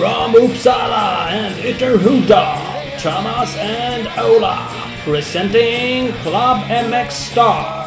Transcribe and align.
From 0.00 0.32
Uppsala 0.32 1.26
and 1.28 1.54
Ytterhuda, 1.62 2.56
Thomas 3.02 3.54
and 3.58 4.08
Ola, 4.18 4.66
presenting 5.04 6.10
Club 6.22 6.64
MX 6.70 7.10
Star. 7.10 7.86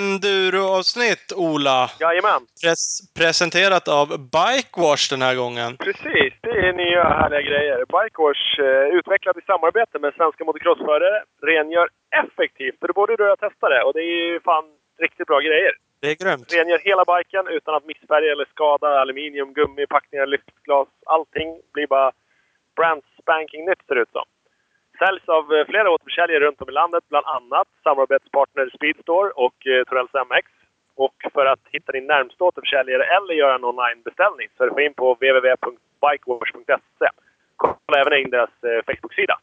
Enduro-avsnitt, 0.00 1.32
Ola. 1.36 1.90
Jajamän, 2.00 2.42
Pres- 2.64 3.00
presenterat 3.20 3.88
av 3.88 4.06
Bikewash 4.36 5.04
den 5.14 5.22
här 5.26 5.34
gången. 5.42 5.70
precis. 5.86 6.32
Det 6.48 6.56
är 6.68 6.72
nya 6.84 7.04
härliga 7.20 7.42
grejer. 7.50 7.78
Bikewash, 7.96 8.46
eh, 8.68 8.86
utvecklad 8.98 9.36
i 9.42 9.44
samarbete 9.52 9.94
med 9.98 10.10
svenska 10.18 10.44
motocrossförare, 10.44 11.18
rengör 11.50 11.88
effektivt. 12.22 12.76
För 12.80 12.86
det 12.88 12.92
borde 13.00 13.16
du 13.16 13.24
ha 13.32 13.36
testat 13.36 13.70
det 13.74 13.82
och 13.86 13.94
det 13.96 14.04
är 14.12 14.16
ju 14.32 14.40
fan 14.48 14.64
riktigt 15.00 15.26
bra 15.26 15.40
grejer. 15.40 15.72
Det 16.00 16.10
är 16.10 16.16
grymt. 16.24 16.52
Rengör 16.52 16.78
hela 16.78 17.04
biken 17.04 17.46
utan 17.46 17.74
att 17.74 17.84
missfärga 17.84 18.32
eller 18.32 18.44
skada 18.44 19.00
aluminium, 19.00 19.52
gummi, 19.52 19.86
packningar, 19.86 20.26
lyftglas. 20.26 20.88
Allting 21.06 21.60
blir 21.72 21.86
bara 21.86 22.12
brand 22.76 23.02
spanking 23.22 23.64
nytt 23.64 23.82
ser 23.86 23.94
det 23.94 24.00
ut 24.00 24.12
som. 24.12 24.24
Säljs 24.98 25.28
av 25.28 25.44
eh, 25.54 25.66
flera 25.66 25.90
återförsäljare 25.90 26.44
runt 26.44 26.62
om 26.62 26.68
i 26.68 26.72
landet, 26.72 27.04
bland 27.08 27.26
annat 27.26 27.68
samarbetspartner 27.82 28.70
Speedstore 28.76 29.30
och 29.30 29.66
eh, 29.66 29.84
Torells 29.84 30.14
MX. 30.30 30.46
Och 30.94 31.14
för 31.32 31.46
att 31.46 31.60
hitta 31.72 31.92
din 31.92 32.06
närmsta 32.06 32.44
återförsäljare 32.44 33.04
eller 33.16 33.34
göra 33.34 33.54
en 33.54 33.64
onlinebeställning 33.64 34.48
surfa 34.58 34.82
in 34.82 34.94
på 34.94 35.14
www.bikewash.se. 35.14 37.08
Kolla 37.56 38.00
även 38.00 38.18
in 38.18 38.30
deras 38.30 38.50
eh, 38.62 38.80
Facebook-sida. 38.86 39.38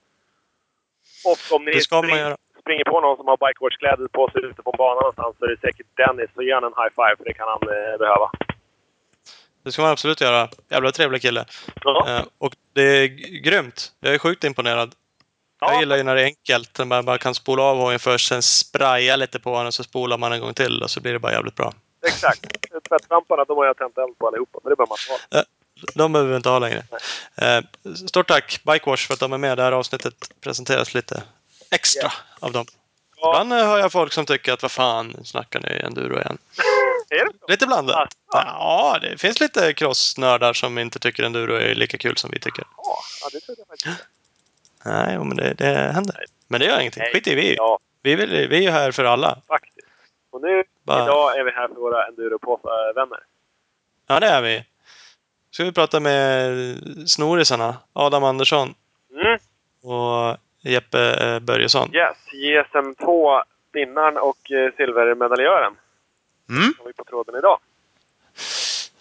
Och 1.26 1.56
om 1.56 1.66
ni 1.66 1.72
Det 1.72 1.82
ska 1.82 2.02
man 2.02 2.20
göra. 2.20 2.36
Springer 2.68 2.84
på 2.84 3.02
någon 3.02 3.18
som 3.18 3.28
har 3.28 3.38
Bikewash-kläder 3.38 4.08
på 4.08 4.30
sig 4.32 4.42
ute 4.50 4.62
på 4.68 4.72
banan 4.78 4.98
någonstans 5.02 5.36
så 5.40 5.46
är 5.46 5.50
det 5.50 5.60
säkert 5.60 5.88
Dennis. 5.98 6.30
Så 6.36 6.42
ge 6.42 6.52
en 6.52 6.64
high 6.64 6.94
five, 7.00 7.16
för 7.18 7.24
det 7.30 7.34
kan 7.34 7.48
han 7.54 7.62
eh, 7.76 7.98
behöva. 8.04 8.32
Det 9.64 9.72
ska 9.72 9.82
man 9.82 9.92
absolut 9.92 10.22
göra. 10.22 10.50
Jävla 10.70 10.92
trevlig 10.92 11.22
kille. 11.22 11.46
Ja. 11.84 12.08
Eh, 12.10 12.24
och 12.38 12.54
det 12.74 12.82
är 12.82 13.08
grymt. 13.48 13.92
Jag 14.00 14.14
är 14.14 14.18
sjukt 14.20 14.44
imponerad. 14.44 14.96
Jag 15.60 15.74
Ja. 15.74 15.80
gillar 15.80 15.98
ju 15.98 16.04
när 16.04 16.16
det 16.16 16.22
är 16.22 16.26
enkelt. 16.26 16.86
Man 16.86 17.06
bara 17.06 17.18
kan 17.18 17.36
spola 17.36 17.64
av 17.64 17.78
hojen 17.78 18.00
först, 18.00 18.28
sen 18.28 18.42
spraya 18.42 19.16
lite 19.16 19.40
på 19.40 19.56
honom 19.56 19.72
så 19.72 19.84
spolar 19.84 20.18
man 20.18 20.34
en 20.34 20.42
gång 20.42 20.54
till 20.54 20.84
och 20.84 20.90
så 20.90 21.02
blir 21.02 21.14
det 21.14 21.20
bara 21.20 21.32
jävligt 21.32 21.56
bra. 21.56 21.74
Exakt. 22.08 22.42
Tvättlamporna, 22.90 23.44
de 23.44 23.58
har 23.58 23.66
jag 23.66 23.78
tänt 23.78 23.98
eld 23.98 24.18
på 24.18 24.28
allihopa. 24.28 24.60
Men 24.64 24.70
det 24.70 24.76
behöver 24.76 24.90
man 24.90 24.98
inte 25.24 25.38
ha. 25.38 25.44
De 25.96 26.14
behöver 26.14 26.32
vi 26.32 26.38
inte 26.38 26.50
ha 26.50 26.60
längre. 26.60 26.84
Eh, 27.36 27.62
stort 28.08 28.28
tack 28.28 28.62
Bikewash 28.64 29.08
för 29.08 29.14
att 29.14 29.20
de 29.20 29.34
är 29.34 29.38
med. 29.38 29.58
Det 29.58 29.64
här 29.64 29.72
avsnittet 29.72 30.14
presenteras 30.42 30.94
lite 30.94 31.24
extra 31.72 32.12
av 32.40 32.52
dem. 32.52 32.66
Ja. 33.18 33.30
Ibland 33.42 33.54
eh, 33.62 33.68
hör 33.68 33.78
jag 33.80 33.92
folk 33.92 34.14
som 34.14 34.26
tycker 34.26 34.54
att 34.54 34.62
vad 34.62 34.72
fan, 34.72 35.26
snackar 35.26 35.60
ni 35.60 35.80
enduro 35.86 36.20
igen. 36.20 36.38
Lite 37.48 37.68
blandat. 37.68 38.10
Ja. 38.32 38.44
Ja, 38.46 39.00
det 39.02 39.18
finns 39.18 39.40
lite 39.40 39.74
crossnördar 39.74 40.54
som 40.54 40.78
inte 40.78 41.00
tycker 41.00 41.24
enduro 41.24 41.54
är 41.56 41.76
lika 41.76 41.98
kul 41.98 42.18
som 42.18 42.30
vi 42.34 42.40
tycker. 42.40 42.64
Ja, 42.78 43.00
det 43.34 43.40
trodde 43.40 43.62
jag 43.62 43.68
faktiskt. 43.68 44.08
Nej, 44.86 45.18
men 45.18 45.38
det, 45.38 45.54
det 45.54 45.66
händer. 45.94 46.26
Men 46.48 46.60
det 46.60 46.66
gör 46.66 46.80
ingenting. 46.80 47.04
Nej. 47.04 47.14
Skit 47.14 47.28
i 47.28 47.36
vi. 47.36 47.56
Ja, 47.56 47.80
Vi, 48.02 48.16
vill, 48.16 48.30
vi 48.30 48.58
är 48.58 48.62
ju 48.62 48.70
här 48.70 48.92
för 48.92 49.04
alla. 49.04 49.42
faktiskt. 49.48 49.88
Och 50.32 50.42
nu, 50.42 50.64
Bara- 50.84 51.04
idag 51.04 51.38
är 51.40 51.44
vi 51.44 51.52
här 51.52 51.68
för 51.68 51.76
våra 51.76 52.08
enduropåsar-vänner. 52.08 53.20
Ja, 54.08 54.20
det 54.20 54.28
är 54.28 54.42
vi. 54.42 54.66
Ska 55.52 55.64
vi 55.64 55.72
prata 55.72 56.00
med 56.00 56.54
snorisarna. 57.10 57.78
Adam 57.94 58.24
Andersson 58.24 58.74
Mm. 59.12 59.40
och 59.84 60.38
Jeppe 60.62 61.00
eh, 61.26 61.40
Börjesson. 61.40 61.96
Yes, 61.96 62.18
JSM2 62.34 63.42
vinnaren 63.72 64.18
och 64.18 64.52
eh, 64.52 64.72
silvermedaljören 64.78 65.74
Mm. 66.50 66.74
har 66.80 66.86
vi 66.86 66.94
på 66.94 67.04
tråden 67.04 67.36
idag. 67.36 67.60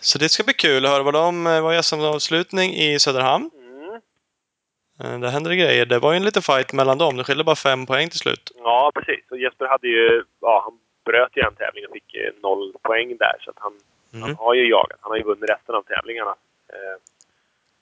Så 0.01 0.19
det 0.19 0.29
ska 0.29 0.45
bli 0.45 0.55
kul 0.55 0.85
att 0.85 0.91
höra 0.91 1.03
vad 1.03 1.15
de 1.15 1.47
eh, 1.47 1.61
var 1.63 1.73
gästavslutning 1.73 2.75
i 2.75 2.99
Söderhamn. 2.99 3.51
Mm. 4.99 5.21
Det 5.21 5.57
grejer. 5.57 5.87
Det 5.87 5.99
var 5.99 6.13
ju 6.13 6.17
en 6.17 6.25
liten 6.25 6.43
fight 6.43 6.73
mellan 6.73 6.99
dem. 6.99 7.17
Det 7.17 7.25
skilde 7.25 7.45
bara 7.45 7.57
fem 7.57 7.87
poäng 7.87 8.09
till 8.09 8.19
slut. 8.19 8.53
Ja, 8.59 8.93
precis. 8.95 9.25
Och 9.31 9.39
Jesper 9.39 9.67
hade 9.67 9.89
ju... 9.89 10.25
Ja, 10.41 10.61
han 10.65 10.79
bröt 11.05 11.37
ju 11.37 11.43
en 11.43 11.55
tävling 11.55 11.87
och 11.87 11.93
fick 11.93 12.17
noll 12.43 12.73
poäng 12.83 13.17
där. 13.17 13.37
Så 13.41 13.51
att 13.51 13.57
han, 13.59 13.73
Mm. 14.13 14.23
han 14.23 14.37
har 14.37 14.55
ju 14.55 14.69
jagat. 14.71 14.99
Han 15.01 15.11
har 15.11 15.17
ju 15.17 15.23
vunnit 15.25 15.51
resten 15.51 15.75
av 15.75 15.83
tävlingarna. 15.83 16.31
Eh, 16.69 16.97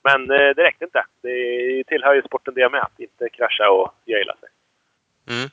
Men 0.05 0.21
eh, 0.31 0.55
det 0.55 0.63
räckte 0.63 0.85
inte. 0.85 1.05
Det 1.21 1.83
tillhör 1.87 2.13
ju 2.13 2.21
sporten 2.21 2.53
det 2.53 2.69
med. 2.69 2.81
Att 2.81 2.99
inte 2.99 3.29
krascha 3.29 3.69
och 3.69 3.93
göjla 4.05 4.35
sig. 4.35 4.49
Mm. 5.29 5.49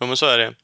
Jo, 0.00 0.06
men 0.06 0.16
så 0.16 0.26
är 0.26 0.38
det. 0.38 0.54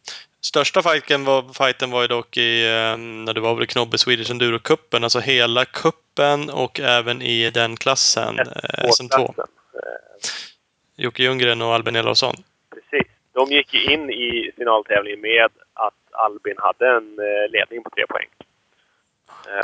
Största 0.41 0.83
fighten 0.83 1.25
var, 1.25 1.43
fighten 1.43 1.91
var 1.91 2.03
ju 2.03 2.09
dock 2.09 2.37
i, 2.37 2.65
eh, 2.65 2.97
när 2.97 3.35
det 3.35 3.41
var 3.41 3.55
väl 3.55 3.67
Knobbe 3.67 3.99
Swedish 3.99 4.31
Enduro-cupen. 4.31 5.05
Alltså 5.05 5.21
hela 5.21 5.65
kuppen 5.65 6.51
och 6.51 6.81
även 6.81 7.23
i 7.23 7.51
den 7.51 7.77
klassen. 7.77 8.39
Eh, 8.39 8.45
SM2. 8.45 8.89
SM2-klassen. 8.89 9.55
Eh, 9.75 11.05
Jocke 11.05 11.23
Ljunggren 11.23 11.63
och 11.63 11.75
Albin 11.75 11.97
Elofsson. 11.97 12.35
Precis. 12.75 13.13
De 13.33 13.53
gick 13.53 13.75
ju 13.75 13.85
in 13.93 14.11
i 14.11 14.53
finaltävlingen 14.57 15.21
med 15.21 15.51
att 15.75 15.95
Albin 16.11 16.57
hade 16.59 16.89
en 16.89 17.17
ledning 17.51 17.83
på 17.83 17.91
tre 17.91 18.07
poäng. 18.07 18.29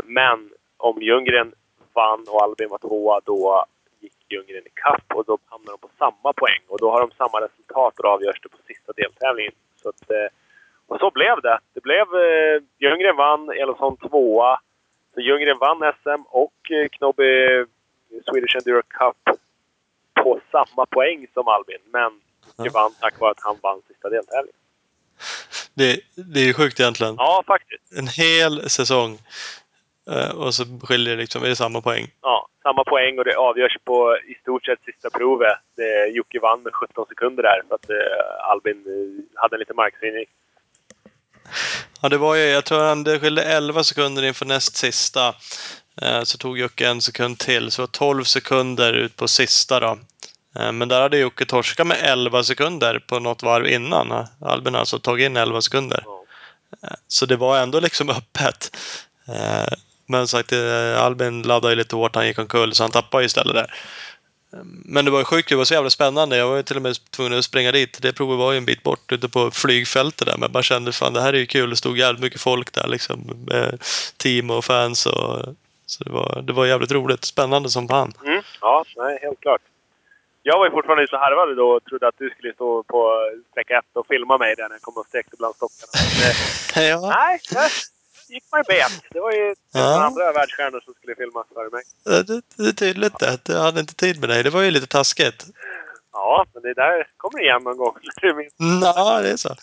Men 0.05 0.51
om 0.77 1.03
Ljunggren 1.03 1.53
vann 2.01 2.23
och 2.33 2.43
Albin 2.45 2.69
var 2.75 2.79
tvåa, 2.79 3.21
då 3.25 3.65
gick 4.01 4.19
Ljunggren 4.33 4.67
i 4.71 4.75
kapp 4.85 5.07
och 5.17 5.25
då 5.29 5.39
hamnar 5.53 5.73
de 5.75 5.79
på 5.87 5.91
samma 6.03 6.31
poäng. 6.41 6.63
Och 6.73 6.79
då 6.83 6.87
har 6.93 7.01
de 7.01 7.11
samma 7.23 7.39
resultat 7.47 7.93
och 7.99 8.03
då 8.05 8.09
avgörs 8.17 8.41
det 8.43 8.49
på 8.49 8.61
sista 8.71 8.91
deltävlingen. 9.01 9.53
Så 9.83 9.89
att, 9.89 10.11
eh, 10.11 10.29
och 10.91 10.99
så 11.03 11.11
blev 11.19 11.37
det. 11.47 11.59
Det 11.75 11.83
blev... 11.89 12.07
eh, 12.25 12.57
Ljunggren 12.83 13.17
vann, 13.17 13.51
Elofsson 13.61 13.97
tvåa. 13.97 14.61
Så 15.15 15.21
Ljunggren 15.21 15.59
vann 15.59 15.93
SM 16.03 16.23
och 16.43 16.59
eh, 16.77 16.89
Knobbe 16.89 17.29
Swedish 18.27 18.57
Enduro 18.57 18.83
Cup 18.99 19.21
på 20.23 20.41
samma 20.55 20.87
poäng 20.87 21.27
som 21.35 21.49
Albin. 21.49 21.83
Men 21.97 22.11
Jocke 22.59 22.71
vann 22.71 22.93
tack 23.01 23.21
vare 23.21 23.31
att 23.31 23.41
han 23.49 23.57
vann 23.63 23.83
sista 23.89 24.09
deltävlingen. 24.09 24.61
Det, 25.75 26.01
det 26.33 26.41
är 26.41 26.45
ju 26.45 26.55
sjukt 26.55 26.81
egentligen. 26.81 27.15
Ja, 27.19 27.43
faktiskt. 27.47 27.93
En 27.99 28.09
hel 28.09 28.71
säsong. 28.71 29.19
Eh, 30.11 30.31
och 30.31 30.55
så 30.55 30.65
skiljer 30.83 31.17
det 31.17 31.23
liksom, 31.23 31.45
är 31.45 31.49
det 31.49 31.57
samma 31.57 31.81
poäng. 31.81 32.07
Ja, 32.23 32.49
samma 32.63 32.85
poäng 32.85 33.19
och 33.19 33.25
det 33.25 33.37
avgörs 33.37 33.77
på 33.85 34.19
i 34.29 34.35
stort 34.35 34.65
sett 34.65 34.79
sista 34.85 35.11
provet. 35.11 35.59
Det, 35.77 36.09
Jocke 36.09 36.41
vann 36.41 36.63
med 36.63 36.75
17 36.75 37.07
sekunder 37.09 37.43
där 37.43 37.63
för 37.69 37.75
att 37.75 37.91
eh, 37.91 38.51
Albin 38.51 38.85
eh, 38.87 39.41
hade 39.41 39.57
en 39.57 39.61
liten 39.61 39.77
markstyrning. 39.77 40.25
Ja, 42.03 42.09
det 42.09 42.19
var 42.19 42.35
ju, 42.35 42.43
jag 42.43 42.65
tror 42.65 42.81
han, 42.81 43.05
det 43.05 43.21
skilde 43.21 43.43
11 43.43 43.85
sekunder 43.85 44.23
inför 44.23 44.47
näst 44.47 44.77
sista. 44.77 45.35
Eh, 46.03 46.23
så 46.23 46.39
tog 46.39 46.59
Jocke 46.59 46.89
en 46.89 47.01
sekund 47.01 47.39
till, 47.39 47.71
så 47.71 47.87
12 47.87 48.25
sekunder 48.25 48.93
ut 48.93 49.17
på 49.17 49.29
sista 49.29 49.81
då. 49.81 49.99
Eh, 50.59 50.73
men 50.73 50.89
där 50.89 51.01
hade 51.01 51.19
Jocke 51.19 51.47
torskat 51.47 51.87
med 51.87 51.97
11 52.01 52.43
sekunder 52.43 52.99
på 52.99 53.19
något 53.19 53.43
varv 53.43 53.67
innan. 53.67 54.27
Albin 54.41 54.75
har 54.75 54.81
alltså 54.81 54.99
tagit 54.99 55.27
in 55.27 55.37
11 55.37 55.61
sekunder. 55.61 56.05
Så 57.09 57.27
det 57.27 57.37
var 57.37 57.59
ändå 57.59 57.81
liksom 57.81 58.11
öppet. 58.19 58.77
Eh, 60.09 60.13
Men 60.13 60.29
sagt, 60.29 60.53
eh, 60.53 61.03
Albin 61.03 61.43
laddade 61.43 61.73
ju 61.73 61.79
lite 61.79 61.97
hårt, 61.97 62.15
han 62.15 62.27
gick 62.27 62.39
omkull, 62.39 62.75
så 62.75 62.85
han 62.85 62.91
tappade 62.91 63.25
istället 63.25 63.55
där. 63.55 63.73
Eh, 64.53 64.59
Men 64.85 65.05
det 65.05 65.11
var 65.11 65.19
ju 65.19 65.25
sjukt, 65.25 65.49
det 65.49 65.57
var 65.57 65.65
så 65.65 65.75
jävla 65.75 65.91
spännande. 65.91 66.37
Jag 66.37 66.49
var 66.49 66.57
ju 66.57 66.63
till 66.63 66.77
och 66.77 66.83
med 66.83 66.97
tvungen 67.11 67.39
att 67.39 67.45
springa 67.45 67.73
dit. 67.73 67.99
Det 68.03 68.13
provet 68.13 68.39
var 68.39 68.53
ju 68.53 68.59
en 68.59 68.65
bit 68.65 68.83
bort 68.83 69.13
ute 69.13 69.29
på 69.29 69.51
flygfältet 69.51 70.27
där. 70.27 70.35
Men 70.35 70.43
jag 70.43 70.51
bara 70.51 70.63
kände 70.63 70.93
fan 70.93 71.13
det 71.13 71.21
här 71.21 71.33
är 71.33 71.39
ju 71.39 71.47
kul. 71.47 71.71
Det 71.71 71.77
stod 71.77 71.99
jävligt 71.99 72.23
mycket 72.23 72.41
folk 72.41 72.73
där 72.73 72.89
liksom. 72.89 73.45
Med 73.47 73.83
team 74.17 74.51
och 74.51 74.65
fans 74.65 75.07
och... 75.07 75.55
Så 75.87 76.05
det 76.05 76.11
var, 76.11 76.43
det 76.43 76.53
var 76.53 76.67
jävligt 76.67 76.93
roligt. 76.93 77.25
Spännande 77.25 77.69
som 77.71 77.89
fan. 77.89 78.13
Mm. 78.25 78.43
Ja, 78.61 78.85
nej, 78.97 79.19
helt 79.23 79.41
klart. 79.41 79.61
Jag 80.43 80.59
var 80.59 80.65
ju 80.67 80.71
fortfarande 80.71 81.09
så 81.09 81.17
harvad 81.17 81.57
då 81.57 81.69
och 81.71 81.85
trodde 81.85 82.09
att 82.09 82.15
du 82.19 82.31
skulle 82.31 82.53
stå 82.55 82.83
på 82.83 83.31
sträcka 83.51 83.79
ett 83.79 83.85
och 83.93 84.07
filma 84.07 84.39
mig 84.39 84.55
där 84.57 84.69
när 84.69 84.75
jag 84.75 84.83
kom 84.83 84.97
och 84.97 85.07
sträckte 85.07 85.37
bland 85.39 85.55
stockarna. 85.55 85.93
Men, 86.21 86.85
eh, 86.85 86.89
Ja, 86.91 87.15
nej, 87.17 87.41
där 87.51 87.71
gick 88.29 88.45
man 88.53 88.61
ju 88.61 88.65
bet. 88.75 88.93
Det 89.11 89.21
var 89.21 89.33
ju 89.33 89.55
Ja. 89.73 90.05
andra 90.07 90.33
världsstjärnor 90.33 90.81
som 90.81 90.95
skulle 90.95 91.15
filma 91.15 91.45
före 91.55 91.71
mig. 91.71 91.83
det, 92.27 92.43
det 92.57 92.69
är 92.69 92.73
tydligt 92.73 93.19
det. 93.19 93.39
Jag 93.49 93.61
hade 93.63 93.81
inte 93.81 93.95
tid 93.95 94.21
med 94.21 94.29
dig. 94.29 94.43
Det 94.43 94.51
var 94.51 94.63
ju 94.63 94.71
lite 94.71 94.87
taskigt. 94.87 95.47
Ja, 96.13 96.47
men 96.55 96.63
det 96.63 96.75
där 96.75 97.07
kommer 97.17 97.43
igen 97.43 97.63
någon 97.63 97.77
gång. 97.77 97.97
Ja, 98.83 99.21
det 99.23 99.31
är 99.31 99.37
så. 99.37 99.55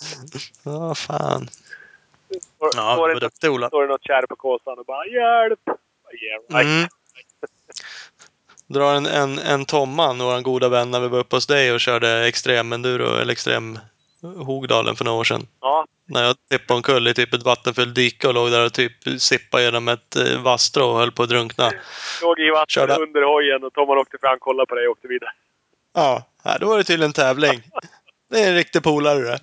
Ja, 0.63 0.95
fan. 0.95 1.47
Står- 2.55 2.69
Ja, 2.75 2.93
står 2.95 3.07
det 3.09 3.19
duktig 3.19 3.51
Ola. 3.51 3.67
står 3.67 3.81
det 3.81 3.87
något 3.87 4.03
kärr 4.03 4.25
på 4.27 4.35
kåsan 4.35 4.79
och 4.79 4.85
bara 4.85 5.05
hjälp! 5.05 5.59
Yeah, 5.67 6.41
right. 6.63 6.65
Mm. 6.77 6.87
Drar 8.67 8.95
en, 8.95 9.05
en, 9.05 9.39
en 9.39 9.65
Tomman, 9.65 10.17
vår 10.19 10.41
goda 10.41 10.69
vän, 10.69 10.91
när 10.91 10.99
vi 10.99 11.07
var 11.07 11.19
uppe 11.19 11.35
hos 11.35 11.47
dig 11.47 11.71
och 11.73 11.79
körde 11.79 12.27
extremenduro, 12.27 13.15
eller 13.15 13.31
extrem 13.31 13.79
Hogdalen 14.33 14.95
för 14.95 15.05
några 15.05 15.19
år 15.19 15.23
sedan. 15.23 15.47
Ja, 15.61 15.85
När 16.05 16.23
jag 16.23 16.35
tippade 16.49 16.75
omkull 16.77 17.07
i 17.07 17.13
typ 17.13 17.33
ett 17.33 17.43
vattenfyllt 17.43 17.95
dike 17.95 18.27
och 18.27 18.33
låg 18.33 18.51
där 18.51 18.65
och 18.65 18.73
typ 18.73 18.91
sippade 19.21 19.63
genom 19.63 19.87
ett 19.87 20.15
eh, 20.15 20.41
vasstrå 20.41 20.85
och 20.89 20.97
höll 20.99 21.11
på 21.11 21.23
att 21.23 21.29
drunkna. 21.29 21.71
låg 22.21 22.39
i 22.39 22.49
vattnet 22.49 22.69
Körde. 22.69 22.95
under 22.95 23.21
hojen 23.21 23.63
och 23.63 23.73
Tomman 23.73 23.97
åkte 23.97 24.17
fram, 24.17 24.39
kollade 24.39 24.67
på 24.67 24.75
dig 24.75 24.87
och 24.87 24.91
åkte 24.91 25.07
vidare. 25.07 25.29
Ja, 25.93 26.23
här, 26.43 26.59
då 26.59 26.67
var 26.67 26.77
det 26.77 26.83
tydligen 26.83 27.13
tävling. 27.13 27.61
Det 28.31 28.39
är 28.43 28.49
en 28.49 28.55
riktig 28.55 28.83
polare 28.83 29.19
det. 29.19 29.39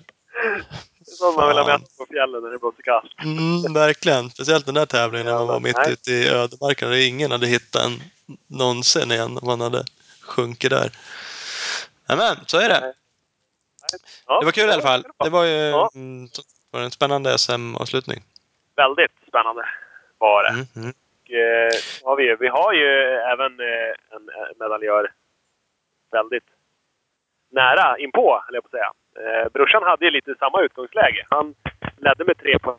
Sånt 1.05 1.35
man 1.37 1.47
vill 1.47 1.57
ha 1.57 1.65
med 1.67 1.79
sig 1.79 1.97
på 1.97 2.05
fjällen 2.13 2.43
när 2.43 2.49
det 2.49 2.59
blåser 2.59 2.81
kallt. 2.83 3.11
Mm, 3.23 3.73
verkligen. 3.73 4.29
Speciellt 4.29 4.65
den 4.65 4.75
där 4.75 4.85
tävlingen 4.85 5.25
när 5.27 5.33
man 5.33 5.47
var 5.47 5.59
mitt 5.59 5.75
Nej. 5.75 5.91
ute 5.93 6.11
i 6.11 6.27
ödemarken 6.29 6.89
och 6.89 6.97
ingen 6.97 7.31
hade 7.31 7.47
hittat 7.47 7.85
en 7.85 8.03
någonsin 8.47 9.11
igen 9.11 9.37
om 9.41 9.47
man 9.47 9.61
hade 9.61 9.83
sjunkit 10.21 10.69
där. 10.69 10.91
men 12.07 12.35
så 12.45 12.57
är 12.57 12.69
det. 12.69 12.93
Ja, 14.27 14.39
Det 14.39 14.45
var 14.45 14.51
kul 14.51 14.69
i 14.69 14.71
alla 14.71 14.81
fall. 14.81 15.05
Det 15.23 15.29
var 15.29 15.43
ju 15.45 15.69
Ja. 15.69 15.89
mm, 15.95 16.27
var 16.71 16.81
en 16.81 16.91
spännande 16.91 17.37
SM-avslutning. 17.37 18.23
Väldigt 18.75 19.11
spännande 19.27 19.65
var 20.17 20.43
det. 20.43 20.49
Mm, 20.49 20.65
mm. 20.75 20.89
Och, 21.23 21.31
eh, 21.31 21.71
har 22.03 22.15
vi, 22.15 22.35
vi 22.39 22.47
har 22.47 22.73
ju 22.73 22.89
även 23.33 23.59
eh, 23.59 24.15
en 24.15 24.29
medaljör 24.59 25.11
väldigt 26.11 26.43
nära 27.51 27.97
inpå, 27.99 28.41
höll 28.45 28.55
jag 28.55 28.63
på 28.63 28.67
att 28.67 28.71
säga. 28.79 28.91
Eh, 29.43 29.49
brorsan 29.53 29.83
hade 29.83 30.05
ju 30.05 30.11
lite 30.11 30.35
samma 30.39 30.61
utgångsläge. 30.61 31.25
Han 31.29 31.55
ledde 31.97 32.25
med 32.25 32.37
tre 32.37 32.59
poäng 32.59 32.75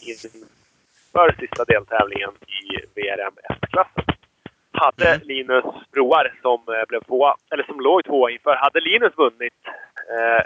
inför 0.00 1.36
sista 1.40 1.64
deltävlingen 1.64 2.30
i 2.46 2.76
VRM 2.94 3.34
S-klassen. 3.50 4.04
Hade 4.80 5.08
Mm. 5.08 5.20
Linus 5.26 5.64
Broar 5.92 6.38
som 6.42 6.60
eh, 6.74 6.84
blev 6.88 7.00
tvåa, 7.00 7.34
eller 7.50 7.64
som 7.64 7.80
låg 7.80 8.04
tvåa 8.04 8.30
inför, 8.30 8.54
hade 8.54 8.80
Linus 8.80 9.12
vunnit 9.16 9.54
eh, 10.16 10.42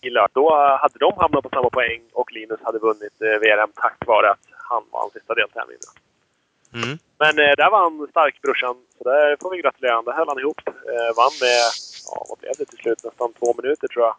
i 0.00 0.10
lördag, 0.10 0.30
då 0.34 0.76
hade 0.82 0.98
de 0.98 1.12
hamnat 1.16 1.42
på 1.42 1.48
samma 1.48 1.70
poäng 1.70 2.02
och 2.12 2.32
Linus 2.32 2.60
hade 2.62 2.78
vunnit 2.78 3.22
eh, 3.22 3.38
VRM 3.40 3.72
tack 3.74 3.98
vare 4.06 4.30
att 4.30 4.46
han 4.68 4.82
vann 4.92 5.10
sista 5.10 5.34
deltävlingen. 5.34 5.90
Mm. 6.74 6.98
Men 7.18 7.38
eh, 7.38 7.54
där 7.56 7.70
var 7.70 8.08
stark 8.10 8.42
brorsan, 8.42 8.76
så 8.98 9.04
där 9.04 9.36
får 9.40 9.50
vi 9.50 9.62
gratulera 9.62 9.92
honom. 9.92 10.04
Där 10.04 10.12
höll 10.12 10.28
han 10.28 10.38
ihop. 10.38 10.60
Eh, 10.66 11.10
vann 11.16 11.34
med, 11.40 11.60
ja 12.10 12.26
vad 12.28 12.38
blev 12.38 12.52
det 12.58 12.64
till 12.64 12.78
slut? 12.78 13.04
Nästan 13.04 13.32
två 13.32 13.54
minuter 13.62 13.88
tror 13.88 14.04
jag. 14.04 14.16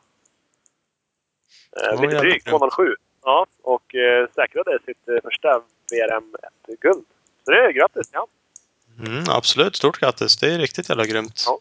Eh, 1.78 2.02
lite 2.02 2.20
drygt, 2.20 2.46
grymt. 2.46 2.62
2.07. 2.62 2.96
Ja, 3.24 3.46
och 3.62 3.96
eh, 3.96 4.28
säkrade 4.36 4.80
sitt 4.86 5.08
eh, 5.10 5.22
första 5.24 5.62
VRM 5.92 6.36
1-guld. 6.68 7.06
Så 7.46 7.52
det 7.52 7.58
är 7.58 7.72
grattis 7.72 8.08
till 8.08 8.18
honom. 8.18 8.30
Mm, 9.00 9.24
absolut, 9.30 9.76
stort 9.76 10.00
grattis. 10.00 10.38
Det 10.38 10.54
är 10.54 10.58
riktigt 10.58 10.90
jävla 10.90 11.06
grymt. 11.06 11.44
Ja. 11.48 11.58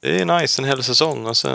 Det 0.00 0.20
är 0.20 0.40
nice 0.40 0.62
en 0.62 0.68
hel 0.68 0.82
säsong 0.82 1.26
och 1.26 1.36
så 1.36 1.48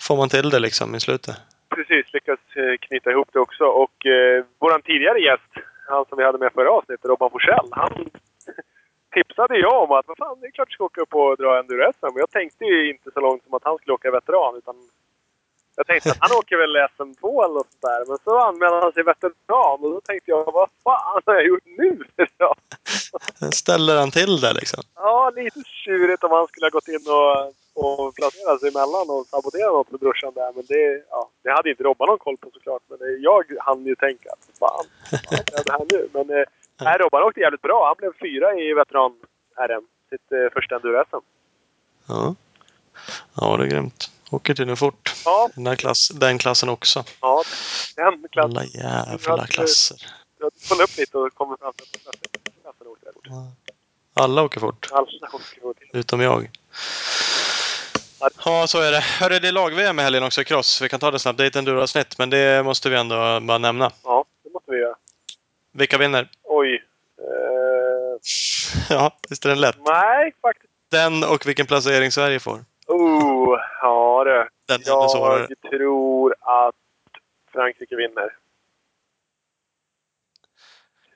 får 0.00 0.16
man 0.16 0.28
till 0.28 0.50
det 0.50 0.58
liksom 0.58 0.94
i 0.94 1.00
slutet. 1.00 1.36
Precis, 1.74 2.12
lyckats 2.12 2.42
eh, 2.56 2.76
knyta 2.80 3.10
ihop 3.10 3.28
det 3.32 3.40
också. 3.40 3.64
Och 3.64 4.06
eh, 4.06 4.44
vår 4.58 4.80
tidigare 4.80 5.18
gäst, 5.18 5.52
han 5.88 6.04
som 6.08 6.18
vi 6.18 6.24
hade 6.24 6.38
med 6.38 6.52
förra 6.52 6.70
avsnittet, 6.70 7.04
Robban 7.04 7.30
Forsell, 7.30 7.68
han 7.70 8.10
tipsade 9.14 9.58
jag 9.58 9.82
om 9.82 9.90
att 9.90 10.08
vad 10.08 10.18
fan, 10.18 10.40
det 10.40 10.46
är 10.46 10.50
klart 10.50 10.68
jag 10.68 10.74
ska 10.74 10.84
åka 10.84 11.00
upp 11.00 11.14
och 11.14 11.36
dra 11.36 11.58
enduro-SM. 11.58 12.18
Jag 12.18 12.30
tänkte 12.30 12.64
ju 12.64 12.90
inte 12.90 13.10
så 13.14 13.20
långt 13.20 13.44
som 13.44 13.54
att 13.54 13.64
han 13.64 13.78
skulle 13.78 13.94
åka 13.94 14.10
veteran, 14.10 14.56
utan 14.56 14.76
jag 15.80 15.86
tänkte 15.86 16.10
att 16.10 16.16
han 16.20 16.38
åker 16.38 16.56
väl 16.56 16.76
SM2 16.76 17.44
eller 17.44 17.54
något 17.54 17.70
sånt 17.72 17.86
där. 17.90 18.00
Men 18.08 18.18
så 18.24 18.38
anmälde 18.38 18.76
han 18.80 18.92
sig 18.92 19.02
veteran 19.02 19.78
och 19.84 19.90
då 19.94 20.00
tänkte 20.00 20.30
jag, 20.30 20.52
vad 20.52 20.68
fan 20.84 21.22
har 21.26 21.34
jag 21.34 21.46
gjort 21.46 21.66
nu? 21.82 22.04
Ställer 23.62 23.96
han 23.96 24.10
till 24.10 24.40
det 24.40 24.52
liksom? 24.52 24.82
ja 24.94 25.32
lite 25.36 25.60
tjurigt 25.84 26.24
om 26.24 26.30
han 26.30 26.46
skulle 26.48 26.66
ha 26.66 26.70
gått 26.70 26.88
in 26.88 27.04
och, 27.18 27.34
och 27.82 28.14
placerat 28.14 28.60
sig 28.60 28.68
emellan 28.68 29.06
och 29.14 29.26
saboterat 29.26 29.72
något 29.72 29.88
för 29.88 29.98
brorsan 29.98 30.32
där. 30.34 30.52
Men 30.56 30.64
det, 30.68 31.04
ja, 31.10 31.30
det 31.42 31.50
hade 31.50 31.70
inte 31.70 31.82
Robban 31.82 32.08
någon 32.08 32.18
koll 32.18 32.36
på 32.36 32.50
såklart. 32.54 32.82
Men 32.90 32.98
eh, 33.06 33.16
jag 33.28 33.44
hann 33.66 33.86
ju 33.86 33.94
tänka, 33.94 34.30
fan, 34.58 34.84
vad 35.30 35.44
gör 35.52 35.64
det 35.64 35.72
här 35.72 35.86
nu? 35.92 36.08
Men 36.16 36.26
eh, 36.38 36.44
nej, 36.86 36.98
Robban 36.98 37.22
åkte 37.22 37.40
jävligt 37.40 37.62
bra. 37.62 37.86
Han 37.86 37.96
blev 37.98 38.12
fyra 38.20 38.54
i 38.54 38.74
veteran-RM. 38.74 39.84
Sitt 40.10 40.32
eh, 40.32 40.52
första 40.54 40.74
enduro-SM. 40.76 41.24
Ja. 42.08 42.34
Ja, 43.36 43.56
det 43.56 43.64
är 43.64 43.68
grymt. 43.68 44.10
Åker 44.30 44.54
tydligen 44.54 44.76
fort. 44.76 45.14
Ja, 45.24 45.50
Den, 45.54 45.76
klass, 45.76 46.08
den 46.08 46.38
klassen 46.38 46.68
också. 46.68 47.04
ja. 47.20 47.42
Den 47.96 48.26
klassen. 48.32 48.50
Alla 48.56 48.64
jävla 48.64 49.46
klasser. 49.46 49.96
Jag 50.40 50.50
kollade 50.68 50.84
upp 50.84 50.96
lite 50.98 51.18
och 51.18 51.34
kom 51.34 51.56
fram 51.60 51.72
till 51.72 51.84
att 51.84 52.02
klassen- 52.02 52.20
där 52.62 53.12
fort. 53.12 53.28
Alla 54.14 54.42
åker 54.42 54.60
fort. 54.60 54.88
Alla 54.92 55.02
åker 55.02 55.60
fort. 55.60 55.76
Utom 55.92 56.20
jag. 56.20 56.50
Ja, 58.44 58.66
så 58.66 58.80
är 58.80 58.92
det. 58.92 59.00
Hörru, 59.00 59.38
det 59.38 59.48
är 59.48 59.52
lag-VM 59.52 59.98
i 59.98 60.02
helgen 60.02 60.22
också 60.24 60.40
i 60.40 60.44
cross. 60.44 60.82
Vi 60.82 60.88
kan 60.88 61.00
ta 61.00 61.10
det 61.10 61.18
snabbt. 61.18 61.36
Det 61.38 61.44
är 61.44 61.48
ett 61.48 61.56
enduroavsnitt, 61.56 62.18
men 62.18 62.30
det 62.30 62.62
måste 62.64 62.90
vi 62.90 62.96
ändå 62.96 63.40
bara 63.40 63.58
nämna. 63.58 63.90
Ja, 64.04 64.24
det 64.44 64.50
måste 64.52 64.70
vi 64.70 64.78
göra. 64.78 64.94
Vilka 65.72 65.98
vinner? 65.98 66.30
Oj. 66.44 66.74
Eh, 66.74 68.20
Ja, 68.90 69.16
visst 69.28 69.44
är 69.44 69.48
den 69.48 69.60
lätt? 69.60 69.76
nej, 69.86 70.32
faktiskt. 70.42 70.72
Den 70.90 71.24
och 71.24 71.46
vilken 71.46 71.66
placering 71.66 72.12
Sverige 72.12 72.40
får. 72.40 72.64
Oh, 72.92 73.58
ja 73.82 74.24
du. 74.24 74.48
Den. 74.68 74.80
Jag 74.86 75.48
tror 75.70 76.34
att 76.40 76.74
Frankrike 77.52 77.96
vinner. 77.96 78.36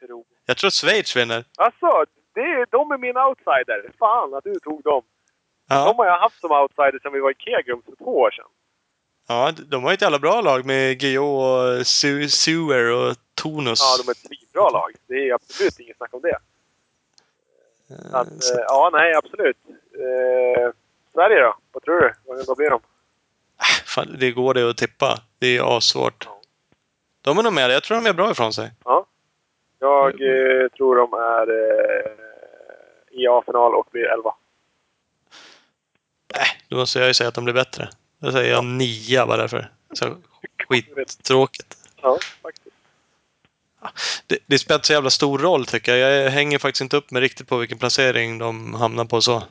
Tror. 0.06 0.24
Jag 0.46 0.56
tror 0.56 0.68
att 0.68 0.74
Schweiz 0.74 1.16
vinner. 1.16 1.44
Alltså, 1.56 2.04
det 2.34 2.40
är, 2.40 2.66
de 2.70 2.90
är 2.92 2.98
min 2.98 3.16
outsider. 3.16 3.90
Fan 3.98 4.34
att 4.34 4.44
du 4.44 4.54
tog 4.60 4.82
dem. 4.82 5.02
De 5.68 5.74
Ja, 5.74 5.94
har 5.96 6.06
jag 6.06 6.18
haft 6.18 6.40
som 6.40 6.50
outsider 6.52 6.98
sedan 7.02 7.12
vi 7.12 7.20
var 7.20 7.30
i 7.30 7.34
Kegrum 7.38 7.82
för 7.82 7.96
två 7.96 8.18
år 8.18 8.30
sedan. 8.30 8.46
ja 9.28 9.52
de 9.68 9.84
har 9.84 9.92
ett 9.92 10.02
jävla 10.02 10.18
bra 10.18 10.40
lag 10.40 10.66
med 10.66 10.98
Guillou 11.00 11.24
och 11.24 11.80
Su- 11.82 12.28
Sewer 12.28 12.92
och 12.92 13.16
Tonus. 13.34 13.80
Ja, 13.80 14.02
de 14.04 14.08
är 14.08 14.12
ett 14.12 14.18
svinbra 14.18 14.70
lag. 14.70 14.90
Det 15.06 15.14
är 15.28 15.34
absolut 15.34 15.80
inget 15.80 15.96
snack 15.96 16.14
om 16.14 16.20
det. 16.22 16.38
Så 18.10 18.16
att, 18.16 18.42
Så- 18.44 18.58
eh, 18.58 18.64
ja, 18.68 18.90
nej, 18.92 19.14
absolut. 19.14 19.56
Sverige 21.14 21.40
då? 21.40 21.56
Vad 21.72 21.82
tror 21.82 22.00
du? 22.00 22.12
Vad, 22.46 22.56
blir 22.56 22.70
de? 22.70 22.80
Fan, 23.86 24.16
det 24.18 24.30
går 24.30 24.54
det 24.54 24.70
att 24.70 24.76
tippa. 24.76 25.18
Det 25.38 25.56
är 25.56 25.76
assvårt. 25.76 26.28
De 27.22 27.38
är 27.38 27.42
nog 27.42 27.52
med. 27.52 27.70
Jag 27.70 27.82
tror 27.82 27.96
de 27.96 28.06
är 28.06 28.12
bra 28.12 28.30
ifrån 28.30 28.52
sig. 28.52 28.72
Ja. 28.84 29.06
Jag 29.78 30.06
eh, 30.08 30.68
tror 30.68 30.96
de 30.96 31.12
är 31.12 31.46
eh, 31.50 32.12
i 33.10 33.26
A-final 33.28 33.74
och 33.74 33.88
blir 33.92 34.04
11. 34.04 34.34
Äh, 36.34 36.40
då 36.68 36.76
måste 36.76 36.98
jag 36.98 37.08
ju 37.08 37.14
säga 37.14 37.28
att 37.28 37.34
de 37.34 37.44
blir 37.44 37.54
bättre. 37.54 37.88
Då 38.18 38.32
säger 38.32 38.52
jag 38.52 38.64
nia 38.64 39.26
bara 39.26 39.36
därför. 39.36 39.70
Så 39.92 40.16
skittråkigt. 40.68 41.76
Ja, 42.02 42.18
faktiskt. 42.42 42.76
Det, 44.26 44.38
det 44.46 44.58
spelar 44.58 44.78
inte 44.78 44.86
så 44.86 44.92
jävla 44.92 45.10
stor 45.10 45.38
roll 45.38 45.66
tycker 45.66 45.96
jag. 45.96 46.24
Jag 46.24 46.30
hänger 46.30 46.58
faktiskt 46.58 46.80
inte 46.80 46.96
upp 46.96 47.10
mig 47.10 47.22
riktigt 47.22 47.48
på 47.48 47.56
vilken 47.56 47.78
placering 47.78 48.38
de 48.38 48.74
hamnar 48.74 49.04
på 49.04 49.20
så. 49.20 49.42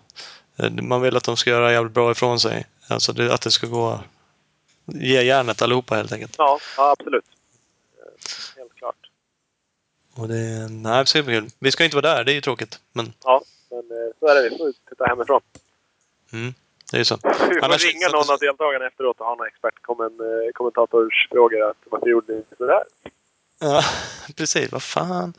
Eh, 0.58 0.72
Man 0.72 1.02
vill 1.02 1.18
att 1.18 1.24
de 1.24 1.38
ska 1.38 1.50
göra 1.50 1.72
jävligt 1.72 1.94
bra 1.94 2.12
ifrån 2.12 2.40
sig. 2.40 2.66
Alltså 2.88 3.14
det, 3.14 3.34
att 3.34 3.42
det 3.42 3.52
ska 3.52 3.68
gå... 3.68 4.00
Ge 4.86 5.22
järnet 5.24 5.62
allihopa 5.62 5.96
helt 5.96 6.12
enkelt. 6.12 6.36
Ja, 6.38 6.60
ja 6.78 6.92
absolut. 7.00 7.26
Eh, 7.98 8.04
Helt 8.58 8.76
klart. 8.76 8.96
Och 10.16 10.28
det... 10.28 10.68
Nej, 10.70 11.00
det 11.00 11.06
ska 11.06 11.24
bli 11.24 11.34
kul. 11.36 11.50
Vi 11.60 11.72
ska 11.72 11.84
inte 11.84 11.96
vara 11.96 12.16
där, 12.16 12.24
det 12.24 12.32
är 12.32 12.34
ju 12.34 12.42
tråkigt. 12.42 12.80
Men 12.94 13.14
Ja, 13.24 13.44
men 13.70 13.80
eh, 13.80 13.86
så 14.20 14.28
är 14.28 14.36
det. 14.36 14.42
Vi 14.50 14.58
får 14.58 14.74
titta 14.90 15.06
hemifrån. 15.06 15.42
mm, 16.34 16.54
det 16.92 16.98
är 16.98 17.00
ju 17.00 17.06
så. 17.06 17.18
Vi 17.24 17.34
får 17.34 17.64
Annars- 17.66 17.86
ringa 17.86 18.08
någon 18.08 18.30
av 18.32 18.40
deltagarna 18.40 18.88
efteråt 18.88 19.20
och 19.20 19.26
ha 19.26 19.36
några 19.36 19.48
expertkommentatorsfrågor. 19.50 21.70
Att 21.70 21.78
varför 21.92 22.08
gjorde 22.08 22.34
ni 22.34 22.44
sådär? 22.58 22.84
Ja, 23.60 23.84
precis. 24.36 24.72
Vad 24.72 24.84
fan. 24.84 25.34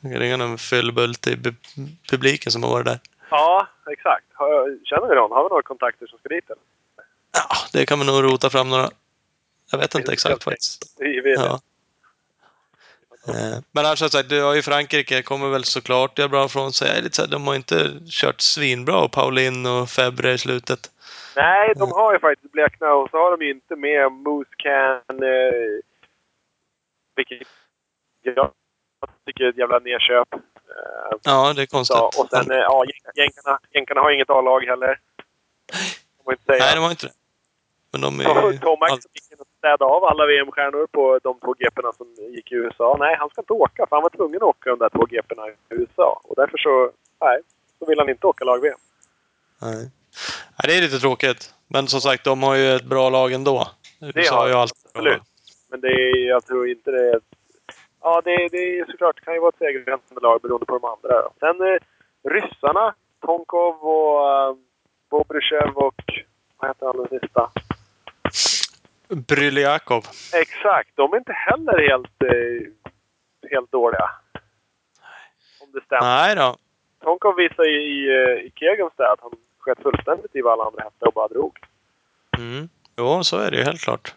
Jag 0.00 0.12
kan 0.12 0.20
ringa 0.20 0.36
någon 0.36 0.58
fyllbult 0.58 1.26
i 1.26 1.36
pu- 1.36 1.54
publiken 2.10 2.52
som 2.52 2.62
har 2.62 2.70
varit 2.70 2.86
där. 2.86 2.98
Ja, 3.30 3.68
exakt. 3.90 4.26
Känner 4.84 5.08
vi 5.08 5.14
någon? 5.14 5.30
Har 5.30 5.44
vi 5.44 5.48
några 5.48 5.62
kontakter 5.62 6.06
som 6.06 6.18
ska 6.18 6.28
dit? 6.28 6.50
Eller? 6.50 6.62
Ja, 7.32 7.56
det 7.72 7.86
kan 7.86 7.98
man 7.98 8.06
nog 8.06 8.24
rota 8.24 8.50
fram 8.50 8.68
några. 8.70 8.88
Jag 9.70 9.78
vet 9.78 9.94
inte 9.94 10.12
exakt 10.12 10.44
faktiskt. 10.44 10.94
Vi 10.98 11.34
Ja. 11.36 11.60
Eh, 13.28 13.58
Men 13.72 13.86
annars 13.86 13.98
som 13.98 14.08
sagt, 14.08 14.28
du 14.28 14.42
har 14.42 14.54
ju 14.54 14.62
Frankrike, 14.62 15.22
kommer 15.22 15.48
väl 15.48 15.64
såklart 15.64 16.18
göra 16.18 16.28
bra 16.28 16.44
ifrån 16.44 16.72
sig. 16.72 17.02
Lite 17.02 17.16
så 17.16 17.22
här, 17.22 17.30
De 17.30 17.46
har 17.46 17.54
inte 17.54 17.90
kört 18.10 18.40
svinbra, 18.40 18.98
och 18.98 19.12
Paulin 19.12 19.66
och 19.66 19.88
Febre 19.88 20.32
i 20.32 20.38
slutet. 20.38 20.80
Nej, 21.36 21.72
de 21.76 21.92
har 21.92 22.12
ju 22.12 22.18
faktiskt 22.18 22.52
bleknat 22.52 22.94
och 22.94 23.10
så 23.10 23.16
har 23.16 23.36
de 23.36 23.44
ju 23.44 23.50
inte 23.50 23.76
med 23.76 24.12
Moose 24.12 24.50
Can. 24.56 25.22
Eh, 25.22 25.80
vilket 27.16 27.48
jag 28.22 28.50
tycker 29.26 29.44
är 29.44 29.48
ett 29.48 29.58
jävla 29.58 29.78
nedköp. 29.78 30.28
Eh, 30.68 31.18
Ja, 31.22 31.52
det 31.56 31.62
är 31.62 31.66
konstigt. 31.66 31.96
så, 31.96 32.06
och 32.22 32.28
sen, 32.30 32.50
eh, 32.50 32.56
ja, 32.56 32.84
jänk- 32.84 33.12
jänkarna, 33.16 33.58
jänkarna 33.70 34.00
har 34.00 34.10
inget 34.10 34.30
A-lag 34.30 34.60
heller. 34.64 35.00
De 36.24 36.32
inte 36.32 36.44
säga. 36.44 36.64
Nej, 36.64 36.74
de 36.74 36.80
har 36.84 36.90
inte 36.90 37.06
det. 37.06 37.12
Men 37.92 38.00
de 38.00 38.20
är. 38.20 38.58
Tomax 38.58 38.92
allt- 38.92 39.06
fick 39.14 39.22
städa 39.58 39.84
av 39.84 40.04
alla 40.04 40.26
VM-stjärnor 40.26 40.86
på 40.92 41.18
de 41.22 41.40
två 41.40 41.54
GP'na 41.54 41.92
som 41.96 42.14
gick 42.34 42.52
i 42.52 42.54
USA. 42.54 42.96
Nej, 43.00 43.16
han 43.18 43.28
ska 43.30 43.40
inte 43.40 43.52
åka 43.52 43.86
för 43.88 43.96
han 43.96 44.02
var 44.02 44.10
tvungen 44.10 44.36
att 44.36 44.42
åka 44.42 44.70
de 44.70 44.78
där 44.78 44.88
två 44.88 45.06
GP'na 45.06 45.48
i 45.50 45.54
USA. 45.68 46.20
Och 46.24 46.34
därför 46.36 46.58
så, 46.58 46.90
nej, 47.20 47.38
så 47.78 47.86
vill 47.86 47.98
han 47.98 48.08
inte 48.08 48.26
åka 48.26 48.44
lag-VM. 48.44 48.78
Nej. 49.62 49.76
Nej, 49.76 49.90
det 50.64 50.76
är 50.76 50.80
lite 50.80 50.98
tråkigt. 50.98 51.54
Men 51.68 51.86
som 51.88 52.00
sagt, 52.00 52.24
de 52.24 52.42
har 52.42 52.54
ju 52.54 52.74
ett 52.74 52.84
bra 52.84 53.10
lag 53.10 53.32
ändå. 53.32 53.66
USA 54.00 54.34
har 54.34 54.40
har 54.40 54.48
ju 54.48 54.54
alltid 54.54 54.76
absolut. 54.94 55.22
Men 55.70 55.80
det 55.80 55.88
är, 55.88 56.28
jag 56.28 56.44
tror 56.46 56.68
inte 56.68 56.90
det 56.90 57.08
är... 57.10 57.20
Ja, 58.02 58.22
det, 58.24 58.48
det 58.48 58.78
är 58.78 58.86
såklart, 58.90 59.16
det 59.16 59.24
kan 59.24 59.34
ju 59.34 59.40
vara 59.40 59.48
ett 59.48 59.58
segergränsande 59.58 60.20
lag 60.20 60.40
beroende 60.40 60.66
på 60.66 60.78
de 60.78 60.84
andra. 60.84 61.22
Då. 61.22 61.32
Sen 61.40 61.60
eh, 61.60 61.78
ryssarna, 62.30 62.94
Tonkov 63.20 63.74
och 63.74 64.50
uh, 64.50 64.56
Bobrysjev 65.10 65.76
och... 65.76 66.02
Vad 66.60 66.70
heter 66.70 66.86
han 66.86 66.96
den 66.96 67.20
sista? 67.20 67.50
Bryljakov. 69.08 70.02
Exakt. 70.34 70.90
De 70.94 71.12
är 71.12 71.16
inte 71.16 71.32
heller 71.32 71.88
helt, 71.88 72.22
eh, 72.22 73.50
helt 73.50 73.72
dåliga. 73.72 74.10
Om 75.60 75.72
det 75.72 75.80
stämmer. 75.84 76.02
Nej 76.02 76.36
då. 76.36 76.56
Tonkov 77.04 77.36
visade 77.36 77.68
i, 77.68 77.74
i, 77.74 78.08
eh, 78.08 78.46
i 78.46 78.52
Kegenstad 78.54 79.12
att 79.12 79.20
han 79.20 79.32
sköt 79.58 79.82
fullständigt 79.82 80.36
i 80.36 80.40
vad 80.40 80.52
alla 80.52 80.64
andra 80.64 80.82
hästar 80.82 81.06
och 81.06 81.12
bara 81.12 81.28
drog. 81.28 81.58
Mm. 82.38 82.68
Jo, 82.96 83.24
så 83.24 83.38
är 83.38 83.50
det 83.50 83.56
ju 83.56 83.62
helt 83.62 83.80
klart. 83.80 84.14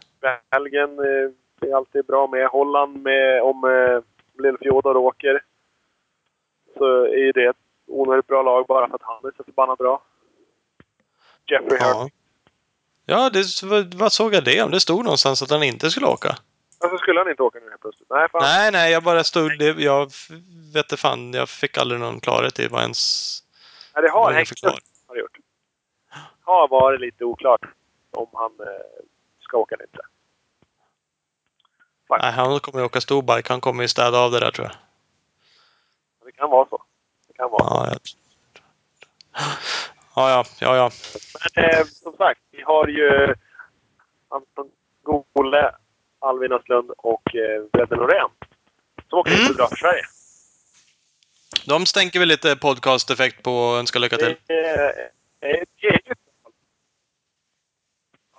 Belgien 0.52 1.00
eh, 1.00 1.32
är 1.68 1.76
alltid 1.76 2.06
bra 2.06 2.28
med. 2.28 2.48
Holland 2.48 3.04
med, 3.04 3.42
om 3.42 3.64
eh, 3.64 4.02
Lill-Fjodor 4.44 4.98
åker. 4.98 5.44
Så 6.78 7.04
är 7.04 7.18
ju 7.18 7.32
det 7.32 7.46
ett 7.46 7.58
onödigt 7.88 8.28
bra 8.28 8.42
lag 8.42 8.66
bara 8.68 8.88
för 8.88 8.96
att 8.96 9.02
han 9.04 9.26
är 9.26 9.34
så 9.38 9.44
förbannat 9.44 9.78
bra. 9.78 10.02
Jeffrey 11.48 11.80
Hurt. 11.80 11.82
Ja. 11.82 12.10
Ja, 13.06 13.30
det, 13.30 13.64
vad, 13.64 13.94
vad 13.94 14.12
såg 14.12 14.34
jag 14.34 14.44
det 14.44 14.62
om? 14.62 14.72
Det 14.72 14.80
stod 14.80 15.04
någonstans 15.04 15.42
att 15.42 15.50
han 15.50 15.64
inte 15.64 15.90
skulle 15.90 16.08
åka. 16.08 16.36
Varför 16.80 16.98
skulle 16.98 17.20
han 17.20 17.30
inte 17.30 17.44
åka 17.44 17.60
nu 17.60 17.70
helt 17.70 17.82
plötsligt? 17.82 18.10
Nej, 18.10 18.30
fan. 18.30 18.42
Nej, 18.44 18.72
nej, 18.72 18.92
jag 18.92 19.04
bara 19.04 19.24
stod... 19.24 19.60
Det, 19.60 19.66
jag 19.66 20.06
vet 20.74 20.86
inte 20.86 20.98
fan, 20.98 21.34
jag 21.34 21.50
fick 21.50 21.78
aldrig 21.78 22.00
någon 22.00 22.20
klarhet 22.20 22.60
i 22.60 22.68
vad 22.68 22.82
ens... 22.82 23.40
Nej, 23.96 24.04
det 24.04 24.10
har 24.10 24.32
hängt 24.32 24.64
har 25.08 25.16
det 25.16 25.22
gjort. 25.22 25.38
Har 26.42 26.68
varit 26.68 27.02
lite 27.02 27.26
oklart 27.26 27.62
om 28.12 28.28
han 28.34 28.52
eh, 28.60 29.04
ska 29.40 29.58
åka 29.58 29.76
eller 29.76 29.86
inte. 29.86 30.02
Nej, 32.22 32.32
han 32.32 32.60
kommer 32.60 32.80
ju 32.80 32.86
åka 32.86 33.02
storbike. 33.02 33.54
Han 33.54 33.62
kommer 33.62 33.84
ju 33.84 33.88
städa 33.88 34.20
av 34.20 34.32
det 34.32 34.40
där 34.40 34.52
tror 34.52 34.68
jag. 34.68 34.76
Det 36.26 36.32
kan 36.32 36.50
vara 36.50 36.68
så. 36.70 36.84
Det 37.28 37.34
kan 37.34 37.50
vara 37.52 37.64
så. 37.64 37.76
Ja, 37.76 37.88
jag... 37.88 38.00
ja, 40.16 40.30
ja, 40.30 40.46
ja, 40.60 40.76
ja. 40.76 40.92
Men 41.56 41.64
eh, 41.66 41.86
som 41.86 42.14
sagt, 42.18 42.40
vi 42.52 42.62
har 42.62 42.88
ju 42.88 43.36
Anton 44.30 44.70
Gole, 45.04 45.72
Alvin 46.20 46.52
Östlund 46.54 46.92
och 46.98 47.36
eh, 47.36 47.64
Bredde 47.74 47.96
Norén. 47.96 48.30
Som 49.10 49.20
åker 49.20 49.32
Mm. 49.40 49.54
bra 49.54 49.68
för 49.68 49.76
Sverige. 49.76 50.04
De 51.66 51.86
stänker 51.86 52.20
väl 52.20 52.28
lite 52.28 52.56
podcast-effekt 52.56 53.44
på 53.44 53.52
och 53.54 53.78
önskar 53.78 54.00
lycka 54.00 54.18
till. 54.18 54.36
Det 54.48 54.54
är 54.68 55.10
eget 55.42 56.18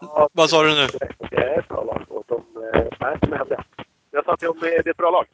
ja, 0.02 0.28
Vad 0.32 0.50
sa 0.50 0.62
du 0.62 0.68
nu? 0.74 0.86
Det 1.30 1.36
är 1.36 1.58
ett 1.58 1.68
bra 1.68 1.84
lag 1.84 2.06
åt 2.08 2.28
dem. 2.28 2.44
eh, 2.74 2.82
Nej, 3.00 3.16
som 3.22 3.32
hände. 3.32 3.64
Jag 4.10 4.24
sa 4.24 4.36
dem 4.36 4.58
det 4.60 4.74
är 4.76 4.88
ett 4.90 4.96
bra 4.96 5.10
lag. 5.10 5.26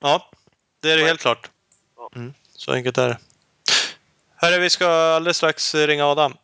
Ja, 0.00 0.30
det 0.80 0.90
är 0.92 0.96
det 0.96 1.04
helt 1.04 1.20
klart. 1.20 1.50
Mm, 2.16 2.34
så 2.54 2.72
enkelt 2.72 2.98
är 2.98 3.08
det. 3.08 3.18
Hörru, 4.36 4.58
vi 4.58 4.70
ska 4.70 4.88
alldeles 4.88 5.36
strax 5.36 5.74
ringa 5.74 6.06
Adam. 6.06 6.34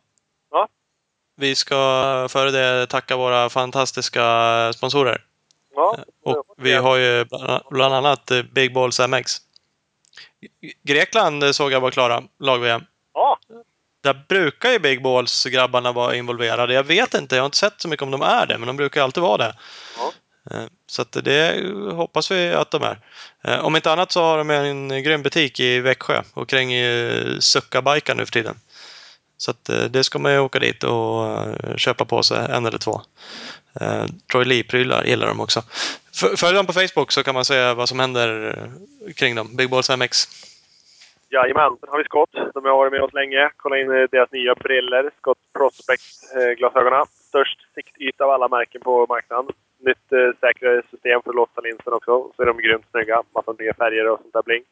Ja. 0.51 0.67
Vi 1.35 1.55
ska 1.55 1.75
före 2.29 2.51
det 2.51 2.87
tacka 2.87 3.15
våra 3.17 3.49
fantastiska 3.49 4.23
sponsorer. 4.73 5.25
Ja, 5.75 5.97
Och 6.23 6.43
vi 6.57 6.73
har 6.73 6.97
ju 6.97 7.25
bland- 7.69 7.93
annat 7.93 8.31
eh, 8.31 8.41
Big 8.43 8.73
Balls 8.73 8.99
MX. 8.99 9.37
Grekland 10.83 11.43
eh, 11.43 11.51
såg 11.51 11.71
jag 11.71 11.81
var 11.81 11.91
klara, 11.91 12.23
lag-VM. 12.39 12.81
Ja, 13.13 13.37
Där 14.01 14.25
brukar 14.27 14.71
ju 14.71 14.79
Big 14.79 15.01
Balls-grabbarna 15.01 15.91
vara 15.91 16.15
involverade. 16.15 16.73
Jag 16.73 16.83
vet 16.83 17.13
inte, 17.13 17.35
jag 17.35 17.43
har 17.43 17.45
inte 17.45 17.57
sett 17.57 17.81
så 17.81 17.87
mycket 17.87 18.03
om 18.03 18.11
de 18.11 18.21
är 18.21 18.45
det, 18.45 18.57
men 18.57 18.67
de 18.67 18.77
brukar 18.77 19.03
alltid 19.03 19.23
vara 19.23 19.37
det. 19.37 19.55
Ja. 19.97 20.11
Eh, 20.51 20.65
Så 20.87 21.03
det 21.11 21.63
hoppas 21.93 22.31
vi 22.31 22.49
att 22.53 22.71
de 22.71 22.83
är. 22.83 22.99
Eh, 23.43 23.59
Om 23.59 23.75
inte 23.75 23.91
annat 23.91 24.11
så 24.11 24.21
har 24.21 24.37
de 24.37 24.49
en 24.49 25.03
grym 25.03 25.21
butik 25.23 25.59
i 25.59 25.79
Växjö 25.79 26.23
och 26.33 26.49
kränger 26.49 26.77
ju 26.87 27.41
sucka 27.41 27.81
nu 28.15 28.25
för 28.25 28.31
tiden. 28.31 28.59
Så 29.37 29.51
eh, 29.69 29.83
det 29.83 30.03
ska 30.03 30.19
man 30.19 30.31
ju 30.31 30.39
åka 30.39 30.59
dit 30.59 30.83
och 30.83 31.27
köpa 31.77 32.05
på 32.05 32.23
sig 32.23 32.37
en 32.49 32.65
eller 32.65 32.77
två. 32.77 33.01
Troy 34.31 34.45
Lee-prylar 34.45 35.03
gillar 35.03 35.27
de 35.27 35.39
också. 35.39 35.63
Följ 36.37 36.55
dem 36.55 36.65
på 36.65 36.73
Facebook 36.73 37.11
så 37.11 37.23
kan 37.23 37.35
man 37.35 37.45
se 37.45 37.73
vad 37.73 37.89
som 37.89 37.99
händer 37.99 38.55
kring 39.15 39.35
dem. 39.35 39.55
Big 39.55 39.69
Balls 39.69 39.89
MX. 39.89 40.27
Jajamän, 41.31 41.77
sen 41.79 41.89
har 41.89 41.97
vi 41.97 42.03
Scott. 42.03 42.29
De 42.53 42.65
har 42.65 42.77
varit 42.77 42.91
med 42.91 43.01
oss 43.01 43.13
länge. 43.13 43.49
Kolla 43.57 43.77
in 43.77 43.91
eh, 43.91 44.09
deras 44.11 44.31
nya 44.31 44.55
briller. 44.55 45.11
Scott 45.17 45.37
Prospect-glasögonen. 45.53 46.99
Eh, 46.99 47.05
Störst 47.29 47.73
siktyta 47.75 48.23
av 48.23 48.29
alla 48.29 48.47
märken 48.47 48.81
på 48.81 49.05
marknaden. 49.09 49.51
Nytt 49.77 50.11
eh, 50.11 50.39
säkrare 50.39 50.81
system 50.91 51.21
för 51.21 51.29
att 51.29 51.35
låsa 51.35 51.61
linsen 51.61 51.93
också. 51.93 52.31
Så 52.35 52.41
är 52.41 52.45
de 52.45 52.57
grymt 52.57 52.85
snygga. 52.91 53.23
Massa 53.35 53.53
nya 53.59 53.73
färger 53.73 54.09
och 54.09 54.19
sånt 54.21 54.33
där 54.33 54.43
bling. 54.43 54.63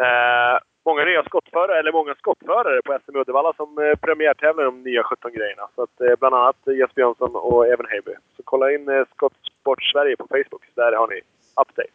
Eh, 0.00 0.58
många 0.84 1.04
nya 1.04 1.22
skottförare, 1.24 1.78
eller 1.78 1.92
många 1.92 2.14
skottförare 2.14 2.82
på 2.84 2.98
SM 3.04 3.16
Uddevalla 3.16 3.52
som 3.52 3.78
eh, 3.78 3.94
premiärtävlar 3.94 4.62
i 4.64 4.66
de 4.66 4.82
nya 4.82 5.02
17 5.02 5.32
grejerna. 5.32 5.68
Så 5.74 5.82
att, 5.82 6.00
eh, 6.00 6.16
bland 6.20 6.34
annat 6.34 6.56
Jesper 6.78 7.00
Jönsson 7.02 7.36
och 7.36 7.66
Evan 7.66 7.86
Heiby. 7.90 8.14
Så 8.36 8.42
kolla 8.44 8.72
in 8.72 8.88
eh, 8.88 9.04
Scott 9.14 9.34
Sport 9.60 9.82
Sverige 9.92 10.16
på 10.16 10.26
Facebook. 10.28 10.62
Där 10.74 10.92
har 10.92 11.08
ni 11.08 11.20
update. 11.62 11.92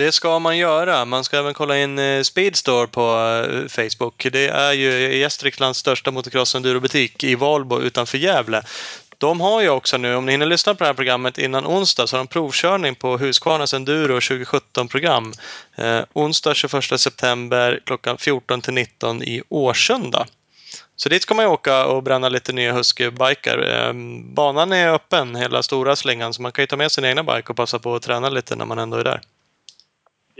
Det 0.00 0.12
ska 0.12 0.38
man 0.38 0.58
göra. 0.58 1.04
Man 1.04 1.24
ska 1.24 1.38
även 1.38 1.54
kolla 1.54 1.78
in 1.78 1.98
eh, 1.98 2.22
Speedstore 2.22 2.86
på 2.86 3.00
eh, 3.00 3.68
Facebook. 3.68 4.26
Det 4.32 4.48
är 4.48 4.72
ju 4.72 5.18
Gästriklands 5.18 5.78
största 5.78 6.10
motocross 6.10 6.54
endurobutik 6.54 7.24
i 7.24 7.34
Valbo 7.34 7.80
utanför 7.80 8.18
Gävle. 8.18 8.62
De 9.18 9.40
har 9.40 9.60
ju 9.62 9.68
också 9.68 9.96
nu, 9.96 10.14
om 10.14 10.26
ni 10.26 10.32
hinner 10.32 10.46
lyssna 10.46 10.74
på 10.74 10.84
det 10.84 10.88
här 10.88 10.94
programmet 10.94 11.38
innan 11.38 11.66
onsdag, 11.66 12.06
så 12.06 12.16
har 12.16 12.18
de 12.18 12.26
provkörning 12.26 12.94
på 12.94 13.18
Husqvarnas 13.18 13.74
Enduro 13.74 14.18
2017-program. 14.18 15.32
Eh, 15.76 16.00
onsdag 16.12 16.54
21 16.54 17.00
september 17.00 17.80
klockan 17.86 18.18
14 18.18 18.60
till 18.60 18.74
19 18.74 19.22
i 19.22 19.42
Årsunda. 19.48 20.26
Så 20.96 21.08
dit 21.08 21.22
ska 21.22 21.34
man 21.34 21.44
ju 21.44 21.50
åka 21.50 21.86
och 21.86 22.02
bränna 22.02 22.28
lite 22.28 22.52
nya 22.52 22.72
Husky-bikar. 22.72 23.88
Eh, 23.88 23.92
banan 24.34 24.72
är 24.72 24.92
öppen 24.92 25.36
hela 25.36 25.62
stora 25.62 25.96
slingan, 25.96 26.34
så 26.34 26.42
man 26.42 26.52
kan 26.52 26.62
ju 26.62 26.66
ta 26.66 26.76
med 26.76 26.92
sin 26.92 27.04
egna 27.04 27.22
bike 27.22 27.50
och 27.50 27.56
passa 27.56 27.78
på 27.78 27.94
att 27.94 28.02
träna 28.02 28.28
lite 28.28 28.56
när 28.56 28.64
man 28.64 28.78
ändå 28.78 28.96
är 28.96 29.04
där. 29.04 29.20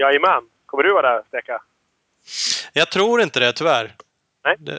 Jajamän! 0.00 0.42
Kommer 0.66 0.82
du 0.84 0.92
vara 0.92 1.10
där, 1.12 1.22
Steka? 1.28 1.62
Jag 2.72 2.90
tror 2.90 3.20
inte 3.20 3.40
det, 3.40 3.52
tyvärr. 3.52 3.86
Nej. 4.44 4.56
Det, 4.58 4.78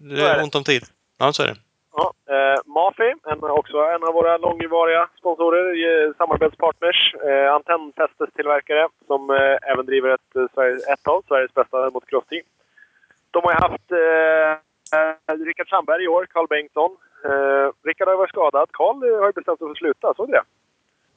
det 0.00 0.16
Så 0.16 0.22
är 0.26 0.30
är 0.30 0.36
det. 0.38 0.42
ont 0.44 0.54
om 0.54 0.64
tid. 0.64 0.82
Ja, 1.18 1.32
så 1.32 1.42
är 1.42 1.46
det. 1.46 1.56
Ja, 1.96 2.12
eh, 2.34 2.58
Mafi, 2.64 3.14
en, 3.30 3.42
också 3.60 3.76
en 3.76 4.02
av 4.08 4.12
våra 4.14 4.36
långvariga 4.36 5.08
sponsorer, 5.18 5.66
eh, 6.06 6.12
samarbetspartners. 6.18 7.14
Eh, 7.28 7.52
antennfästestillverkare 7.54 8.88
som 9.06 9.30
eh, 9.30 9.70
även 9.70 9.86
driver 9.86 10.08
ett, 10.14 10.36
eh, 10.36 10.92
ett 10.92 11.06
av 11.06 11.22
Sveriges 11.28 11.54
bästa 11.54 11.90
motocross-team. 11.90 12.42
De 13.30 13.40
har 13.44 13.52
haft 13.52 13.90
eh, 13.92 14.50
eh, 15.00 15.44
Rickard 15.46 15.68
Sandberg 15.68 16.04
i 16.04 16.08
år, 16.08 16.26
Carl 16.26 16.46
Bengtsson. 16.46 16.96
Eh, 17.24 17.68
Rickard 17.84 18.08
har 18.08 18.16
varit 18.16 18.30
skadad. 18.30 18.68
Carl 18.72 18.96
eh, 19.08 19.20
har 19.20 19.32
bestämt 19.32 19.58
sig 19.58 19.66
för 19.66 19.72
att 19.72 19.78
sluta, 19.78 20.14
såg 20.16 20.26
du 20.28 20.32
det? 20.32 20.42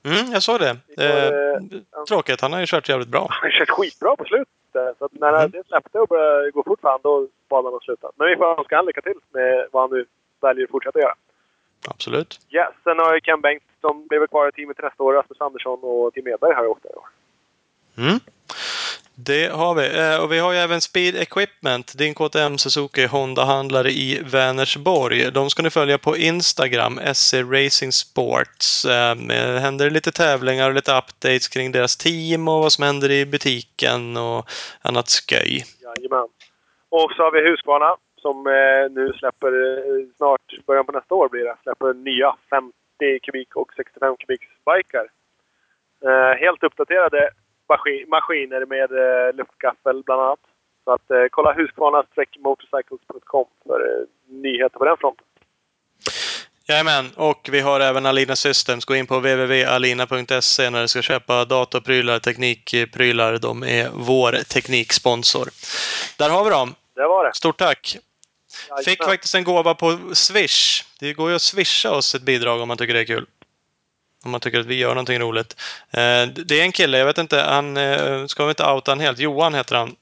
Mm, 0.05 0.31
jag 0.33 0.43
såg 0.43 0.59
det. 0.59 0.77
Får, 0.95 1.03
Eh, 1.03 1.81
tråkigt, 2.07 2.41
han 2.41 2.53
har 2.53 2.59
ju 2.59 2.65
kört 2.65 2.89
jävligt 2.89 3.07
bra. 3.07 3.27
Han 3.29 3.51
har 3.51 3.59
kört 3.59 3.69
skitbra 3.69 4.15
på 4.15 4.25
slutet. 4.25 4.47
Så 4.99 5.09
när 5.11 5.33
Mm. 5.33 5.51
det 5.51 5.63
släppte 5.67 5.99
och 5.99 6.07
började 6.07 6.51
gå 6.51 6.63
fort 6.63 6.79
för 6.81 6.87
honom, 6.87 7.01
då 7.03 7.27
valde 7.49 7.69
han 7.69 7.75
att 7.75 7.83
sluta. 7.83 8.11
Men 8.15 8.27
vi 8.27 8.35
får 8.35 8.59
önska 8.59 8.75
honom 8.75 8.87
lycka 8.87 9.01
till 9.01 9.19
med 9.31 9.67
vad 9.71 9.83
han 9.89 9.97
nu 9.99 10.05
väljer 10.41 10.63
att 10.63 10.71
fortsätta 10.71 10.99
göra. 10.99 11.15
Absolut. 11.87 12.39
Ja, 12.49 12.71
sen 12.83 12.99
har 12.99 13.13
ju 13.13 13.21
Ken 13.21 13.41
Bengtsson 13.41 14.07
blivit 14.07 14.29
kvar 14.29 14.47
i 14.49 14.51
teamet 14.51 14.77
nästa 14.83 15.03
år. 15.03 15.13
Rasmus 15.13 15.41
Andersson 15.41 15.79
och 15.81 16.13
Tim 16.13 16.27
Edberg 16.27 16.53
har 16.53 16.63
ju 16.63 16.69
åkt 16.69 16.83
där 16.83 16.89
i 16.91 16.95
år. 16.95 17.07
Mm. 17.97 18.19
Det 19.15 19.51
har 19.51 19.75
vi. 19.75 19.99
Eh, 19.99 20.23
och 20.23 20.31
vi 20.31 20.39
har 20.39 20.51
ju 20.53 20.57
även 20.57 20.81
Speed 20.81 21.15
Equipment, 21.15 21.97
din 21.97 22.13
KTM 22.13 22.57
Suzuki 22.57 23.05
Honda-handlare 23.05 23.89
i 23.89 24.23
Vänersborg. 24.31 25.31
De 25.31 25.49
ska 25.49 25.63
ni 25.63 25.69
följa 25.69 25.97
på 25.97 26.17
Instagram, 26.17 26.99
SC 27.13 27.33
Racing 27.33 27.91
Sports. 27.91 28.85
Eh, 28.85 29.15
det 29.15 29.59
händer 29.59 29.89
lite 29.89 30.11
tävlingar 30.11 30.69
och 30.69 30.75
lite 30.75 30.91
updates 30.91 31.47
kring 31.47 31.71
deras 31.71 31.97
team 31.97 32.47
och 32.47 32.59
vad 32.59 32.71
som 32.71 32.83
händer 32.83 33.11
i 33.11 33.25
butiken 33.25 34.17
och 34.17 34.45
annat 34.81 35.07
sköj. 35.09 35.63
Jajamän. 35.81 36.27
Och 36.89 37.11
så 37.15 37.23
har 37.23 37.31
vi 37.31 37.49
Husqvarna 37.49 37.95
som 38.21 38.47
eh, 38.47 38.91
nu 38.91 39.13
släpper, 39.13 39.51
snart, 40.17 40.65
början 40.67 40.85
på 40.85 40.91
nästa 40.91 41.15
år 41.15 41.29
blir 41.29 41.43
det, 41.43 41.55
släpper 41.63 41.93
nya 41.93 42.35
50 42.49 42.73
kubik 43.21 43.55
och 43.55 43.73
65 43.75 44.15
kubiks 44.17 44.47
biker. 44.65 45.07
Helt 46.39 46.63
uppdaterade 46.63 47.29
maskin, 47.73 48.09
maskiner 48.09 48.65
med 48.65 48.89
eh, 49.03 49.35
luftgaffel 49.35 50.03
bland 50.05 50.21
annat. 50.21 50.43
Så 50.83 50.91
att 50.91 51.11
eh, 51.11 51.25
kolla 51.31 51.53
husqvarna-motorcycles.com 51.53 53.47
för 53.67 53.79
eh, 53.89 54.03
nyheter 54.27 54.77
på 54.79 54.85
den 54.85 54.97
fronten. 54.97 55.25
Jajamän, 56.67 57.05
och 57.15 57.49
vi 57.51 57.59
har 57.59 57.79
även 57.79 58.05
Alina 58.05 58.35
Systems. 58.35 58.85
Gå 58.85 58.95
in 58.95 59.07
på 59.07 59.17
www.alina.se 59.17 60.69
när 60.69 60.81
du 60.81 60.87
ska 60.87 61.01
köpa 61.01 61.45
datorprylar, 61.45 62.19
teknikprylar. 62.19 63.37
De 63.37 63.63
är 63.63 63.89
vår 63.93 64.31
tekniksponsor. 64.31 65.47
Där 66.17 66.29
har 66.29 66.43
vi 66.43 66.49
dem. 66.49 66.75
Det 66.95 67.07
var 67.07 67.25
det. 67.25 67.33
Stort 67.33 67.57
tack! 67.57 67.97
Fick 68.77 68.87
Jajamän. 68.87 69.13
faktiskt 69.13 69.35
en 69.35 69.43
gåva 69.43 69.73
på 69.75 69.99
Swish. 70.13 70.83
Det 70.99 71.13
går 71.13 71.29
ju 71.29 71.35
att 71.35 71.41
swisha 71.41 71.91
oss 71.91 72.15
ett 72.15 72.21
bidrag 72.21 72.61
om 72.61 72.67
man 72.67 72.77
tycker 72.77 72.93
det 72.93 72.99
är 72.99 73.05
kul. 73.05 73.25
Om 74.23 74.31
man 74.31 74.39
tycker 74.41 74.59
att 74.59 74.65
vi 74.65 74.75
gör 74.75 74.89
någonting 74.89 75.19
roligt. 75.19 75.55
Eh, 75.91 76.27
Det 76.27 76.59
är 76.59 76.61
en 76.63 76.71
kille, 76.71 76.97
jag 76.97 77.05
vet 77.05 77.17
inte, 77.17 77.39
han 77.41 77.77
eh, 77.77 78.25
ska 78.25 78.43
vi 78.45 78.49
inte 78.49 78.65
outa 78.65 78.91
han 78.91 78.99
helt. 78.99 79.19
Johan 79.19 79.53
heter 79.53 79.75
han. 79.75 79.95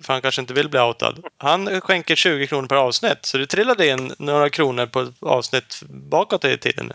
för 0.00 0.12
han 0.12 0.22
kanske 0.22 0.40
inte 0.40 0.54
vill 0.54 0.68
bli 0.68 0.80
outad. 0.80 1.24
Han 1.38 1.80
skänker 1.80 2.14
20 2.14 2.46
kronor 2.46 2.68
per 2.68 2.76
avsnitt, 2.76 3.18
så 3.26 3.38
det 3.38 3.46
trillade 3.46 3.86
in 3.86 4.14
några 4.18 4.50
kronor 4.50 4.86
på 4.86 5.00
ett 5.00 5.14
avsnitt 5.20 5.82
bakåt 5.88 6.44
i 6.44 6.58
tiden. 6.58 6.92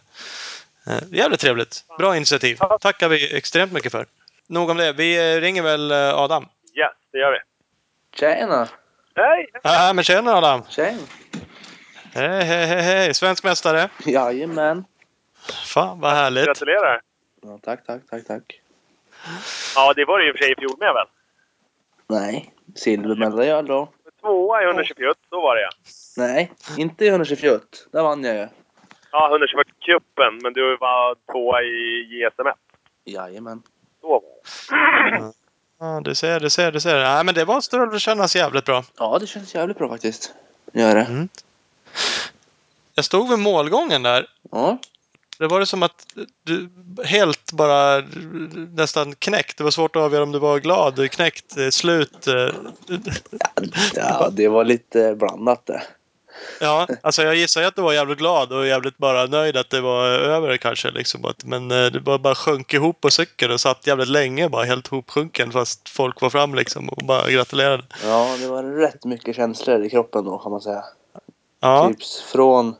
Eh, 0.87 0.97
jävligt 1.11 1.39
trevligt. 1.39 1.83
Bra 1.97 2.15
initiativ. 2.17 2.57
tackar 2.81 3.09
vi 3.09 3.35
extremt 3.37 3.71
mycket 3.71 3.91
för. 3.91 4.05
Nog 4.47 4.69
om 4.69 4.77
det. 4.77 4.93
Vi 4.93 5.39
ringer 5.41 5.61
väl 5.61 5.91
Adam? 5.91 6.43
Yes, 6.43 6.91
det 7.11 7.17
gör 7.17 7.31
vi. 7.31 7.37
Tjena! 8.19 8.67
Hej! 9.15 9.47
Ja, 9.63 9.93
men 9.93 10.03
tjena 10.03 10.33
Adam! 10.35 10.61
Tjena! 10.69 10.97
Hej, 12.13 12.43
hej, 12.45 12.65
hej, 12.65 12.81
hej! 12.81 13.13
Svensk 13.13 13.43
mästare! 13.43 13.89
Jajamän! 14.05 14.85
Fan, 15.51 15.99
vad 15.99 16.11
härligt! 16.11 16.45
Gratulerar! 16.45 17.01
Ja, 17.41 17.59
tack, 17.63 17.85
tack, 17.85 18.01
tack, 18.09 18.27
tack. 18.27 18.61
Ja, 19.75 19.93
det 19.93 20.05
var 20.05 20.19
det 20.19 20.27
i 20.27 20.31
och 20.31 20.35
för 20.35 20.43
sig 20.43 20.51
i 20.51 20.55
fjol 20.55 20.75
med 20.79 20.93
väl? 20.93 21.07
Nej, 22.07 22.53
silvermedalj 22.75 23.67
då? 23.67 23.89
Tvåa 24.21 24.61
i 24.61 24.65
124, 24.65 25.13
så 25.29 25.41
var 25.41 25.55
det 25.55 25.61
ja. 25.61 25.69
Nej, 26.17 26.51
inte 26.77 27.05
i 27.05 27.07
124. 27.07 27.59
Där 27.91 28.03
vann 28.03 28.23
jag 28.23 28.35
ju. 28.35 28.47
Ja, 29.11 29.37
124-cupen, 29.37 30.39
men 30.43 30.53
du 30.53 30.77
var 30.77 31.15
tvåa 31.31 31.61
i 31.61 32.07
JSM1. 32.11 32.53
Jajamän. 33.05 33.61
Så 34.01 34.07
var 34.07 34.21
det. 34.21 35.33
Ja, 35.79 36.01
du 36.03 36.15
ser, 36.15 36.39
du 36.39 36.49
ser, 36.49 36.71
du 36.71 36.79
ser. 36.79 36.95
Nej, 36.95 37.23
men 37.23 37.35
det 37.35 37.45
måste 37.45 37.77
väl 37.77 37.99
kännas 37.99 38.35
jävligt 38.35 38.65
bra. 38.65 38.83
Ja, 38.97 39.17
det 39.19 39.27
känns 39.27 39.55
jävligt 39.55 39.77
bra 39.77 39.89
faktiskt. 39.89 40.33
Gör 40.73 40.95
det. 40.95 41.01
Mm. 41.01 41.29
Jag 42.95 43.05
stod 43.05 43.29
vid 43.29 43.39
målgången 43.39 44.03
där. 44.03 44.27
Ja. 44.51 44.77
Det 45.39 45.47
var 45.47 45.59
det 45.59 45.65
som 45.65 45.83
att 45.83 46.07
du 46.43 46.69
helt 47.03 47.51
bara 47.51 48.03
nästan 48.75 49.15
knäckt. 49.15 49.57
Det 49.57 49.63
var 49.63 49.71
svårt 49.71 49.95
att 49.95 50.01
avgöra 50.01 50.23
om 50.23 50.31
du 50.31 50.39
var 50.39 50.59
glad, 50.59 51.11
knäckt, 51.11 51.57
eh, 51.57 51.69
slut. 51.69 52.27
eh. 52.27 52.49
ja, 53.95 54.29
det 54.31 54.47
var 54.47 54.63
lite 54.63 55.15
blandat 55.15 55.65
det. 55.65 55.81
Ja, 56.61 56.87
alltså 57.01 57.23
jag 57.23 57.35
gissar 57.35 57.61
ju 57.61 57.67
att 57.67 57.75
du 57.75 57.81
var 57.81 57.93
jävligt 57.93 58.17
glad 58.17 58.51
och 58.51 58.67
jävligt 58.67 58.97
bara 58.97 59.25
nöjd 59.25 59.57
att 59.57 59.69
det 59.69 59.81
var 59.81 60.05
över 60.07 60.57
kanske. 60.57 60.91
Liksom. 60.91 61.33
Men 61.43 61.71
eh, 61.71 61.85
du 61.85 61.99
bara, 61.99 62.17
bara 62.17 62.35
sjönk 62.35 62.73
ihop 62.73 63.01
på 63.01 63.11
cykeln 63.11 63.53
och 63.53 63.61
satt 63.61 63.87
jävligt 63.87 64.07
länge 64.07 64.49
bara 64.49 64.63
helt 64.63 64.87
hopsjunken 64.87 65.51
fast 65.51 65.89
folk 65.89 66.21
var 66.21 66.29
fram 66.29 66.55
liksom 66.55 66.89
och 66.89 67.05
bara 67.05 67.31
gratulerade. 67.31 67.83
Ja, 68.03 68.35
det 68.39 68.47
var 68.47 68.63
rätt 68.63 69.05
mycket 69.05 69.35
känslor 69.35 69.83
i 69.83 69.89
kroppen 69.89 70.25
då 70.25 70.37
kan 70.37 70.51
man 70.51 70.61
säga. 70.61 70.83
Ja, 71.59 71.89
Typ 71.89 72.03
från... 72.31 72.75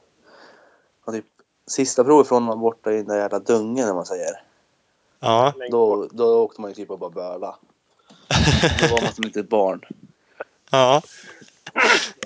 Typ, 1.12 1.26
sista 1.68 2.04
provet 2.04 2.28
från 2.28 2.44
man 2.44 2.60
borta 2.60 2.92
i 2.92 2.96
den 2.98 3.08
där 3.08 3.18
jävla 3.18 3.40
dungen, 3.40 3.90
om 3.90 3.96
man 3.96 4.06
säger. 4.06 4.42
ja. 5.20 5.54
Då, 5.72 6.08
då 6.12 6.26
åkte 6.44 6.62
man 6.62 6.72
ju 6.72 6.76
typ 6.76 6.92
och 6.92 7.00
bara 7.00 7.10
böla. 7.10 7.56
Då 8.82 8.88
var 8.96 9.02
man 9.02 9.14
som 9.14 9.24
inte 9.24 9.40
ett 9.40 9.50
barn. 9.50 9.82
ja. 10.72 11.02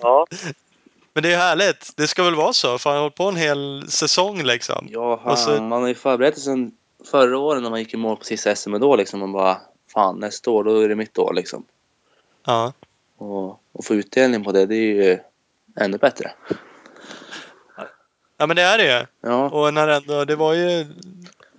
Ja, 0.01 0.25
Men 1.13 1.23
det 1.23 1.33
är 1.33 1.37
härligt. 1.37 1.91
Det 1.95 2.07
ska 2.07 2.23
väl 2.23 2.35
vara 2.35 2.53
så. 2.53 2.77
Fan, 2.77 2.91
jag 2.93 2.99
har 2.99 3.03
hållit 3.03 3.15
på 3.15 3.23
en 3.23 3.35
hel 3.35 3.85
säsong 3.89 4.43
liksom. 4.43 4.87
Ja, 4.89 5.19
Och 5.25 5.37
så- 5.39 5.61
man 5.61 5.81
har 5.81 5.87
ju 5.87 5.95
förberett 5.95 6.33
sig 6.35 6.43
sen 6.43 6.71
förra 7.11 7.37
året 7.37 7.63
när 7.63 7.69
man 7.69 7.79
gick 7.79 7.93
i 7.93 7.97
mål 7.97 8.17
på 8.17 8.23
sista 8.23 8.55
SM 8.55 8.79
då 8.79 8.95
liksom. 8.95 9.19
Man 9.19 9.31
bara, 9.31 9.57
fan 9.93 10.19
nästa 10.19 10.51
år 10.51 10.63
då 10.63 10.79
är 10.79 10.89
det 10.89 10.95
mitt 10.95 11.17
år 11.17 11.33
liksom. 11.33 11.63
Ja. 12.45 12.73
Och, 13.17 13.49
och 13.71 13.85
få 13.85 13.93
utdelning 13.95 14.43
på 14.43 14.51
det, 14.51 14.65
det 14.65 14.75
är 14.75 15.05
ju 15.05 15.19
ännu 15.75 15.97
bättre. 15.97 16.31
Ja, 18.41 18.47
men 18.47 18.55
det 18.55 18.61
är 18.61 18.77
det 18.77 18.99
ju. 18.99 19.05
Ja, 19.29 19.49
Och 19.49 19.73
när 19.73 19.87
ändå, 19.87 20.25
det 20.25 20.35
var 20.35 20.53
ju 20.53 20.85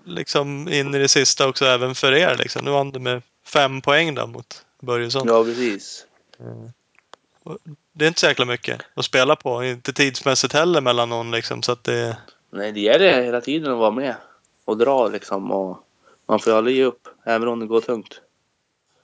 liksom 0.04 0.68
in 0.68 0.94
i 0.94 0.98
det 0.98 1.08
sista 1.08 1.48
också 1.48 1.64
även 1.64 1.94
för 1.94 2.12
er 2.12 2.36
liksom. 2.38 2.64
Nu 2.64 2.70
vann 2.70 2.90
du 2.90 3.00
med 3.00 3.22
fem 3.46 3.80
poäng 3.80 4.14
då 4.14 4.26
mot 4.26 4.66
Börjesson. 4.80 5.28
ja 5.28 5.44
precis. 5.44 6.06
Det 7.92 8.04
är 8.04 8.08
inte 8.08 8.20
så 8.20 8.26
jäkla 8.26 8.44
mycket 8.44 8.80
att 8.94 9.04
spela 9.04 9.36
på. 9.36 9.64
Inte 9.64 9.92
tidsmässigt 9.92 10.52
heller 10.52 10.80
mellan 10.80 11.08
någon 11.08 11.30
liksom. 11.30 11.62
Så 11.62 11.72
att 11.72 11.84
det... 11.84 12.16
Nej, 12.50 12.72
det 12.72 12.80
gäller 12.80 13.22
hela 13.22 13.40
tiden 13.40 13.72
att 13.72 13.78
vara 13.78 13.90
med 13.90 14.14
och 14.64 14.76
dra 14.76 15.08
liksom. 15.08 15.52
Och 15.52 15.78
man 16.26 16.38
får 16.38 16.52
ju 16.52 16.56
aldrig 16.56 16.76
ge 16.76 16.84
upp, 16.84 17.08
även 17.24 17.48
om 17.48 17.60
det 17.60 17.66
går 17.66 17.80
tungt. 17.80 18.20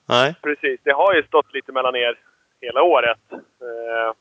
Nej. 0.07 0.35
precis. 0.43 0.81
Det 0.83 0.93
har 0.93 1.15
ju 1.15 1.23
stått 1.23 1.55
lite 1.55 1.73
mellan 1.73 1.97
er 1.97 2.19
hela 2.61 2.83
året. 2.83 3.19
Eh, 3.33 4.13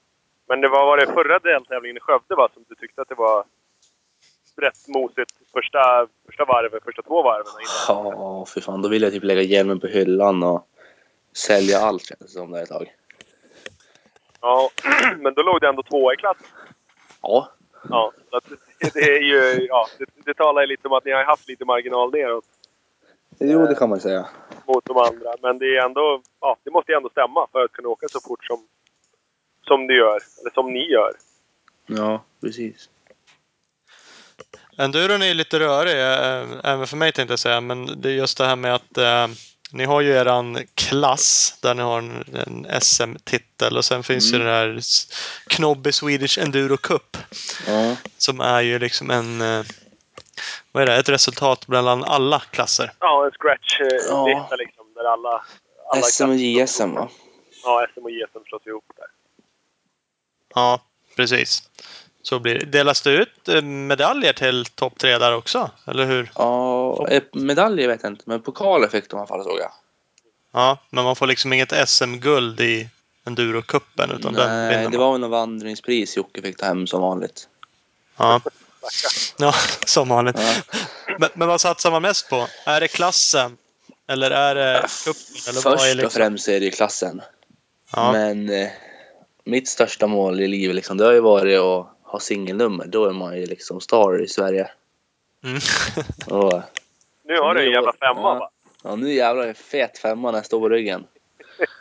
Men 0.47 0.61
det 0.61 0.67
var, 0.67 0.85
var 0.85 0.97
det 0.97 1.07
förra 1.07 1.39
deltävlingen 1.39 1.97
i 1.97 1.99
Skövde 1.99 2.35
va, 2.35 2.49
som 2.53 2.65
du 2.69 2.75
tyckte 2.75 3.01
att 3.01 3.09
det 3.09 3.15
var 3.15 3.45
rätt 4.61 4.87
mosigt 4.87 5.31
första, 5.53 6.07
första 6.25 6.45
varvet, 6.45 6.83
första 6.83 7.01
två 7.01 7.21
varven 7.21 7.51
innan? 7.61 8.05
Ja, 8.11 8.45
för 8.45 8.61
fan. 8.61 8.81
Då 8.81 8.89
vill 8.89 9.01
jag 9.01 9.11
typ 9.11 9.23
lägga 9.23 9.41
hjälmen 9.41 9.79
på 9.79 9.87
hyllan 9.87 10.43
och 10.43 10.67
sälja 11.35 11.79
allt 11.79 12.05
känns 12.05 12.19
det 12.19 12.27
som 12.27 12.51
där 12.51 12.63
ett 12.63 12.69
tag. 12.69 12.93
Ja, 14.41 14.69
men 15.17 15.33
då 15.33 15.41
låg 15.41 15.61
det 15.61 15.67
ändå 15.67 15.83
tvåa 15.83 16.13
i 16.13 16.17
klass. 16.17 16.37
Ja, 17.21 17.51
Ja, 17.89 18.11
det, 18.31 18.93
det 18.93 18.99
är 18.99 19.21
ju, 19.21 19.67
ja, 19.69 19.87
det, 19.97 20.05
det 20.25 20.33
talar 20.33 20.61
ju 20.61 20.67
lite 20.67 20.87
om 20.87 20.93
att 20.93 21.05
ni 21.05 21.11
har 21.11 21.23
haft 21.23 21.47
lite 21.47 21.65
marginal 21.65 22.11
neråt 22.11 22.45
jo 23.39 23.65
det 23.65 23.75
kan 23.75 23.89
man 23.89 23.99
säga. 23.99 24.27
mot 24.65 24.85
de 24.85 24.97
andra. 24.97 25.33
Men 25.41 25.57
det 25.57 25.77
är 25.77 25.85
ändå, 25.85 26.21
ja, 26.41 26.57
det 26.63 26.71
måste 26.71 26.91
ju 26.91 26.95
ändå 26.95 27.09
stämma 27.09 27.47
för 27.51 27.63
att 27.63 27.71
kunna 27.71 27.89
åka 27.89 28.07
så 28.09 28.19
fort 28.19 28.45
som, 28.45 28.67
som 29.67 29.87
du 29.87 29.97
gör, 29.97 30.19
eller 30.41 30.51
som 30.53 30.73
ni 30.73 30.91
gör. 30.91 31.11
Ja, 31.85 32.23
precis. 32.41 32.89
Enduron 34.77 35.21
är 35.21 35.33
lite 35.33 35.59
rörig, 35.59 35.93
äh, 36.01 36.71
även 36.73 36.87
för 36.87 36.97
mig 36.97 37.11
tänkte 37.11 37.31
jag 37.31 37.39
säga. 37.39 37.61
Men 37.61 38.01
det 38.01 38.09
är 38.09 38.13
just 38.13 38.37
det 38.37 38.45
här 38.45 38.55
med 38.55 38.75
att 38.75 38.97
äh, 38.97 39.27
ni 39.71 39.85
har 39.85 40.01
ju 40.01 40.11
eran 40.11 40.59
klass 40.75 41.57
där 41.61 41.73
ni 41.75 41.81
har 41.81 41.97
en, 41.97 42.25
en 42.47 42.81
SM-titel 42.81 43.77
och 43.77 43.85
sen 43.85 44.03
finns 44.03 44.33
ju 44.33 44.37
den 44.37 44.47
här 44.47 44.79
Knobbe 45.47 45.91
Swedish 45.93 46.39
Enduro 46.39 46.77
Cup. 46.77 47.17
Ja, 47.67 47.95
Som 48.17 48.41
är 48.41 48.61
ju 48.61 48.79
liksom 48.79 49.11
en... 49.11 49.41
eh, 49.41 49.65
vad 50.71 50.83
är 50.83 50.87
det? 50.87 50.95
Ett 50.95 51.09
resultat 51.09 51.67
mellan 51.67 52.03
alla 52.03 52.39
klasser. 52.39 52.91
Ja, 52.99 53.25
en 53.25 53.31
scratch-lista 53.31 54.09
Ja. 54.09 54.49
liksom, 54.57 54.93
där 54.95 55.03
alla... 55.13 55.45
alla 55.93 56.01
SM 56.01 56.29
och 56.29 56.35
JSM 56.35 56.91
va? 56.93 57.09
Ja, 57.63 57.87
SM 57.93 58.03
och 58.03 58.11
JSM 58.11 58.39
slås 58.47 58.67
ihop 58.67 58.85
där. 58.97 59.05
Ja, 60.57 60.81
precis. 61.15 61.63
Så 62.21 62.39
blir 62.39 62.59
det. 62.59 62.65
Delas 62.65 63.01
det 63.01 63.09
ut 63.09 63.47
eh, 63.47 63.61
medaljer 63.61 64.33
till 64.33 64.65
topp 64.65 64.99
tre 64.99 65.17
där 65.17 65.35
också? 65.35 65.71
Eller 65.85 66.05
hur? 66.05 66.31
Ja, 66.35 67.07
eh, 67.07 67.23
medaljer 67.33 67.87
vet 67.87 68.03
jag 68.03 68.11
inte, 68.11 68.23
men 68.25 68.41
pokaler 68.41 68.87
fick 68.87 69.09
de 69.09 69.15
i 69.15 69.19
alla 69.19 69.27
fall 69.27 69.43
såg 69.43 69.59
jag. 69.59 69.71
Ja, 70.53 70.77
men 70.89 71.03
man 71.03 71.15
får 71.15 71.27
liksom 71.27 71.53
inget 71.53 71.89
SM-guld 71.89 72.61
i 72.61 72.89
Enduro-cupen 73.25 74.15
utan 74.19 74.33
den 74.33 74.49
Nej, 74.49 74.77
vinner 74.77 74.89
det 74.89 74.97
var 74.97 75.11
väl 75.11 75.21
något 75.21 75.31
vandringspris 75.31 76.17
Jocke 76.17 76.41
fick 76.41 76.57
ta 76.57 76.65
hem 76.65 76.87
som 76.87 77.01
vanligt. 77.01 77.47
Ja. 78.17 78.41
ja, 79.37 79.53
som 79.85 80.09
vanligt. 80.09 80.35
Ja. 80.39 80.53
Men, 81.19 81.29
men 81.33 81.47
vad 81.47 81.61
satsar 81.61 81.91
man 81.91 82.01
mest 82.01 82.29
på? 82.29 82.47
Är 82.65 82.79
det 82.79 82.87
klassen? 82.87 83.57
Eller 84.07 84.31
är 84.31 84.55
det 84.55 84.87
cupen? 85.05 85.21
Eller 85.49 85.61
vad 85.61 85.73
är 85.73 85.77
Först 85.77 85.89
och 85.89 85.95
liksom? 85.95 86.11
främst 86.11 86.47
är 86.47 86.59
det 86.59 86.71
klassen. 86.71 87.21
Ja. 87.91 88.11
Men 88.11 88.49
eh, 88.49 88.69
mitt 89.47 89.67
största 89.67 90.07
mål 90.07 90.39
i 90.41 90.47
livet 90.47 90.75
liksom, 90.75 90.97
det 90.97 91.05
har 91.05 91.13
ju 91.13 91.19
varit 91.19 91.59
att 91.59 91.87
ha 92.03 92.19
singelnummer. 92.19 92.85
Då 92.85 93.05
är 93.05 93.13
man 93.13 93.37
ju 93.39 93.45
liksom 93.45 93.81
star 93.81 94.21
i 94.21 94.27
Sverige. 94.27 94.69
Mm. 95.43 95.57
Och, 96.43 96.61
Nu 97.23 97.37
har 97.39 97.55
du 97.55 97.65
en 97.65 97.71
jävla 97.71 97.93
femma 97.93 98.21
Ja. 98.21 98.39
va? 98.39 98.49
ja, 98.83 98.95
nu 98.95 99.13
jävlar 99.13 99.43
är 99.43 99.47
det 99.47 99.53
fet 99.53 99.97
femma 99.97 100.31
när 100.31 100.37
jag 100.37 100.45
står 100.45 100.59
på 100.59 100.69
ryggen. 100.69 101.07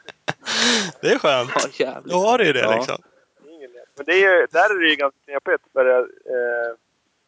det 1.01 1.09
är 1.09 1.19
skönt. 1.19 1.51
Ja, 1.55 1.87
jävligt. 1.87 2.13
Då 2.13 2.19
har 2.19 2.39
du 2.39 2.47
ju 2.47 2.53
det 2.53 2.61
Ja. 2.61 2.77
liksom. 2.77 2.97
Men 3.97 4.07
det 4.07 4.13
är 4.13 4.19
ju, 4.41 4.47
där 4.51 4.75
är 4.75 4.81
det 4.83 4.89
ju 4.91 4.97
ganska 4.97 5.19
knepigt. 5.25 5.65
För 5.73 5.99
eh, 6.01 6.05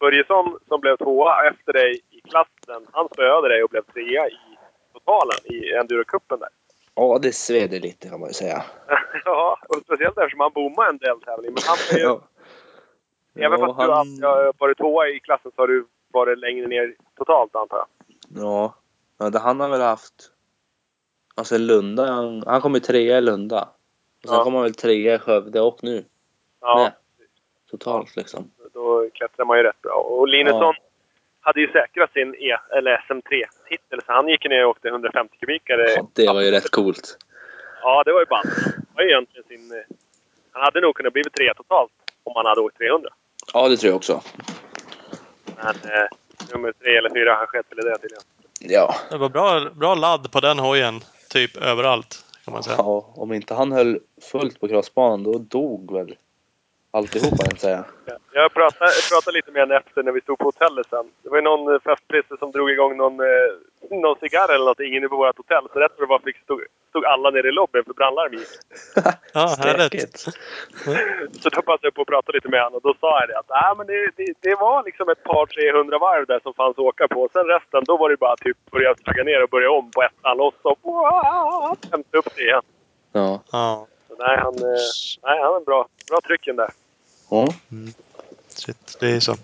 Börjesson 0.01 0.59
som 0.69 0.81
blev 0.81 0.97
tvåa 0.97 1.49
efter 1.51 1.73
dig 1.73 2.01
i 2.11 2.21
klassen, 2.31 2.87
han 2.93 3.09
spöade 3.13 3.49
dig 3.49 3.63
och 3.63 3.71
blev 3.71 3.83
trea 3.83 4.29
i 4.29 4.39
totalen 4.93 5.39
i 5.45 5.73
Enduro-cupen 5.75 6.39
där. 6.41 6.49
Ja, 7.01 7.19
det 7.23 7.33
sveder 7.33 7.81
lite 7.81 8.09
kan 8.09 8.21
man 8.21 8.29
ju 8.29 8.33
säga. 8.35 8.63
ja, 9.25 9.59
och 9.69 9.77
speciellt 9.85 10.19
eftersom 10.19 10.41
han 10.41 10.53
bommade 10.53 10.89
en 10.91 10.99
deltävling. 10.99 11.53
Men 11.53 11.63
han 11.67 11.77
är 11.93 11.99
ju, 11.99 12.05
Ja. 12.05 12.21
även 13.47 13.61
Ja, 13.61 13.67
fast 13.67 13.79
du 13.79 13.93
alltid 13.93 14.25
har 14.25 14.53
varit 14.59 14.79
tvåa 14.79 15.09
i 15.09 15.21
klassen 15.21 15.53
så 15.57 15.63
har 15.63 15.69
du 15.69 15.87
varit 16.13 16.39
längre 16.39 16.67
ner 16.67 16.95
totalt 17.17 17.57
antar 17.57 17.77
jag. 17.77 17.87
Ja, 18.43 18.75
ja 19.19 19.31
det, 19.31 19.39
han 19.39 19.61
har 19.61 19.69
väl 19.69 19.81
haft... 19.81 20.15
Alltså 21.35 21.59
Lunda, 21.59 22.07
han, 22.13 22.43
han 22.47 22.61
kom 22.61 22.75
ju 22.75 22.81
trea 22.81 23.19
i 23.19 23.21
Lunda. 23.21 23.69
Och 24.23 24.29
sen 24.29 24.39
Ja. 24.39 24.45
kom 24.45 24.55
han 24.55 24.63
väl 24.63 24.75
trea 24.75 25.15
i 25.15 25.19
Skövde 25.19 25.61
och 25.61 25.79
nu. 25.83 26.05
Ja, 26.61 26.79
med. 26.79 26.93
Totalt 27.71 28.17
liksom. 28.17 28.51
då 28.75 29.11
klättrar 29.15 29.45
man 29.45 29.57
ju 29.57 29.63
rätt 29.63 29.83
bra. 29.83 29.93
Och 29.95 30.29
Linusson 30.29 30.75
hade 31.49 31.61
ju 31.61 31.73
säkrat 31.73 32.13
sin 32.13 32.35
e, 32.35 32.57
eller 32.77 32.93
SM3-titel, 33.09 33.99
så 34.07 34.13
han 34.13 34.29
gick 34.29 34.45
ner 34.49 34.65
och 34.65 34.71
åkte 34.71 34.89
150 34.89 35.37
kubikare. 35.41 35.91
Ja, 35.91 36.09
det 36.15 36.27
var 36.27 36.41
ju 36.43 36.51
rätt 36.51 36.71
coolt. 36.71 37.17
Ja, 37.83 38.03
det 38.07 38.13
var 38.13 38.21
ju 38.21 38.27
ballt. 38.27 38.55
Det 38.65 38.95
var 38.95 39.03
ju 39.03 39.09
egentligen 39.11 39.45
sin... 39.49 39.65
eh, 39.79 39.85
Han 40.53 40.63
hade 40.65 40.81
nog 40.81 40.95
kunnat 40.95 41.13
blivit 41.13 41.35
tre 41.35 41.55
totalt 41.57 41.91
om 42.25 42.33
han 42.37 42.47
hade 42.47 42.61
åkt 42.61 42.79
300. 42.79 43.11
Ja, 43.55 43.69
det 43.69 43.77
tror 43.77 43.89
jag 43.91 43.97
också. 43.97 44.23
Men 45.57 45.67
eh, 45.93 46.07
nummer 46.53 46.73
tre 46.73 46.97
eller 46.97 47.11
fyra, 47.11 47.35
han 47.35 47.47
sket 47.47 47.67
väl 47.71 47.79
i 47.87 47.89
det 47.89 47.99
tydligen. 47.99 48.23
Ja, 48.61 48.95
Det 49.11 49.17
var 49.19 49.29
bra, 49.29 49.61
bra 49.75 49.95
ladd 49.95 50.33
på 50.33 50.41
den 50.41 50.59
hojen. 50.59 51.01
Typ 51.31 51.57
överallt. 51.57 52.25
kan 52.45 52.55
man 52.55 52.63
säga. 52.63 52.77
Ja, 52.79 53.13
om 53.17 53.33
inte 53.33 53.55
han 53.55 53.73
höll 53.73 53.99
fullt 54.33 54.61
på 54.61 54.69
crossbanan 54.69 55.23
då 55.23 55.39
dog 55.39 55.93
väl 55.95 56.17
alltihopa 56.91 57.45
jag 57.51 57.59
säga. 57.59 57.85
Jag 58.33 58.55
pratade, 58.55 58.91
pratade 59.11 59.37
lite 59.37 59.51
med 59.51 59.61
henne 59.63 59.77
efter 59.77 60.03
när 60.03 60.13
vi 60.13 60.21
stod 60.21 60.39
på 60.39 60.45
hotellet 60.45 60.87
sen. 60.91 61.07
Det 61.23 61.29
var 61.29 61.37
ju 61.37 61.43
någon 61.43 61.75
eh, 61.75 61.81
festprisse 61.81 62.37
som 62.39 62.51
drog 62.53 62.71
igång 62.71 62.97
någon, 62.97 63.21
eh, 63.21 63.51
någon 63.91 64.17
cigarr 64.21 64.49
eller 64.55 64.67
någonting 64.69 64.97
inne 64.97 65.09
på 65.09 65.17
vårt 65.17 65.37
hotell. 65.37 65.65
Så 65.73 65.79
rätt 65.79 65.93
vad 65.97 66.09
det 66.09 66.13
var 66.15 66.19
fick, 66.19 66.39
stod, 66.39 66.61
stod 66.89 67.05
alla 67.05 67.31
nere 67.31 67.49
i 67.49 67.53
lobbyn 67.53 67.85
för 67.85 67.93
brandlarm 67.93 68.33
gick. 68.33 68.53
Ja, 69.35 69.57
härligt. 69.59 70.19
Så 71.41 71.49
då 71.55 71.63
passade 71.63 71.87
jag 71.87 71.95
på 71.95 72.03
att 72.03 72.15
prata 72.15 72.33
lite 72.33 72.49
med 72.49 72.63
honom 72.63 72.75
och 72.75 72.83
då 72.83 72.95
sa 73.01 73.21
jag 73.21 73.29
det 73.29 73.39
att 73.39 73.51
äh, 73.51 73.77
men 73.79 73.87
det, 73.87 74.11
det, 74.17 74.27
det 74.41 74.55
var 74.55 74.85
liksom 74.85 75.09
ett 75.09 75.25
par 75.25 75.47
300 75.47 75.99
varv 75.99 76.27
där 76.27 76.41
som 76.43 76.55
fanns 76.55 76.79
att 76.79 76.89
åka 76.91 77.09
på. 77.09 77.29
Sen 77.33 77.47
resten, 77.47 77.85
då 77.85 77.97
var 77.97 78.11
det 78.11 78.17
bara 78.17 78.37
typ 78.37 78.57
börja 78.71 78.95
tagga 78.95 79.25
ner 79.25 79.43
och 79.43 79.49
börja 79.49 79.71
om 79.71 79.91
på 79.91 80.03
ettan, 80.03 80.41
och 80.41 80.79
wow, 80.83 81.77
hämta 81.93 82.19
upp 82.19 82.35
det 82.37 82.43
igen. 82.43 82.63
Ja. 83.13 83.43
Ja. 83.53 83.87
Nej, 84.19 84.39
han, 84.39 84.55
eh, 84.55 84.63
nej, 85.23 85.41
han 85.43 85.55
är 85.55 85.65
bra. 85.65 85.89
Bra 86.09 86.21
trycken 86.27 86.57
där. 86.57 86.71
ja. 87.31 87.55
Shit, 88.49 88.97
det 89.01 89.11
är 89.11 89.21
så. 89.21 89.37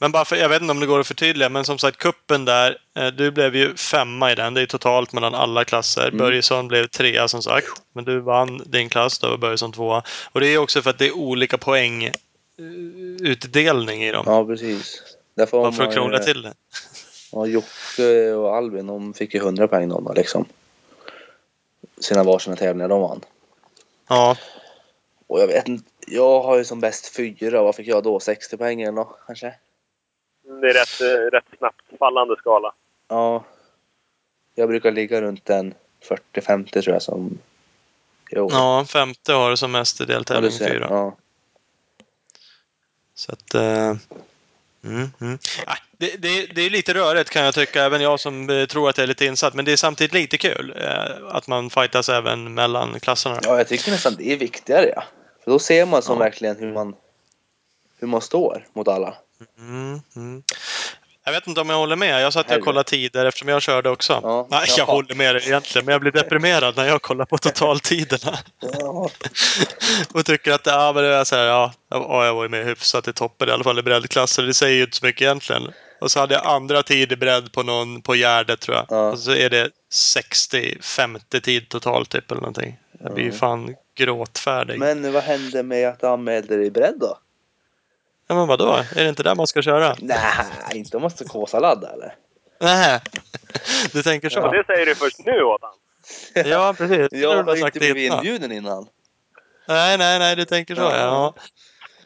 Men 0.00 0.12
bara 0.12 0.24
för, 0.24 0.36
jag 0.36 0.48
vet 0.48 0.62
inte 0.62 0.70
om 0.70 0.80
det 0.80 0.86
går 0.86 1.00
att 1.00 1.06
förtydliga, 1.06 1.48
men 1.48 1.64
som 1.64 1.78
sagt 1.78 1.98
kuppen 1.98 2.44
där. 2.44 2.78
Eh, 2.94 3.06
du 3.06 3.30
blev 3.30 3.56
ju 3.56 3.76
femma 3.76 4.32
i 4.32 4.34
den. 4.34 4.54
Det 4.54 4.60
är 4.60 4.66
totalt 4.66 5.12
mellan 5.12 5.34
alla 5.34 5.64
klasser. 5.64 6.06
Mm. 6.08 6.18
Börjesson 6.18 6.68
blev 6.68 6.86
trea 6.86 7.28
som 7.28 7.42
sagt. 7.42 7.66
Men 7.92 8.04
du 8.04 8.20
vann 8.20 8.62
din 8.66 8.88
klass, 8.88 9.18
då 9.18 9.30
var 9.30 9.36
Börjesson 9.36 9.72
tvåa. 9.72 10.02
Och 10.32 10.40
det 10.40 10.46
är 10.46 10.58
också 10.58 10.82
för 10.82 10.90
att 10.90 10.98
det 10.98 11.06
är 11.06 11.16
olika 11.16 11.58
poäng 11.58 12.04
eh, 12.04 12.12
utdelning 13.20 14.04
i 14.04 14.12
dem. 14.12 14.24
ja, 14.26 14.44
precis. 14.44 15.02
Därför 15.34 15.58
Bara 15.58 15.72
för 15.72 15.82
att 15.82 15.88
man, 15.88 15.94
krångla 15.94 16.18
till 16.18 16.42
det. 16.42 16.54
Ja, 17.32 17.46
Jocke 17.46 18.32
och 18.32 18.56
Albin 18.56 18.86
de 18.86 19.14
fick 19.14 19.34
ju 19.34 19.40
100 19.40 19.68
poäng 19.68 19.88
de 19.88 20.12
liksom. 20.16 20.44
Sina 22.00 22.22
varsina 22.22 22.56
tävlingar 22.56 22.88
de 22.88 23.00
vann. 23.00 23.20
Ja, 24.08 24.36
Och 25.26 25.40
jag 25.40 25.46
vet 25.46 25.68
inte, 25.68 25.90
jag 26.06 26.40
har 26.42 26.56
ju 26.56 26.64
som 26.64 26.80
bäst 26.80 27.16
fyra. 27.16 27.62
Vad 27.62 27.74
fick 27.74 27.86
jag 27.88 28.02
då? 28.02 28.20
60 28.20 28.56
poäng 28.56 28.82
eller 28.82 28.92
något 28.92 29.18
kanske? 29.26 29.54
Det 30.42 30.70
är 30.70 30.74
rätt, 30.74 31.00
eh, 31.00 31.30
rätt 31.36 31.58
snabbt 31.58 31.82
fallande 31.98 32.36
skala. 32.38 32.72
Ja. 33.08 33.44
Jag 34.54 34.68
brukar 34.68 34.90
ligga 34.90 35.20
runt 35.20 35.50
en 35.50 35.74
40-50 36.34 36.82
tror 36.82 36.92
jag 36.94 37.02
som... 37.02 37.38
Jo. 38.30 38.48
ja 38.52 38.84
femte 38.88 39.32
har 39.32 39.50
du 39.50 39.56
som 39.56 39.72
mest 39.72 40.00
i 40.00 40.04
Ja, 40.04 40.06
deltävling 40.06 40.50
ser. 40.50 40.68
fyra. 40.70 40.86
Ja. 40.90 41.16
Så 43.14 43.32
att... 43.32 43.54
Eh, 43.54 43.94
mm, 44.84 45.10
mm. 45.20 45.38
Det, 45.98 46.16
det, 46.16 46.46
det 46.46 46.62
är 46.62 46.70
lite 46.70 46.94
rörigt 46.94 47.30
kan 47.30 47.44
jag 47.44 47.54
tycka, 47.54 47.84
även 47.84 48.00
jag 48.00 48.20
som 48.20 48.50
eh, 48.50 48.66
tror 48.66 48.88
att 48.88 48.98
jag 48.98 49.02
är 49.02 49.08
lite 49.08 49.24
insatt. 49.24 49.54
Men 49.54 49.64
det 49.64 49.72
är 49.72 49.76
samtidigt 49.76 50.12
lite 50.14 50.38
kul 50.38 50.74
eh, 50.80 51.26
att 51.36 51.46
man 51.46 51.70
fightas 51.70 52.08
även 52.08 52.54
mellan 52.54 53.00
klasserna. 53.00 53.40
ja, 53.42 53.56
jag 53.58 53.68
tycker 53.68 53.90
nästan 53.90 54.14
det 54.18 54.32
är 54.32 54.36
viktigare 54.36 54.92
ja. 54.96 55.04
För 55.44 55.50
då 55.50 55.58
ser 55.58 55.86
man 55.86 56.02
som 56.02 56.16
Ja. 56.18 56.24
verkligen 56.24 56.56
hur 56.56 56.72
man, 56.72 56.94
hur 57.98 58.08
man 58.08 58.20
står 58.20 58.66
mot 58.72 58.88
alla. 58.88 59.14
Mm, 59.58 60.00
mm. 60.16 60.42
Jag 61.28 61.32
vet 61.32 61.46
inte 61.46 61.60
om 61.60 61.70
jag 61.70 61.76
håller 61.76 61.96
med. 61.96 62.22
Jag 62.22 62.32
satt 62.32 62.56
och 62.56 62.64
kollade 62.64 62.88
tider 62.88 63.26
eftersom 63.26 63.48
jag 63.48 63.62
körde 63.62 63.90
också. 63.90 64.20
Ja. 64.22 64.46
Nej, 64.50 64.64
jag 64.68 64.78
Jaha. 64.78 64.86
håller 64.86 65.14
med 65.14 65.34
dig 65.34 65.42
egentligen, 65.46 65.84
men 65.84 65.92
jag 65.92 66.00
blir 66.00 66.12
deprimerad 66.12 66.76
när 66.76 66.86
jag 66.86 67.02
kollar 67.02 67.24
på 67.24 67.38
totaltiderna. 67.38 68.38
Ja. 68.60 69.10
och 70.14 70.26
tycker 70.26 70.52
att 70.52 70.66
ja, 70.66 70.92
men 70.94 71.04
det 71.04 71.14
är 71.14 71.24
så 71.24 71.36
här, 71.36 71.44
ja, 71.44 71.72
ja, 71.90 72.26
jag 72.26 72.34
var 72.34 72.42
ju 72.42 72.48
med 72.48 72.64
hyfsat 72.66 73.08
i 73.08 73.12
toppen 73.12 73.48
i 73.48 73.52
alla 73.52 73.64
fall 73.64 73.78
i 73.78 73.82
breddklassen. 73.82 74.46
Det 74.46 74.54
säger 74.54 74.76
ju 74.76 74.82
inte 74.82 74.96
så 74.96 75.06
mycket 75.06 75.22
egentligen. 75.22 75.62
Och 76.00 76.10
så 76.10 76.20
hade 76.20 76.34
jag 76.34 76.46
andra 76.46 76.82
tid 76.82 77.12
i 77.12 77.16
bredd 77.16 77.52
på 77.52 77.62
någon 77.62 78.02
på 78.02 78.14
Gärdet 78.14 78.60
tror 78.60 78.76
jag. 78.76 78.86
Ja. 78.88 79.10
Och 79.10 79.18
så 79.18 79.30
är 79.30 79.50
det 79.50 79.70
60-50 79.92 81.40
tid 81.40 81.68
totalt 81.68 82.10
typ 82.10 82.30
eller 82.30 82.40
någonting. 82.40 82.76
Jag 83.04 83.14
blir 83.14 83.24
ju 83.24 83.32
fan 83.32 83.74
gråtfärdig. 83.98 84.78
Men 84.78 85.12
vad 85.12 85.22
hände 85.22 85.62
med 85.62 85.88
att 85.88 86.00
du 86.00 86.06
anmälde 86.06 86.56
dig 86.56 86.70
bredd 86.70 86.94
då? 87.00 87.18
Ja, 88.28 88.34
men 88.34 88.46
vadå? 88.46 88.72
Är 88.96 89.02
det 89.02 89.08
inte 89.08 89.22
där 89.22 89.34
man 89.34 89.46
ska 89.46 89.62
köra? 89.62 89.96
Nej, 90.00 90.18
inte 90.72 90.96
om 90.96 91.00
man 91.02 91.10
ska 91.10 91.24
kåsaladda 91.24 91.92
eller? 91.92 92.14
Nej. 92.60 93.00
Du 93.92 94.02
tänker 94.02 94.28
så? 94.28 94.40
Och 94.42 94.52
det 94.52 94.64
säger 94.66 94.86
du 94.86 94.94
först 94.94 95.18
nu 95.26 95.42
åt 95.42 95.60
han. 95.62 96.46
Ja, 96.48 96.74
precis. 96.78 97.08
Jag 97.20 97.28
har 97.28 97.42
ha 97.42 97.52
inte 97.52 97.56
sagt 97.56 97.78
blivit 97.78 97.96
innan. 98.06 98.18
inbjuden 98.18 98.52
innan. 98.52 98.86
Nej, 99.68 99.98
nej, 99.98 100.18
nej, 100.18 100.36
du 100.36 100.44
tänker 100.44 100.74
så. 100.74 100.80
Ja. 100.82 100.96
Ja. 100.96 101.34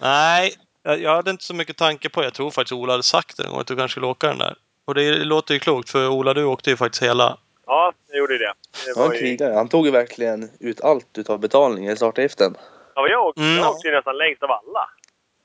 Nej, 0.00 0.54
jag 1.02 1.14
hade 1.16 1.30
inte 1.30 1.44
så 1.44 1.54
mycket 1.54 1.76
tanke 1.76 2.08
på 2.08 2.20
det. 2.20 2.26
Jag 2.26 2.34
tror 2.34 2.50
faktiskt 2.50 2.72
Ola 2.72 2.92
hade 2.92 3.02
sagt 3.02 3.36
det 3.36 3.44
en 3.44 3.50
gång 3.50 3.60
att 3.60 3.66
du 3.66 3.76
kanske 3.76 3.92
skulle 3.92 4.06
åka 4.06 4.26
den 4.26 4.38
där. 4.38 4.54
Och 4.84 4.94
det 4.94 5.10
låter 5.24 5.54
ju 5.54 5.60
klokt, 5.60 5.90
för 5.90 6.08
Ola, 6.08 6.34
du 6.34 6.44
åkte 6.44 6.70
ju 6.70 6.76
faktiskt 6.76 7.02
hela. 7.02 7.38
Ja, 7.66 7.92
jag 8.08 8.18
gjorde 8.18 8.38
det. 8.38 8.52
det 8.94 9.00
Han 9.00 9.10
krigare. 9.10 9.54
Han 9.54 9.68
tog 9.68 9.86
ju 9.86 9.92
verkligen 9.92 10.50
ut 10.60 10.80
allt 10.80 11.18
utav 11.18 11.38
betalningen 11.40 11.92
i 11.92 11.96
startavgiften. 11.96 12.54
ja, 12.94 13.08
jag 13.08 13.26
åkte, 13.26 13.40
Mm. 13.40 13.56
jag 13.56 13.70
åkte 13.70 13.88
ju 13.88 13.94
nästan 13.94 14.16
längst 14.18 14.42
av 14.42 14.50
alla. 14.50 14.88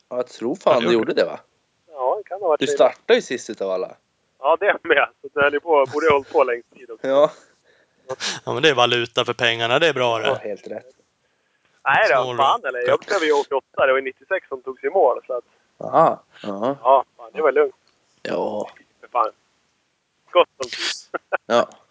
Ja, 0.10 0.16
jag 0.16 0.28
tror 0.28 0.58
Ja, 0.66 0.72
fan 0.72 0.84
du 0.84 0.94
gjorde 0.94 1.14
det 1.14 1.26
va? 1.26 1.40
Ja, 1.92 2.16
det 2.18 2.30
kan 2.30 2.42
ha 2.42 2.48
varit 2.48 2.60
Du 2.60 2.68
startade 2.68 3.16
ju 3.16 3.22
sist 3.22 3.50
utav 3.50 3.72
alla. 3.72 3.96
Ja, 4.40 4.58
det 4.60 4.78
med. 4.84 5.08
Så 5.22 5.28
det 5.34 5.42
höll 5.42 5.54
ju 5.54 5.60
på, 5.60 5.86
borde 5.94 6.08
ha 6.08 6.14
hållit 6.14 6.32
på 6.34 6.44
längst 6.44 6.74
tid 6.74 6.92
också. 6.92 7.08
Ja, 7.08 7.32
Ja, 8.46 8.54
men 8.54 8.64
det 8.64 8.70
är 8.70 8.76
valuta 8.76 9.26
för 9.26 9.34
pengarna. 9.34 9.80
Det 9.80 9.88
är 9.88 9.94
bra 9.94 10.22
ja 10.22 10.34
det. 10.34 10.50
helt 10.50 10.68
rätt. 10.68 10.86
Nej 11.86 12.08
då, 12.10 12.24
Snål. 12.24 12.38
fan 12.38 12.66
eller. 12.66 12.88
Jag 12.88 13.00
blev 13.00 13.24
ju 13.24 13.32
88. 13.34 13.86
Det 13.86 13.94
var 13.94 14.02
96 14.02 14.48
som 14.48 14.62
togs 14.62 14.84
i 14.84 14.90
mål. 14.90 15.22
Så 15.28 15.34
att, 15.34 15.44
Aha. 15.78 16.24
Ja. 16.44 16.78
ja, 16.84 17.06
fan, 17.18 17.32
det 17.34 17.42
var 17.42 17.52
lugnt. 17.52 17.76
Ja. 18.22 18.70
För 19.02 19.08
fan. 19.08 19.32
Gott 20.32 20.48
om 20.58 20.70
tid. 20.70 21.20
Ja. 21.46 21.70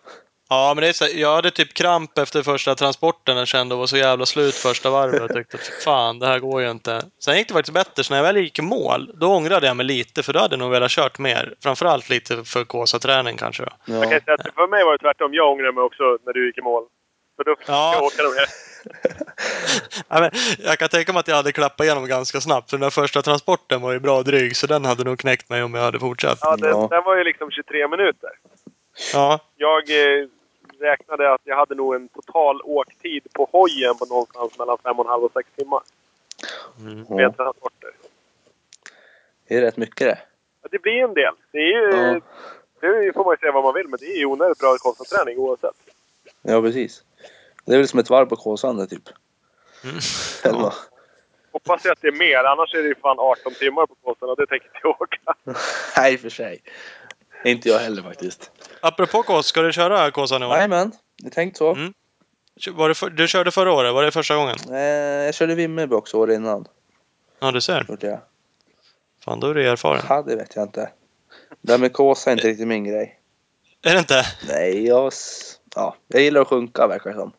Ja, 0.48 0.72
men 0.74 0.82
det 0.82 0.88
är 0.88 0.92
så, 0.92 1.06
jag 1.14 1.34
hade 1.34 1.50
typ 1.50 1.74
kramp 1.74 2.18
efter 2.18 2.42
första 2.42 2.74
transporten. 2.74 3.36
Jag 3.36 3.48
kände 3.48 3.74
och 3.74 3.78
var 3.78 3.86
så 3.86 3.96
jävla 3.96 4.26
slut 4.26 4.54
första 4.54 4.90
varvet. 4.90 5.20
Jag 5.20 5.34
tyckte 5.34 5.58
"Fy 5.58 5.72
fan, 5.84 6.18
det 6.18 6.26
här 6.26 6.38
går 6.38 6.62
ju 6.62 6.70
inte. 6.70 7.02
Sen 7.24 7.36
gick 7.36 7.48
det 7.48 7.54
faktiskt 7.54 7.74
bättre. 7.74 8.04
Så 8.04 8.12
när 8.12 8.18
jag 8.18 8.24
väl 8.24 8.36
gick 8.36 8.58
i 8.58 8.62
mål, 8.62 9.10
då 9.14 9.26
ångrade 9.26 9.66
jag 9.66 9.76
mig 9.76 9.86
lite. 9.86 10.22
För 10.22 10.32
då 10.32 10.38
hade 10.38 10.52
jag 10.52 10.58
nog 10.58 10.70
velat 10.70 10.90
kört 10.90 11.18
mer. 11.18 11.54
Framförallt 11.62 12.08
lite 12.08 12.44
för 12.44 12.64
Kåsa-träning 12.64 13.36
kanske. 13.36 13.62
Då. 13.64 13.70
Jag 13.84 14.02
kan 14.02 14.12
ja. 14.12 14.20
säga 14.24 14.34
att 14.34 14.54
för 14.54 14.68
mig 14.68 14.84
var 14.84 14.92
det 14.92 14.98
tvärtom. 14.98 15.34
Jag 15.34 15.52
ångrar 15.52 15.72
mig 15.72 15.82
också 15.84 16.02
när 16.26 16.32
du 16.32 16.46
gick 16.46 16.58
i 16.58 16.62
mål. 16.62 16.84
För 17.36 17.44
då 17.44 17.56
fick 17.56 17.68
Ja. 17.68 17.92
jag 17.94 18.02
åka 18.02 18.22
de 18.22 18.28
här. 18.38 18.46
Ja, 20.08 20.20
men 20.20 20.30
jag 20.58 20.78
kan 20.78 20.88
tänka 20.88 21.12
mig 21.12 21.20
att 21.20 21.28
jag 21.28 21.36
hade 21.36 21.52
klappat 21.52 21.84
igenom 21.84 22.06
ganska 22.06 22.40
snabbt. 22.40 22.70
För 22.70 22.76
den 22.76 22.82
där 22.82 22.90
första 22.90 23.22
transporten 23.22 23.80
var 23.80 23.92
ju 23.92 24.00
bra 24.00 24.22
dryg. 24.22 24.56
Så 24.56 24.66
den 24.66 24.84
hade 24.84 25.04
nog 25.04 25.18
knäckt 25.18 25.48
mig 25.50 25.62
om 25.62 25.74
jag 25.74 25.82
hade 25.82 26.00
fortsatt. 26.00 26.38
Ja, 26.42 26.56
den, 26.56 26.70
Ja. 26.70 26.88
den 26.90 27.04
var 27.04 27.16
ju 27.16 27.24
liksom 27.24 27.50
23 27.50 27.88
minuter. 27.88 28.30
Ja, 29.12 29.38
Jag 29.56 29.90
eh, 29.90 30.26
räknade 30.80 31.34
att 31.34 31.40
jag 31.44 31.56
hade 31.56 31.74
nog 31.74 31.94
en 31.94 32.08
total 32.08 32.60
åktid 32.64 33.22
på 33.32 33.48
hojen 33.52 33.96
på 33.96 34.06
någonstans 34.06 34.58
mellan 34.58 34.76
5,5 34.76 35.08
och 35.08 35.32
6 35.32 35.48
timmar. 35.56 35.82
Mm. 36.80 37.06
ja. 37.08 37.14
Med 37.14 37.36
transporter. 37.36 37.90
Det 39.48 39.56
är 39.56 39.60
rätt 39.60 39.76
mycket 39.76 40.06
det. 40.06 40.18
Ja, 40.62 40.68
det 40.72 40.82
blir 40.82 41.04
en 41.04 41.14
del. 41.14 41.34
Det 41.50 41.58
är 41.58 41.72
ju... 41.72 41.96
Ja. 41.96 42.20
Det 42.80 43.12
får 43.14 43.24
man 43.24 43.32
ju 43.32 43.36
säga 43.36 43.52
vad 43.52 43.64
man 43.64 43.74
vill, 43.74 43.88
men 43.88 43.98
det 44.00 44.06
är 44.06 44.18
ju 44.18 44.26
onödigt 44.26 44.58
bra 44.58 44.76
kostnadsträning 44.78 45.38
oavsett. 45.38 45.76
Ja, 46.42 46.62
precis. 46.62 47.04
Det 47.64 47.74
är 47.74 47.78
väl 47.78 47.88
som 47.88 48.00
ett 48.00 48.10
varv 48.10 48.26
på 48.26 48.36
Kåsande 48.36 48.86
typ. 48.86 49.08
Mm. 49.84 49.96
Eller 50.44 50.58
vad? 50.58 50.74
Hoppas 51.52 51.84
jag 51.84 51.92
att 51.92 52.00
det 52.00 52.08
är 52.08 52.12
mer, 52.12 52.44
annars 52.44 52.74
är 52.74 52.82
det 52.82 52.88
ju 52.88 52.94
fan 52.94 53.18
18 53.18 53.54
timmar 53.54 53.86
på 53.86 53.94
kåsan 53.94 54.28
och 54.28 54.36
det 54.36 54.46
tänker 54.46 54.66
inte 54.66 54.78
jag 54.82 55.02
åka. 55.02 55.34
Nej, 55.96 56.18
för 56.18 56.28
sig. 56.28 56.62
Inte 57.44 57.68
jag 57.68 57.78
heller 57.78 58.02
faktiskt. 58.02 58.50
Apropå 58.80 59.22
Kås, 59.22 59.46
ska 59.46 59.62
du 59.62 59.72
köra 59.72 60.10
Kåsan 60.10 60.42
i 60.42 60.46
år? 60.46 60.50
Nej, 60.50 60.68
men. 60.68 60.92
Det 61.22 61.26
är 61.26 61.30
tänkt 61.30 61.56
så. 61.56 61.74
Mm. 61.74 61.92
Var 62.72 62.88
det 62.88 62.94
för, 62.94 63.10
du 63.10 63.28
körde 63.28 63.50
förra 63.50 63.72
året? 63.72 63.94
Var 63.94 64.02
det 64.02 64.10
första 64.10 64.36
gången? 64.36 64.56
Eh, 64.70 64.78
jag 65.24 65.34
körde 65.34 65.54
Vimmerby 65.54 65.94
också 65.94 66.16
år 66.16 66.32
innan. 66.32 66.66
Ja, 67.40 67.50
du 67.52 67.60
ser. 67.60 67.86
Gjorde 67.88 68.06
jag. 68.06 68.20
Fan, 69.24 69.40
då 69.40 69.46
är 69.46 69.54
du 69.54 69.68
erfaren. 69.68 70.02
Ja, 70.08 70.22
det 70.22 70.36
vet 70.36 70.56
jag 70.56 70.64
inte. 70.64 70.90
Det 71.60 71.72
där 71.72 71.78
med 71.78 71.92
Kåsa 71.92 72.30
är 72.30 72.32
inte 72.32 72.48
riktigt 72.48 72.68
min 72.68 72.84
grej. 72.84 73.20
Är 73.82 73.92
det 73.92 73.98
inte? 73.98 74.22
Nej, 74.48 74.86
jag... 74.86 75.12
Ja, 75.74 75.96
jag 76.08 76.22
gillar 76.22 76.40
att 76.40 76.48
sjunka 76.48 76.86
verkar 76.86 77.10
det 77.10 77.16
som. 77.16 77.32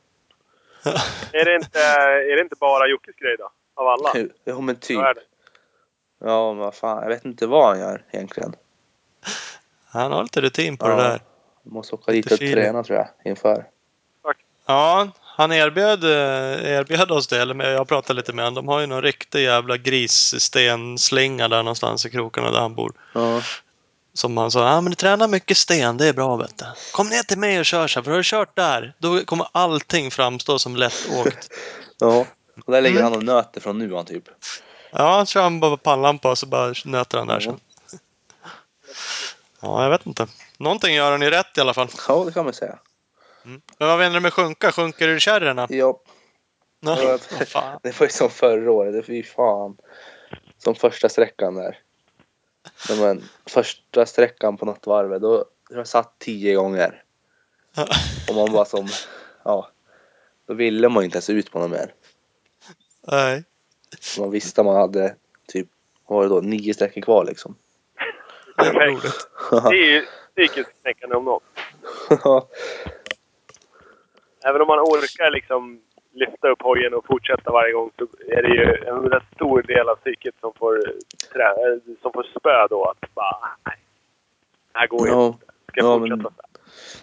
Är 1.33 1.45
det 1.45 1.55
inte, 1.55 1.79
är 1.79 2.35
det 2.35 2.41
inte 2.41 2.55
bara 2.59 2.87
Jockes 2.87 3.15
grej 3.15 3.35
då? 3.39 3.51
Av 3.73 3.87
alla? 3.87 4.29
Jo, 4.45 4.61
men 4.61 4.75
typ. 4.75 4.99
Ja, 6.19 6.53
men 6.53 6.57
vad 6.57 6.75
fan. 6.75 7.01
Jag 7.01 7.09
vet 7.09 7.25
inte 7.25 7.47
vad 7.47 7.67
han 7.67 7.79
gör 7.79 8.05
egentligen. 8.11 8.55
Han 9.97 10.11
har 10.11 10.23
lite 10.23 10.41
rutin 10.41 10.77
på 10.77 10.87
Ja. 10.89 10.95
det 10.95 11.03
där. 11.03 11.21
Jag 11.63 11.73
måste 11.73 11.95
åka 11.95 12.11
dit 12.11 12.31
Lite 12.31 12.45
och 12.45 12.51
träna 12.51 12.83
tror 12.83 12.97
jag, 12.97 13.07
inför. 13.31 13.65
Ja, 14.69 15.07
han 15.21 15.51
erbjöd, 15.51 16.03
eh, 16.03 16.71
erbjöd 16.71 17.11
oss 17.11 17.27
det. 17.27 17.41
Eller 17.41 17.71
jag 17.71 17.87
pratade 17.87 18.17
lite 18.17 18.33
med 18.33 18.45
honom. 18.45 18.65
De 18.65 18.67
har 18.71 18.79
ju 18.79 18.85
någon 18.87 19.01
riktig 19.01 19.43
jävla 19.43 19.77
grisstenslinga 19.77 21.47
där 21.47 21.57
någonstans 21.63 22.05
i 22.05 22.09
krokarna 22.09 22.51
där 22.51 22.59
han 22.59 22.75
bor. 22.75 22.91
Ja. 23.13 23.41
Som 24.13 24.37
han 24.37 24.51
sa, 24.51 24.67
ja 24.69 24.81
men 24.81 24.89
du 24.91 24.95
tränar 24.95 25.27
mycket 25.27 25.57
sten, 25.57 25.97
det 25.97 26.07
är 26.07 26.13
bra 26.13 26.35
vet 26.35 26.57
du. 26.57 26.65
Kom 26.91 27.07
ner 27.09 27.23
till 27.23 27.37
mig 27.37 27.59
och 27.59 27.65
kör 27.65 27.87
så 27.87 27.99
här, 27.99 28.03
för 28.03 28.11
har 28.11 28.17
du 28.17 28.23
kört 28.23 28.55
där, 28.55 28.93
då 28.99 29.19
kommer 29.25 29.47
allting 29.51 30.11
framstå 30.11 30.59
som 30.59 30.75
lättåkt. 30.75 31.49
Ja. 31.99 32.25
Och 32.65 32.71
där 32.71 32.79
Mm. 32.79 32.83
ligger 32.83 33.03
han 33.03 33.13
och 33.13 33.23
nöter 33.23 33.61
från 33.61 33.77
nu 33.79 33.93
han 33.95 34.05
typ. 34.05 34.23
Ja, 34.91 35.25
så 35.25 35.31
kör 35.31 35.41
han 35.41 35.59
bara 35.59 35.77
pannlampa 35.77 36.29
och 36.31 36.37
så 36.37 36.45
bara 36.45 36.73
nöter 36.85 37.17
han 37.17 37.27
där 37.27 37.39
sen. 37.39 37.59
Ja, 39.59 39.83
jag 39.83 39.89
vet 39.89 40.05
inte. 40.05 40.27
Någonting 40.57 40.95
gör 40.95 41.11
han 41.11 41.21
ju 41.21 41.29
rätt 41.29 41.57
i 41.57 41.61
alla 41.61 41.73
fall. 41.73 41.87
Ja, 42.07 42.23
det 42.25 42.31
kan 42.31 42.45
man 42.45 42.53
säga. 42.53 42.79
Men 43.43 43.87
vad 43.87 43.99
menar 43.99 44.13
du 44.13 44.19
med 44.19 44.33
sjunka? 44.33 44.71
Sjunker 44.71 45.07
du 45.07 45.19
kärrorna? 45.19 45.67
Ja, 45.69 45.99
fan. 47.47 47.79
det 47.83 47.99
var 47.99 48.07
ju 48.07 48.11
som 48.11 48.29
förra 48.29 48.71
året. 48.71 48.93
Det 48.93 49.03
fy 49.03 49.23
fan. 49.23 49.77
Som 50.57 50.75
första 50.75 51.09
sträckan 51.09 51.55
där. 51.55 51.79
Men, 52.99 53.23
första 53.45 54.05
sträckan 54.05 54.57
på 54.57 54.65
något 54.65 54.87
varv, 54.87 55.21
då 55.21 55.45
jag 55.69 55.87
satt 55.87 56.19
tio 56.19 56.55
gånger. 56.55 57.03
Och 58.29 58.35
man 58.35 58.51
var 58.51 58.65
som, 58.65 58.87
ja. 59.43 59.69
Då 60.45 60.53
ville 60.53 60.89
man 60.89 61.03
ju 61.03 61.05
inte 61.05 61.15
ens 61.15 61.29
ut 61.29 61.51
på 61.51 61.59
något 61.59 61.71
mer. 61.71 61.93
Nej. 63.07 63.43
Man 64.19 64.31
visste 64.31 64.63
man 64.63 64.75
hade 64.75 65.15
typ, 65.47 65.67
vad 66.07 66.17
var 66.17 66.23
det 66.23 66.29
då, 66.29 66.41
nio 66.41 66.73
sträckor 66.73 67.01
kvar 67.01 67.25
liksom. 67.25 67.55
Det 68.57 68.63
är 68.63 68.73
roligt. 68.87 69.27
Det 69.51 69.77
är 69.77 69.93
ju 69.93 70.05
psykiskt 70.35 70.69
knäckande 70.81 71.15
om 71.15 71.25
något. 71.25 71.43
Även 74.45 74.61
om 74.61 74.67
man 74.67 74.79
orkar 74.79 75.31
liksom 75.31 75.81
lyfta 76.13 76.49
upp 76.49 76.61
hojen 76.61 76.93
och 76.93 77.05
fortsätta 77.05 77.51
varje 77.51 77.73
gång 77.73 77.91
så 77.97 78.07
är 78.27 78.41
det 78.43 78.49
ju 78.49 78.75
en 78.87 79.09
rätt 79.09 79.23
stor 79.35 79.61
del 79.61 79.89
av 79.89 79.95
psyket 79.95 80.35
som 80.39 80.53
får, 80.53 80.81
trä, 81.33 81.45
eh, 81.49 81.95
som 82.01 82.11
får 82.13 82.23
spö 82.39 82.67
då. 82.69 82.85
Att 82.85 83.13
bara, 83.13 83.49
nej. 83.65 83.77
Det 84.73 84.79
här 84.79 84.87
går 84.87 85.07
ja, 85.07 85.25
inte. 85.27 85.39
Ska 85.71 85.81
jag 85.81 85.85
ja, 85.85 85.99
fortsätta 85.99 86.15
men- 86.15 86.31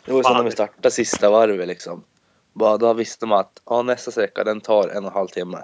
det 0.04 0.12
var 0.12 0.18
ju 0.18 0.24
så 0.24 0.34
när 0.34 0.42
vi 0.42 0.50
startade 0.50 0.90
sista 0.90 1.30
varvet 1.30 1.68
liksom. 1.68 2.04
Bara, 2.52 2.76
då 2.76 2.92
visste 2.92 3.26
man 3.26 3.38
att 3.40 3.62
ja, 3.66 3.82
nästa 3.82 4.10
sträcka 4.10 4.44
den 4.44 4.60
tar 4.60 4.88
en 4.88 4.96
och 5.04 5.10
en 5.10 5.12
halv 5.12 5.28
timme. 5.28 5.58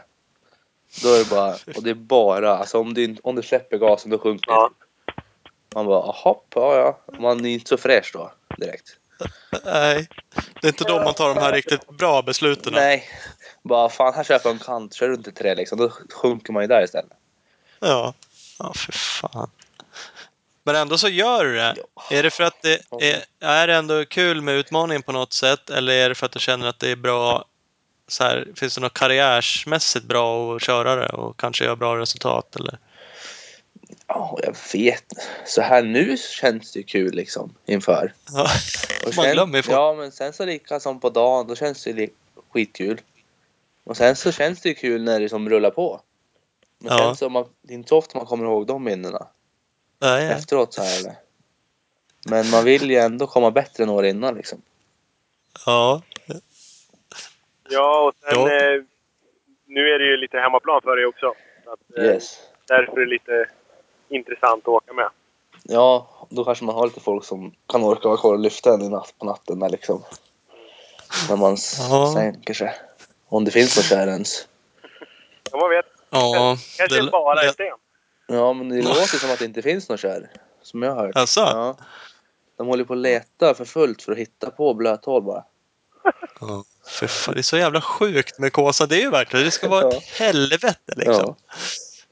Då 1.02 1.08
är 1.08 1.18
det 1.18 1.30
bara, 1.30 1.50
och 1.76 1.82
det 1.84 1.90
är 1.90 1.94
bara, 1.94 2.50
alltså 2.50 2.78
om 2.78 2.94
du, 2.94 3.04
inte- 3.04 3.20
om 3.24 3.34
du 3.36 3.42
släpper 3.42 3.78
gasen 3.78 4.10
då 4.10 4.18
sjunker 4.18 4.50
Ja. 4.52 4.70
Man 5.74 5.86
bara, 5.86 6.06
jaha, 6.06 6.36
ja 6.54 6.76
ja. 6.76 7.16
Man 7.18 7.46
är 7.46 7.50
inte 7.50 7.68
så 7.68 7.76
fräsch 7.76 8.10
då 8.12 8.32
direkt. 8.56 8.96
Nej. 9.64 10.08
Det 10.60 10.66
är 10.66 10.68
inte 10.68 10.84
då 10.84 11.02
man 11.04 11.14
tar 11.14 11.34
de 11.34 11.40
här 11.40 11.52
riktigt 11.52 11.88
bra 11.88 12.22
besluten. 12.22 12.72
Nej, 12.72 13.04
bara 13.62 13.88
fan 13.88 14.14
här 14.14 14.24
köper 14.24 14.48
jag 14.48 14.54
en 14.54 14.58
kant, 14.58 14.94
kör 14.94 15.08
runt 15.08 15.28
i 15.28 15.32
tre 15.32 15.54
liksom. 15.54 15.78
Då 15.78 15.92
sjunker 16.14 16.52
man 16.52 16.62
ju 16.62 16.66
där 16.66 16.84
istället. 16.84 17.10
Ja. 17.80 18.14
Ja, 18.58 18.72
för 18.74 18.92
fan. 18.92 19.50
Men 20.62 20.76
ändå 20.76 20.98
så 20.98 21.08
gör 21.08 21.44
du 21.44 21.54
det. 21.54 21.76
Är 22.10 22.22
det 22.22 22.30
för 22.30 22.44
att 22.44 22.62
det 22.62 22.80
är, 23.00 23.24
är 23.40 23.66
det 23.66 23.74
ändå 23.74 24.04
kul 24.04 24.42
med 24.42 24.54
utmaningen 24.54 25.02
på 25.02 25.12
något 25.12 25.32
sätt? 25.32 25.70
Eller 25.70 25.92
är 25.92 26.08
det 26.08 26.14
för 26.14 26.26
att 26.26 26.32
du 26.32 26.38
känner 26.38 26.66
att 26.66 26.78
det 26.78 26.90
är 26.90 26.96
bra 26.96 27.44
så 28.08 28.24
här, 28.24 28.48
finns 28.56 28.74
det 28.74 28.80
något 28.80 28.94
karriärsmässigt 28.94 30.04
bra 30.04 30.56
att 30.56 30.62
köra 30.62 30.96
det 30.96 31.08
och 31.08 31.36
kanske 31.36 31.64
göra 31.64 31.76
bra 31.76 31.98
resultat? 31.98 32.56
Eller? 32.56 32.78
Ja, 34.06 34.38
jag 34.42 34.56
vet. 34.72 35.04
Så 35.46 35.62
här 35.62 35.82
nu 35.82 36.16
känns 36.16 36.72
det 36.72 36.78
ju 36.78 36.82
kul 36.84 37.14
liksom 37.14 37.54
inför. 37.66 38.12
Ja. 38.32 38.46
Och 39.06 39.16
Man 39.16 39.24
sen, 39.24 39.32
glömmer 39.34 39.56
ju 39.58 39.62
folk. 39.62 39.76
Ja, 39.76 39.94
men 39.94 40.12
sen 40.12 40.32
så 40.32 40.44
lika 40.44 40.80
som 40.80 41.00
på 41.00 41.10
dagen, 41.10 41.46
då 41.46 41.54
känns 41.56 41.84
det 41.84 41.92
li- 41.92 42.12
skitkul. 42.52 43.00
Och 43.84 43.96
sen 43.96 44.16
så 44.16 44.32
känns 44.32 44.60
det 44.60 44.68
ju 44.68 44.74
kul 44.74 45.04
när 45.04 45.20
det 45.20 45.28
som 45.28 45.48
rullar 45.48 45.70
på. 45.70 46.00
Men 46.78 46.92
Ja. 46.92 46.98
sen 46.98 47.16
så 47.16 47.28
man, 47.28 47.44
det 47.62 47.72
är 47.72 47.74
inte 47.74 47.88
så 47.88 47.98
ofta 47.98 48.18
man 48.18 48.26
kommer 48.26 48.44
ihåg 48.44 48.66
de 48.66 48.84
minnena 48.84 49.26
Nej, 49.98 50.24
nej. 50.24 50.32
efteråt 50.32 50.74
så 50.74 50.82
här 50.82 50.98
eller. 51.00 51.14
Men 52.28 52.50
man 52.50 52.64
vill 52.64 52.90
ju 52.90 52.96
ändå 52.96 53.26
komma 53.26 53.50
bättre 53.50 53.82
än 53.84 53.90
år 53.90 54.04
innan 54.06 54.34
liksom. 54.34 54.62
Ja. 55.66 56.02
Ja, 57.70 58.00
och 58.08 58.14
sen... 58.20 58.40
Ja. 58.40 58.50
Eh, 58.52 58.82
nu 59.66 59.80
är 59.94 59.98
det 59.98 60.04
ju 60.04 60.16
lite 60.16 60.38
hemmaplan 60.38 60.80
för 60.82 60.96
dig 60.96 61.06
också. 61.06 61.34
Så 61.64 61.70
att, 61.72 61.98
eh, 61.98 62.04
Yes. 62.04 62.38
Därför 62.68 62.92
är 63.00 63.04
det 63.04 63.10
lite 63.10 63.46
intressant 64.10 64.62
att 64.62 64.68
åka 64.68 64.92
med. 64.92 65.08
Ja, 65.62 66.08
då 66.30 66.44
kanske 66.44 66.64
man 66.64 66.74
har 66.74 66.86
lite 66.86 67.00
folk 67.00 67.24
som 67.24 67.54
kan 67.68 67.84
orka 67.84 68.08
vara 68.08 68.18
kvar 68.18 68.32
och 68.32 68.38
lyfta 68.38 68.74
en 68.74 68.82
i 68.82 68.88
natt 68.88 69.14
på 69.18 69.24
natten 69.26 69.58
där 69.58 69.68
liksom. 69.68 70.02
När 71.28 71.36
man 71.36 71.56
Ja. 71.90 72.12
sänker 72.14 72.54
sig. 72.54 72.74
Om 73.28 73.44
det 73.44 73.50
finns 73.50 73.76
något 73.76 73.86
kär 73.86 74.06
ens. 74.06 74.46
Ja, 75.52 75.58
man 75.58 75.70
vet. 75.70 75.84
Ja. 76.10 76.56
Kanske 76.76 77.02
det- 77.02 77.10
bara 77.10 77.34
det- 77.34 77.46
en 77.46 77.52
sten. 77.52 77.66
Ja, 78.26 78.52
men 78.52 78.68
det 78.68 78.82
låter 78.82 79.18
som 79.18 79.30
att 79.30 79.38
det 79.38 79.44
inte 79.44 79.62
finns 79.62 79.88
något 79.88 80.00
kär. 80.00 80.30
Som 80.62 80.82
jag 80.82 80.94
har 80.94 81.06
hört. 81.06 81.14
Jaså? 81.16 81.40
Ja. 81.40 81.76
De 82.56 82.66
håller 82.66 82.84
på 82.84 82.92
att 82.92 82.98
leta 82.98 83.54
för 83.54 83.64
fullt 83.64 84.02
för 84.02 84.12
att 84.12 84.18
hitta 84.18 84.50
på 84.50 84.74
blöthål 84.74 85.22
bara. 85.22 85.44
Ja. 86.40 86.64
För 86.86 87.06
fan, 87.06 87.34
det 87.34 87.40
är 87.40 87.42
så 87.42 87.56
jävla 87.56 87.80
sjukt 87.80 88.38
med 88.38 88.52
Kåsa. 88.52 88.86
Det 88.86 88.96
är 88.96 89.00
ju 89.00 89.10
verkligen, 89.10 89.44
det 89.44 89.50
ska 89.50 89.68
vara 89.68 89.82
Ja. 89.82 89.88
ett 89.96 90.02
helvete 90.04 90.92
liksom. 90.96 91.14
Ja. 91.26 91.54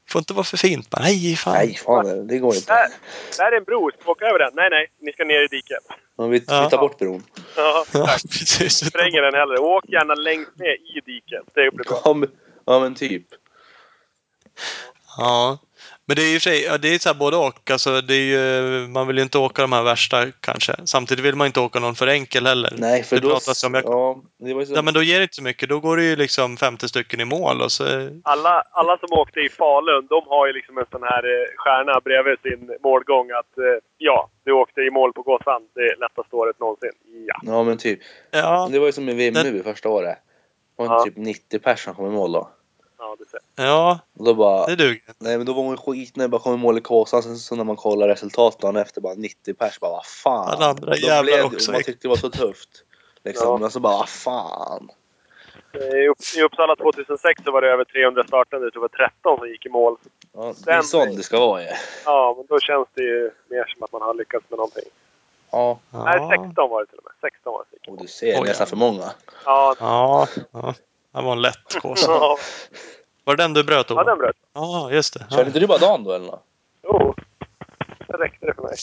Får 0.09 0.19
inte 0.19 0.33
vara 0.33 0.43
för 0.43 0.57
fint 0.57 0.89
bara. 0.89 1.01
Nej, 1.01 1.35
fan. 1.35 1.53
Nej, 1.53 1.75
fan 1.85 2.27
det 2.27 2.37
går 2.37 2.55
inte. 2.55 2.73
Där, 2.73 2.87
där 3.37 3.51
är 3.51 3.57
en 3.57 3.63
bro. 3.63 3.89
Ska 3.91 4.03
vi 4.05 4.11
åka 4.11 4.25
över 4.25 4.39
den? 4.39 4.51
Nej, 4.53 4.69
nej. 4.69 4.87
Ni 5.01 5.11
ska 5.13 5.23
ner 5.25 5.43
i 5.43 5.47
diket. 5.47 5.83
Men 6.17 6.29
vi, 6.29 6.43
Ja. 6.47 6.63
vi 6.63 6.69
tar 6.69 6.77
bort 6.77 6.97
bron. 6.99 7.23
Ja, 7.55 7.85
Ja, 7.93 8.05
tack. 8.05 8.21
precis. 8.29 8.85
Spränger 8.87 9.21
den 9.21 9.33
hellre. 9.33 9.57
Åk 9.57 9.83
gärna 9.87 10.13
längst 10.15 10.51
ner 10.57 10.73
i 10.97 11.01
diket. 11.05 11.41
Det 11.53 11.71
blir 11.75 11.85
bra. 11.85 12.01
Ja 12.05 12.13
men, 12.13 12.29
ja, 12.65 12.79
men 12.79 12.95
typ. 12.95 13.27
Ja. 15.17 15.57
Men 16.09 16.15
det 16.15 16.21
är 16.23 16.33
ju 16.33 16.39
sig, 16.39 16.63
ja, 16.63 16.77
det 16.77 16.95
är 16.95 16.99
så 16.99 17.09
här 17.09 17.15
både 17.15 17.37
och. 17.37 17.71
Alltså, 17.71 18.01
det 18.01 18.13
är 18.15 18.25
ju, 18.25 18.87
man 18.87 19.07
vill 19.07 19.17
ju 19.17 19.23
inte 19.23 19.37
åka 19.37 19.61
de 19.61 19.71
här 19.73 19.83
värsta 19.83 20.25
kanske. 20.39 20.75
Samtidigt 20.85 21.25
vill 21.25 21.35
man 21.35 21.47
inte 21.47 21.59
åka 21.59 21.79
någon 21.79 21.95
för 21.95 22.07
enkel 22.07 22.47
heller. 22.47 22.73
Nej, 22.77 23.03
för 23.03 23.15
det 23.15 23.21
då... 23.21 23.29
pratas 23.29 23.63
om, 23.63 23.73
jag, 23.73 23.83
Ja, 23.85 24.21
det 24.39 24.65
så... 24.65 24.73
ja, 24.75 24.81
men 24.81 24.93
då 24.93 25.01
ger 25.03 25.17
det 25.19 25.23
inte 25.23 25.35
så 25.35 25.43
mycket. 25.43 25.69
Då 25.69 25.79
går 25.79 25.97
det 25.97 26.03
ju 26.03 26.15
liksom 26.15 26.57
50 26.57 26.87
stycken 26.87 27.19
i 27.19 27.25
mål 27.25 27.61
och 27.61 27.71
så... 27.71 27.83
Alla, 28.23 28.63
alla 28.71 28.97
som 28.97 29.17
åkte 29.19 29.39
i 29.39 29.49
Falun, 29.49 30.07
de 30.09 30.21
har 30.27 30.47
ju 30.47 30.53
liksom 30.53 30.77
en 30.77 30.85
sån 30.91 31.03
här 31.03 31.23
eh, 31.23 31.45
stjärna 31.57 31.99
bredvid 32.03 32.39
sin 32.43 32.77
målgång 32.83 33.31
att 33.31 33.57
eh, 33.57 33.63
ja, 33.97 34.29
du 34.45 34.51
åkte 34.51 34.81
i 34.81 34.91
mål 34.91 35.13
på 35.13 35.21
Gåsand. 35.21 35.65
Det 35.75 35.95
lättaste 35.99 36.35
året 36.35 36.59
någonsin. 36.59 36.91
Ja. 37.27 37.35
Ja 37.43 37.63
men 37.63 37.77
typ. 37.77 37.99
Ja, 38.31 38.69
Det 38.71 38.79
var 38.79 38.85
ju 38.85 38.91
som 38.91 39.09
i 39.09 39.13
Vimmerby 39.13 39.51
Men- 39.51 39.63
första 39.63 39.89
året. 39.89 40.17
Det 40.77 40.83
var 40.87 40.95
Ja. 40.95 41.03
typ 41.03 41.17
90 41.17 41.59
personer 41.59 41.93
som 41.93 42.03
kom 42.03 42.13
i 42.13 42.15
mål 42.15 42.31
då. 42.31 42.49
Ja, 42.99 43.15
du 43.19 43.25
ser. 43.25 43.39
ja 43.55 43.99
Och 44.17 44.25
då 44.25 44.33
bara... 44.33 44.65
det 44.65 44.75
duger. 44.75 45.01
Nej 45.19 45.37
men 45.37 45.45
då 45.45 45.53
var 45.53 45.63
man 45.63 45.77
skitnöjd 45.77 46.29
bara 46.29 46.41
kom 46.41 46.53
i 46.53 46.57
mål 46.57 46.77
i 46.77 46.81
Kåsan. 46.81 47.23
Sen 47.23 47.37
så 47.37 47.55
när 47.55 47.63
man 47.63 47.75
kollar 47.75 48.07
resultatet 48.07 48.59
dagen 48.61 48.75
efter 48.75 49.01
bara 49.01 49.13
90 49.13 49.53
pers 49.53 49.79
bara 49.79 49.91
vad 49.91 50.05
fan. 50.05 50.47
Alla 50.49 50.65
andra 50.65 50.91
Då 50.91 50.97
jävlar 50.97 51.23
blev 51.23 51.37
det- 51.37 51.43
också. 51.43 51.71
Man 51.71 51.83
tyckte 51.83 52.07
det 52.07 52.09
var 52.09 52.15
så 52.15 52.29
tufft. 52.29 52.83
Liksom. 53.23 53.47
Ja. 53.47 53.57
Men 53.57 53.71
så 53.71 53.79
bara 53.79 53.97
vad 53.97 54.09
fan. 54.09 54.89
Eh, 55.73 55.81
I 55.81 56.07
Upp- 56.07 56.37
I 56.37 56.41
Uppsala 56.41 56.75
2006 56.75 57.41
så 57.45 57.51
var 57.51 57.61
det 57.61 57.67
över 57.71 57.83
300 57.83 58.23
startande. 58.27 58.65
Jag 58.65 58.73
tror 58.73 58.81
det 58.87 58.97
var 58.99 59.07
13 59.09 59.37
som 59.37 59.47
gick 59.49 59.65
i 59.65 59.69
mål. 59.69 59.95
Ja, 60.33 60.53
det 60.65 60.71
är 60.71 60.81
sånt 60.81 61.17
det 61.17 61.23
ska 61.23 61.39
vara 61.39 61.61
ju. 61.61 61.67
Ja, 62.05 62.33
men 62.37 62.45
då 62.49 62.59
känns 62.59 62.87
det 62.93 63.01
ju 63.03 63.31
mer 63.49 63.65
som 63.73 63.83
att 63.83 63.91
man 63.91 64.01
har 64.01 64.13
lyckats 64.13 64.45
med 64.49 64.57
någonting. 64.57 64.89
Ja. 65.51 65.79
Nej, 65.89 66.01
Ja, 66.17 66.29
16 66.45 66.69
var 66.69 66.81
det 66.81 66.87
till 66.87 66.97
och 66.97 67.03
med. 67.03 67.13
16 67.31 67.53
var 67.53 67.63
det. 67.71 67.91
Och 67.91 67.97
du 68.01 68.07
ser 68.07 68.41
Oj, 68.41 68.47
nästan 68.47 68.67
för 68.67 68.75
många. 68.75 69.11
Ja, 69.45 69.75
ja, 69.79 70.27
ja. 71.11 71.19
Det 71.19 71.25
var 71.25 71.31
en 71.31 71.41
lätt 71.41 71.75
Kåsa. 71.81 72.11
ja, 72.11 72.37
Var 73.23 73.35
det 73.35 73.43
den 73.43 73.53
du 73.53 73.63
bröt 73.63 73.89
ja, 73.89 73.95
Ove? 73.95 74.03
den 74.11 74.17
bröt. 74.17 74.35
Ja, 74.53 74.91
just 74.91 75.13
det. 75.13 75.19
Körde 75.19 75.41
Ja. 75.41 75.47
inte 75.47 75.59
du 75.59 75.67
bara 75.67 75.77
dagen 75.77 76.03
då 76.03 76.13
eller? 76.13 76.39
Jo, 76.83 77.15
det 78.07 78.13
räckte 78.17 78.45
det 78.45 78.53
för 78.53 78.61
mig. 78.61 78.75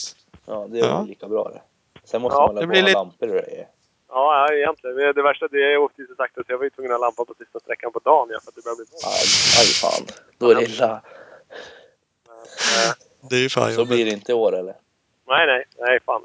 Ja 0.45 0.67
det 0.69 0.79
är 0.79 0.87
Ja. 0.87 0.97
väl 0.97 1.07
lika 1.07 1.27
bra 1.27 1.49
det. 1.49 1.61
Sen 2.03 2.21
måste 2.21 2.35
Ja, 2.37 2.45
man 2.45 2.55
det 2.55 2.61
lägga 2.61 2.67
blir 2.71 2.81
på 2.81 2.85
lite- 2.87 2.97
lampor 2.97 3.27
och 3.27 3.33
grejer. 3.35 3.67
Ja, 4.09 4.47
ja, 4.49 4.53
egentligen. 4.55 4.95
Det, 4.95 5.13
det 5.13 5.21
värsta 5.21 5.47
det 5.47 5.57
är 5.63 5.67
att 5.67 5.73
jag 5.73 5.83
åkte 5.83 6.01
ju 6.01 6.07
så 6.07 6.15
sakta 6.15 6.41
så 6.43 6.51
jag 6.51 6.57
var 6.57 6.63
ju 6.63 6.69
tvungen 6.69 6.91
att 6.93 6.99
lampa 6.99 7.25
på 7.25 7.33
sista 7.37 7.59
sträckan 7.59 7.91
på 7.91 7.99
dagen 7.99 8.27
ja, 8.31 8.39
för 8.43 8.49
att 8.49 8.55
det 8.55 8.63
började 8.63 8.83
bli 8.85 8.91
mörkt. 8.93 9.05
Aj, 9.05 9.61
aj 9.61 9.67
fan. 9.81 10.05
Då 10.37 10.49
är 10.51 10.55
det 10.55 10.63
illa. 10.63 11.01
Eh, 12.27 12.93
Det 13.29 13.35
är 13.35 13.39
ju 13.39 13.49
fan 13.49 13.63
Så 13.73 13.79
jobbigt. 13.79 13.89
blir 13.89 14.05
det 14.05 14.11
inte 14.11 14.31
i 14.31 14.35
år 14.35 14.55
eller? 14.55 14.75
Nej, 15.27 15.47
nej, 15.47 15.65
nej, 15.77 15.99
fan. 16.05 16.21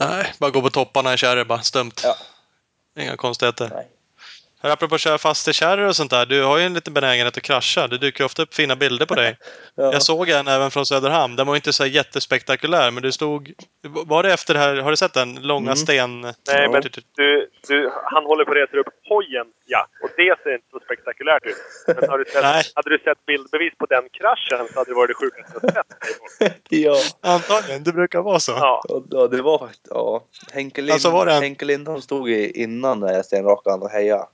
Nej, 0.00 0.32
bara 0.38 0.50
gå 0.50 0.62
på 0.62 0.70
topparna 0.70 1.14
i 1.14 1.16
kärror 1.16 1.44
bara. 1.44 1.58
Stumt. 1.62 1.92
Ja. 2.04 2.14
Inga 3.02 3.16
konstigheter. 3.16 3.70
Nej. 3.74 3.88
Hör, 4.62 4.70
apropå 4.70 4.94
att 4.94 5.00
köra 5.00 5.18
fast 5.18 5.48
i 5.48 5.52
kärror 5.52 5.86
och 5.86 5.96
sånt 5.96 6.10
där. 6.10 6.26
Du 6.26 6.42
har 6.42 6.58
ju 6.58 6.64
en 6.64 6.74
liten 6.74 6.94
benägenhet 6.94 7.36
att 7.36 7.42
krascha. 7.42 7.88
Det 7.88 7.98
dyker 7.98 8.24
ofta 8.24 8.42
upp 8.42 8.54
fina 8.54 8.76
bilder 8.76 9.06
på 9.06 9.14
dig. 9.14 9.36
Ja. 9.74 9.92
Jag 9.92 10.02
såg 10.02 10.28
en 10.28 10.48
även 10.48 10.70
från 10.70 10.86
Söderhamn. 10.86 11.36
Den 11.36 11.46
var 11.46 11.54
ju 11.54 11.56
inte 11.56 11.72
så 11.72 11.86
jättespektakulär, 11.86 12.90
men 12.90 13.02
du 13.02 13.12
stod... 13.12 13.52
Var 14.06 14.22
det 14.22 14.32
efter 14.32 14.54
det 14.54 14.60
här... 14.60 14.76
Har 14.76 14.90
du 14.90 14.96
sett 14.96 15.14
den? 15.14 15.34
Långa 15.42 15.62
Mm. 15.70 15.76
sten... 15.76 16.20
Nej, 16.20 16.34
Ja. 16.46 16.70
men 16.70 16.82
du, 17.16 17.48
du, 17.68 17.90
han 18.04 18.24
håller 18.24 18.44
på 18.44 18.50
att 18.50 18.56
resa 18.56 18.76
upp 18.76 18.86
hojen, 19.08 19.46
ja. 19.66 19.86
Och 20.02 20.08
det 20.16 20.34
ser 20.42 20.54
inte 20.54 20.66
så 20.70 20.80
spektakulärt 20.84 21.44
ut. 21.46 21.56
Men 21.86 22.10
har 22.10 22.18
du 22.18 22.24
Nej. 22.42 22.64
sett, 22.64 22.72
hade 22.74 22.90
du 22.90 22.98
sett 22.98 23.26
bildbevis 23.26 23.72
på 23.78 23.86
den 23.86 24.02
kraschen 24.18 24.68
så 24.72 24.78
hade 24.78 24.90
det 24.90 24.94
varit 24.94 25.08
det 25.10 25.14
sjukaste 25.14 25.52
jag 25.62 25.72
sett. 26.38 26.56
Ja. 26.68 26.96
Antagligen. 27.34 27.84
Det 27.84 27.92
brukar 27.92 28.22
vara 28.22 28.40
så. 28.40 28.52
Ja, 28.52 28.82
då, 29.10 29.26
det 29.28 29.42
var 29.42 29.58
faktiskt, 29.58 29.86
ja. 29.90 30.24
Henke, 30.52 30.80
Lind, 30.80 30.92
Alltså, 30.92 31.10
var 31.10 31.26
det 31.26 31.32
en- 31.32 31.42
Henke 31.42 31.64
Lindholm 31.64 32.00
stod 32.02 32.30
i, 32.30 32.62
innan 32.62 33.00
den 33.00 33.14
här 33.14 33.22
stenrakan 33.22 33.82
och 33.82 33.90
heja. 33.90 34.26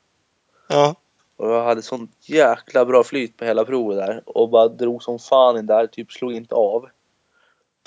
Ja. 0.69 0.95
Och 1.37 1.51
jag 1.51 1.65
hade 1.65 1.83
sånt 1.83 2.11
jäkla 2.21 2.85
bra 2.85 3.05
flyt 3.05 3.37
på 3.37 3.45
hela 3.45 3.65
provet 3.65 3.99
där. 4.07 4.23
Och 4.27 4.49
bara 4.49 4.69
drog 4.69 5.03
som 5.03 5.19
fan 5.19 5.59
in 5.59 5.67
där, 5.67 5.87
typ 5.87 6.13
slog 6.13 6.33
inte 6.33 6.55
av. 6.55 6.89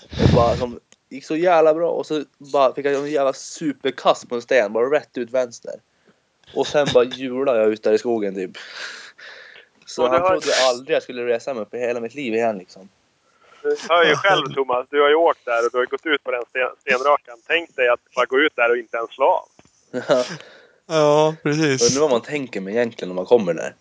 Och 0.01 0.35
bara 0.35 0.55
som, 0.55 0.79
gick 1.09 1.25
så 1.25 1.35
jävla 1.35 1.73
bra 1.73 1.91
och 1.91 2.05
så 2.05 2.23
bara 2.37 2.73
fick 2.73 2.85
jag 2.85 2.93
en 2.93 3.11
jävla 3.11 3.33
superkast 3.33 4.29
på 4.29 4.35
en 4.35 4.41
sten, 4.41 4.73
bara 4.73 4.95
rätt 4.95 5.17
ut 5.17 5.31
vänster. 5.31 5.73
Och 6.55 6.67
sen 6.67 6.87
bara 6.93 7.03
hjulade 7.03 7.59
jag 7.59 7.69
ut 7.69 7.83
där 7.83 7.93
i 7.93 7.97
skogen 7.97 8.35
typ. 8.35 8.51
Så 9.85 10.07
han 10.07 10.21
har- 10.21 10.29
trodde 10.29 10.51
aldrig 10.69 10.95
jag 10.95 11.03
skulle 11.03 11.25
resa 11.25 11.53
mig 11.53 11.61
upp 11.63 11.73
i 11.73 11.77
hela 11.77 11.99
mitt 11.99 12.15
liv 12.15 12.33
igen 12.33 12.57
liksom. 12.57 12.89
du 13.61 13.75
hör 13.89 14.03
ju 14.05 14.15
själv 14.15 14.53
Thomas. 14.53 14.87
Du 14.89 15.01
har 15.01 15.09
ju 15.09 15.15
åkt 15.15 15.45
där 15.45 15.65
och 15.65 15.71
du 15.71 15.77
har 15.77 15.85
gått 15.85 16.05
ut 16.05 16.23
på 16.23 16.31
den 16.31 16.43
sten, 16.49 16.69
stenrakan. 16.79 17.37
Tänk 17.47 17.75
dig 17.75 17.89
att 17.89 17.99
bara 18.15 18.25
gå 18.25 18.39
ut 18.39 18.55
där 18.55 18.71
och 18.71 18.77
inte 18.77 18.97
ens 18.97 19.09
slå 19.11 19.25
av. 19.25 19.47
Ja, 20.91 21.35
precis. 21.43 21.89
Undrar 21.89 22.01
vad 22.01 22.11
man 22.11 22.21
tänker 22.21 22.61
med 22.61 22.73
egentligen 22.73 23.09
när 23.09 23.15
man 23.15 23.25
kommer 23.25 23.53
där. 23.53 23.75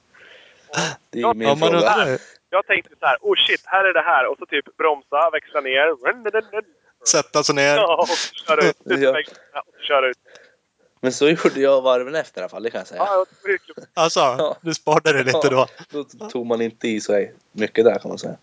Det 1.11 1.19
är 1.19 1.23
Ja, 1.23 1.35
min 1.35 1.49
Ja, 1.49 1.55
man 1.55 1.71
fråga. 1.71 1.77
undrar 1.95 2.19
Jag 2.51 2.67
tänkte 2.67 2.91
så 3.01 3.07
här, 3.07 3.17
oh 3.21 3.37
shit, 3.47 3.61
här 3.65 3.85
är 3.85 3.95
det 3.95 4.01
här. 4.03 4.27
Och 4.27 4.39
så 4.39 4.47
typ 4.47 4.77
bromsa, 4.77 5.31
växla 5.33 5.61
ner. 5.61 5.87
sätta 7.07 7.43
sig 7.43 7.55
ner. 7.55 7.77
Ja, 7.77 7.97
och 8.03 8.09
så 8.09 8.35
köra 8.35 8.65
ut. 8.69 8.77
Ja. 8.85 9.13
Växla, 9.13 9.61
och 9.61 9.75
så 9.81 9.83
köra 9.87 10.11
ut. 10.11 10.19
Men 11.01 11.13
så 11.13 11.29
gjorde 11.29 11.61
jag 11.61 11.83
varven 11.83 12.15
efter 12.15 12.41
i 12.41 12.43
alla 12.43 12.49
fall, 12.49 12.63
det 12.63 12.71
kan 12.71 12.79
jag 12.79 12.89
säga. 12.89 13.03
Ja, 13.07 13.27
Alltså, 13.95 14.21
Ja. 14.21 14.57
du 14.61 14.75
sparade 14.75 15.13
det 15.13 15.23
lite 15.25 15.49
då. 15.49 15.67
Då 15.91 16.05
tog 16.05 16.47
man 16.47 16.61
inte 16.61 16.89
i 16.89 17.01
sig 17.01 17.35
mycket 17.53 17.85
där 17.85 17.99
kan 17.99 18.09
man 18.09 18.19
säga. 18.19 18.37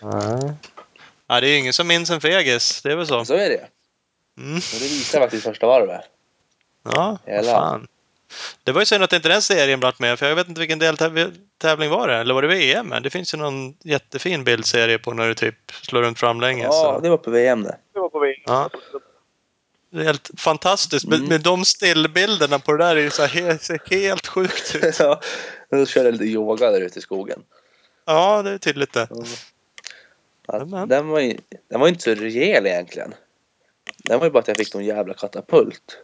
Ja, 0.00 1.40
det 1.40 1.46
är 1.46 1.50
ju 1.50 1.56
ingen 1.56 1.72
som 1.72 1.86
minns 1.88 2.10
en 2.10 2.20
fegis. 2.20 2.82
Det 2.82 2.92
är 2.92 2.96
väl 2.96 3.06
så. 3.06 3.24
Så 3.24 3.34
är 3.34 3.48
det. 3.48 3.54
Mm. 4.38 4.50
Men 4.52 4.78
det 4.80 4.88
visar 4.88 5.20
faktiskt 5.20 5.44
första 5.44 5.66
varvet. 5.66 6.00
Ja, 6.82 7.18
vad 7.24 7.34
Jävlar. 7.34 7.52
fan. 7.52 7.86
Det 8.64 8.72
var 8.72 8.80
ju 8.80 8.86
synd 8.86 9.04
att 9.04 9.12
inte 9.12 9.28
den 9.28 9.42
serien 9.42 9.80
blev 9.80 9.92
med, 9.98 10.18
för 10.18 10.28
jag 10.28 10.36
vet 10.36 10.48
inte 10.48 10.58
vilken 10.60 10.78
deltävling 10.78 11.90
var 11.90 12.08
det? 12.08 12.16
Eller 12.16 12.34
var 12.34 12.42
det 12.42 12.48
VM? 12.48 12.94
Det 13.02 13.10
finns 13.10 13.34
ju 13.34 13.38
någon 13.38 13.74
jättefin 13.82 14.44
bildserie 14.44 14.98
på 14.98 15.14
när 15.14 15.28
du 15.28 15.34
typ 15.34 15.54
slår 15.70 16.02
runt 16.02 16.18
framlänges. 16.18 16.66
Ja, 16.66 16.94
så. 16.94 17.00
det 17.00 17.10
var 17.10 17.16
på 17.16 17.30
VM 17.30 17.62
det. 17.62 17.76
Det 17.94 18.00
var 18.00 18.08
på 18.08 18.18
väg. 18.18 18.42
Ja. 18.46 18.70
Det 19.90 20.00
är 20.00 20.04
helt 20.04 20.30
fantastiskt. 20.38 21.04
Mm. 21.06 21.24
Med, 21.24 21.40
de 21.40 21.64
stillbilderna 21.64 22.58
på 22.58 22.72
det 22.72 22.84
där 22.84 22.96
är 22.96 23.00
ju 23.00 23.10
så 23.10 23.22
här 23.22 23.28
helt, 23.28 23.62
ser 23.62 23.80
helt 23.90 24.26
sjukt 24.26 24.74
ut. 24.74 24.96
ja, 24.98 25.20
då 25.70 25.86
körde 25.86 26.06
jag 26.06 26.12
lite 26.12 26.24
yoga 26.24 26.70
där 26.70 26.80
ute 26.80 26.98
i 26.98 27.02
skogen. 27.02 27.42
Ja, 28.04 28.42
det 28.42 28.50
är 28.50 28.58
tydligt 28.58 28.92
det. 28.92 29.08
Ja, 30.46 30.58
Nämen. 30.58 30.88
den, 30.88 31.08
var 31.08 31.20
ju, 31.20 31.38
den 31.70 31.80
var 31.80 31.88
inte 31.88 32.02
så 32.02 32.14
rejäl 32.14 32.66
egentligen. 32.66 33.14
Den 34.04 34.18
var 34.18 34.26
ju 34.26 34.30
bara 34.30 34.38
att 34.38 34.48
jag 34.48 34.56
fick 34.56 34.74
någon 34.74 34.84
jävla 34.84 35.14
katapult. 35.14 35.98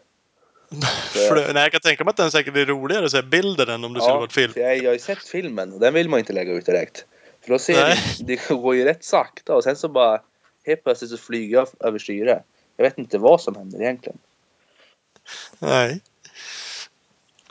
För, 1.13 1.35
det- 1.35 1.53
nej, 1.53 1.63
jag 1.63 1.73
kan 1.73 1.81
tänka 1.81 2.05
mig 2.05 2.11
att 2.11 2.17
den 2.17 2.31
säkert 2.31 2.57
är 2.57 2.67
roligare 2.67 3.05
att 3.05 3.11
se 3.11 3.23
bilden 3.23 3.69
än 3.69 3.85
om 3.85 3.93
det 3.95 4.01
skulle 4.01 4.15
varit 4.17 4.33
film. 4.33 4.53
jag, 4.57 4.77
jag 4.77 4.85
har 4.85 4.93
ju 4.93 4.99
sett 4.99 5.29
filmen 5.29 5.73
och 5.73 5.81
den 5.81 5.95
vill 5.95 6.09
man 6.09 6.19
inte 6.19 6.33
lägga 6.33 6.53
ut 6.53 6.67
direkt. 6.67 7.05
För 7.45 7.53
då 7.53 7.59
ser 7.59 7.81
Nej. 7.85 7.99
det, 8.19 8.25
det 8.49 8.49
går 8.55 8.75
ju 8.75 8.85
rätt 8.85 9.05
sakta 9.05 9.55
och 9.55 9.65
sen 9.65 9.77
så 9.77 9.89
bara 9.89 10.21
helt 10.67 10.85
plötsligt 10.85 11.11
så 11.11 11.17
flyger 11.17 11.57
jag 11.57 11.69
över 11.81 11.99
styre. 11.99 12.43
Jag 12.77 12.85
vet 12.85 12.99
inte 12.99 13.19
vad 13.19 13.41
som 13.41 13.57
händer 13.57 13.83
egentligen. 13.83 14.19
Nej. 15.59 16.01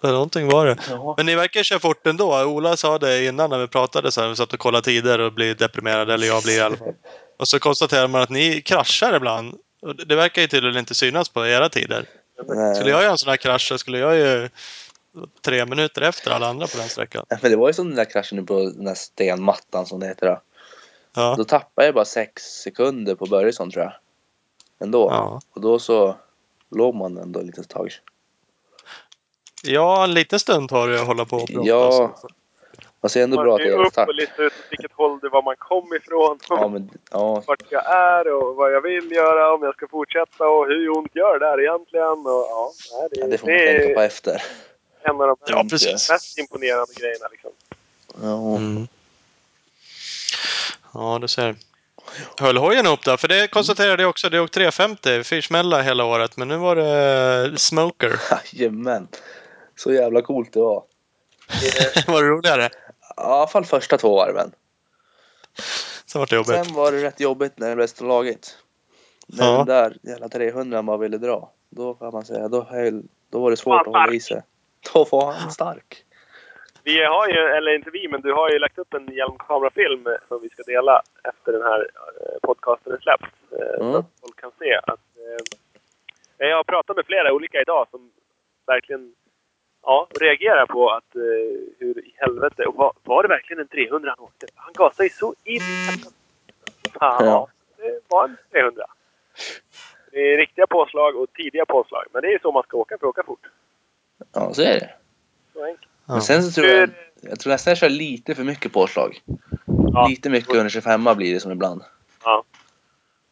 Någonting 0.04 0.48
var 0.48 0.66
det. 0.66 0.78
Ja. 0.90 1.14
Men 1.18 1.26
ni 1.26 1.36
verkar 1.36 1.64
köra 1.64 1.80
fort 1.80 2.08
ändå. 2.08 2.44
Ola 2.44 2.78
sa 2.78 3.00
det 3.00 3.26
innan 3.26 3.50
när 3.50 3.60
vi 3.60 3.68
pratade 3.68 4.12
så 4.12 4.22
här, 4.22 4.30
vi 4.30 4.36
satt 4.36 4.54
och 4.54 4.60
kollade 4.60 4.86
tider 4.86 5.20
och 5.20 5.34
blev 5.34 5.58
deprimerade, 5.58 6.14
eller 6.14 6.28
jag 6.28 6.44
blir 6.44 6.58
i 6.58 6.62
alla 6.62 6.78
fall. 6.78 6.94
Och 7.38 7.48
så 7.48 7.60
konstaterar 7.60 8.08
man 8.08 8.22
att 8.22 8.30
ni 8.30 8.62
kraschar 8.62 9.16
ibland. 9.16 9.56
Och 9.82 9.96
det 9.96 10.06
det 10.06 10.16
verkar 10.16 10.42
ju 10.42 10.48
tydligen 10.48 10.78
inte 10.78 10.96
synas 10.96 11.30
på 11.30 11.48
era 11.48 11.70
tider. 11.70 12.06
Skulle 12.76 12.90
jag 12.90 13.02
göra 13.02 13.12
en 13.12 13.18
sån 13.18 13.30
här 13.30 13.38
krasch 13.38 13.68
så 13.68 13.78
skulle 13.78 13.98
jag 13.98 14.16
ju 14.18 14.50
tre 15.42 15.66
minuter 15.66 16.02
efter 16.02 16.32
alla 16.32 16.48
andra 16.48 16.68
på 16.68 16.78
den 16.78 16.90
sträckan. 16.90 17.26
Men 17.42 17.52
det 17.52 17.56
var 17.58 17.68
ju 17.70 17.74
som 17.74 17.88
den 17.88 17.96
där 17.96 18.06
kraschen 18.06 18.46
på 18.46 18.60
den 18.60 18.86
där 18.86 18.94
stenmattan 18.96 19.86
som 19.86 20.00
det 20.00 20.08
heter. 20.08 20.26
Då, 20.28 20.42
Ja. 21.16 21.36
då 21.38 21.44
tappade 21.44 21.86
jag 21.88 21.96
bara 21.96 22.06
sex 22.06 22.44
sekunder 22.44 23.16
på 23.16 23.26
Börjesson 23.26 23.72
tror 23.72 23.84
jag. 23.84 23.94
Ändå. 24.80 25.08
Ja. 25.12 25.42
Och 25.52 25.62
då 25.62 25.80
så 25.80 26.16
låg 26.72 26.96
man 26.96 27.18
ändå 27.18 27.40
ett 27.40 27.46
litet 27.46 27.70
tag. 27.70 27.92
ja, 29.64 30.04
en 30.04 30.14
liten 30.14 30.40
stund 30.40 30.70
tar 30.70 30.88
det 30.88 31.02
att 31.02 31.08
hålla 31.08 31.26
på 31.26 31.38
och 31.38 31.48
prata. 31.50 31.68
Ja. 31.68 32.10
Fast 32.22 32.26
det 33.14 33.20
är 33.20 33.24
ändå 33.24 33.44
bra 33.44 33.56
att 33.56 33.62
Man 33.62 33.68
det 33.68 33.74
är 33.74 33.80
är 33.80 33.86
upp 33.86 33.92
start. 33.94 34.08
och 34.08 34.16
lista 34.16 34.44
ut 34.44 34.54
åt 34.54 34.66
vilket 34.72 34.92
håll 34.92 35.20
det 35.20 35.30
var 35.30 35.42
man 35.42 35.56
kom 35.58 35.94
ifrån. 35.94 36.40
Ja, 36.50 36.68
men, 36.68 36.90
ja, 37.12 37.44
Vart 37.48 37.62
jag 37.70 37.86
är 37.96 38.34
och 38.34 38.56
vad 38.56 38.74
jag 38.74 38.82
vill 38.82 39.12
göra, 39.12 39.54
om 39.54 39.64
jag 39.64 39.76
ska 39.76 39.88
fortsätta 39.88 40.48
och 40.48 40.68
hur 40.68 40.90
ont 40.98 41.16
gör 41.16 41.40
det 41.40 41.46
här 41.46 41.62
egentligen. 41.62 42.08
Och, 42.26 42.46
ja, 42.50 42.72
det, 43.12 43.20
ja, 43.20 43.28
det 43.28 43.38
får 43.38 43.48
det 43.48 43.66
man 43.66 43.78
tänka 43.82 43.94
på 43.96 44.02
efter. 44.02 44.44
en 45.04 45.22
av 45.22 45.28
de 45.28 45.36
Ja, 45.48 45.66
precis. 45.70 46.10
mest 46.10 46.38
imponerande 46.40 46.94
grejerna. 46.94 47.28
Liksom. 47.32 47.52
Ja. 48.22 48.56
Mm. 48.56 48.88
Ja, 50.94 51.18
du 51.22 51.28
ser. 51.28 51.56
Höll 52.40 52.58
hojen 52.58 52.88
upp 52.88 53.04
då? 53.04 53.18
För 53.18 53.28
det 53.28 53.48
konstaterade 53.48 54.04
jag 54.04 54.10
också. 54.10 54.30
Det 54.30 54.40
åkte 54.40 54.54
350 54.60 55.24
fyrsmälla 55.24 55.82
hela 55.82 56.06
året. 56.06 56.38
Men 56.38 56.48
nu 56.48 56.58
var 56.58 56.76
det 56.76 57.58
smoker. 57.60 58.20
Jajamän. 58.54 59.08
Så 59.76 59.94
jävla 59.94 60.22
coolt 60.22 60.54
det 60.54 60.60
var. 60.60 60.84
var 62.08 62.24
det 62.24 62.30
roligare? 62.30 62.70
Ja, 63.16 63.24
I 63.24 63.26
alla 63.38 63.48
fall 63.48 63.66
första 63.66 63.98
två 63.98 64.16
varven. 64.16 64.52
Sen 66.06 66.20
var 66.20 66.28
det 66.30 66.36
jobbigt. 66.36 66.66
Sen 66.66 66.76
var 66.76 66.92
det 66.92 67.04
rätt 67.04 67.20
jobbigt 67.20 67.60
när 67.60 67.70
det 67.70 67.76
blev 67.76 67.88
slagit. 67.88 68.58
När 69.28 69.46
Ja. 69.46 69.58
den 69.58 69.66
där 69.66 69.98
jävla 70.02 70.30
300 70.30 70.84
bara 70.84 70.98
ville 70.98 71.18
dra. 71.18 71.52
Då 71.70 71.94
kan 71.94 72.12
man 72.14 72.26
säga, 72.26 72.48
då, 72.48 72.64
höll, 72.64 73.04
då 73.30 73.40
var 73.42 73.50
det 73.52 73.58
svårt 73.58 73.82
att 73.82 73.88
hålla 73.88 74.14
i 74.14 74.20
sig. 74.20 74.42
Då 74.94 75.04
var 75.12 75.32
han 75.32 75.52
stark. 75.52 76.06
Vi 76.84 77.04
har 77.04 77.28
ju, 77.28 77.40
eller 77.40 77.76
inte 77.76 77.90
vi, 77.90 78.08
men 78.08 78.22
du 78.22 78.34
har 78.34 78.50
ju 78.50 78.60
lagt 78.60 78.78
upp 78.78 78.94
en 78.94 79.08
hjälmkamerafilm 79.14 80.08
som 80.28 80.42
vi 80.42 80.50
ska 80.50 80.64
dela 80.64 81.02
efter 81.24 81.52
den 81.52 81.62
här 81.62 81.80
eh, 82.22 82.40
podcasten 82.42 82.94
är 82.94 82.98
släppt. 82.98 83.34
eh, 83.52 83.78
Så 83.78 83.84
Mm. 83.84 83.96
att 83.96 84.06
folk 84.22 84.40
kan 84.42 84.52
se 84.60 84.76
att... 84.84 85.00
Eh, 86.38 86.48
jag 86.50 86.58
har 86.58 86.64
pratat 86.64 86.96
med 86.96 87.06
flera 87.06 87.34
olika 87.34 87.62
idag 87.62 87.88
som 87.92 88.12
verkligen 88.66 89.14
ja, 89.84 90.08
reagerar 90.20 90.66
på 90.66 90.90
att 90.90 91.16
eh, 91.16 91.22
hur 91.80 92.06
i 92.06 92.14
helvete... 92.18 92.66
Och 92.66 92.76
var, 92.76 92.94
var 93.04 93.24
det 93.24 93.30
verkligen 93.30 93.62
en 93.62 93.68
300 93.68 94.14
han 94.18 94.26
åkte? 94.26 94.46
Han 94.56 94.74
gasade 94.74 95.04
ju 95.04 95.10
så 95.10 95.36
in... 95.44 95.62
Fan, 97.00 97.26
Ja. 97.26 97.26
ja. 97.26 97.48
Det 97.78 98.00
var 98.08 98.24
en 98.24 98.38
300. 98.52 98.86
Det 100.12 100.34
är 100.34 100.38
riktiga 100.38 100.68
påslag 100.68 101.16
och 101.16 101.34
tidiga 101.34 101.66
påslag. 101.66 102.04
Men 102.14 102.22
det 102.22 102.28
är 102.28 102.32
ju 102.32 102.40
så 102.40 102.52
man 102.52 102.64
ska 102.64 102.78
åka 102.78 102.98
för 102.98 103.08
att 103.08 103.10
åka 103.10 103.24
fort. 103.24 103.48
Ja, 104.34 104.54
så 104.54 104.62
är 104.62 104.80
det. 104.80 104.90
Så 105.54 105.66
enkelt. 105.66 105.88
Ja. 106.06 106.14
Men 106.14 106.22
sen 106.22 106.44
så 106.44 106.52
tror 106.52 106.68
jag, 106.68 106.90
jag 107.22 107.40
tror 107.40 107.54
nästan 107.54 107.72
jag 107.72 107.78
kör 107.78 107.90
lite 107.90 108.36
för 108.36 108.44
mycket 108.44 108.74
påslag. 108.74 109.22
Ja. 109.94 110.08
Lite 110.10 110.30
mycket 110.30 110.56
under 110.56 110.70
25 110.70 111.04
blir 111.16 111.34
det 111.34 111.40
som 111.40 111.52
ibland. 111.52 111.84
Ja. 112.24 112.44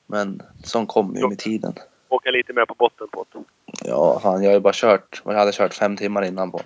Men 0.07 0.41
sånt 0.63 0.89
kommer 0.89 1.19
ju 1.19 1.27
med 1.27 1.39
tiden. 1.39 1.73
Åka 2.11 2.31
lite 2.31 2.53
mer 2.53 2.65
på 2.65 2.73
botten 2.73 3.07
på 3.07 3.25
det. 3.31 3.43
Ja, 3.85 4.19
fan, 4.19 4.43
jag 4.43 4.49
har 4.49 4.53
ju 4.53 4.59
bara 4.59 4.73
kört, 4.73 5.21
jag 5.25 5.33
hade 5.33 5.51
kört 5.51 5.73
fem 5.73 5.97
timmar 5.97 6.21
innan 6.25 6.51
på. 6.51 6.61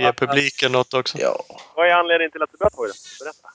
Ge 0.00 0.12
publiken 0.12 0.72
något 0.72 0.94
också. 0.94 1.18
Ja, 1.18 1.44
Vad 1.74 1.86
är 1.88 1.92
anledningen 1.92 2.30
till 2.30 2.42
att 2.42 2.50
du 2.52 2.58
började 2.58 2.76
på 2.76 2.86
det? 2.86 2.92
Berätta. 3.24 3.48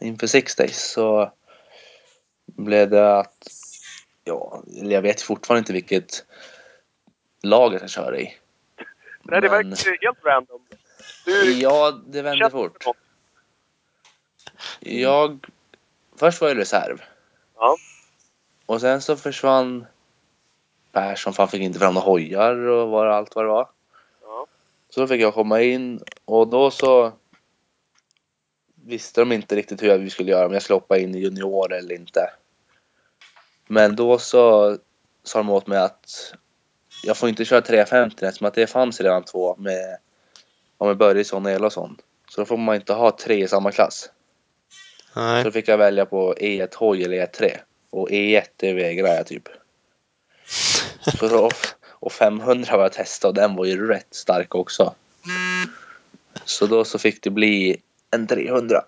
inför 0.00 0.26
Six 0.26 0.54
Days 0.56 0.90
så 0.92 1.32
blev 2.46 2.90
det 2.90 3.18
att, 3.18 3.46
ja, 4.24 4.62
jag 4.66 5.02
vet 5.02 5.22
fortfarande 5.22 5.58
inte 5.58 5.72
vilket 5.72 6.24
lag 7.42 7.72
jag 7.74 7.80
ska 7.80 7.88
köra 7.88 8.18
i. 8.18 8.24
Nej, 9.22 9.40
det 9.40 9.50
Men- 9.50 9.70
verkar 9.70 9.98
helt 10.06 10.24
random. 10.24 10.60
Du 11.24 11.52
Ja, 11.52 11.90
det 12.06 12.22
vände 12.22 12.50
fort. 12.50 12.84
Jag, 14.80 15.46
först 16.16 16.40
var 16.40 16.48
jag 16.48 16.58
reserv. 16.58 17.02
Ja. 17.64 17.76
Och 18.66 18.80
sen 18.80 19.02
så 19.02 19.16
försvann 19.16 19.86
Persson 20.92 21.32
för 21.32 21.42
han 21.42 21.50
fick 21.50 21.62
inte 21.62 21.78
fram 21.78 21.94
några 21.94 22.06
hojar 22.06 22.56
och 22.56 22.90
var 22.90 23.06
allt 23.06 23.34
vad 23.34 23.44
det 23.44 23.48
var. 23.48 23.68
Ja. 24.22 24.46
Så 24.90 25.00
då 25.00 25.06
fick 25.06 25.20
jag 25.20 25.34
komma 25.34 25.62
in 25.62 26.00
och 26.24 26.48
då 26.48 26.70
så 26.70 27.12
visste 28.74 29.20
de 29.20 29.32
inte 29.32 29.56
riktigt 29.56 29.82
hur 29.82 29.98
vi 29.98 30.10
skulle 30.10 30.30
göra, 30.30 30.46
om 30.46 30.52
jag 30.52 30.62
skulle 30.62 30.76
hoppa 30.76 30.98
in 30.98 31.14
i 31.14 31.18
junior 31.18 31.72
eller 31.72 31.94
inte. 31.94 32.30
Men 33.66 33.96
då 33.96 34.18
så 34.18 34.76
sa 35.22 35.38
de 35.38 35.50
åt 35.50 35.66
mig 35.66 35.78
att 35.78 36.34
jag 37.04 37.16
får 37.16 37.28
inte 37.28 37.44
köra 37.44 37.60
350 37.60 38.24
eftersom 38.24 38.46
att 38.46 38.54
det 38.54 38.66
fanns 38.66 39.00
redan 39.00 39.22
två 39.22 39.56
med, 39.58 39.98
ja, 40.78 40.86
med 40.86 40.96
Börjesson 40.96 41.46
och 41.46 41.50
Elofsson. 41.50 41.96
Så 42.30 42.40
då 42.40 42.44
får 42.44 42.56
man 42.56 42.74
inte 42.74 42.92
ha 42.92 43.10
tre 43.10 43.44
i 43.44 43.48
samma 43.48 43.72
klass. 43.72 44.10
Så 45.14 45.20
Nej. 45.20 45.44
då 45.44 45.50
fick 45.50 45.68
jag 45.68 45.78
välja 45.78 46.06
på 46.06 46.34
E1 46.34 46.76
hoj 46.76 47.04
eller 47.04 47.26
E3. 47.26 47.56
Och 47.90 48.10
E1 48.10 48.44
det 48.56 48.72
vägrar 48.72 49.08
jag 49.08 49.26
typ. 49.26 49.48
Så 51.18 51.28
då, 51.28 51.50
och 51.90 52.12
500 52.12 52.76
var 52.76 52.82
jag 52.82 52.92
testade 52.92 53.28
och 53.28 53.34
den 53.34 53.56
var 53.56 53.64
ju 53.64 53.88
rätt 53.88 54.14
stark 54.14 54.54
också. 54.54 54.94
Så 56.44 56.66
då 56.66 56.84
så 56.84 56.98
fick 56.98 57.22
det 57.22 57.30
bli 57.30 57.76
en 58.10 58.26
300. 58.26 58.84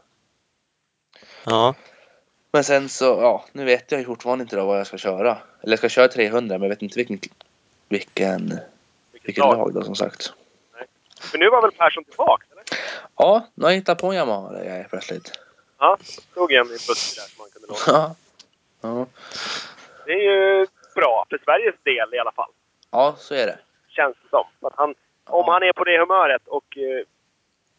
Ja. 1.44 1.74
Men 2.53 2.64
sen 2.64 2.88
så, 2.88 3.05
ja, 3.05 3.44
nu 3.53 3.64
vet 3.64 3.92
jag 3.92 4.01
ju 4.01 4.07
fortfarande 4.07 4.42
inte 4.42 4.57
då 4.57 4.66
vad 4.66 4.78
jag 4.78 4.86
ska 4.86 4.98
köra. 4.98 5.38
Eller 5.62 5.72
jag 5.72 5.78
ska 5.78 5.88
köra 5.88 6.09
300 6.09 6.59
men 6.59 6.62
jag 6.62 6.68
vet 6.68 6.82
inte 6.82 6.98
vilken, 6.98 7.18
vilken, 7.88 8.59
vilken 9.22 9.44
lag. 9.44 9.57
lag 9.57 9.74
då 9.74 9.82
som 9.82 9.94
sagt. 9.94 10.32
För 11.20 11.38
nu 11.38 11.51
var 11.51 11.62
väl 11.62 11.72
Persson 11.72 12.05
tillbaka, 12.05 12.44
eller? 12.53 12.64
Ja, 13.16 13.46
nu 13.55 13.64
har 13.64 13.70
jag 13.70 13.76
hittat 13.76 13.98
på 13.98 14.07
en 14.07 14.16
Yamaha 14.16 14.53
där 14.53 14.64
jag 14.64 14.76
är 14.76 14.84
plötsligt. 14.84 15.32
Ja, 15.79 15.99
en 16.35 16.66
i 16.66 16.72
en 16.72 16.87
buske 16.89 17.20
där 17.20 17.29
som 17.29 17.39
man 17.43 17.51
kunde 17.51 17.68
låna. 17.68 17.79
Ja. 17.87 18.14
Ja, 18.81 19.07
Det 20.07 20.12
är 20.12 20.22
ju 20.33 20.66
bra, 20.95 21.27
för 21.31 21.39
Sveriges 21.45 21.74
del 21.83 22.14
i 22.14 22.18
alla 22.18 22.33
fall. 22.33 22.51
ja 22.91 23.14
så 23.18 23.35
är 23.35 23.47
det. 23.47 23.59
Känns 23.89 24.16
det 24.22 24.29
som. 24.29 24.45
Att 24.61 24.72
han, 24.77 24.95
om 25.24 25.45
han 25.49 25.62
är 25.62 25.72
på 25.72 25.85
det 25.85 25.99
humöret 25.99 26.43
och 26.47 26.77
eh, 26.77 27.05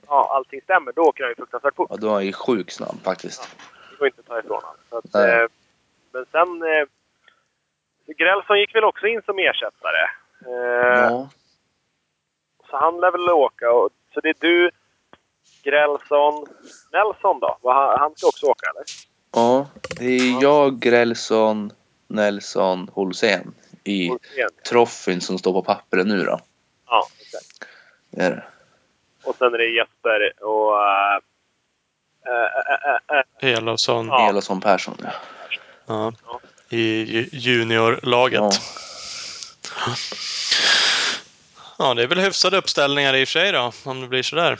ja, 0.07 0.35
allting 0.35 0.61
stämmer, 0.61 0.91
då 0.91 1.01
åker 1.01 1.23
han 1.23 1.31
ju 1.31 1.35
fruktansvärt 1.35 1.75
fort. 1.75 1.87
Ja, 1.91 1.97
då 1.97 2.07
är 2.07 2.13
han 2.13 2.25
ju 2.25 2.33
sjukt 2.33 2.73
snabb 2.73 3.03
faktiskt. 3.03 3.55
Det 3.91 3.97
går 3.97 4.07
inte 4.07 4.19
att 4.19 4.25
ta 4.27 4.39
ifrån 4.39 4.61
honom. 4.63 5.29
Eh, 5.29 5.47
men 6.11 6.25
sen, 6.31 6.61
eh, 6.73 6.85
Grälsson 8.17 8.59
gick 8.59 8.75
väl 8.75 8.83
också 8.83 9.07
in 9.07 9.21
som 9.25 9.39
ersättare. 9.39 10.03
Eh, 10.45 11.09
Ja. 11.11 11.29
Så 12.69 12.77
han 12.77 12.99
lär 12.99 13.11
väl 13.11 13.29
åka. 13.29 13.71
Och, 13.71 13.89
så 14.13 14.19
det 14.19 14.29
är 14.29 14.35
du, 14.39 14.71
Grälsson, 15.71 16.45
Nelson 16.91 17.39
då? 17.39 17.57
Han- 17.63 17.99
Han 17.99 18.13
ska 18.15 18.27
också 18.27 18.45
åka 18.45 18.69
eller? 18.69 18.83
ja. 19.33 19.67
Det 19.99 20.05
är 20.05 20.41
jag, 20.41 20.79
Grälsson, 20.79 21.71
Nelson, 22.07 22.89
Holsén 22.93 23.53
i 23.83 24.11
troffin 24.69 25.21
som 25.21 25.37
står 25.37 25.53
på 25.53 25.61
pappret 25.63 26.07
nu 26.07 26.23
då. 26.23 26.39
Ja, 26.87 27.07
exakt. 27.19 27.69
Det 28.11 28.21
är 28.21 28.31
det. 28.31 28.43
Och 29.23 29.35
sen 29.35 29.53
är 29.53 29.57
det 29.57 29.65
Jesper 29.65 30.43
och... 30.43 30.83
eh, 30.83 31.19
eh, 32.27 33.17
eh, 33.49 33.53
Elofsson 33.57 34.07
Ja. 34.07 34.29
Elofsson 34.29 34.61
Persson. 34.61 34.97
Ja. 35.03 35.11
ja. 36.27 36.39
I 36.69 36.79
ju- 37.03 37.29
juniorlaget. 37.31 38.39
Ja. 38.41 38.51
Ja, 41.79 41.93
det 41.93 42.03
är 42.03 42.07
väl 42.07 42.19
hyfsade 42.19 42.57
uppställningar 42.57 43.13
i 43.15 43.23
och 43.23 43.27
för 43.27 43.31
sig 43.39 43.51
då, 43.51 43.71
om 43.85 44.01
det 44.01 44.07
blir 44.07 44.23
sådär. 44.23 44.59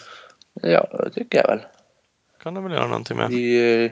Ja, 0.62 0.88
det 1.04 1.10
tycker 1.10 1.38
jag 1.38 1.48
väl. 1.48 1.66
kan 2.44 2.54
du 2.54 2.62
väl 2.62 2.72
göra 2.72 2.88
någonting 2.88 3.18
med. 3.18 3.32
I 3.32 3.92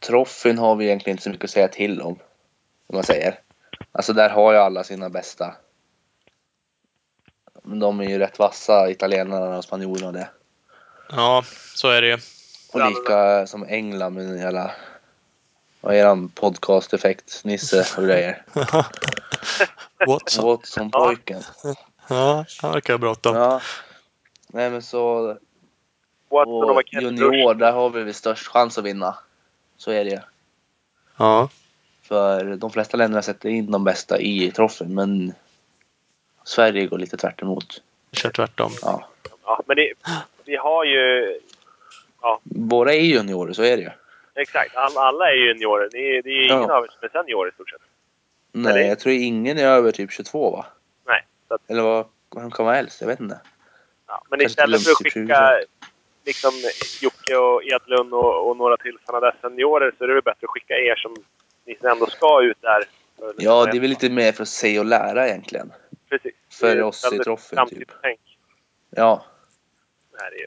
Troffin 0.00 0.58
har 0.58 0.76
vi 0.76 0.84
egentligen 0.84 1.14
inte 1.14 1.22
så 1.22 1.30
mycket 1.30 1.44
att 1.44 1.50
säga 1.50 1.68
till 1.68 2.02
om. 2.02 2.18
Om 2.86 2.94
man 2.94 3.04
säger. 3.04 3.40
Alltså 3.92 4.12
där 4.12 4.30
har 4.30 4.52
ju 4.52 4.58
alla 4.58 4.84
sina 4.84 5.08
bästa. 5.08 5.54
Men 7.62 7.78
de 7.78 8.00
är 8.00 8.08
ju 8.08 8.18
rätt 8.18 8.38
vassa, 8.38 8.90
italienarna 8.90 9.58
och 9.58 9.64
spanjorerna 9.64 10.06
och 10.06 10.12
det. 10.12 10.28
Ja, 11.10 11.44
så 11.74 11.88
är 11.88 12.02
det 12.02 12.08
ju. 12.08 12.18
Och 12.72 12.90
lika 12.90 13.46
som 13.46 13.64
England 13.64 14.14
med 14.14 14.26
den 14.26 14.38
jävla... 14.38 14.70
Vad 15.80 15.94
är 15.94 16.06
han? 16.06 16.28
Podcast-effekt, 16.28 17.40
Nisse 17.44 17.86
och 17.96 18.04
grejer. 18.04 18.42
Watson. 20.06 20.44
Watson-pojken. 20.44 21.42
Ja, 22.08 22.44
han 22.62 22.72
verkar 22.72 22.92
ha 22.92 22.98
bråttom. 22.98 23.36
Ja. 23.36 23.60
Nej 24.46 24.70
men 24.70 24.82
så... 24.82 25.36
Watson 26.28 26.70
och 26.70 26.82
junior, 26.92 27.54
där 27.54 27.72
har 27.72 27.90
vi 27.90 28.02
väl 28.02 28.14
störst 28.14 28.46
chans 28.46 28.78
att 28.78 28.84
vinna. 28.84 29.18
Så 29.76 29.90
är 29.90 30.04
det 30.04 30.10
ju. 30.10 30.18
Ja. 31.16 31.48
För 32.02 32.44
de 32.56 32.70
flesta 32.70 32.96
länderna 32.96 33.22
sätter 33.22 33.48
in 33.48 33.70
de 33.70 33.84
bästa 33.84 34.20
i 34.20 34.50
troffen 34.50 34.94
men 34.94 35.32
Sverige 36.44 36.86
går 36.86 36.98
lite 36.98 37.16
tvärt 37.16 37.42
emot. 37.42 37.82
Kör 38.12 38.30
tvärtom. 38.30 38.70
Ja. 38.82 39.08
Ja, 39.44 39.62
men 39.66 39.76
det, 39.76 39.92
vi 40.44 40.56
har 40.56 40.84
ju... 40.84 41.34
Båda 42.42 42.94
är 42.94 43.00
juniorer, 43.00 43.52
så 43.52 43.62
är 43.62 43.76
det 43.76 43.82
ju. 43.82 43.90
Exakt, 44.34 44.76
all, 44.76 44.96
alla 44.96 45.30
är 45.30 45.34
ju 45.34 45.46
juniorer. 45.48 45.88
Det 45.92 45.98
är, 45.98 46.22
det 46.22 46.30
är 46.30 46.44
ingen 46.44 46.62
Ja. 46.68 46.76
av 46.76 46.84
er 46.84 46.88
som 46.88 46.98
är 47.02 47.08
senior 47.22 47.48
i 47.48 47.52
stort 47.52 47.70
sett. 47.70 47.80
Nej, 48.52 48.74
det- 48.74 48.86
jag 48.86 48.98
tror 48.98 49.14
ingen 49.14 49.58
är 49.58 49.66
över 49.66 49.92
typ 49.92 50.12
22 50.12 50.50
va? 50.50 50.66
Nej. 51.06 51.26
Att, 51.48 51.60
Eller 51.70 51.82
vad, 51.82 52.06
han 52.34 52.50
kan 52.50 52.66
vara 52.66 52.76
äldst, 52.76 53.00
jag 53.00 53.08
vet 53.08 53.20
inte. 53.20 53.40
Ja. 54.06 54.22
Men 54.30 54.40
istället 54.40 54.84
för 54.84 54.90
att 54.90 54.96
skicka 54.96 55.60
liksom, 56.24 56.52
Jocke 57.00 57.36
och 57.36 57.64
Edlund 57.64 58.14
och, 58.14 58.48
och 58.48 58.56
några 58.56 58.76
till 58.76 58.98
sådana 59.06 59.26
där 59.26 59.36
seniorer 59.40 59.92
så 59.98 60.04
är 60.04 60.08
det 60.08 60.14
väl 60.14 60.22
bättre 60.22 60.44
att 60.44 60.50
skicka 60.50 60.74
er 60.74 60.96
som 60.96 61.16
ni 61.66 61.78
ändå 61.82 62.06
ska 62.06 62.42
ut 62.42 62.58
där. 62.60 62.84
Ja, 63.36 63.64
det 63.64 63.76
är 63.76 63.80
väl 63.80 63.90
lite 63.90 64.10
mer 64.10 64.32
för 64.32 64.42
att 64.42 64.48
se 64.48 64.78
och 64.78 64.84
lära 64.84 65.28
egentligen. 65.28 65.72
Precis. 66.08 66.34
för 66.50 66.82
oss 66.82 67.12
i 67.12 67.18
troffen, 67.18 67.48
typ. 67.48 67.56
framtidstänk. 67.56 68.20
Ja. 68.90 69.24
Det 70.12 70.22
här 70.22 70.32
är 70.32 70.38
ju. 70.38 70.46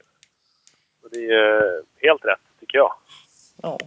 Och 1.04 1.10
det 1.12 1.18
är 1.18 1.22
ju 1.22 1.84
helt 2.02 2.26
rätt, 2.26 2.40
tycker 2.60 2.78
jag. 2.78 2.94
ja. 3.62 3.78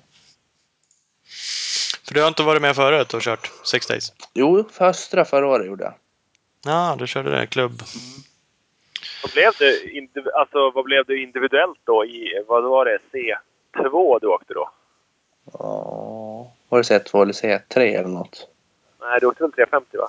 För 2.07 2.15
du 2.15 2.21
har 2.21 2.29
inte 2.29 2.43
varit 2.43 2.63
med 2.63 2.77
förut 2.77 3.15
och 3.15 3.23
kört 3.23 3.51
Six 3.65 3.87
Days? 3.87 4.13
Jo, 4.35 4.65
för 4.71 4.85
Östra 4.85 5.25
förra 5.25 5.47
året 5.47 5.67
gjorde 5.67 5.85
jag. 5.85 5.95
Ja, 6.65 6.97
du 6.99 7.07
körde 7.07 7.31
det. 7.31 7.47
Klubb. 7.47 7.83
Vad 9.23 9.33
blev 9.33 9.53
det, 9.59 10.33
alltså, 10.35 10.71
vad 10.71 10.85
blev 10.85 11.05
det 11.07 11.17
individuellt 11.17 11.79
då 11.85 12.05
i, 12.05 12.45
vad 12.49 12.65
var 12.65 12.85
det, 12.85 12.99
C2 13.13 14.19
du 14.21 14.27
åkte 14.27 14.55
då? 14.55 14.71
Ja. 15.53 16.53
Var 16.69 16.79
det 16.79 16.83
C2 16.83 17.23
eller 17.23 17.33
C3 17.33 17.81
eller 17.99 18.09
något? 18.09 18.49
Nej, 19.01 19.21
du 19.21 19.27
åkte 19.27 19.43
väl 19.43 19.53
350 19.53 19.97
va? 19.97 20.09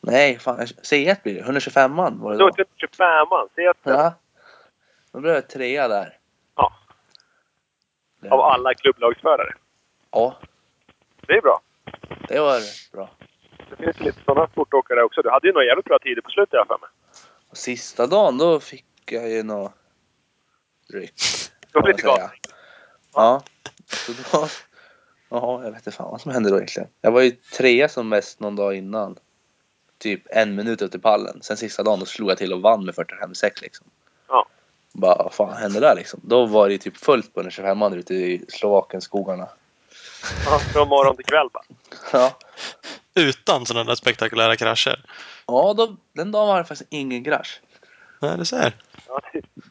Nej, 0.00 0.38
fan, 0.38 0.58
C1 0.60 1.16
blir 1.22 1.34
det. 1.34 1.40
125 1.40 1.92
man 1.94 2.20
var 2.20 2.30
det 2.30 2.36
Du 2.38 2.42
då. 2.44 2.48
åkte 2.48 2.64
25an, 2.86 3.48
C1 3.56 3.74
Ja. 3.82 4.14
Då 5.12 5.20
blev 5.20 5.34
jag 5.34 5.48
trea 5.48 5.88
där. 5.88 6.18
Ja. 6.56 6.72
av 8.30 8.40
alla 8.40 8.74
klubblagsförare. 8.74 9.52
Ja, 10.10 10.36
Det 11.26 11.32
är 11.32 11.40
bra. 11.40 11.60
det 12.28 12.40
var 12.40 12.60
bra. 12.92 13.08
Det 13.70 13.76
finns 13.76 14.00
lite 14.00 14.18
sådana 14.24 14.46
sportåkare 14.48 15.02
också. 15.02 15.22
Du 15.22 15.30
hade 15.30 15.46
ju 15.46 15.52
några 15.52 15.66
jävligt 15.66 15.84
bra 15.84 15.98
tider 15.98 16.22
på 16.22 16.30
slutet 16.30 16.54
i 16.54 16.56
alla 16.56 16.66
fall. 16.66 16.78
Och 17.54 17.58
sista 17.58 18.06
dagen 18.06 18.38
då 18.38 18.60
fick 18.60 18.86
jag 19.06 19.30
ju 19.30 19.42
något 19.42 19.72
ryck. 20.92 21.22
Det 21.72 21.78
var 21.78 21.88
lite 21.88 22.02
gott. 22.02 22.20
Ja. 23.12 23.42
Så 23.86 24.12
då, 24.12 24.48
ja, 25.28 25.64
jag 25.64 25.70
vet 25.70 25.86
inte 25.86 25.90
fan 25.90 26.10
vad 26.10 26.20
som 26.20 26.32
hände 26.32 26.50
då 26.50 26.56
egentligen. 26.56 26.88
Jag 27.00 27.12
var 27.12 27.20
ju 27.20 27.30
trea 27.30 27.88
som 27.88 28.08
mest 28.08 28.40
någon 28.40 28.56
dag 28.56 28.76
innan. 28.76 29.18
Typ 29.98 30.22
en 30.30 30.54
minut 30.54 30.82
upp 30.82 30.90
till 30.90 31.00
pallen. 31.00 31.42
Sen 31.42 31.56
sista 31.56 31.82
dagen 31.82 31.98
då 31.98 32.06
slog 32.06 32.30
jag 32.30 32.38
till 32.38 32.52
och 32.52 32.62
vann 32.62 32.84
med 32.84 32.94
45-6 32.94 33.62
liksom. 33.62 33.86
Ja. 34.28 34.46
Bara, 34.92 35.22
vad 35.22 35.34
fan 35.34 35.56
hände 35.56 35.80
där 35.80 35.94
liksom? 35.96 36.20
Då 36.22 36.46
var 36.46 36.66
det 36.66 36.72
ju 36.72 36.78
typ 36.78 36.96
fullt 36.96 37.34
på 37.34 37.42
den 37.42 37.50
25 37.50 37.78
man 37.78 37.94
ute 37.94 38.14
i 38.14 38.44
Slovakienskogarna. 38.48 39.48
Ja, 40.44 40.60
från 40.72 40.88
morgon 40.88 41.16
till 41.16 41.24
kväll 41.24 41.48
bara. 41.52 41.64
Ja. 42.12 42.38
Utan 43.14 43.66
sådana 43.66 43.84
där 43.84 43.94
spektakulära 43.94 44.56
krascher. 44.56 45.04
Ja, 45.46 45.74
då, 45.76 45.96
den 46.12 46.32
dagen 46.32 46.48
var 46.48 46.58
det 46.58 46.64
faktiskt 46.64 46.92
ingen 46.92 47.24
krasch. 47.24 47.60
Nej, 48.20 48.38
du 48.38 48.44
ser. 48.44 48.72
Ja, 49.08 49.20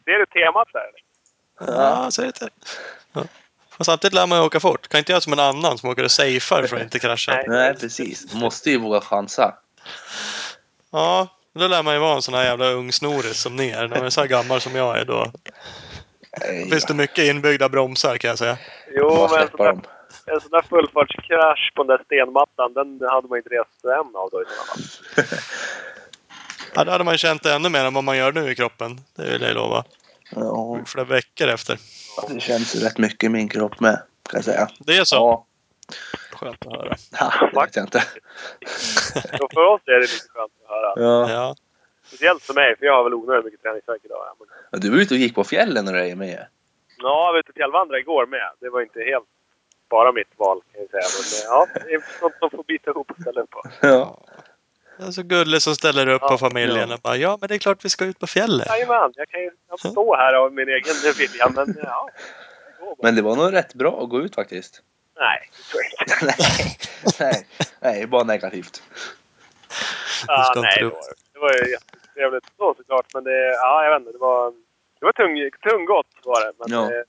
det 0.05 0.11
är 0.11 0.19
det 0.19 0.25
temat 0.25 0.67
där. 0.73 0.91
Ja, 1.73 2.11
säg 2.11 2.31
det. 2.39 2.49
Ja. 3.13 3.23
Fast 3.69 3.85
samtidigt 3.85 4.13
lär 4.13 4.27
man 4.27 4.37
ju 4.37 4.45
åka 4.45 4.59
fort. 4.59 4.87
Kan 4.87 4.97
inte 4.97 5.11
göra 5.11 5.21
som 5.21 5.33
en 5.33 5.39
annan 5.39 5.77
som 5.77 5.89
åker 5.89 6.03
och 6.03 6.11
safear 6.11 6.67
för 6.67 6.75
att 6.75 6.81
inte 6.81 6.99
krascha. 6.99 7.31
Nej. 7.31 7.45
Nej, 7.47 7.75
precis. 7.75 8.33
Måste 8.33 8.69
ju 8.69 8.77
våga 8.77 9.01
chansa. 9.01 9.55
Ja, 10.91 11.27
då 11.53 11.67
lär 11.67 11.83
man 11.83 11.93
ju 11.93 11.99
vara 11.99 12.15
en 12.15 12.21
sån 12.21 12.33
här 12.33 12.43
jävla 12.43 12.65
ung 12.65 12.91
snoris 12.91 13.41
som 13.41 13.55
ni 13.55 13.69
är. 13.69 13.87
När 13.87 13.95
man 13.95 14.05
är 14.05 14.09
så 14.09 14.21
här 14.21 14.27
gammal 14.27 14.61
som 14.61 14.75
jag 14.75 14.99
är 14.99 15.05
då 15.05 15.31
Nej, 16.39 16.69
finns 16.69 16.85
det 16.85 16.93
mycket 16.93 17.25
inbyggda 17.25 17.69
bromsar 17.69 18.17
kan 18.17 18.29
jag 18.29 18.37
säga. 18.37 18.57
Jo, 18.91 19.27
men 19.31 19.67
en 19.67 19.81
en 20.25 20.41
sån 20.41 20.51
där 20.51 20.61
fullfartskrasch 20.61 21.71
på 21.75 21.83
den 21.83 21.97
där 21.97 22.03
stenmattan, 22.05 22.73
den 22.73 23.09
hade 23.09 23.27
man 23.27 23.37
inte 23.37 23.49
rest 23.49 23.85
en 23.85 24.15
av 24.15 24.29
då 24.31 24.41
i 24.41 24.45
sådana 24.45 24.65
fall. 24.65 25.39
Ja, 26.75 26.83
då 26.83 26.91
hade 26.91 27.03
man 27.03 27.17
känt 27.17 27.43
det 27.43 27.53
ännu 27.53 27.69
mer 27.69 27.85
än 27.85 27.93
vad 27.93 28.03
man 28.03 28.17
gör 28.17 28.31
nu 28.31 28.51
i 28.51 28.55
kroppen. 28.55 28.97
Det 29.15 29.23
vill 29.31 29.41
jag 29.41 29.55
lova. 29.55 29.83
Ja, 30.31 30.79
Flera 30.85 31.05
veckor 31.05 31.47
efter. 31.47 31.77
det 32.29 32.39
känns 32.39 32.75
rätt 32.83 32.97
mycket 32.97 33.23
i 33.23 33.29
min 33.29 33.49
kropp 33.49 33.79
med, 33.79 33.93
kan 34.29 34.37
jag 34.37 34.43
säga. 34.45 34.67
Det 34.79 34.97
är 34.97 35.03
så. 35.03 35.15
Ja, 35.15 35.45
Skönt 36.31 36.65
att 36.65 36.73
höra. 36.73 36.95
ha, 37.19 37.47
det 37.53 37.59
vet 37.61 37.75
jag 37.75 37.85
inte. 37.85 37.99
Så 39.37 39.47
för 39.53 39.65
oss 39.65 39.81
är 39.85 39.91
det 39.91 39.99
lite 40.01 40.27
skönt 40.33 40.51
att 40.63 40.69
höra. 40.69 40.93
Ja. 40.95 41.29
Ja. 41.31 41.55
Speciellt 42.07 42.43
för 42.43 42.53
mig, 42.53 42.75
för 42.77 42.85
jag 42.85 42.95
har 42.95 43.03
väl 43.03 43.13
onödigt 43.13 43.45
mycket 43.45 43.61
träningsvärk 43.61 44.01
idag. 44.03 44.23
Ja, 44.27 44.35
men, 44.39 44.47
Ja, 44.71 44.77
Du 44.77 44.89
var 44.89 44.97
ute 44.97 45.13
och 45.13 45.19
gick 45.19 45.35
på 45.35 45.43
fjällen 45.43 45.85
när 45.85 45.93
du 45.93 45.99
är 46.09 46.15
med. 46.15 46.47
ja, 46.97 47.25
jag 47.27 47.33
var 47.33 47.39
ute 47.39 47.49
och 47.49 47.55
fjällvandrade 47.55 47.99
igår 47.99 48.25
med. 48.25 48.49
Det 48.59 48.69
var 48.69 48.81
inte 48.81 48.99
helt 48.99 49.25
bara 49.95 50.11
mitt 50.11 50.33
val 50.37 50.57
kan 50.71 50.81
jag 50.81 50.89
säga. 50.89 51.07
Men 51.17 51.25
eh, 51.39 51.43
ja, 51.53 51.67
det 51.85 51.93
är 51.93 52.19
sånt 52.19 52.35
som 52.39 52.49
får 52.49 52.63
bita 52.63 52.91
ihop 52.91 53.11
och 53.11 53.17
ställa 53.21 53.41
upp 53.41 53.49
på. 53.49 53.61
Ja. 53.81 54.19
Det 54.97 55.03
är 55.03 55.11
så 55.11 55.23
gullig 55.23 55.61
som 55.61 55.75
ställer 55.75 56.07
upp 56.07 56.21
Ja, 56.21 56.29
på 56.29 56.37
familjen 56.37 56.89
ja. 56.89 56.95
och 56.95 57.01
bara 57.01 57.17
ja, 57.17 57.37
men 57.41 57.47
det 57.49 57.55
är 57.55 57.59
klart 57.59 57.85
vi 57.85 57.89
ska 57.89 58.05
ut 58.05 58.19
på 58.19 58.27
fjället. 58.27 58.67
Jajamän, 58.67 59.11
jag 59.15 59.27
kan 59.29 59.41
ju 59.41 59.51
stå 59.91 60.15
här 60.15 60.33
av 60.33 60.53
min 60.53 60.69
egen 60.69 60.95
vilja, 61.17 61.49
men 61.55 61.77
ja. 61.83 62.09
det. 62.79 63.03
Men 63.03 63.15
det 63.15 63.21
var 63.21 63.35
nog 63.35 63.53
rätt 63.53 63.73
bra 63.73 64.03
att 64.03 64.09
gå 64.09 64.19
ut 64.21 64.35
faktiskt. 64.35 64.81
Nej, 65.19 65.49
det 65.57 65.63
tror 65.71 65.81
jag 65.83 65.91
inte. 66.07 66.35
nej, 67.23 67.47
nej, 67.81 67.93
nej, 67.95 68.07
bara 68.07 68.23
negativt. 68.23 68.83
Ja, 70.27 70.43
ska 70.43 70.61
nej, 70.61 70.77
det 70.79 70.85
var, 70.85 71.01
det 71.33 71.39
var 71.39 71.53
ju 71.53 71.71
jättetrevligt 71.71 72.45
så 72.57 72.73
såklart. 72.77 73.13
Men 73.13 73.23
det, 73.23 73.37
ja, 73.63 73.83
jag 73.83 73.91
vet 73.91 73.99
inte. 73.99 74.11
Det 74.11 74.17
var, 74.17 74.51
det 74.99 75.05
var 75.05 75.11
tung, 75.11 75.49
tunggott 75.69 76.07
var 76.23 76.41
det. 76.45 76.51
Men 76.59 76.67
Ja. 76.77 76.81
det, 76.89 77.03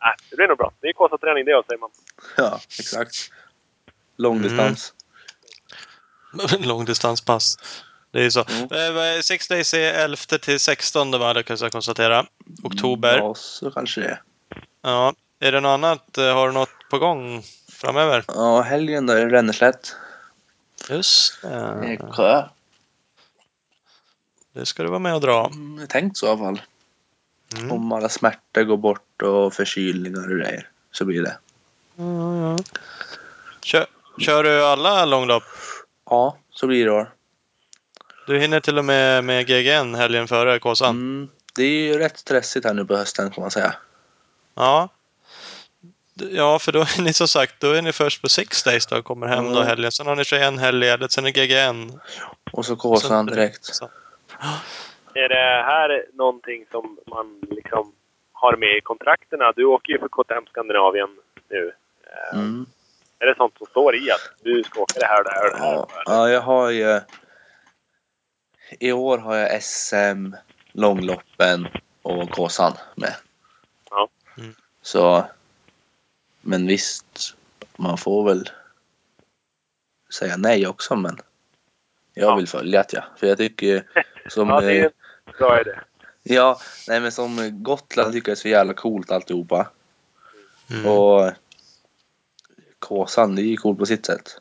nej, 0.00 0.14
det 0.30 0.36
blir 0.36 0.48
nog 0.48 0.58
bra. 0.58 0.72
Det 0.80 0.88
är 0.88 0.92
kostnadsträning 0.92 1.44
det 1.44 1.62
säger 1.68 1.80
man. 1.80 1.90
Ja, 2.36 2.60
exakt. 2.78 3.30
Långdistans. 4.16 4.94
Långdistanspass. 6.58 7.58
Det 8.10 8.24
är 8.24 8.30
så. 8.30 8.44
Mm. 8.70 9.16
Eh, 9.16 9.20
Six 9.20 9.48
Days 9.48 9.74
är 9.74 9.92
11 10.04 10.16
till 10.16 10.60
16 10.60 11.10
va, 11.10 11.32
det 11.32 11.42
kan 11.42 11.56
jag 11.60 11.72
konstatera. 11.72 12.26
Oktober. 12.62 13.18
Ja, 13.18 13.34
så 13.34 13.70
kanske 13.70 14.00
det 14.00 14.06
är. 14.06 14.22
Ja. 14.82 15.14
Är 15.40 15.52
det 15.52 15.60
något 15.60 15.68
annat? 15.68 16.18
Eh, 16.18 16.34
Har 16.34 16.46
du 16.46 16.52
något 16.54 16.88
på 16.90 16.98
gång 16.98 17.42
framöver? 17.72 18.24
Ja, 18.28 18.60
helgen 18.60 19.06
då 19.06 19.12
är 19.12 19.26
det 19.26 19.32
Ränneslätt. 19.36 19.96
Just 20.90 21.42
det. 21.42 21.80
Eksjö. 21.84 22.48
Det 24.52 24.66
ska 24.66 24.82
du 24.82 24.88
vara 24.88 24.98
med 24.98 25.14
och 25.14 25.20
dra. 25.20 25.46
Mm, 25.46 25.78
jag 25.78 25.88
tänkt 25.88 26.16
så 26.16 26.26
i 26.26 26.28
alla 26.28 26.38
fall. 26.38 26.60
Mm. 27.56 27.72
Om 27.72 27.92
alla 27.92 28.08
smärtor 28.08 28.62
går 28.62 28.76
bort 28.76 29.22
och 29.22 29.54
förkylningar 29.54 30.30
och 30.32 30.38
grejer. 30.38 30.68
Så 30.92 31.04
blir 31.04 31.22
det. 31.22 31.38
Ja, 31.96 32.36
ja. 32.36 32.56
Kör, 33.62 33.86
kör 34.18 34.44
du 34.44 34.64
alla 34.64 35.04
långlopp? 35.04 35.42
Ja, 36.10 36.36
så 36.50 36.66
blir 36.66 36.84
det 36.84 36.90
år. 36.90 37.12
Du 38.26 38.38
hinner 38.38 38.60
till 38.60 38.78
och 38.78 38.84
med 38.84 39.24
med 39.24 39.46
GGN 39.46 39.94
helgen 39.94 40.28
före 40.28 40.58
Kåsan. 40.58 40.90
Mm, 40.90 41.28
det 41.54 41.62
är 41.62 41.70
ju 41.70 41.98
rätt 41.98 42.18
stressigt 42.18 42.66
här 42.66 42.74
nu 42.74 42.84
på 42.84 42.96
hösten 42.96 43.30
kan 43.30 43.42
man 43.42 43.50
säga. 43.50 43.74
Ja. 44.54 44.88
Ja, 46.30 46.58
för 46.58 46.72
då 46.72 46.80
är 46.80 47.02
ni 47.02 47.12
som 47.12 47.28
sagt, 47.28 47.54
då 47.60 47.70
är 47.72 47.82
ni 47.82 47.92
först 47.92 48.22
på 48.22 48.28
Six 48.28 48.62
Days 48.62 48.86
då, 48.86 49.02
kommer 49.02 49.26
hem 49.26 49.44
då 49.44 49.50
Mm. 49.50 49.66
helgen. 49.66 49.92
Sen 49.92 50.06
har 50.06 50.16
ni 50.16 50.24
21 50.24 50.60
helgledigt, 50.60 51.12
sen 51.12 51.26
är 51.26 51.30
GGN. 51.30 52.00
Och 52.52 52.66
så 52.66 52.76
Kåsan 52.76 53.26
direkt. 53.26 53.64
Så- 53.64 53.90
Är 55.16 55.28
det 55.28 55.62
här 55.66 56.06
någonting 56.12 56.66
som 56.70 56.98
man 57.06 57.40
liksom 57.50 57.92
har 58.32 58.56
med 58.56 58.76
i 58.76 58.80
kontrakterna? 58.80 59.52
Du 59.56 59.64
åker 59.64 59.92
ju 59.92 59.98
för 59.98 60.08
KTM 60.08 60.46
Skandinavien 60.46 61.08
nu. 61.48 61.72
Eh, 62.02 62.38
Mm. 62.38 62.66
Är 63.18 63.26
det 63.26 63.34
sånt 63.36 63.58
som 63.58 63.66
står 63.66 63.96
i 63.96 64.10
att 64.10 64.30
du 64.42 64.62
ska 64.64 64.80
åka 64.80 64.98
det 65.00 65.06
här 65.06 65.18
och 65.18 65.24
det 65.24 65.30
här 65.30 65.44
och 65.46 65.50
det 65.56 65.62
här? 65.62 65.72
Ja, 65.74 65.88
ja, 66.06 66.28
jag 66.30 66.40
har 66.40 66.70
ju... 66.70 67.00
I 68.80 68.92
år 68.92 69.18
har 69.18 69.36
jag 69.36 69.62
SM, 69.62 70.32
långloppen 70.72 71.68
och 72.02 72.30
Kåsan 72.30 72.72
med. 72.94 73.14
Ja. 73.90 74.08
Mm. 74.38 74.54
Så... 74.82 75.24
Men 76.40 76.66
visst, 76.66 77.36
man 77.76 77.98
får 77.98 78.24
väl 78.24 78.50
säga 80.18 80.36
nej 80.36 80.66
också 80.66 80.96
men 80.96 81.16
jag 82.14 82.30
Ja. 82.30 82.36
vill 82.36 82.48
följa 82.48 82.82
det 82.82 82.96
ja. 82.96 83.04
För 83.16 83.26
jag 83.26 83.38
tycker 83.38 83.82
som... 84.28 84.48
Ja, 84.48 84.60
det 84.60 84.72
är 84.80 84.84
eh, 84.84 84.90
bra 85.38 85.60
idé. 85.60 85.74
Ja, 86.22 86.60
nej 86.88 87.00
men 87.00 87.12
som 87.12 87.62
Gotland 87.62 88.12
tycker 88.12 88.28
jag 88.30 88.36
är 88.36 88.40
så 88.40 88.48
jävla 88.48 88.74
coolt 88.74 89.10
alltihopa. 89.10 89.68
Mm. 90.70 90.86
Och 90.86 91.32
Kåsan, 92.78 93.34
det 93.36 93.42
är 93.42 93.44
ju 93.44 93.56
coolt 93.56 93.78
på 93.78 93.86
sitt 93.86 94.06
sätt. 94.06 94.38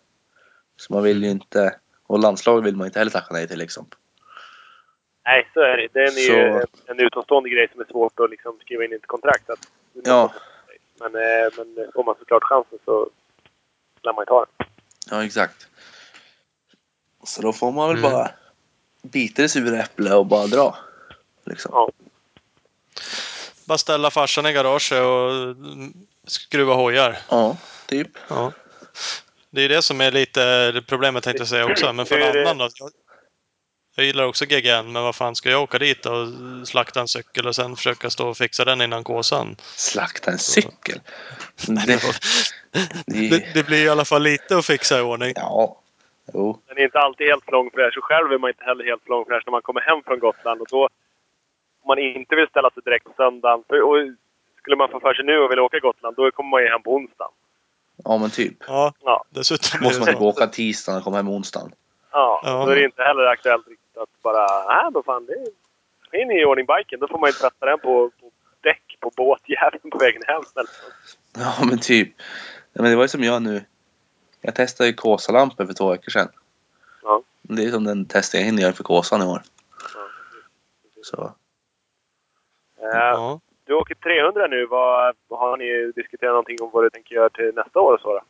Så 0.78 0.93
man 0.93 1.04
vill 1.04 1.24
ju 1.24 1.30
inte... 1.30 1.76
Och 2.08 2.20
landslaget 2.20 2.66
vill 2.66 2.76
man 2.76 2.88
inte 2.88 3.00
heller 3.00 3.12
tacka 3.12 3.34
nej 3.34 3.48
till 3.48 3.60
liksom. 3.60 3.86
Nej, 5.26 5.50
så 5.54 5.60
är 5.60 5.78
det. 5.78 5.88
Det 5.93 6.00
är 6.00 6.20
ju 6.20 6.28
Så- 6.28 6.60
en, 6.60 6.98
en 6.98 7.06
utomstående 7.06 7.50
grej 7.50 7.68
som 7.72 7.82
är 7.82 7.86
svårt 7.86 8.20
att 8.20 8.30
liksom 8.30 8.58
skriva 8.62 8.86
in 8.86 8.91
i 8.91 8.96
ett 8.96 9.08
kontrakt. 9.08 9.50
Att, 9.50 9.68
Ja. 10.04 10.34
Men, 11.00 11.16
eh, 11.16 11.48
men 11.58 11.91
får 11.93 12.04
man 12.04 12.16
såklart 12.20 12.43
chansen 12.43 12.80
så 12.86 13.10
lär 14.04 14.14
man 14.14 14.22
ju 14.22 14.26
ta 14.26 14.46
den. 14.58 14.68
Ja, 15.12 15.24
exakt. 15.26 15.68
Så 17.24 17.41
då 17.41 17.54
får 17.54 17.72
man 17.72 17.89
väl 17.89 17.98
Mm. 17.98 18.12
bara 18.12 18.32
bita 19.12 19.41
det 19.41 19.49
sura 19.49 19.84
äpple 19.84 20.14
och 20.14 20.26
bara 20.26 20.47
dra. 20.47 20.78
Liksom. 21.45 21.72
Ja. 21.74 21.89
Bara 23.66 23.78
ställa 23.78 24.12
farsan 24.12 24.45
i 24.45 24.53
garaget 24.53 24.91
och 24.91 25.56
skruva 26.28 26.74
hojar. 26.74 27.18
Ja, 27.30 27.58
typ. 27.88 28.10
Ja. 28.28 28.51
Det 29.49 29.62
är 29.62 29.70
det 29.70 29.82
som 29.82 30.01
är 30.01 30.12
lite 30.12 30.84
problemet 30.88 31.24
tänkte 31.24 31.41
jag 31.41 31.47
säga 31.47 31.66
också. 31.66 31.93
Men 31.93 32.06
för 32.06 32.20
en 32.20 32.47
annan 32.47 32.58
då? 32.80 32.89
Jag, 33.95 34.06
gillar 34.06 34.24
också 34.24 34.45
GGN, 34.45 34.91
men 34.91 35.03
vad 35.03 35.16
fan 35.16 35.36
ska 35.36 35.49
jag 35.49 35.64
åka 35.64 35.80
dit 35.80 36.06
och 36.06 36.28
slakta 36.68 37.01
en 37.01 37.08
cykel 37.08 37.47
och 37.47 37.56
sen 37.56 37.76
försöka 37.76 38.10
stå 38.10 38.28
och 38.30 38.38
fixa 38.38 38.66
den 38.66 38.82
innan 38.82 39.03
Kåsan? 39.03 39.56
Slakta 39.76 40.32
en 40.32 40.39
cykel. 40.39 41.01
Det, 41.66 42.01
Det, 43.06 43.30
det, 43.30 43.53
det 43.53 43.64
blir 43.64 43.86
i 43.86 43.89
alla 43.89 44.06
fall 44.06 44.24
lite 44.24 44.58
att 44.58 44.66
fixa 44.66 44.99
i 44.99 45.01
ordning. 45.01 45.34
ja, 45.36 45.82
jo. 46.34 46.59
Den 46.67 46.78
är 46.78 46.84
inte 46.84 46.99
alltid 46.99 47.28
helt 47.28 47.51
långfräsch 47.51 47.97
och 47.97 48.03
själv 48.03 48.32
är 48.32 48.38
man 48.38 48.49
inte 48.49 48.63
heller 48.63 48.84
helt 48.86 49.09
långfräsch 49.09 49.43
när 49.45 49.51
man 49.51 49.61
kommer 49.61 49.82
hem 49.82 50.03
från 50.05 50.19
Gotland. 50.19 50.61
Och 50.61 50.67
då, 50.69 50.84
om 51.82 51.88
man 51.88 51.99
inte 51.99 52.36
vill 52.36 52.47
ställa 52.47 52.69
sig 52.69 52.84
direkt 52.86 53.05
på 53.05 53.13
söndagen. 53.17 53.63
För, 53.67 53.82
och 53.82 53.95
skulle 54.59 54.76
man 54.76 54.89
få 54.89 54.99
för 54.99 55.13
sig 55.13 55.26
nu 55.26 55.38
och 55.39 55.51
vill 55.51 55.59
åka 55.59 55.80
Gotland, 55.80 56.15
då 56.15 56.32
kommer 56.32 56.49
man 56.49 56.61
ju 56.61 56.67
hem 56.69 56.82
på 56.84 56.95
onsdagen. 56.95 57.32
Ja, 58.03 58.17
men 58.17 58.30
typ. 58.30 58.57
Ja, 58.67 58.93
Ja, 59.03 59.23
dessutom 59.30 59.80
är 59.80 59.84
Måste 59.84 59.99
man 59.99 60.07
typ 60.07 60.21
åka 60.21 60.47
tisdagen 60.47 60.97
och 60.97 61.03
komma 61.03 61.17
hem 61.17 61.30
onsdagen. 61.30 61.71
ja. 62.11 62.41
Ja. 62.43 62.65
Då 62.65 62.71
är 62.71 62.76
det 62.76 62.86
inte 62.86 63.03
heller 63.03 63.23
aktuellt 63.26 63.67
riktigt 63.67 63.97
att 63.97 64.21
bara, 64.21 64.45
nej 64.73 64.91
då 64.93 65.03
fan, 65.03 65.26
det 65.26 65.34
är 66.17 66.21
in 66.21 66.32
i 66.32 66.45
ordning 66.45 66.65
biken. 66.65 66.99
Då 66.99 67.07
får 67.07 67.19
man 67.19 67.30
ju 67.30 67.34
tvätta 67.34 67.65
den 67.65 67.80
på, 67.80 68.11
på 68.19 68.32
däck 68.61 68.97
på 68.99 69.11
båtjäveln 69.15 69.91
på 69.91 69.97
vägen 69.97 70.21
hem. 70.28 70.43
Eller. 70.55 70.69
Ja, 71.45 71.65
men 71.65 71.80
typ. 71.80 72.09
Ja, 72.73 72.82
men 72.82 72.91
det 72.91 72.95
var 72.97 73.03
ju 73.03 73.07
som 73.07 73.23
jag 73.23 73.41
nu. 73.41 73.65
Jag 74.46 74.56
testade 74.56 74.89
ju 74.89 74.93
Kåsalampor 74.96 75.66
för 75.66 75.74
två 75.74 75.89
veckor 75.91 76.12
sedan. 76.12 76.28
Ja. 77.04 77.22
Det 77.41 77.64
är 77.66 77.72
som 77.72 77.84
den 77.84 78.06
testet 78.06 78.39
jag 78.39 78.46
hinner 78.46 78.62
göra 78.62 78.74
för 78.74 78.84
Kåsan 78.84 79.22
i 79.22 79.26
år. 79.26 79.41
Ja. 79.93 80.08
Så. 81.04 81.34
Eh. 82.82 83.38
Du 83.66 83.74
åker 83.74 83.96
300 83.96 84.48
nu. 84.48 84.66
Vad, 84.66 85.16
har 85.30 85.58
ni 85.58 85.91
diskuterat 85.96 86.32
någonting 86.32 86.62
om 86.62 86.70
vad 86.74 86.84
du 86.84 86.89
tänker 86.89 87.16
göra 87.16 87.30
till 87.30 87.52
nästa 87.56 87.80
år 87.80 87.93
och 87.93 88.02
så 88.02 88.08
då? 88.14 88.22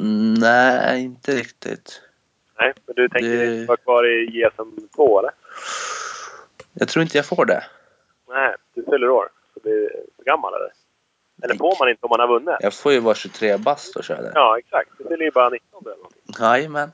Mm, 0.00 0.34
nej, 0.34 1.02
inte 1.02 1.32
riktigt. 1.32 2.02
Nej, 2.58 2.72
men 2.86 2.94
du 2.96 3.08
tänker 3.08 3.28
Det- 3.46 3.66
vara 3.66 3.76
kvar 3.76 4.04
i 4.06 4.24
JSM 4.38 4.88
2 4.96 5.18
eller? 5.18 5.30
Jag 6.72 6.88
tror 6.88 7.02
inte 7.02 7.18
jag 7.18 7.26
får 7.26 7.44
det. 7.44 7.64
Nej, 8.28 8.54
du 8.74 8.82
fyller 8.84 9.10
år. 9.10 9.28
Så 9.54 9.60
blir 9.60 9.72
du 9.72 9.90
för 10.16 10.24
gammal 10.24 10.54
eller? 10.54 10.70
Eller 11.42 11.54
får 11.54 11.76
man 11.78 11.88
inte 11.88 12.06
om 12.06 12.10
man 12.10 12.20
har 12.20 12.28
vunnit? 12.28 12.56
Jag 12.60 12.74
får 12.74 12.92
ju 12.92 12.98
vara 13.00 13.14
23 13.14 13.56
bast 13.56 13.96
och 13.96 14.04
köra 14.04 14.22
det. 14.22 14.32
Ja, 14.34 14.58
exakt. 14.58 14.90
Du 14.98 15.04
fyller 15.04 15.24
ju 15.24 15.30
bara 15.30 15.48
19 15.48 15.82
eller 15.86 15.96
någonting. 15.96 16.34
Jajamän. 16.38 16.92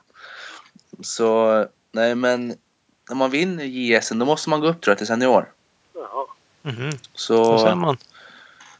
Så, 1.01 1.65
nej 1.91 2.15
men. 2.15 2.53
När 3.09 3.15
man 3.15 3.29
vinner 3.31 3.63
JSM 3.63 4.19
då 4.19 4.25
måste 4.25 4.49
man 4.49 4.61
gå 4.61 4.67
upp 4.67 4.81
tror 4.81 4.91
jag 4.91 4.97
till 4.97 5.07
senior. 5.07 5.51
Jaha. 5.93 6.25
Mhm. 6.61 6.91
Så 7.13 7.57
ser 7.59 7.67
Så 7.69 7.75
man. 7.75 7.97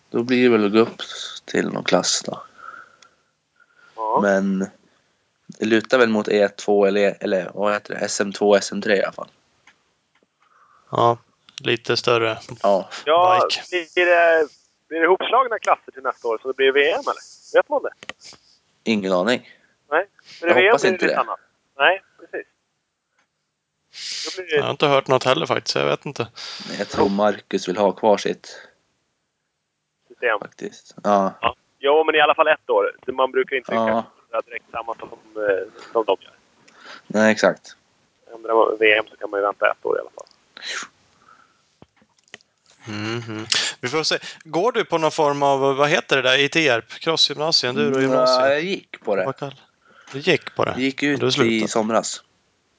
då 0.10 0.24
blir 0.24 0.44
det 0.44 0.50
väl 0.50 0.66
att 0.66 0.72
gå 0.72 0.80
upp 0.80 1.02
till 1.46 1.70
någon 1.70 1.84
klass 1.84 2.24
då. 2.26 2.42
Ja. 3.96 4.20
Men 4.22 4.68
det 5.48 5.66
lutar 5.66 5.98
väl 5.98 6.10
mot 6.10 6.28
E2 6.28 6.88
eller, 6.88 7.18
eller 7.20 7.52
vad 7.54 7.74
heter 7.74 7.94
det? 7.94 8.08
SM2 8.08 8.60
SM3 8.60 8.90
i 8.92 9.04
alla 9.04 9.12
fall. 9.12 9.30
Ja, 10.92 11.18
lite 11.60 11.98
större. 11.98 12.38
Ja. 12.64 12.90
ja 13.06 13.48
Bike. 13.50 13.64
blir, 13.96 14.06
det, 14.06 14.48
blir 14.88 15.00
det 15.00 15.06
ihopslagna 15.06 15.60
klasser 15.60 15.92
till 15.92 16.04
nästa 16.04 16.28
år 16.28 16.38
så 16.42 16.48
det 16.48 16.54
blir 16.54 16.72
VM 16.72 17.00
eller? 17.00 17.54
Vet 17.60 17.70
man 17.70 17.84
det? 17.84 17.92
Ingen 18.84 19.14
aning. 19.14 19.50
Nej? 19.90 20.08
För 20.40 20.48
Jag 20.48 20.56
VM 20.56 20.66
hoppas 20.72 20.86
inte 20.86 21.08
det. 21.08 21.18
Annat. 21.20 21.40
Nej, 21.78 22.04
precis. 22.20 22.48
Då 24.36 24.42
blir 24.44 24.54
Jag 24.54 24.62
det, 24.62 24.66
har 24.66 24.72
inte 24.72 24.88
hört 24.88 25.08
något 25.08 25.24
heller 25.24 25.46
faktiskt, 25.46 25.76
jag 25.76 25.86
vet 25.86 26.06
inte. 26.06 26.28
Men 26.70 26.78
jag 26.78 26.90
tror 26.90 27.10
Marcus 27.10 27.68
vill 27.68 27.78
ha 27.78 27.92
kvar 27.92 28.18
sitt 28.18 28.68
system. 30.08 30.40
faktiskt. 30.40 30.96
Ja. 31.04 31.34
Ja. 31.42 31.56
Jo, 31.80 32.04
men 32.04 32.16
i 32.16 32.20
alla 32.22 32.36
fall 32.36 32.48
ett 32.48 32.70
år. 32.70 32.96
Man 33.12 33.32
brukar 33.32 33.56
inte 33.56 33.74
Ja. 33.74 34.04
direkt 34.46 34.66
samma 34.72 34.96
som, 34.96 35.10
eh, 35.10 35.82
som 35.92 36.06
de 36.06 36.18
gör. 36.20 36.34
Nej 37.08 37.32
exakt. 37.32 37.76
Ändrar 38.34 38.54
man 38.56 38.78
VM 38.80 39.06
så 39.08 39.16
kan 39.18 39.30
man 39.30 39.40
ju 39.40 39.46
vänta 39.46 39.72
ett 39.72 39.86
år 39.86 39.98
i 39.98 40.00
alla 40.00 40.10
fall. 40.10 40.26
Mhm. 42.88 43.46
Vi 43.82 43.90
får 43.90 44.04
se. 44.04 44.20
Går 44.44 44.72
du 44.72 44.86
på 44.86 44.98
någon 44.98 45.12
form 45.12 45.44
av, 45.44 45.60
vad 45.76 45.90
heter 45.90 46.16
det 46.16 46.22
där, 46.22 46.38
i 46.38 46.50
Tierp? 46.50 46.90
Crossgymnasium, 46.90 47.76
du 47.76 47.88
och 47.88 47.98
Ja, 47.98 48.02
gymnasium? 48.02 48.50
jag 48.50 48.62
gick 48.64 49.00
på 49.04 49.16
det. 49.16 49.34
Du 50.12 50.20
gick 50.20 50.56
på 50.56 50.66
det? 50.66 50.72
Jag 50.72 50.80
gick 50.80 51.04
ut 51.04 51.38
i 51.40 51.68
somras. 51.68 52.24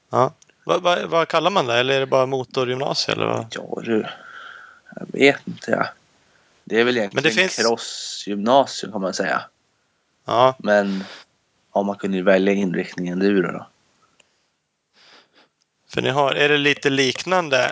Ja. 0.09 0.33
Vad, 0.63 0.81
vad, 0.81 1.03
vad 1.05 1.27
kallar 1.27 1.51
man 1.51 1.65
det? 1.65 1.73
Eller 1.75 1.95
är 1.95 1.99
det 1.99 2.05
bara 2.05 2.25
motorgymnasium? 2.25 3.17
Eller 3.17 3.27
vad? 3.27 3.45
Ja 3.51 3.81
du. 3.83 4.05
Jag 4.95 5.07
vet 5.19 5.47
inte. 5.47 5.71
Ja. 5.71 5.87
Det 6.63 6.79
är 6.79 6.83
väl 6.83 6.97
egentligen 6.97 7.23
Men 7.23 7.35
det 7.35 7.41
finns- 7.41 7.55
crossgymnasium 7.55 8.91
kan 8.91 9.01
man 9.01 9.13
säga. 9.13 9.41
Ja, 10.25 10.55
Men 10.59 11.03
ja, 11.73 11.83
man 11.83 11.95
kunde 11.97 12.17
ju 12.17 12.23
välja 12.23 12.53
inriktningen 12.53 13.13
enduro 13.21 13.51
då. 13.51 13.67
för 15.93 16.01
ni 16.01 16.09
har, 16.09 16.31
är 16.35 16.49
det 16.49 16.57
lite 16.57 16.89
liknande 16.89 17.71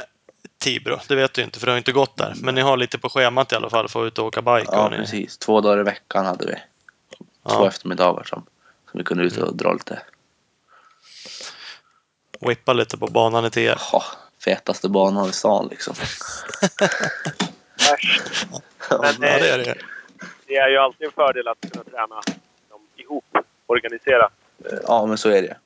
Tibro? 0.57 0.99
Det 1.07 1.15
vet 1.15 1.33
du 1.33 1.41
inte 1.43 1.59
för 1.59 1.65
du 1.67 1.71
har 1.71 1.77
inte 1.77 1.91
gått 1.91 2.17
där. 2.17 2.33
Men 2.41 2.55
ni 2.55 2.61
har 2.61 2.77
lite 2.77 2.97
på 2.97 3.09
schemat 3.09 3.51
i 3.51 3.55
alla 3.55 3.69
fall 3.69 3.87
för 3.89 4.01
att 4.03 4.07
ut 4.07 4.19
och 4.19 4.25
åka 4.25 4.41
bike. 4.41 4.69
Ja 4.71 4.89
ni. 4.89 4.97
precis. 4.97 5.37
Två 5.37 5.61
dagar 5.61 5.79
i 5.79 5.83
veckan 5.83 6.25
hade 6.25 6.45
vi. 6.45 6.53
Två 6.53 7.23
Ja, 7.43 7.67
eftermiddagar 7.67 8.23
som, 8.23 8.45
som 8.91 8.97
vi 8.97 9.03
kunde 9.03 9.23
ut 9.23 9.37
och 9.37 9.55
dra 9.55 9.73
lite. 9.73 10.01
whippa 12.39 12.73
lite 12.73 12.97
på 12.97 13.07
banan 13.07 13.45
i 13.45 13.49
Tierp. 13.49 13.79
Ja, 13.91 14.03
fetaste 14.45 14.89
banan 14.89 15.29
i 15.29 15.33
stan 15.33 15.67
liksom. 15.71 15.95
Men 18.89 18.99
Ja, 18.99 19.13
det 19.19 19.27
eh, 19.49 19.53
är 19.53 19.57
det. 19.57 19.75
det 20.47 20.55
är 20.55 20.69
ju 20.69 20.77
alltid 20.77 21.05
en 21.07 21.11
fördel 21.13 21.47
att 21.47 21.71
kunna 21.71 21.83
träna 21.83 22.21
ihop, 22.95 23.25
organiserat. 23.65 24.31
Ja 24.87 25.05
men 25.05 25.17
så 25.17 25.29
är 25.29 25.41
det. 25.41 25.57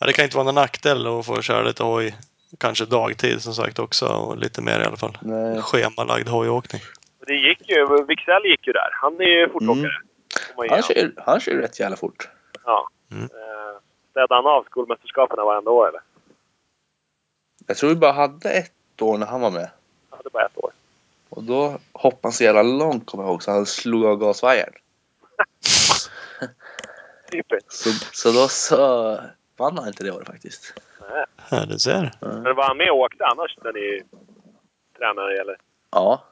Ja, 0.00 0.06
det 0.06 0.12
kan 0.12 0.24
inte 0.24 0.36
vara 0.36 0.44
någon 0.44 0.54
nackdel 0.54 1.06
att 1.06 1.26
få 1.26 1.42
köra 1.42 1.62
lite 1.62 1.82
hoj. 1.82 2.16
Kanske 2.58 2.84
dagtid 2.84 3.42
som 3.42 3.54
sagt 3.54 3.78
också 3.78 4.06
och 4.06 4.36
lite 4.36 4.62
mer 4.62 4.80
i 4.80 4.84
alla 4.84 4.96
fall. 4.96 5.18
Nej. 5.20 5.62
Schemalagd 5.62 6.28
hojåkning. 6.28 6.82
Det 7.26 7.34
gick 7.34 7.68
ju, 7.68 8.04
Wicksell 8.04 8.44
gick 8.44 8.66
ju 8.66 8.72
där. 8.72 8.90
Han 8.92 9.20
är 9.20 9.24
ju 9.24 9.48
fortåkare. 9.48 10.00
Får 10.54 10.56
man 10.56 10.66
ge 10.66 10.72
Han 10.72 10.82
kör, 10.82 11.12
han 11.16 11.40
kör 11.40 11.52
rätt 11.52 11.80
jävla 11.80 11.96
fort. 11.96 12.28
Ja. 12.64 12.88
Mm. 13.10 13.24
Eh, 13.24 13.80
Städade 14.10 14.34
han 14.34 14.46
av 14.46 14.64
skolmästerskapen 14.64 15.44
varenda 15.44 15.70
år 15.70 15.88
eller? 15.88 16.00
Jag 17.66 17.76
tror 17.76 17.88
vi 17.90 17.96
bara 17.96 18.12
hade 18.12 18.50
ett 18.50 19.02
år 19.02 19.18
när 19.18 19.26
han 19.26 19.40
var 19.40 19.50
med. 19.50 19.70
Han 20.10 20.16
hade 20.16 20.30
bara 20.30 20.46
ett 20.46 20.58
år. 20.58 20.70
Och 21.28 21.42
då 21.42 21.78
hoppade 21.92 22.20
han 22.22 22.32
så 22.32 22.44
jävla 22.44 22.62
långt 22.62 23.06
kommer 23.06 23.24
jag 23.24 23.30
ihåg 23.30 23.42
så 23.42 23.50
han 23.50 23.66
slog 23.66 24.04
av 24.06 24.16
gasvajern. 24.16 24.72
Så, 27.68 27.90
så 28.12 28.32
då 28.32 28.48
så 28.48 29.18
vann 29.60 29.78
han 29.78 29.88
inte 29.88 30.04
det 30.04 30.10
året 30.12 30.26
faktiskt. 30.26 30.74
Nej. 31.10 31.24
Ja, 31.50 31.64
du 31.66 31.78
ser. 31.78 32.12
Men 32.20 32.56
var 32.56 32.64
han 32.64 32.76
med 32.76 32.90
och 32.90 32.96
åkte 32.98 33.24
annars 33.26 33.58
när 33.64 33.72
ni 33.72 34.02
tränade 34.98 35.40
eller? 35.40 35.56
Ja, 35.90 36.24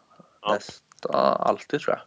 Ja. 0.42 0.52
nästan 0.54 1.14
alltid 1.40 1.80
tror 1.80 1.96
jag. 1.96 2.00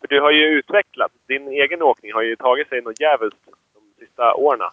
För 0.00 0.08
du 0.08 0.20
har 0.20 0.30
ju 0.30 0.44
utvecklat. 0.44 1.12
Din 1.26 1.48
egen 1.48 1.82
åkning 1.82 2.12
har 2.12 2.22
ju 2.22 2.36
tagit 2.36 2.68
sig 2.68 2.80
något 2.82 3.00
jävligt 3.00 3.34
de 3.74 4.04
sista 4.04 4.34
åren. 4.34 4.70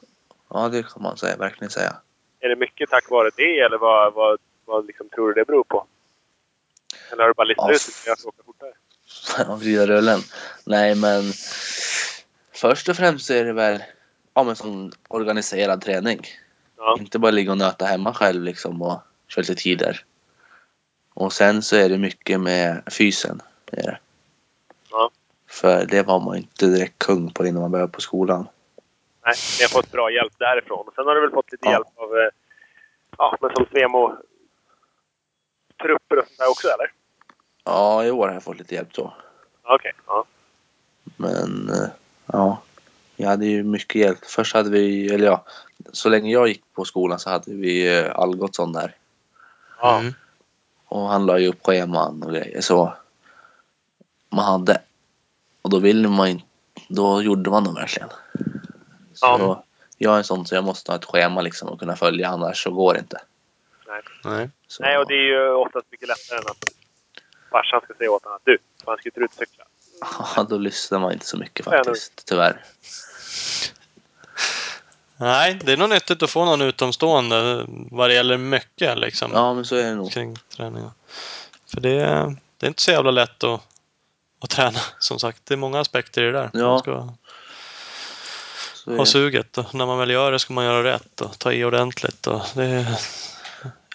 Ja, 0.49 0.69
det 0.69 0.83
kan 0.83 1.03
man 1.03 1.17
säga, 1.17 1.37
verkligen 1.37 1.69
säga. 1.71 1.95
Är 2.39 2.49
det 2.49 2.55
mycket 2.55 2.89
tack 2.89 3.09
vare 3.09 3.29
det 3.37 3.59
eller 3.59 3.77
vad, 3.77 4.13
vad, 4.13 4.39
vad 4.65 4.85
liksom 4.85 5.09
tror 5.09 5.27
du 5.27 5.33
det 5.33 5.45
beror 5.45 5.63
på? 5.63 5.85
Eller 7.11 7.23
har 7.23 7.27
du 7.27 7.33
bara 7.33 7.43
listat 7.43 7.65
Ja, 7.67 7.73
ut 7.73 7.81
ska 7.81 8.29
åka 8.29 8.43
fortare? 8.45 8.73
och 9.53 9.59
vrida 9.59 9.87
rullen. 9.87 10.19
Nej, 10.65 10.95
men 10.95 11.23
först 12.53 12.89
och 12.89 12.95
främst 12.95 13.29
är 13.29 13.45
det 13.45 13.53
väl 13.53 13.83
ja, 14.35 14.43
men 14.43 14.55
sån 14.55 14.91
organiserad 15.07 15.81
träning. 15.81 16.19
Ja. 16.77 16.97
Inte 16.99 17.19
bara 17.19 17.31
ligga 17.31 17.51
och 17.51 17.57
nöta 17.57 17.85
hemma 17.85 18.13
själv 18.13 18.43
liksom 18.43 18.81
och 18.81 18.99
köra 19.27 19.41
lite 19.41 19.55
tider. 19.55 20.05
Och 21.13 21.33
sen 21.33 21.61
så 21.61 21.75
är 21.75 21.89
det 21.89 21.97
mycket 21.97 22.39
med 22.39 22.81
fysen. 22.97 23.41
Det 23.65 23.77
är 23.79 23.83
det. 23.83 23.97
Ja. 24.91 25.11
För 25.47 25.85
det 25.85 26.03
var 26.03 26.19
man 26.19 26.35
inte 26.37 26.65
direkt 26.65 26.99
kung 26.99 27.31
på 27.33 27.45
innan 27.45 27.61
man 27.61 27.71
började 27.71 27.91
på 27.91 28.01
skolan. 28.01 28.47
Nej, 29.25 29.35
ni 29.59 29.63
har 29.63 29.69
fått 29.69 29.91
bra 29.91 30.11
hjälp 30.11 30.33
därifrån. 30.37 30.89
Sen 30.95 31.05
har 31.05 31.15
du 31.15 31.21
väl 31.21 31.31
fått 31.31 31.51
lite 31.51 31.65
Ja. 31.65 31.71
hjälp 31.71 31.87
av, 31.95 32.17
eh, 32.17 32.29
ja, 33.17 33.37
men 33.41 33.51
som 33.55 33.65
Svemo 33.71 34.15
trupper 35.81 36.17
och 36.19 36.25
sånt 36.27 36.37
där 36.37 36.49
också 36.49 36.67
eller? 36.67 36.91
Ja, 37.63 38.05
i 38.05 38.11
år 38.11 38.27
har 38.27 38.33
jag 38.33 38.43
fått 38.43 38.57
lite 38.57 38.75
hjälp 38.75 38.95
så. 38.95 39.13
Okej, 39.63 39.91
ja. 40.07 40.25
Men 41.17 41.69
eh, 41.69 41.89
ja, 42.25 42.61
jag 43.15 43.27
hade 43.29 43.45
ju 43.45 43.63
mycket 43.63 43.95
hjälp. 44.01 44.25
Först 44.25 44.53
hade 44.55 44.69
vi, 44.69 45.13
eller 45.13 45.25
ja, 45.25 45.45
så 45.93 46.09
länge 46.09 46.31
jag 46.31 46.47
gick 46.47 46.63
på 46.73 46.85
skolan 46.85 47.19
så 47.19 47.29
hade 47.29 47.51
vi 47.53 47.97
eh, 47.97 48.15
Algotsson 48.15 48.73
där. 48.73 48.95
ja. 49.81 49.99
Mm. 49.99 50.13
Och 50.87 51.07
han 51.07 51.25
la 51.25 51.39
ju 51.39 51.47
upp 51.47 51.65
scheman 51.65 52.23
och 52.23 52.31
grejer 52.31 52.61
så 52.61 52.93
man 54.29 54.45
hade. 54.45 54.81
Och 55.61 55.69
då 55.69 55.79
ville 55.79 56.07
man 56.07 56.27
inte, 56.27 56.45
då 56.89 57.21
gjorde 57.21 57.49
man 57.49 57.63
dem 57.63 57.73
verkligen. 57.75 58.09
Så 59.13 59.25
Ja. 59.25 59.63
jag 59.97 60.13
är 60.13 60.17
en 60.17 60.23
sån 60.23 60.45
så 60.45 60.55
jag 60.55 60.63
måste 60.63 60.91
ha 60.91 60.97
ett 60.97 61.05
schema 61.05 61.41
liksom 61.41 61.69
och 61.69 61.79
kunna 61.79 61.95
följa 61.95 62.29
annars 62.29 62.63
så 62.63 62.71
går 62.71 62.93
det 62.93 62.99
inte. 62.99 63.21
Nej. 64.23 64.49
Så, 64.67 64.83
Nej, 64.83 64.97
och 64.97 65.07
det 65.07 65.13
är 65.13 65.25
ju 65.27 65.49
oftast 65.51 65.85
mycket 65.91 66.07
lättare 66.07 66.37
än 66.39 66.45
att 66.47 66.63
farsan 67.51 67.81
ska 67.83 67.93
säga 67.93 68.11
åt 68.11 68.23
honom 68.23 68.35
att 68.35 68.45
du, 68.45 68.57
fan 68.85 68.97
ska 68.97 69.09
inte 69.09 69.19
du 69.19 69.25
ut 69.25 69.31
och 69.31 69.37
cykla? 69.37 69.63
Ja, 70.35 70.43
då 70.49 70.57
lyssnar 70.57 70.99
man 70.99 71.13
inte 71.13 71.25
så 71.25 71.37
mycket 71.37 71.65
Nej, 71.65 71.83
faktiskt, 71.83 72.25
tyvärr. 72.25 72.63
Nej, 75.17 75.59
det 75.63 75.73
är 75.73 75.77
nog 75.77 75.89
nyttigt 75.89 76.23
att 76.23 76.29
få 76.29 76.45
någon 76.45 76.61
utomstående 76.61 77.65
vad 77.67 78.09
det 78.09 78.13
gäller 78.13 78.37
mycket 78.37 78.97
liksom. 78.97 79.31
Ja, 79.33 79.53
men 79.53 79.65
så 79.65 79.75
är 79.75 79.83
det 79.83 79.95
nog. 79.95 80.11
Kring 80.11 80.37
träningen. 80.57 80.91
För 81.73 81.81
det, 81.81 81.89
är- 82.01 82.35
det 82.57 82.65
är 82.65 82.67
inte 82.67 82.81
så 82.81 82.91
jävla 82.91 83.11
lätt 83.11 83.43
att, 83.43 83.61
att 84.39 84.49
träna. 84.49 84.79
Som 84.99 85.19
sagt, 85.19 85.41
det 85.45 85.53
är 85.53 85.57
många 85.57 85.79
aspekter 85.79 86.21
i 86.23 86.25
det 86.25 86.31
där. 86.31 86.49
Ja. 86.53 86.69
Man 86.69 86.79
ska 86.79 87.09
ha 88.97 89.05
suget 89.05 89.57
och 89.57 89.75
när 89.75 89.85
man 89.85 89.97
väl 89.97 90.09
gör 90.09 90.31
det 90.31 90.39
ska 90.39 90.53
man 90.53 90.65
göra 90.65 90.83
rätt 90.83 91.21
och 91.21 91.39
ta 91.39 91.51
i 91.51 91.63
ordentligt. 91.63 92.27
Och 92.27 92.41
det 92.55 92.65
är 92.65 92.85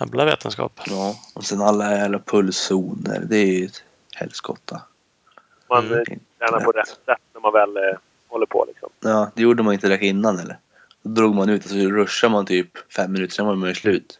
jävla 0.00 0.24
vetenskap. 0.24 0.80
Ja, 0.86 1.14
och 1.34 1.44
sen 1.44 1.60
alla 1.60 1.96
jävla 1.96 2.18
pulszoner, 2.18 3.20
det 3.24 3.36
är 3.36 3.46
ju 3.46 3.66
ett 3.66 3.82
helskotta. 4.14 4.82
Man 5.68 5.86
Mm. 5.86 6.04
tränar 6.38 6.60
på 6.60 6.72
rätt 6.72 6.88
sätt 6.88 7.18
när 7.34 7.40
man 7.40 7.52
väl 7.52 7.96
håller 8.30 8.46
på 8.46 8.64
liksom. 8.68 8.88
Ja, 9.00 9.30
det 9.34 9.42
gjorde 9.42 9.62
man 9.62 9.74
inte 9.74 9.88
direkt 9.88 10.04
innan 10.04 10.38
eller? 10.38 10.58
Då 11.02 11.10
drog 11.10 11.34
man 11.34 11.48
ut 11.48 11.64
och 11.64 11.70
så 11.70 11.76
rushade 11.76 12.32
man 12.32 12.46
typ 12.46 12.92
fem 12.92 13.12
minuter, 13.12 13.34
sen 13.34 13.46
var 13.46 13.54
man 13.54 13.68
ju 13.68 13.74
slut. 13.74 14.18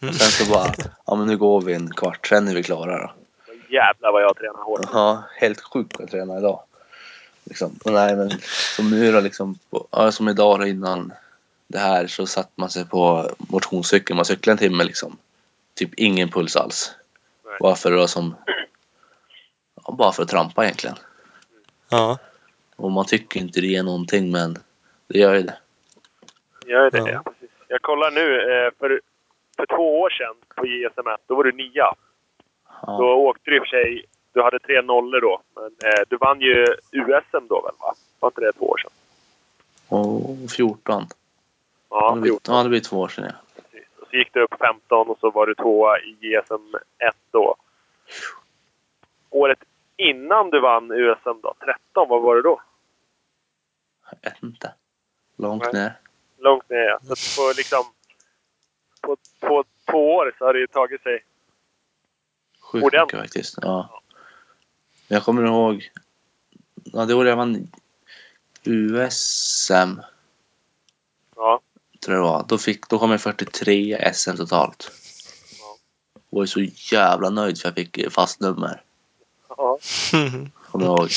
Mm. 0.00 0.14
Och 0.14 0.20
sen 0.20 0.46
så 0.46 0.52
bara, 0.52 0.74
ja 1.06 1.14
men 1.14 1.26
nu 1.26 1.36
går 1.36 1.60
vi 1.60 1.74
en 1.74 1.94
kvart, 1.94 2.26
sen 2.26 2.48
är 2.48 2.54
vi 2.54 2.62
klara 2.62 2.98
då. 2.98 3.12
Jävlar 3.68 4.12
vad 4.12 4.22
jag 4.22 4.36
tränar 4.36 4.64
hårt. 4.64 4.88
Ja, 4.92 5.22
helt 5.40 5.60
sjukt 5.60 6.00
att 6.00 6.10
träna 6.10 6.38
idag. 6.38 6.60
Liksom. 7.44 7.78
Men 7.84 7.94
nej 7.94 8.16
men 8.16 8.30
som 8.76 8.90
nu 8.90 9.12
då 9.12 9.20
liksom, 9.20 9.58
på, 9.70 9.86
ja, 9.90 10.12
som 10.12 10.28
idag 10.28 10.60
då 10.60 10.66
innan 10.66 11.12
det 11.66 11.78
här 11.78 12.06
så 12.06 12.26
satt 12.26 12.50
man 12.54 12.70
sig 12.70 12.84
på 12.84 13.30
motionscykeln, 13.38 14.16
man 14.16 14.24
cyklade 14.24 14.54
en 14.54 14.58
timme 14.58 14.84
liksom. 14.84 15.16
Typ 15.74 15.94
ingen 15.94 16.28
puls 16.28 16.56
alls. 16.56 16.94
Nej. 17.44 17.56
Bara 17.60 17.74
för 17.74 17.92
att 17.92 18.10
som, 18.10 18.34
ja, 19.84 19.94
bara 19.98 20.12
för 20.12 20.22
att 20.22 20.28
trampa 20.28 20.64
egentligen. 20.64 20.96
Ja. 21.88 22.18
Och 22.76 22.90
man 22.90 23.06
tycker 23.06 23.40
inte 23.40 23.60
det 23.60 23.76
är 23.76 23.82
någonting 23.82 24.30
men 24.30 24.56
det 25.06 25.18
gör 25.18 25.34
ju 25.34 25.42
det. 25.42 25.58
Gör 26.66 26.90
det, 26.90 26.98
Ja. 26.98 27.10
ja. 27.10 27.22
precis. 27.22 27.50
Jag 27.68 27.82
kollar 27.82 28.10
nu. 28.10 28.40
Eh, 28.40 28.70
för, 28.78 29.00
för 29.56 29.66
två 29.66 30.00
år 30.00 30.10
sedan 30.10 30.34
på 30.56 30.66
JSM1, 30.66 31.16
då 31.26 31.34
var 31.34 31.44
du 31.44 31.52
nia. 31.52 31.94
Ja. 32.82 32.96
Då 32.98 33.04
åkte 33.04 33.50
du 33.50 33.56
i 33.56 33.60
och 33.60 33.62
för 33.62 33.68
sig... 33.68 34.04
Du 34.32 34.42
hade 34.42 34.58
tre 34.58 34.82
nollor 34.82 35.20
då. 35.20 35.40
Men 35.54 35.64
eh, 35.64 36.00
du 36.08 36.16
vann 36.16 36.40
ju 36.40 36.66
USM 36.92 37.46
då 37.48 37.60
väl, 37.60 37.74
va? 37.80 37.94
Var 38.20 38.28
inte 38.28 38.40
det 38.40 38.52
två 38.52 38.66
år 38.66 38.78
sedan? 38.78 38.90
Och 39.88 40.50
14. 40.56 41.06
Ja, 41.90 42.14
det, 42.14 42.20
blir, 42.20 42.30
14. 42.30 42.54
ja, 42.54 42.62
det 42.62 42.68
blir 42.68 42.80
två 42.80 42.96
år 42.96 43.08
sedan 43.08 43.24
ja. 43.24 43.62
Precis. 43.62 43.88
Och 44.00 44.08
så 44.10 44.16
gick 44.16 44.34
du 44.34 44.42
upp 44.42 44.54
15 44.58 45.08
och 45.08 45.18
så 45.18 45.30
var 45.30 45.46
du 45.46 45.54
tvåa 45.54 45.98
i 45.98 46.16
JSM 46.20 46.76
1 46.98 47.14
då. 47.30 47.56
Året 49.30 49.58
innan 49.96 50.50
du 50.50 50.60
vann 50.60 50.90
USM 50.90 51.40
då, 51.42 51.54
13, 51.60 52.08
vad 52.08 52.22
var 52.22 52.36
det 52.36 52.42
då? 52.42 52.62
Jag 54.10 54.30
vet 54.30 54.42
inte. 54.42 54.74
Långt 55.36 55.62
Nej. 55.62 55.82
ner. 55.82 56.00
Långt 56.38 56.70
ner 56.70 56.78
ja. 56.78 57.14
Så 57.16 57.40
på 57.42 57.52
liksom... 57.56 57.84
På, 59.00 59.16
på 59.40 59.64
två 59.90 60.14
år 60.14 60.34
så 60.38 60.44
har 60.44 60.52
det 60.52 60.60
ju 60.60 60.66
tagit 60.66 61.02
sig... 61.02 61.24
Sjukt 62.60 62.84
Ordentligt. 62.84 63.20
mycket 63.20 63.20
faktiskt. 63.20 63.58
Ja. 63.62 64.02
Jag 65.08 65.22
kommer 65.22 65.46
ihåg. 65.46 65.90
Ja, 66.84 67.04
det 67.04 67.14
året 67.14 67.28
jag 67.28 67.36
vann 67.36 67.68
USM. 68.64 70.00
Ja. 71.36 71.60
Tror 72.04 72.16
jag 72.16 72.24
det 72.24 72.30
var. 72.30 72.44
Då, 72.48 72.58
fick, 72.58 72.88
då 72.88 72.98
kom 72.98 73.10
jag 73.10 73.20
43 73.20 73.72
i 73.74 74.14
SM 74.14 74.36
totalt. 74.36 74.90
Ja. 75.60 75.78
Och 76.30 76.38
var 76.38 76.46
så 76.46 76.60
jävla 76.92 77.30
nöjd 77.30 77.58
för 77.58 77.68
jag 77.68 77.74
fick 77.74 78.12
fast 78.12 78.40
nummer. 78.40 78.82
Ja. 79.48 79.78
Kommer 80.70 80.84
jag 80.84 80.98
ihåg. 80.98 81.10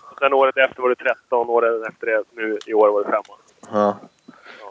Och 0.00 0.18
sen 0.18 0.32
året 0.32 0.56
efter 0.56 0.82
var 0.82 0.88
du 0.88 0.94
13, 0.94 1.48
året 1.48 1.88
efter 1.88 2.06
det, 2.06 2.22
nu 2.36 2.58
i 2.66 2.74
år 2.74 2.88
var 2.88 3.04
du 3.04 3.10
femma. 3.10 3.36
Ja. 3.72 3.98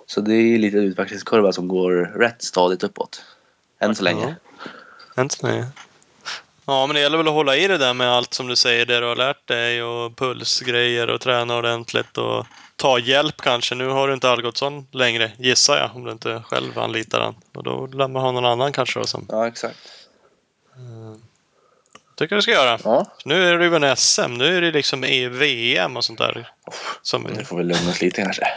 Så 0.06 0.22
det 0.22 0.34
är 0.34 0.58
lite 0.58 0.78
utvecklingskurva 0.78 1.52
som 1.52 1.68
går 1.68 1.92
rätt 2.20 2.44
stadigt 2.44 2.84
uppåt. 2.84 3.24
Än 3.80 3.96
så 3.96 4.04
länge. 4.04 4.36
Än 5.16 5.30
så 5.30 5.48
länge. 5.48 5.66
Ja, 6.66 6.88
men 6.88 6.94
det 6.94 7.00
gäller 7.00 7.18
väl 7.18 7.28
att 7.28 7.34
hålla 7.34 7.56
i 7.56 7.68
det 7.68 7.78
där 7.78 7.94
med 7.94 8.10
allt 8.10 8.34
som 8.34 8.48
du 8.48 8.56
säger, 8.56 8.86
det 8.86 9.00
du 9.00 9.06
har 9.06 9.16
lärt 9.16 9.48
dig 9.48 9.84
och 9.84 10.16
pulsgrejer 10.16 11.10
och 11.10 11.22
träna 11.22 11.58
ordentligt 11.58 12.18
och 12.18 12.46
ta 12.76 13.00
hjälp 13.00 13.42
kanske. 13.42 13.76
Nu 13.76 13.88
har 13.88 14.08
du 14.08 14.14
inte 14.14 14.30
Algotsson 14.30 14.88
längre, 14.92 15.32
gissar 15.38 15.78
jag, 15.78 15.96
om 15.96 16.04
du 16.04 16.12
inte 16.12 16.44
själv 16.46 16.80
anlitar 16.80 17.22
han. 17.22 17.36
Och 17.54 17.64
då 17.64 17.86
lär 17.86 18.08
man 18.08 18.22
ha 18.22 18.32
någon 18.32 18.46
annan 18.46 18.72
kanske 18.72 19.00
då 19.00 19.06
som 19.06 19.26
Ja, 19.30 19.48
exakt. 19.48 19.78
Tycker 22.16 22.36
du 22.36 22.42
ska 22.42 22.52
göra. 22.52 22.80
Ja. 22.84 23.06
Nu 23.26 23.50
är 23.50 23.58
det 23.58 23.66
ju 23.66 23.76
en 23.76 23.98
SM, 23.98 24.34
nu 24.34 24.58
är 24.58 24.62
det 24.62 24.72
liksom 24.72 25.04
i 25.04 25.28
VM 25.28 25.98
och 25.98 26.06
sånt 26.06 26.20
där. 26.20 26.50
Som, 27.02 27.24
Nu 27.24 27.46
får 27.46 27.58
vi 27.58 27.64
lugna 27.64 27.90
oss 27.92 28.02
lite 28.02 28.22
kanske. 28.22 28.48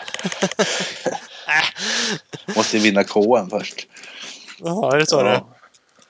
Måste 2.56 2.78
vinna 2.78 3.04
KM 3.04 3.50
först. 3.50 3.86
Jaha, 4.58 4.94
är 4.94 4.98
det 4.98 5.06
så 5.06 5.22
det 5.22 5.30
är? 5.30 5.34
Ja, 5.34 5.54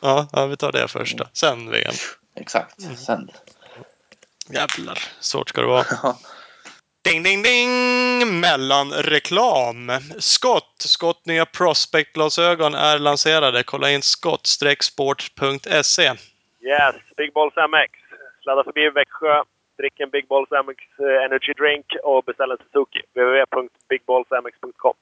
Ja, 0.00 0.28
ja, 0.32 0.46
vi 0.46 0.56
tar 0.56 0.72
det 0.72 0.88
först 0.88 1.18
då. 1.18 1.24
Sen 1.32 1.70
VM. 1.70 1.94
exakt. 2.36 2.74
Sen. 3.06 3.30
Jävlar, 4.50 4.98
svårt 5.20 5.48
ska 5.48 5.60
det 5.60 5.66
vara. 5.66 5.84
Ja. 6.02 6.18
Ding, 7.02 7.22
ding, 7.22 7.42
ding! 7.42 8.40
Mellanreklam. 8.40 9.92
Skott. 10.18 10.74
Skott 10.78 11.26
nya 11.26 11.44
Prospect-glasögon 11.44 12.74
är 12.74 12.98
lanserade. 12.98 13.62
Kolla 13.62 13.90
in 13.90 14.02
skott-sport.se. 14.02 16.12
Yes, 16.60 16.94
Big 17.16 17.32
Balls 17.32 17.54
MX. 17.56 17.92
Sladda 18.42 18.64
förbi 18.64 18.90
Växjö, 18.90 19.42
drick 19.78 20.00
en 20.00 20.10
Big 20.10 20.26
Balls 20.28 20.50
MX 20.50 20.78
eh, 20.98 21.24
Energy 21.24 21.52
Drink 21.52 21.86
och 22.02 22.24
beställ 22.24 22.50
en 22.50 22.56
Suzuki. 22.56 23.00
www.bigballsmx.com 23.14 24.94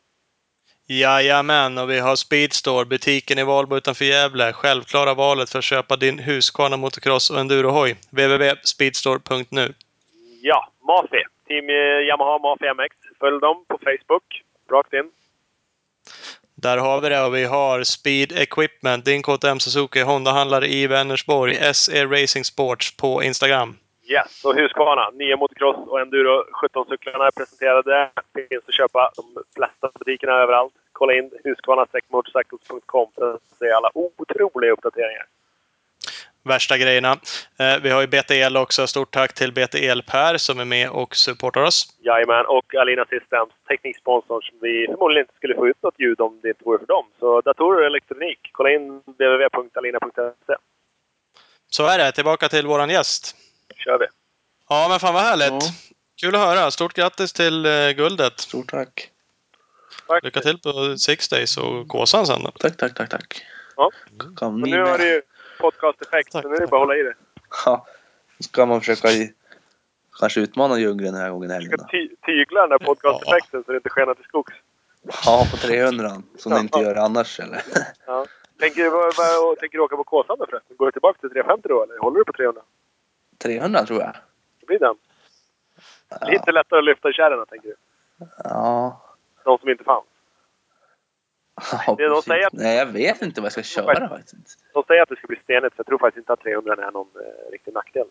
Jajamän, 0.89 1.79
och 1.79 1.91
vi 1.91 1.99
har 1.99 2.17
Speedstore, 2.17 2.85
butiken 2.85 3.39
i 3.39 3.45
Valbo 3.45 3.77
utanför 3.77 4.05
Gävle. 4.05 4.53
Självklara 4.53 5.15
valet 5.15 5.51
för 5.51 5.59
att 5.59 5.65
köpa 5.65 5.97
din 5.97 6.19
Husqvarna 6.19 6.77
motocross 6.77 7.31
och 7.31 7.39
endurohoj. 7.39 7.97
www.speedstore.nu. 8.11 9.73
Ja, 10.43 10.69
Mafi. 10.81 11.23
Team 11.47 11.69
eh, 11.69 12.07
Yamaha 12.09 12.39
Mafi 12.39 12.75
MX. 12.75 12.97
Följ 13.21 13.41
dem 13.41 13.65
på 13.69 13.79
Facebook. 13.79 14.43
Rakt 14.71 14.93
in. 14.93 15.11
Där 16.63 16.79
har 16.79 17.01
vi 17.01 17.09
det 17.09 17.25
och 17.25 17.35
vi 17.35 17.45
har 17.45 17.83
Speed 17.83 18.33
Equipment, 18.33 19.05
din 19.05 19.23
KTM 19.23 19.61
Suzuki 19.61 20.01
Honda-handlare 20.03 20.67
i 20.67 20.87
Vänersborg, 20.87 21.75
SE 21.75 22.07
Racing 22.07 22.45
Sports 22.45 22.97
på 22.97 23.23
Instagram. 23.23 23.77
Yes, 24.09 24.45
och 24.45 24.55
Husqvarna. 24.55 25.11
Nya 25.11 25.37
motocross 25.37 25.77
och 25.89 26.01
enduro 26.01 26.45
17-cyklarna 26.63 27.27
är 27.27 27.31
presenterade. 27.31 28.11
Finns 28.35 28.63
att 28.69 28.75
köpa 28.75 29.11
de 29.17 29.43
flesta 29.57 29.91
butikerna 29.99 30.33
överallt. 30.33 30.75
Kolla 30.93 31.15
in 31.15 31.31
husqvarna-motorcycles.com 31.45 33.09
för 33.15 33.35
att 33.35 33.41
se 33.59 33.71
alla 33.71 33.91
otroliga 33.95 34.73
uppdateringar. 34.73 35.25
Värsta 36.47 36.79
grejerna. 36.79 37.13
Eh, 37.59 37.83
vi 37.83 37.91
har 37.91 38.01
ju 38.01 38.07
BT 38.07 38.31
El 38.31 38.57
också. 38.57 38.87
Stort 38.87 39.11
tack 39.15 39.35
till 39.35 39.53
BT 39.53 39.75
El 39.75 40.03
Per 40.03 40.37
som 40.37 40.61
är 40.61 40.65
med 40.65 40.91
och 40.91 41.17
supportar 41.17 41.63
oss. 41.63 41.87
Jajamän, 41.99 42.47
och 42.47 42.75
Alina 42.75 43.05
Systems, 43.05 43.53
tekniksponsorn 43.69 44.43
som 44.43 44.59
vi 44.61 44.87
förmodligen 44.87 45.25
inte 45.25 45.35
skulle 45.37 45.55
få 45.55 45.69
ut 45.69 45.83
något 45.83 45.95
ljud 46.01 46.21
om 46.21 46.41
det 46.43 46.49
inte 46.49 46.65
vore 46.65 46.79
för 46.79 46.87
dem. 46.87 47.07
Så 47.19 47.41
datorer 47.41 47.81
och 47.81 47.87
elektronik, 47.87 48.39
kolla 48.53 48.71
in 48.71 48.99
www.alina.se. 48.99 50.55
Så 51.71 51.87
är 51.87 51.99
det. 51.99 52.13
Tillbaka 52.13 52.49
till 52.49 52.67
våran 52.67 52.91
gäst. 52.91 53.37
kör 53.77 53.99
vi. 53.99 54.07
Ja, 54.69 54.87
men 54.91 55.01
fan 55.01 55.15
vad 55.15 55.23
härligt. 55.23 55.63
Ja. 55.63 55.71
Kul 56.21 56.35
att 56.35 56.41
höra. 56.41 56.71
Stort 56.71 56.95
grattis 56.95 57.33
till 57.33 57.67
eh, 57.67 57.91
guldet. 57.91 58.41
Stort 58.41 58.71
tack. 58.71 59.11
Tack. 60.09 60.25
Lycka 60.25 60.41
till 60.41 60.59
på 60.59 60.99
Six 60.99 61.29
Days 61.29 61.57
och 61.57 61.89
Kåsan 61.89 62.27
sen 62.27 62.43
då. 62.43 62.51
Tack, 62.51 62.77
tack, 62.77 62.95
tack, 62.95 63.11
tack. 63.11 63.43
Ja. 63.77 63.91
Kom 64.35 64.61
ni 64.61 64.71
nu 64.71 64.79
har 64.79 64.91
med. 64.91 65.01
det 65.01 65.09
ju 65.09 65.23
podcast-effekt, 65.59 66.35
nu 66.35 66.41
är 66.41 66.61
det 66.61 66.67
bara 66.67 66.77
att 66.83 66.89
hålla 66.89 66.97
i 66.97 67.03
det. 67.03 67.15
Ja. 67.65 67.87
Då 68.39 68.43
ska 68.43 68.67
man 68.67 68.81
försöka 68.81 69.09
i, 69.09 69.35
kanske 70.21 70.41
utmana 70.41 70.79
djungeln 70.79 71.13
den 71.13 71.23
här 71.23 71.31
gången 71.31 71.51
i 71.51 71.53
helgen 71.55 71.73
Ska 71.79 71.83
då. 71.83 71.89
ty 71.91 72.09
tygla 72.27 72.61
den 72.61 72.71
där 72.71 72.79
podcast-effekten 72.79 73.65
så 73.65 73.71
det 73.73 73.77
inte 73.77 73.91
skenar 73.91 74.15
till 74.15 74.25
skogs. 74.25 74.55
Ja, 75.27 75.47
på 75.51 75.57
300 75.57 76.11
som 76.39 76.53
det 76.53 76.61
inte 76.61 76.79
Ja. 76.79 76.85
gör 76.85 76.95
annars 76.97 77.41
eller? 77.41 77.63
Ja. 78.07 78.27
Tänker, 78.61 78.83
du, 78.83 78.91
vad, 78.91 79.13
vad, 79.17 79.59
tänker 79.59 79.79
du 79.79 79.85
åka 79.85 79.97
på 79.97 80.05
Kåsan 80.05 80.37
då 80.39 80.47
förresten? 80.47 80.77
Går 80.77 80.87
du 80.87 80.93
tillbaka 80.93 81.19
till 81.21 81.31
350 81.31 81.69
då 81.69 81.83
eller 81.83 81.99
håller 81.99 82.19
du 82.19 82.25
på 82.25 82.33
300? 82.33 82.63
300 83.39 83.87
tror 83.87 84.01
jag. 84.01 84.13
Det 84.61 84.67
blir 84.67 84.79
den. 84.79 84.95
Lite 86.31 86.53
lättare 86.53 86.79
att 86.79 86.85
lyfta 86.85 87.13
kärrorna 87.13 87.47
tänker 87.47 87.69
du. 87.69 87.77
Ja. 88.45 89.03
De 89.45 89.59
som 89.59 89.69
inte 89.69 89.85
fanns. 89.85 90.05
Ja 91.87 91.97
de 91.99 92.23
säger 92.23 92.47
att- 92.47 92.53
Nej, 92.53 92.77
jag 92.77 92.87
vet 92.87 93.23
inte 93.23 93.41
vad 93.41 93.47
jag 93.47 93.53
ska 93.53 93.63
köra 93.63 94.09
faktiskt. 94.09 94.59
De 94.73 94.83
säger 94.87 95.03
att 95.03 95.09
det 95.09 95.17
ska 95.17 95.27
bli 95.27 95.37
stenigt, 95.45 95.77
så 95.77 95.81
jag 95.81 95.87
tror 95.87 95.99
faktiskt 95.99 96.19
inte 96.19 96.33
att 96.33 96.41
300 96.41 96.73
är 96.87 96.91
någon 96.91 97.07
eh, 97.15 97.51
riktig 97.53 97.75
nackdel. 97.75 98.07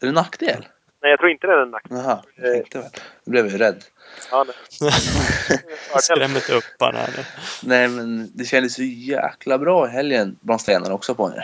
Är 0.00 0.06
det 0.06 0.08
en 0.08 0.14
nackdel? 0.14 0.66
Nej, 1.02 1.10
jag 1.10 1.18
tror 1.18 1.30
inte 1.30 1.46
det 1.46 1.52
är 1.52 1.62
en 1.62 1.70
nackdel. 1.70 1.98
Jaha, 1.98 2.22
jag 2.36 2.52
tänkte 2.54 2.78
väl. 2.78 2.90
Nu 3.24 3.30
blev 3.30 3.44
jag 3.44 3.52
ju 3.52 3.58
rädd. 3.58 3.84
Ja, 4.30 4.46
inte 6.24 6.54
upp 6.54 6.64
han 6.78 6.94
här 6.94 7.08
nu. 7.16 7.24
Nej, 7.62 7.88
men 7.88 8.30
det 8.34 8.44
kändes 8.44 8.74
så 8.74 8.82
jäkla 8.82 9.58
bra 9.58 9.86
i 9.86 9.90
helgen 9.90 10.36
bland 10.40 10.60
stenarna 10.60 10.94
också 10.94 11.14
på 11.14 11.28
den. 11.28 11.38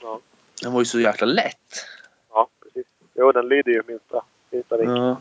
Ja. 0.00 0.20
Den 0.62 0.72
var 0.72 0.80
ju 0.80 0.84
så 0.84 1.00
jäkla 1.00 1.26
lätt. 1.26 1.86
ja, 2.30 2.48
precis. 2.62 2.86
Jo, 3.14 3.32
den 3.32 3.48
lyder 3.48 3.72
ju 3.72 3.82
minsta, 3.86 4.24
minsta 4.50 4.76
vink. 4.76 4.90
Ja. 4.90 5.20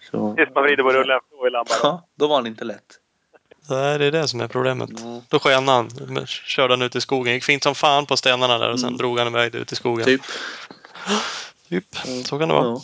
Så. 0.00 0.34
Tills 0.34 0.54
man 0.54 0.64
vrider 0.64 0.82
på 0.82 0.92
rullen 0.92 1.20
och 1.30 1.46
i 1.46 1.50
lampan. 1.50 1.76
Ja, 1.82 2.06
då 2.14 2.26
var 2.26 2.36
den 2.42 2.46
inte 2.46 2.64
lätt. 2.64 2.98
Nej, 3.68 3.98
det 3.98 4.04
är 4.06 4.10
det 4.10 4.28
som 4.28 4.40
är 4.40 4.48
problemet. 4.48 4.90
Ja. 4.96 5.22
Då 5.28 5.38
sken 5.38 5.68
han. 5.68 5.90
Körde 6.26 6.72
han 6.72 6.82
ut 6.82 6.96
i 6.96 7.00
skogen. 7.00 7.34
Gick 7.34 7.44
fint 7.44 7.62
som 7.62 7.74
fan 7.74 8.06
på 8.06 8.16
stenarna 8.16 8.58
där 8.58 8.70
och 8.70 8.80
sen 8.80 8.88
Mm. 8.88 8.98
drog 8.98 9.18
han 9.18 9.28
iväg 9.28 9.54
ut 9.54 9.72
i 9.72 9.76
skogen. 9.76 10.04
Typ. 10.04 10.20
Typ. 11.68 11.84
Så 12.24 12.38
kan 12.38 12.48
det 12.48 12.54
vara. 12.54 12.76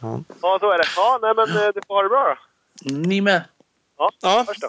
Ja. 0.00 0.20
Ja, 0.42 0.58
så 0.60 0.70
är 0.70 0.78
det. 0.78 0.84
Ja, 0.96 1.18
nej 1.22 1.32
men 1.36 1.46
du 1.74 1.80
får 1.86 1.94
ha 1.94 2.02
det 2.02 2.08
bra 2.08 2.36
då. 2.84 2.94
Ni 2.94 3.20
med? 3.20 3.44
Ja, 4.20 4.44
Först 4.48 4.60
då. 4.60 4.68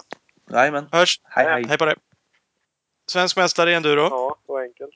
Jajamän. 0.56 0.88
hörs. 0.92 1.20
Hej, 1.24 1.44
hej. 1.46 1.64
Hej 1.68 1.78
på 1.78 1.84
dig. 1.84 1.94
Svensk 3.06 3.36
mästare 3.36 3.70
i 3.70 3.74
enduro. 3.74 4.00
Ja, 4.10 4.36
så 4.46 4.58
enkelt. 4.58 4.90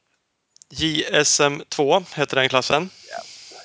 JSM 0.71 1.61
2 1.69 2.01
heter 2.15 2.37
den 2.37 2.49
klassen. 2.49 2.91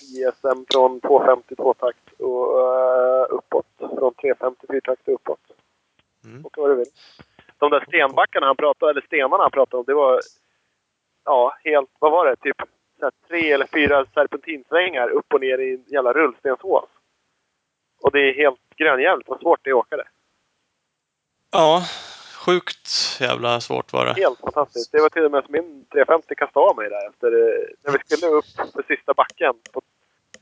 JSM 0.01 0.65
från 0.71 0.99
250 1.01 1.55
tvåtakt 1.55 1.97
och 2.19 2.59
uh, 2.59 3.25
uppåt. 3.37 3.65
Från 3.77 4.13
350 4.13 4.67
fyrtakt 4.71 5.07
och 5.07 5.13
uppåt. 5.13 5.39
Mm. 6.23 6.45
Och 6.45 6.53
vad 6.57 6.69
du 6.69 6.75
vill. 6.75 6.87
De 7.57 7.71
där 7.71 7.85
stenbackarna 7.87 8.45
han 8.47 8.55
pratade, 8.55 8.89
eller 8.91 9.01
stenarna 9.01 9.43
han 9.43 9.51
pratade 9.51 9.77
om, 9.79 9.83
det 9.87 9.93
var... 9.93 10.19
Ja, 11.25 11.57
helt... 11.63 11.89
Vad 11.99 12.11
var 12.11 12.25
det? 12.25 12.35
Typ 12.35 12.57
så 12.99 13.05
här, 13.05 13.11
tre 13.27 13.51
eller 13.51 13.67
fyra 13.73 14.05
serpentinsvängar 14.13 15.09
upp 15.09 15.33
och 15.33 15.41
ner 15.41 15.57
i 15.57 15.73
en 15.73 15.83
jävla 15.87 16.13
rullstensås. 16.13 16.89
Och 18.01 18.11
det 18.11 18.19
är 18.19 18.33
helt 18.33 18.59
grönjävligt 18.75 19.29
vad 19.29 19.39
svårt 19.39 19.59
det 19.63 19.69
är 19.69 19.73
att 19.73 19.77
åka 19.79 19.97
det. 19.97 20.07
Ja, 21.51 21.81
sjukt 22.45 22.87
jävla 23.19 23.61
svårt 23.61 23.93
var 23.93 24.05
det. 24.05 24.13
Helt 24.13 24.39
fantastiskt. 24.39 24.91
Det 24.91 25.01
var 25.01 25.09
till 25.09 25.25
och 25.25 25.31
med 25.31 25.43
som 25.43 25.51
min 25.53 25.85
350 25.85 26.35
kastade 26.35 26.65
av 26.65 26.75
mig 26.75 26.89
där 26.89 27.09
efter... 27.09 27.27
eh, 27.27 27.65
När 27.83 27.91
vi 27.91 27.99
skulle 28.15 28.31
upp 28.33 28.45
för 28.73 28.83
sista 28.95 29.13
backen 29.13 29.53
på 29.71 29.81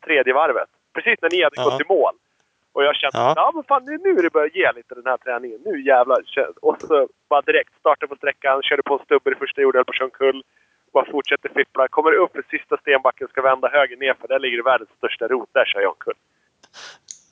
tredje 0.06 0.34
varvet. 0.34 0.70
Precis 0.94 1.22
när 1.22 1.30
ni 1.30 1.44
hade 1.44 1.56
Ja. 1.56 1.64
gått 1.64 1.82
i 1.82 1.86
mål. 1.88 2.14
Och 2.80 2.86
jag 2.86 2.96
kände 2.96 3.18
Ja. 3.18 3.34
ja. 3.36 3.52
men 3.56 3.64
fan 3.64 3.86
nu, 3.86 3.98
nu 3.98 4.10
är 4.20 4.24
det 4.24 4.30
börjar 4.30 4.52
ge 4.54 4.72
lite 4.72 4.96
den 4.96 5.06
här 5.06 5.18
träningen. 5.18 5.60
Nu 5.66 5.82
jävlar. 5.82 6.20
Och 6.62 6.82
så 6.82 7.08
bara 7.30 7.42
direkt 7.42 7.74
starta 7.80 8.08
på 8.08 8.16
sträckan, 8.16 8.62
körde 8.64 8.84
på 8.84 8.94
en 8.94 9.06
stubbe 9.06 9.30
det 9.30 9.36
första 9.36 9.62
jag 9.62 9.64
gjorde, 9.64 9.78
höll 9.78 9.86
på 9.86 9.92
att 9.92 10.02
omkull. 10.02 10.44
Bara 10.94 11.06
fortsätter 11.12 11.50
fippla. 11.50 11.88
Kommer 11.88 12.14
upp 12.14 12.32
för 12.32 12.44
sista 12.50 12.78
stenbacken, 12.78 13.28
ska 13.28 13.42
vända 13.42 13.68
höger 13.70 13.98
ner 13.98 14.14
för 14.20 14.28
där 14.28 14.40
ligger 14.40 14.64
världens 14.64 14.90
största 14.98 15.28
rot. 15.28 15.50
Där 15.54 15.66
kör 15.66 15.82
jag 15.82 15.92
omkull. 15.92 16.20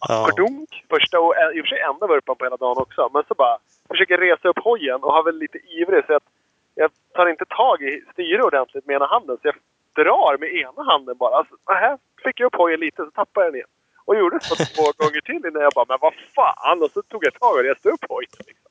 Ja. 0.07 0.25
Kordunk. 0.25 0.69
Första 0.89 1.19
och 1.19 1.33
i 1.55 1.59
och 1.59 1.65
för 1.65 1.69
sig 1.75 1.79
enda 1.79 2.07
vurpan 2.07 2.35
på 2.35 2.45
hela 2.45 2.57
dagen 2.57 2.77
också. 2.77 3.09
Men 3.13 3.23
så 3.27 3.33
bara 3.33 3.57
försöker 3.89 4.17
resa 4.17 4.47
upp 4.49 4.59
hojen 4.59 5.03
och 5.03 5.13
har 5.13 5.23
väl 5.23 5.37
lite 5.37 5.57
ivrig 5.57 6.05
så 6.05 6.13
att 6.15 6.27
jag 6.75 6.89
tar 7.13 7.27
inte 7.29 7.45
tag 7.45 7.81
i 7.81 8.03
styret 8.13 8.45
ordentligt 8.45 8.85
med 8.85 8.95
ena 8.95 9.05
handen. 9.05 9.37
Så 9.41 9.47
jag 9.47 9.55
drar 10.05 10.37
med 10.37 10.49
ena 10.55 10.83
handen 10.91 11.17
bara. 11.17 11.35
Alltså, 11.35 11.55
här 11.65 11.97
fick 12.23 12.39
jag 12.39 12.47
upp 12.47 12.55
hojen 12.55 12.79
lite 12.79 13.05
så 13.05 13.11
tappade 13.11 13.45
jag 13.45 13.53
den 13.53 13.59
igen. 13.59 13.69
Och 14.07 14.15
gjorde 14.17 14.39
så 14.41 14.55
två 14.55 14.91
gånger 14.97 15.21
till 15.21 15.35
innan 15.35 15.61
jag 15.61 15.71
bara, 15.75 15.85
men 15.87 15.97
vad 16.01 16.13
fan! 16.35 16.83
Och 16.83 16.89
så 16.93 17.01
tog 17.01 17.25
jag 17.25 17.33
tag 17.33 17.55
och 17.57 17.63
reste 17.63 17.89
upp 17.89 18.05
hojen. 18.09 18.29
Liksom. 18.47 18.63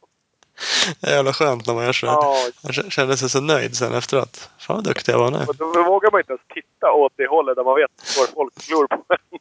Det 1.01 1.07
är 1.11 1.14
jävla 1.14 1.32
skönt 1.32 1.66
när 1.66 1.74
man 1.74 1.84
gör 1.84 1.93
så. 1.93 2.07
Ja, 2.07 2.37
Man 2.62 2.72
k- 2.72 2.91
kände 2.91 3.16
sig 3.16 3.30
så 3.30 3.41
nöjd 3.41 3.76
sen 3.76 3.95
efteråt. 3.95 4.51
Fan 4.59 4.76
vad 4.76 4.84
duktig 4.84 5.12
jag 5.12 5.18
var 5.18 5.30
nu. 5.30 5.39
och 5.49 5.57
då 5.57 5.82
vågar 5.82 6.11
man 6.11 6.20
inte 6.20 6.32
ens 6.32 6.43
titta 6.55 6.93
åt 6.93 7.12
det 7.16 7.26
hållet 7.26 7.57
där 7.57 7.64
man 7.64 7.74
vet 7.74 7.91
var 8.18 8.26
folk 8.26 8.55
glor 8.68 8.87
på 8.87 8.95
en. 9.09 9.39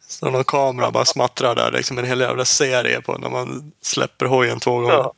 Så 0.08 0.30
någon 0.30 0.44
kamera 0.44 0.90
bara 0.90 1.04
smattrar 1.04 1.54
där. 1.54 1.70
Liksom 1.72 1.98
en 1.98 2.04
hel 2.04 2.20
jävla 2.20 2.44
serie 2.44 3.00
på 3.00 3.18
när 3.18 3.28
man 3.30 3.72
släpper 3.80 4.26
hojen 4.26 4.60
två 4.60 4.70
gånger. 4.72 4.92
Ja. 4.92 5.12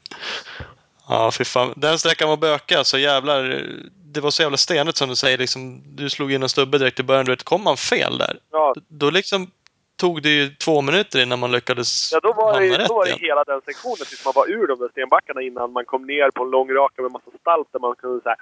Ja, 1.08 1.30
fy 1.30 1.44
fan. 1.44 1.72
Den 1.76 1.98
sträckan 1.98 2.28
var 2.28 2.36
böka, 2.36 2.84
så 2.84 2.98
jävlar. 2.98 3.66
Det 4.04 4.20
var 4.20 4.30
så 4.30 4.42
jävla 4.42 4.56
stenigt 4.56 4.96
som 4.98 5.08
du 5.08 5.16
säger. 5.16 5.38
Liksom, 5.38 5.82
du 5.96 6.10
slog 6.10 6.32
in 6.32 6.42
en 6.42 6.48
stubbe 6.48 6.78
direkt 6.78 7.00
i 7.00 7.02
början. 7.02 7.24
Du 7.24 7.32
vet, 7.32 7.42
kom 7.42 7.62
man 7.64 7.76
fel 7.76 8.18
där, 8.18 8.38
Ja, 8.52 8.74
då 8.88 9.10
liksom 9.10 9.50
tog 9.96 10.22
det 10.22 10.28
ju 10.28 10.48
två 10.54 10.80
minuter 10.82 11.22
innan 11.22 11.38
man 11.38 11.52
lyckades 11.52 12.12
Ja, 12.12 12.20
då 12.20 12.32
var 12.32 12.60
det, 12.60 12.78
rätt 12.78 12.88
då 12.88 12.94
var 12.94 13.04
det 13.04 13.10
igen. 13.10 13.20
hela 13.22 13.44
den 13.44 13.60
sektionen 13.60 13.96
tills 13.96 14.24
man 14.24 14.32
var 14.36 14.50
ur 14.50 14.66
de 14.66 14.78
där 14.78 14.88
stenbackarna 14.88 15.42
innan 15.42 15.72
man 15.72 15.84
kom 15.84 16.06
ner 16.06 16.30
på 16.30 16.42
en 16.44 16.50
lång 16.50 16.70
raka 16.72 17.02
med 17.02 17.10
massa 17.10 17.30
spalt 17.40 17.68
där 17.72 17.80
man 17.80 17.94
kunde 17.96 18.22
säga 18.22 18.36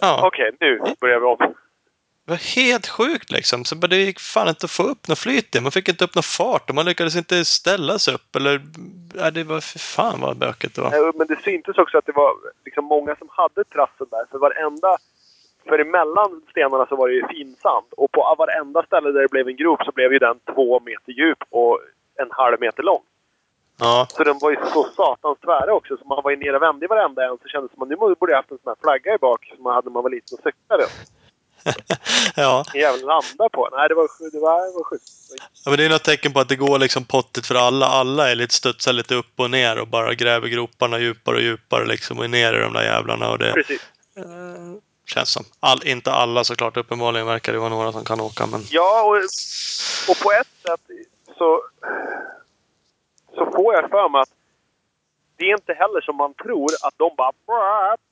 Ja, 0.00 0.26
Okej, 0.26 0.50
nu 0.60 0.80
börjar 1.00 1.20
vi 1.20 1.26
om. 1.26 1.36
det 1.38 2.30
var 2.32 2.36
helt 2.56 2.86
sjukt 2.88 3.30
liksom. 3.30 3.64
Så 3.64 3.74
det 3.74 3.96
gick 3.96 4.20
fan 4.20 4.48
inte 4.48 4.64
att 4.66 4.70
få 4.70 4.82
upp 4.82 5.08
något 5.08 5.18
flyt. 5.18 5.62
Man 5.62 5.72
fick 5.72 5.88
inte 5.88 6.04
upp 6.04 6.14
någon 6.14 6.22
fart 6.22 6.68
och 6.68 6.74
man 6.74 6.86
lyckades 6.86 7.16
inte 7.16 7.44
ställa 7.44 7.98
sig 7.98 8.14
upp. 8.14 8.36
Eller, 8.36 8.60
ja, 9.14 9.30
det 9.30 9.44
var 9.44 9.60
för 9.60 9.78
fan 9.78 10.20
vad 10.20 10.38
bökigt 10.38 10.74
det 10.74 10.80
var. 10.82 10.94
Eh, 11.08 11.12
Men 11.14 11.26
det 11.26 11.42
syntes 11.42 11.78
också 11.78 11.98
att 11.98 12.06
det 12.06 12.12
var 12.12 12.32
liksom 12.64 12.84
många 12.84 13.16
som 13.16 13.28
hade 13.30 13.64
trassel 13.64 14.06
där. 14.10 14.24
För 14.30 14.38
varenda... 14.38 14.96
För 15.70 15.78
emellan 15.78 16.42
stenarna 16.50 16.86
så 16.86 16.96
var 16.96 17.08
det 17.08 17.14
ju 17.14 17.26
finsand. 17.26 17.86
Och 17.96 18.12
på 18.12 18.34
varenda 18.38 18.82
ställe 18.82 19.10
där 19.12 19.22
det 19.22 19.30
blev 19.30 19.48
en 19.48 19.56
grop 19.56 19.80
så 19.84 19.92
blev 19.92 20.12
ju 20.12 20.18
den 20.18 20.38
två 20.54 20.80
meter 20.80 21.12
djup 21.12 21.38
och 21.50 21.80
en 22.22 22.30
halv 22.30 22.60
meter 22.60 22.82
lång. 22.82 23.02
Ja, 23.78 24.06
Så 24.10 24.24
den 24.24 24.38
var 24.38 24.50
ju 24.50 24.56
så 24.72 24.82
satans 24.96 25.38
tvära 25.38 25.74
också. 25.74 25.96
Så 25.96 26.04
man 26.04 26.20
var 26.24 26.30
ju 26.30 26.36
nere 26.36 26.56
och 26.56 26.62
vände 26.62 26.84
i 26.84 26.88
varenda 26.88 27.24
en. 27.24 27.38
Så 27.42 27.48
kändes 27.48 27.70
det 27.70 27.74
som 27.74 27.82
att 27.82 27.88
nu 27.88 27.96
borde 27.96 28.32
jag 28.32 28.36
haft 28.36 28.50
en 28.50 28.58
sån 28.62 28.70
här 28.70 28.82
flagga 28.82 29.14
i 29.14 29.18
bak 29.18 29.52
som 29.54 29.62
man 29.62 29.74
hade 29.74 29.88
när 29.88 29.92
man 29.92 30.02
var 30.02 30.10
liten 30.10 30.38
och 30.38 30.44
cyklade. 30.44 30.84
ja. 32.36 32.64
Jävel 32.74 33.00
landa 33.00 33.48
på. 33.52 33.68
Nej, 33.72 33.88
det 33.88 33.94
var, 33.94 34.08
det 34.32 34.40
var, 34.40 34.66
det 34.66 34.74
var 34.78 34.84
sjukt. 34.84 35.04
Ja, 35.64 35.70
men 35.70 35.78
det 35.78 35.84
är 35.84 35.90
något 35.90 36.04
tecken 36.04 36.32
på 36.32 36.40
att 36.40 36.48
det 36.48 36.56
går 36.56 36.78
liksom 36.78 37.04
pottigt 37.04 37.46
för 37.46 37.54
alla. 37.54 37.86
Alla 37.86 38.30
är 38.30 38.34
lite 38.34 38.54
studsar 38.54 38.92
lite 38.92 39.14
upp 39.14 39.34
och 39.36 39.50
ner 39.50 39.80
och 39.80 39.88
bara 39.88 40.14
gräver 40.14 40.48
groparna 40.48 40.98
djupare 40.98 41.36
och 41.36 41.42
djupare 41.42 41.86
liksom 41.86 42.18
och 42.18 42.24
är 42.24 42.28
ner 42.28 42.54
i 42.54 42.60
de 42.60 42.72
där 42.72 42.82
jävlarna. 42.82 43.30
Och 43.30 43.38
det 43.38 43.52
Precis 43.52 43.80
känns 45.14 45.32
som. 45.32 45.44
All, 45.60 45.86
inte 45.86 46.12
alla 46.12 46.44
såklart, 46.44 46.76
uppenbarligen 46.76 47.26
verkar 47.26 47.52
det 47.52 47.58
vara 47.58 47.68
några 47.76 47.92
som 47.92 48.04
kan 48.04 48.20
åka. 48.20 48.46
Men 48.46 48.60
Ja, 48.70 49.02
och, 49.08 49.16
och 50.10 50.18
på 50.24 50.32
ett 50.40 50.52
sätt 50.66 50.84
så, 51.38 51.62
så 53.34 53.50
får 53.54 53.74
jag 53.74 53.90
för 53.90 54.08
mig 54.08 54.20
att 54.20 54.34
det 55.36 55.44
är 55.50 55.54
inte 55.54 55.74
heller 55.74 56.00
som 56.00 56.16
man 56.16 56.34
tror 56.34 56.70
att 56.82 56.94
de 56.96 57.10
bara, 57.16 57.32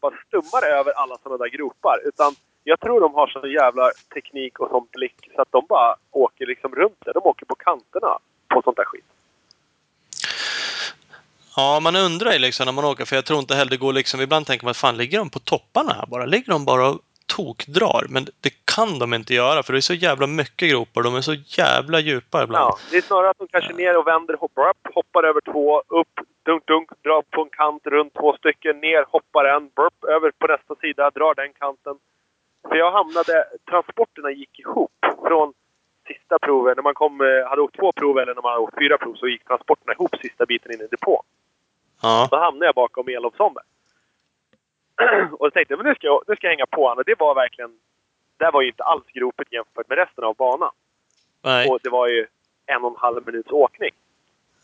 bara 0.00 0.14
stummar 0.26 0.62
över 0.78 0.92
alla 0.92 1.18
sådana 1.22 1.38
där 1.44 1.50
gropar. 1.56 1.98
Utan 2.04 2.34
jag 2.64 2.80
tror 2.80 3.00
de 3.00 3.14
har 3.14 3.26
sån 3.26 3.50
jävla 3.50 3.90
teknik 4.14 4.60
och 4.60 4.70
sån 4.70 4.86
blick 4.92 5.30
så 5.34 5.42
att 5.42 5.52
de 5.52 5.66
bara 5.68 5.96
åker 6.10 6.46
liksom 6.46 6.74
runt 6.74 7.04
det. 7.04 7.12
De 7.12 7.22
åker 7.22 7.46
på 7.46 7.54
kanterna 7.54 8.18
på 8.48 8.62
sånt 8.62 8.76
där 8.76 8.84
skit 8.84 9.04
ja, 11.58 11.80
man 11.80 11.96
undrar 11.96 12.32
ju 12.32 12.38
liksom 12.38 12.66
när 12.66 12.72
man 12.72 12.84
åker, 12.84 13.04
för 13.04 13.16
jag 13.16 13.24
tror 13.24 13.38
inte 13.38 13.54
heller 13.54 13.70
det 13.70 13.76
går 13.76 13.92
liksom, 13.92 14.20
ibland 14.20 14.46
tänker 14.46 14.64
man 14.64 14.74
fan 14.74 14.96
ligger 14.96 15.18
de 15.18 15.30
på 15.30 15.38
topparna 15.38 15.92
här 15.92 16.06
bara? 16.06 16.24
Ligger 16.24 16.52
de 16.52 16.64
bara 16.64 16.88
och 16.88 16.98
tokdrar. 17.36 18.06
Men 18.08 18.24
det 18.40 18.52
kan 18.74 18.98
de 18.98 19.14
inte 19.14 19.34
göra 19.34 19.62
för 19.62 19.72
det 19.72 19.78
är 19.78 19.90
så 19.92 19.94
jävla 19.94 20.26
mycket 20.26 20.70
gropar. 20.70 21.02
De 21.02 21.14
är 21.14 21.20
så 21.20 21.34
jävla 21.34 22.00
djupa 22.00 22.42
ibland. 22.42 22.62
Ja, 22.62 22.78
det 22.90 22.96
är 22.96 23.00
snarare 23.00 23.30
att 23.30 23.38
de 23.38 23.48
kanske 23.48 23.72
ner 23.72 23.96
och 23.98 24.06
vänder, 24.06 24.34
hoppar 24.34 24.70
upp, 24.70 24.94
hoppar 24.94 25.22
över 25.24 25.40
två, 25.40 25.82
upp, 26.00 26.14
dunk, 26.42 26.66
dunk, 26.66 26.88
drar 27.04 27.22
på 27.22 27.42
en 27.42 27.50
kant 27.50 27.86
runt 27.86 28.14
två 28.14 28.36
stycken, 28.36 28.80
ner, 28.80 29.04
hoppar 29.08 29.44
en, 29.44 29.68
burp, 29.76 30.04
över 30.04 30.30
på 30.38 30.46
nästa 30.46 30.74
sida, 30.74 31.10
drar 31.10 31.34
den 31.34 31.52
kanten. 31.52 31.96
För 32.68 32.76
jag 32.76 32.92
hamnade, 32.92 33.44
transporterna 33.70 34.30
gick 34.30 34.58
ihop 34.58 34.98
från 35.28 35.52
sista 36.06 36.38
provet. 36.38 36.76
När 36.76 36.82
man 36.82 36.94
kom, 36.94 37.20
eh, 37.20 37.48
hade 37.48 37.62
åkt 37.62 37.76
två 37.76 37.92
prov 37.92 38.18
eller 38.18 38.34
när 38.34 38.42
man 38.42 38.52
hade 38.52 38.62
åkt 38.62 38.78
fyra 38.78 38.98
prov 38.98 39.14
så 39.14 39.26
gick 39.28 39.44
transporterna 39.44 39.92
ihop 39.92 40.16
sista 40.22 40.46
biten 40.46 40.72
in 40.72 40.80
i 40.80 40.86
depån. 40.90 41.24
Ja. 42.02 42.28
Då 42.30 42.36
hamnade 42.36 42.66
jag 42.66 42.74
bakom 42.74 43.08
Elof 43.08 43.36
Somberg. 43.36 43.64
och 45.38 45.46
då 45.46 45.50
tänkte 45.50 45.72
jag, 45.72 45.78
men 45.78 45.86
nu 45.86 45.94
ska 45.94 46.06
jag, 46.06 46.22
nu 46.28 46.36
ska 46.36 46.46
jag 46.46 46.52
hänga 46.52 46.66
på 46.66 46.82
honom. 46.82 46.98
Och 46.98 47.04
det 47.04 47.18
var 47.18 47.34
verkligen... 47.34 47.78
Det 48.36 48.50
var 48.50 48.62
ju 48.62 48.68
inte 48.68 48.82
alls 48.84 49.04
gropigt 49.06 49.52
jämfört 49.52 49.88
med 49.88 49.98
resten 49.98 50.24
av 50.24 50.34
banan. 50.36 50.70
Nej. 51.42 51.70
Och 51.70 51.78
det 51.82 51.88
var 51.90 52.08
ju 52.08 52.26
en 52.66 52.84
och 52.84 52.90
en 52.90 52.96
halv 52.96 53.26
minuts 53.26 53.50
åkning. 53.50 53.90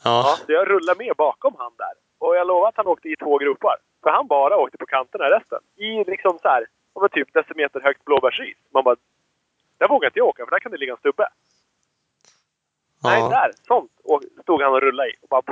Ja, 0.04 0.22
Ja. 0.26 0.36
så 0.46 0.52
jag 0.52 0.68
rullade 0.70 1.04
med 1.04 1.16
bakom 1.16 1.54
han 1.58 1.72
där. 1.78 1.92
Och 2.18 2.36
jag 2.36 2.46
lovar 2.46 2.68
att 2.68 2.76
han 2.76 2.86
åkte 2.86 3.08
i 3.08 3.16
två 3.16 3.38
gropar. 3.38 3.76
För 4.02 4.10
han 4.10 4.26
bara 4.26 4.56
åkte 4.56 4.78
på 4.78 4.86
kanterna 4.86 5.24
resten. 5.30 5.58
I 5.76 6.04
liksom 6.04 6.38
så 6.42 6.48
här, 6.48 6.66
om 6.92 7.08
typ 7.08 7.32
decimeter 7.32 7.80
högt 7.80 8.04
blåbärsris. 8.04 8.56
Man 8.74 8.84
bara... 8.84 8.96
Där 9.78 9.88
vågar 9.88 10.08
inte 10.08 10.18
jag 10.18 10.28
åka 10.28 10.44
för 10.44 10.50
där 10.50 10.60
kan 10.60 10.72
det 10.72 10.78
ligga 10.78 10.92
en 10.92 10.98
stubbe. 10.98 11.28
Nej, 13.02 13.20
Ja. 13.20 13.28
där! 13.28 13.50
Sånt 13.66 13.90
och 14.04 14.22
stod 14.42 14.62
han 14.62 14.72
och 14.74 14.80
rullade 14.80 15.10
i. 15.10 15.14
Och 15.22 15.28
bara 15.28 15.42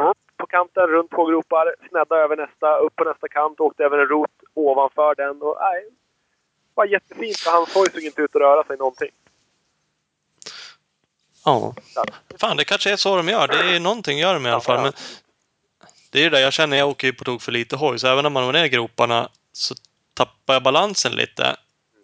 kanten, 0.56 0.86
runt 0.86 1.10
två 1.10 1.24
gropar, 1.24 1.74
snedda 1.88 2.16
över 2.16 2.36
nästa, 2.36 2.76
upp 2.76 2.96
på 2.96 3.04
nästa 3.04 3.28
kant, 3.28 3.60
åkte 3.60 3.84
över 3.84 3.98
en 3.98 4.06
rot 4.06 4.30
ovanför 4.54 5.14
den. 5.14 5.42
Och, 5.42 5.56
nej, 5.60 5.80
var 6.74 6.84
jättefint 6.86 7.38
för 7.38 7.50
hans 7.50 7.74
hoj 7.74 7.90
såg 7.92 8.02
inte 8.02 8.22
ut 8.22 8.36
att 8.36 8.40
röra 8.40 8.64
sig 8.64 8.76
någonting. 8.76 9.10
ja. 11.94 12.04
Fan, 12.40 12.56
det 12.56 12.64
kanske 12.64 12.92
är 12.92 12.96
så 12.96 13.16
de 13.16 13.28
gör. 13.28 13.48
Det 13.48 13.76
är 13.76 13.80
någonting 13.80 14.18
gör 14.18 14.34
de 14.34 14.46
i 14.46 14.50
alla 14.50 14.60
fall. 14.60 14.82
Men 14.82 14.92
det 16.10 16.18
är 16.18 16.22
ju 16.22 16.30
det 16.30 16.40
jag 16.40 16.52
känner. 16.52 16.76
Jag 16.76 16.88
åker 16.88 17.06
ju 17.06 17.12
på 17.12 17.24
tok 17.24 17.42
för 17.42 17.52
lite 17.52 17.76
hoj. 17.76 17.98
Så 17.98 18.06
även 18.06 18.22
när 18.22 18.30
man 18.30 18.46
var 18.46 18.52
ner 18.52 18.64
i 18.64 18.68
groparna 18.68 19.28
så 19.52 19.74
tappar 20.14 20.54
jag 20.54 20.62
balansen 20.62 21.12
lite. 21.12 21.56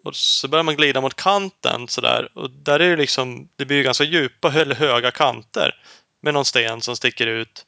Och 0.03 0.15
så 0.15 0.47
börjar 0.47 0.63
man 0.63 0.75
glida 0.75 1.01
mot 1.01 1.15
kanten 1.15 1.87
sådär. 1.87 2.29
Och 2.33 2.49
där 2.49 2.79
är 2.79 2.89
det 2.89 2.95
liksom, 2.95 3.49
det 3.55 3.65
blir 3.65 3.77
ju 3.77 3.83
ganska 3.83 4.03
djupa 4.03 4.53
eller 4.53 4.75
höga 4.75 5.11
kanter. 5.11 5.75
Med 6.21 6.33
någon 6.33 6.45
sten 6.45 6.81
som 6.81 6.95
sticker 6.95 7.27
ut. 7.27 7.65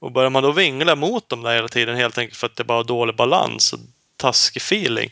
Och 0.00 0.12
börjar 0.12 0.30
man 0.30 0.42
då 0.42 0.52
vingla 0.52 0.96
mot 0.96 1.28
dem 1.28 1.42
där 1.42 1.54
hela 1.54 1.68
tiden 1.68 1.96
helt 1.96 2.18
enkelt 2.18 2.36
för 2.38 2.46
att 2.46 2.56
det 2.56 2.62
är 2.62 2.64
bara 2.64 2.82
dålig 2.82 3.16
balans 3.16 3.72
och 3.72 3.78
taskig 4.16 4.60
feeling. 4.62 5.10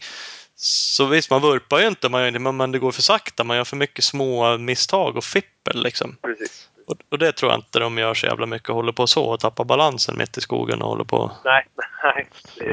Så 0.57 1.05
visst, 1.05 1.31
man 1.31 1.43
vurpar 1.43 1.79
ju 1.81 1.87
inte, 1.89 2.09
man 2.09 2.23
gör 2.25 2.39
men- 2.53 2.73
det 2.73 2.79
går 2.79 2.93
för 2.93 3.03
sakta. 3.03 3.45
Man 3.45 3.57
gör 3.57 3.65
för 3.65 3.77
mycket 3.77 4.05
små 4.05 4.59
misstag 4.59 5.17
och 5.17 5.25
fippel 5.25 5.83
liksom. 5.83 6.17
precis. 6.23 6.69
Och, 6.87 6.97
och 7.11 7.19
det 7.19 7.33
tror 7.33 7.53
jag 7.53 7.59
inte 7.59 7.79
de 7.79 7.99
gör 7.99 8.15
så 8.15 8.27
jävla 8.27 8.47
mycket. 8.47 8.69
Håller 8.69 8.93
på 8.93 9.07
så 9.07 9.25
och 9.25 9.41
tappar 9.41 9.65
balansen 9.65 10.19
mitt 10.19 10.39
i 10.39 10.41
skogen 10.41 10.83
och 10.83 10.89
håller 10.89 11.05
på. 11.05 11.33
Nej, 11.45 11.67
nej. 12.03 12.29
Det, 12.57 12.65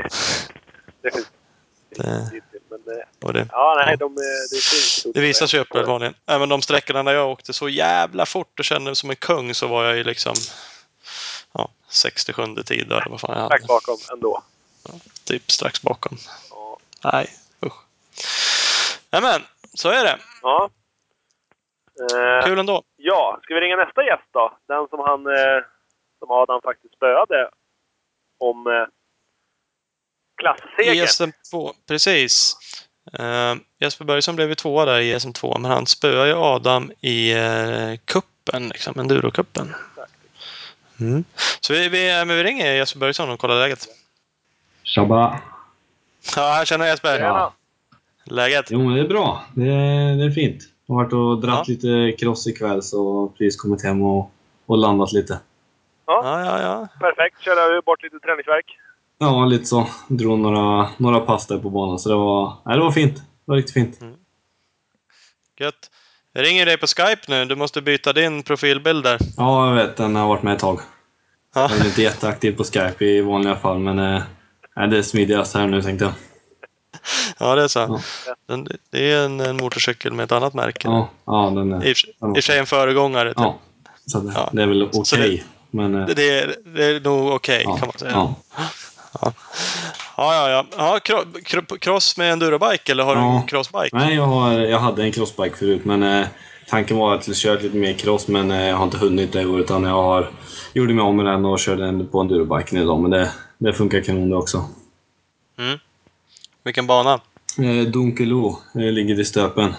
det 1.02 1.10
Det. 1.90 2.42
Men, 2.70 2.80
eh, 3.30 3.34
det, 3.34 3.48
ja, 3.52 3.74
nej, 3.78 3.88
Ja. 3.90 3.96
de, 3.98 4.16
det 4.16 4.56
finns 4.64 5.08
det 5.14 5.22
visar 5.22 5.48
sig 5.48 5.60
upp 5.60 5.76
rätt 5.76 5.88
vanligen. 5.88 6.14
Även 6.26 6.50
de 6.50 6.62
sträckorna 6.62 7.04
där 7.04 7.14
jag 7.14 7.30
åkte 7.30 7.54
så 7.54 7.70
jävla 7.70 8.26
fort 8.26 8.60
och 8.60 8.66
kände 8.66 8.86
mig 8.86 8.96
som 8.96 9.10
en 9.10 9.16
kung 9.16 9.54
så 9.54 9.68
var 9.68 9.86
jag 9.86 9.98
ju 9.98 10.04
liksom 10.04 10.34
67 11.96 12.56
tid 12.56 12.92
eller 12.92 13.10
vad 13.10 13.22
fan 13.22 13.32
jag 13.34 13.42
hade. 13.42 13.56
Strax 13.56 13.68
bakom 13.68 13.98
ändå. 14.14 14.44
Typ 15.24 15.52
strax 15.52 15.82
bakom. 15.82 16.18
Ja. 16.50 16.78
Nej, 17.04 17.30
usch. 17.66 17.86
Nämen, 19.12 19.42
så 19.74 19.90
är 19.90 20.04
det. 20.04 20.20
ja. 20.42 20.70
Eh, 22.00 22.46
Kul 22.46 22.60
ändå. 22.60 22.84
Ja, 22.96 23.40
ska 23.44 23.54
vi 23.54 23.62
ringa 23.62 23.76
nästa 23.76 24.04
gäst 24.04 24.30
då? 24.32 24.58
Den 24.68 24.88
som 24.88 25.00
han, 25.00 25.28
eh, 25.28 25.64
som 26.20 26.32
Adam 26.32 26.62
faktiskt 26.62 26.96
spöade 26.96 27.50
om 28.40 28.68
eh, 28.68 28.88
klassseger. 30.38 30.94
I 30.94 31.06
SM2, 31.06 31.74
precis. 31.88 32.58
Uh, 33.20 33.56
Jesper 33.80 34.06
Börjesson 34.06 34.36
blev 34.36 34.50
ju 34.50 34.56
tvåa 34.56 34.86
där 34.86 35.00
i 35.00 35.16
SM2, 35.16 35.60
men 35.60 35.72
han 35.72 35.86
spöade 35.88 36.28
ju 36.28 36.36
Adam 36.36 36.92
i 37.02 37.36
uh, 37.36 37.98
kuppen, 38.06 38.68
liksom, 38.68 39.00
endurocupen. 39.00 39.76
Mm. 41.00 41.24
Så 41.60 41.74
vi, 41.74 41.90
vi, 41.90 42.08
men 42.26 42.28
vi 42.38 42.44
ringer 42.44 42.74
Jesper 42.74 43.00
Börjesson 43.00 43.30
och 43.30 43.40
kollar 43.40 43.56
läget. 43.60 43.88
Tjabba! 44.84 45.40
Ja, 46.36 46.42
här 46.42 46.66
känner 46.66 46.86
Jesper. 46.86 47.18
Tjena. 47.18 47.52
Läget? 48.26 48.66
Jo, 48.70 48.80
men 48.84 48.94
det 48.94 49.00
är 49.02 49.08
bra. 49.08 49.44
Det 49.56 49.66
är, 49.68 50.16
det 50.18 50.26
är 50.26 50.32
fint. 50.32 50.64
Jag 50.86 50.96
har 50.96 51.04
varit 51.04 51.14
och 51.14 51.42
dratt 51.42 51.68
Ja. 51.68 51.74
lite 51.74 52.18
cross 52.20 52.48
ikväll 52.48 52.84
så 52.84 53.28
precis 53.28 53.62
kommit 53.62 53.84
hem 53.84 54.02
och, 54.04 54.32
och 54.66 54.78
landat 54.78 55.12
lite. 55.12 55.40
Ja, 56.06 56.22
ja, 56.46 56.62
ja. 56.62 56.88
Perfekt. 57.00 57.42
Köra 57.42 57.82
bort 57.82 58.04
lite 58.04 58.20
träningsverk. 58.20 58.66
Ja, 59.18 59.46
lite 59.46 59.66
så. 59.66 59.88
Drog 60.08 60.40
några, 60.40 60.90
några 60.98 61.20
pass 61.20 61.48
där 61.48 61.58
på 61.58 61.70
banan 61.70 62.00
så 62.00 62.10
det 62.10 62.16
var, 62.16 62.54
nej, 62.66 62.76
det 62.78 62.84
var 62.84 62.92
fint. 62.92 63.16
Det 63.16 63.22
var 63.46 63.56
riktigt 63.56 63.74
fint. 63.74 64.00
Gött. 65.60 65.92
Jag 66.38 66.46
ringer 66.46 66.66
dig 66.66 66.78
på 66.78 66.88
Skype 66.88 67.22
nu. 67.28 67.46
Du 67.46 67.56
måste 67.56 67.82
byta 67.82 68.14
din 68.14 68.44
profilbild 68.44 69.04
där. 69.04 69.18
Ja, 69.38 69.68
jag 69.68 69.76
vet. 69.76 69.98
Den 69.98 70.16
har 70.16 70.28
varit 70.28 70.44
med 70.44 70.54
ett 70.54 70.60
tag. 70.60 70.80
Ja. 71.56 71.68
Jag 71.72 71.80
är 71.80 71.86
inte 71.86 72.02
jätteaktiv 72.02 72.58
på 72.58 72.64
Skype 72.64 73.06
i 73.06 73.22
vanliga 73.22 73.56
fall, 73.56 73.80
men 73.80 74.00
eh, 74.00 74.22
det 74.90 74.98
är 74.98 75.02
smidigast 75.02 75.54
här 75.56 75.68
nu 75.68 75.82
tänkte 75.82 76.06
jag. 76.06 76.14
Ja, 77.38 77.56
det 77.56 77.64
är 77.64 77.68
så. 77.68 78.00
Ja. 78.48 78.58
Det 78.92 79.12
är 79.12 79.26
en, 79.26 79.40
en 79.40 79.58
motorcykel 79.58 80.14
med 80.14 80.24
ett 80.24 80.32
annat 80.32 80.54
märke. 80.54 80.88
Ja, 80.88 81.10
ja 81.26 81.52
den 81.56 81.72
är... 81.74 81.86
I 81.88 81.94
och 82.20 82.36
för 82.36 82.42
sig 82.42 82.60
en 82.60 82.66
föregångare. 82.66 83.30
Typ. 83.30 83.38
Ja. 83.38 83.60
Så 84.06 84.20
det, 84.20 84.32
Ja. 84.36 84.50
det 84.54 84.62
är 84.64 84.68
väl 84.68 84.84
okej, 84.84 85.02
Så 85.06 85.16
det- 85.16 85.44
men... 85.72 85.96
eh, 85.96 86.06
Det, 86.08 86.14
det, 86.14 86.40
är, 86.40 86.56
det 86.66 86.86
är 86.86 87.00
nog 87.00 87.32
okej, 87.32 87.62
ja, 87.66 87.78
kan 87.78 87.88
man 87.88 87.98
säga. 87.98 88.12
ja. 89.22 89.34
Ja, 90.18 90.50
ja, 90.50 90.66
ja. 90.78 91.00
ja 91.02 91.62
cross 91.80 92.18
med 92.18 92.32
endurobike 92.34 92.92
eller 92.92 93.04
har 93.04 93.16
du 93.16 93.22
Ja. 93.22 93.40
en 93.42 93.48
crossbike? 93.48 93.90
Nej, 93.98 94.16
jag, 94.16 94.24
har, 94.26 94.52
jag 94.54 94.80
hade 94.80 95.04
en 95.04 95.12
crossbike 95.12 95.56
förut, 95.58 95.86
men 95.86 96.04
eh, 96.04 96.28
tanken 96.68 96.98
var 96.98 97.16
att 97.16 97.28
jag 97.28 97.38
köra 97.38 97.60
lite 97.62 97.78
mer 97.78 97.94
cross, 97.94 98.28
men 98.28 98.52
eh, 98.52 98.68
jag 98.68 98.76
har 98.76 98.84
inte 98.84 98.98
hunnit 98.98 99.34
det 99.34 99.46
år, 99.46 99.60
utan 99.60 99.84
jag 99.84 99.94
har, 100.04 100.30
gjorde 100.74 100.94
mig 100.94 101.04
om 101.06 101.16
med 101.18 101.26
den 101.26 101.46
och 101.46 101.60
körde 101.60 101.86
den 101.86 102.08
på 102.08 102.20
endurobiken 102.20 102.78
idag, 102.78 103.00
men 103.00 103.12
det, 103.12 103.32
det 103.58 103.74
funkar 103.74 104.02
kanon 104.02 104.30
det 104.30 104.36
också. 104.36 104.66
Vilken 106.64 106.88
bana? 106.88 107.20
Eh, 107.60 107.86
Dunkelo 107.92 108.60
eh, 108.76 108.82
ligger 108.92 109.20
i 109.20 109.26
stöpen. 109.26 109.74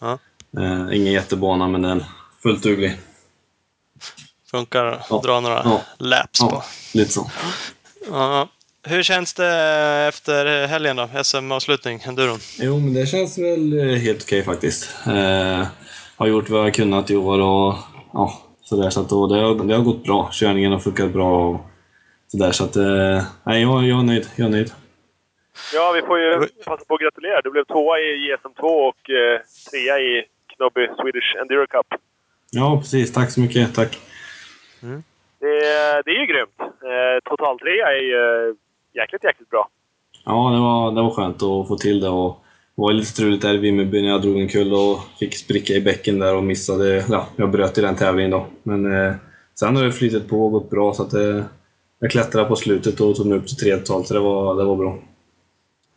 Ja. 0.00 0.18
Eh, 0.58 0.96
ingen 0.96 1.12
jättebana, 1.12 1.68
men 1.68 1.82
den 1.82 2.00
är 2.00 2.06
fullt 2.42 2.62
duglig. 2.62 2.96
Funkar? 4.50 5.02
Ja. 5.10 5.20
Dra 5.24 5.40
några 5.40 5.62
Ja. 5.64 5.80
laps 5.98 6.40
på. 6.40 6.48
Ja, 6.52 6.64
lite 6.94 7.10
så. 7.12 7.30
Ja. 8.10 8.48
Hur 8.86 9.02
känns 9.02 9.34
det 9.34 9.48
efter 10.08 10.66
helgen 10.66 10.96
då? 10.96 11.08
SM-avslutning, 11.24 12.00
enduron? 12.06 12.38
Jo, 12.58 12.78
men 12.78 12.94
det 12.94 13.06
känns 13.06 13.38
väl 13.38 13.78
eh, 13.78 13.96
helt 13.96 14.22
okej 14.22 14.42
faktiskt. 14.42 15.06
Eh, 15.06 15.66
har 16.16 16.26
gjort 16.26 16.48
vad 16.48 16.66
jag 16.66 16.74
kunnat 16.74 17.10
i 17.10 17.16
år 17.16 17.38
och 17.40 17.74
ja, 18.12 18.32
sådär. 18.62 18.90
Så 18.90 19.00
att, 19.00 19.12
och 19.12 19.28
det, 19.28 19.40
har, 19.40 19.54
det 19.54 19.74
har 19.74 19.84
gått 19.84 20.04
bra. 20.04 20.28
Körningen 20.32 20.72
har 20.72 20.78
funkat 20.78 21.12
bra 21.12 21.48
och 21.48 21.60
sådär. 22.28 22.52
Så 22.52 22.64
att, 22.64 22.76
eh, 22.76 23.22
nej, 23.46 23.62
jag, 23.62 23.84
jag 23.84 23.98
är 23.98 24.02
nöjd. 24.02 24.26
Jag 24.36 24.46
är 24.46 24.50
nöjd. 24.50 24.70
Ja, 25.74 25.92
vi 25.92 26.02
får 26.02 26.18
ju 26.18 26.48
passa 26.64 26.84
på 26.84 26.94
att 26.94 27.00
gratulera. 27.00 27.40
Du 27.40 27.50
blev 27.50 27.64
tvåa 27.64 27.98
i 27.98 28.10
JSM2 28.24 28.62
och 28.62 29.10
eh, 29.10 29.40
trea 29.70 29.98
i 29.98 30.24
Knobby 30.56 30.86
Swedish 30.86 31.36
Enduro 31.40 31.66
Cup. 31.66 31.86
Ja, 32.50 32.78
precis. 32.80 33.12
Tack 33.12 33.30
så 33.30 33.40
mycket. 33.40 33.74
Tack. 33.74 33.98
Det, 35.40 35.58
det 36.04 36.10
är 36.10 36.20
ju 36.20 36.26
grymt. 36.26 36.60
Eh, 36.60 37.30
total 37.30 37.58
trea 37.58 37.86
är 37.86 38.02
ju 38.10 38.48
eh, 38.48 38.54
jäkligt, 38.94 39.24
jäkligt 39.24 39.50
bra. 39.50 39.68
Ja, 40.24 40.50
det 40.50 40.60
var, 40.60 40.92
det 40.92 41.02
var 41.02 41.10
skönt 41.10 41.36
att 41.36 41.68
få 41.68 41.76
till 41.76 42.00
det. 42.00 42.08
Och 42.08 42.40
det 42.76 42.82
var 42.82 42.92
lite 42.92 43.08
struligt 43.10 43.42
där 43.42 43.54
i 43.54 43.58
Vimmerby 43.58 44.02
när 44.02 44.08
jag 44.08 44.22
drog 44.22 44.40
en 44.40 44.48
kull 44.48 44.72
och 44.72 44.98
fick 45.18 45.36
spricka 45.36 45.72
i 45.72 45.80
bäcken 45.80 46.18
där 46.18 46.36
och 46.36 46.44
missade. 46.44 47.04
Ja, 47.10 47.26
jag 47.36 47.50
bröt 47.50 47.78
i 47.78 47.80
den 47.80 47.96
tävlingen 47.96 48.30
då. 48.30 48.46
Men 48.62 49.06
eh, 49.06 49.14
sen 49.54 49.76
har 49.76 49.84
det 49.84 49.92
flyttat 49.92 50.28
på 50.28 50.44
och 50.44 50.52
gått 50.52 50.70
bra 50.70 50.94
så 50.94 51.02
att 51.02 51.14
eh, 51.14 51.44
jag 51.98 52.10
klättrade 52.10 52.48
på 52.48 52.56
slutet 52.56 53.00
och 53.00 53.16
tog 53.16 53.26
mig 53.26 53.38
upp 53.38 53.46
till 53.46 53.56
tre 53.56 53.76
totalt. 53.76 54.06
Så 54.06 54.14
det 54.14 54.20
var, 54.20 54.54
det 54.54 54.64
var 54.64 54.76
bra. 54.76 54.98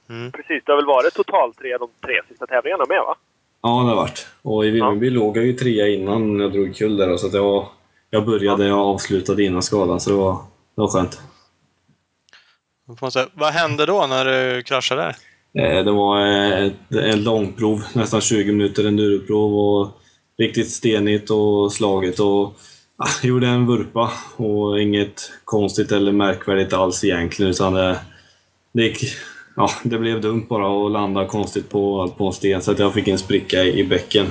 Precis, 0.08 0.64
det 0.66 0.72
har 0.72 0.78
väl 0.78 0.86
varit 0.86 1.14
total 1.14 1.54
trea 1.54 1.78
de 1.78 1.90
tre 2.06 2.22
sista 2.30 2.48
tävlingarna 2.48 2.86
med 2.90 2.98
va? 2.98 3.16
Ja, 3.62 3.70
det 3.70 3.90
har 3.90 3.96
varit. 3.96 4.28
Och 4.42 4.66
i 4.66 4.70
Vimmerby 4.70 5.10
låg 5.10 5.38
jag 5.38 5.46
ju 5.46 5.54
trea 5.54 5.88
innan 5.88 6.40
jag 6.40 6.52
drog 6.52 6.76
kull 6.76 6.98
där. 6.98 7.08
då, 7.10 7.18
Så 7.18 7.28
att 7.28 7.34
jag, 7.34 7.68
jag 8.10 8.26
började 8.26 8.74
och 8.74 8.80
avslutade 8.80 9.44
innan 9.44 9.62
skadan, 9.62 10.00
så 10.00 10.10
det 10.10 10.16
var, 10.16 10.34
det 10.76 10.82
var 10.82 10.88
skönt. 10.88 11.22
Vad 13.34 13.54
hände 13.54 13.86
då 13.86 14.08
när 14.08 14.26
du 14.26 14.64
kraschade 14.64 15.02
där? 15.02 15.16
Det 15.84 15.92
var 15.92 16.22
eh, 16.22 16.66
ett, 16.66 16.96
ett 16.96 17.20
långprov, 17.20 17.84
nästan 17.94 18.22
20 18.22 18.52
minuter 18.52 18.88
enduroprov 18.88 19.60
och 19.60 19.92
riktigt 20.38 20.72
stenigt 20.72 21.30
och 21.30 21.74
slaget. 21.74 22.20
Och, 22.20 22.54
jag 22.98 23.08
ah, 23.08 23.28
gjorde 23.28 23.48
en 23.48 23.66
vurpa 23.66 24.12
och 24.36 24.82
inget 24.82 25.32
konstigt 25.46 25.92
eller 25.92 26.12
märkvärdigt 26.12 26.74
alls 26.74 27.04
egentligen. 27.04 27.52
Utan 27.52 27.74
det, 27.74 28.00
det 28.74 28.84
gick 28.84 29.04
ja, 29.56 29.70
det 29.84 29.98
blev 29.98 30.22
dumt 30.22 30.46
bara 30.50 30.68
och 30.68 30.90
landa 30.90 31.26
konstigt 31.26 31.70
på, 31.70 32.14
på 32.18 32.28
en 32.28 32.34
sten 32.34 32.62
så 32.62 32.72
att 32.72 32.80
jag 32.80 32.94
fick 32.94 33.08
en 33.08 33.18
spricka 33.18 33.64
i, 33.64 33.80
i 33.80 33.84
bäcken. 33.84 34.28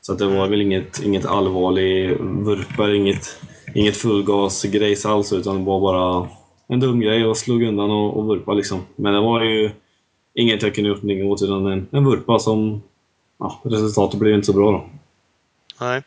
Så 0.00 0.12
att 0.12 0.18
det 0.18 0.26
var 0.26 0.48
väl 0.48 0.60
inget, 0.60 1.02
inget 1.02 1.26
allvarlig 1.26 2.20
vurpa, 2.20 2.90
inget, 2.90 3.36
inget 3.74 3.96
fullgasgrejs 3.96 5.06
alls 5.06 5.32
utan 5.32 5.58
det 5.58 5.64
var 5.64 5.80
bara 5.80 6.28
en 6.70 6.80
dum 6.80 7.00
grej 7.00 7.26
och 7.26 7.36
slog 7.36 7.62
undan 7.62 7.90
och, 7.90 8.16
och 8.16 8.26
vurpa 8.26 8.52
liksom. 8.52 8.80
Men 8.96 9.12
det 9.14 9.20
var 9.20 9.40
ju 9.40 9.70
inget 10.34 10.62
jag 10.62 10.74
kunde 10.74 10.90
gjort 10.90 11.02
någonting 11.02 11.30
åt 11.30 11.42
utan 11.42 11.66
en, 11.66 11.86
en 11.90 12.04
vurpa 12.04 12.38
som... 12.38 12.82
Ja, 13.38 13.60
resultatet 13.64 14.20
blev 14.20 14.34
inte 14.34 14.46
så 14.46 14.52
bra 14.52 14.70
då. 14.70 14.84
Nej. 15.80 16.02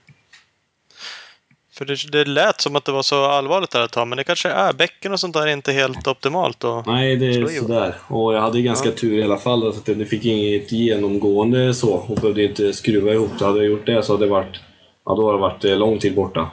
För 1.73 1.85
det, 1.85 2.11
det 2.11 2.25
lät 2.25 2.61
som 2.61 2.75
att 2.75 2.85
det 2.85 2.91
var 2.91 3.01
så 3.01 3.25
allvarligt 3.25 3.71
där 3.71 3.85
ett 3.85 3.91
tag, 3.91 4.07
men 4.07 4.17
det 4.17 4.23
kanske 4.23 4.49
är. 4.49 4.73
Bäcken 4.73 5.11
och 5.13 5.19
sånt 5.19 5.33
där 5.33 5.47
är 5.47 5.53
inte 5.53 5.71
helt 5.71 6.07
optimalt. 6.07 6.63
Och... 6.63 6.87
Nej, 6.87 7.15
det 7.15 7.25
är 7.25 7.47
sådär. 7.47 7.95
Och 8.07 8.33
jag 8.33 8.41
hade 8.41 8.57
ju 8.57 8.63
ganska 8.63 8.89
Ja. 8.89 8.95
tur 8.95 9.19
i 9.19 9.23
alla 9.23 9.37
fall. 9.37 9.73
Så 9.73 9.79
att 9.79 9.99
det 9.99 10.05
fick 10.05 10.25
inget 10.25 10.71
genomgående 10.71 11.73
så 11.73 11.93
och 11.93 12.15
behövde 12.15 12.43
inte 12.43 12.73
skruva 12.73 13.13
ihop 13.13 13.31
det. 13.39 13.45
Hade 13.45 13.57
jag 13.57 13.67
gjort 13.67 13.85
det 13.85 14.03
så 14.03 14.13
hade 14.13 14.25
det 14.25 14.31
varit... 14.31 14.59
Ja, 15.05 15.15
då 15.15 15.25
hade 15.25 15.37
det 15.37 15.41
varit 15.41 15.65
eh, 15.65 15.77
lång 15.77 15.99
tid 15.99 16.15
borta. 16.15 16.49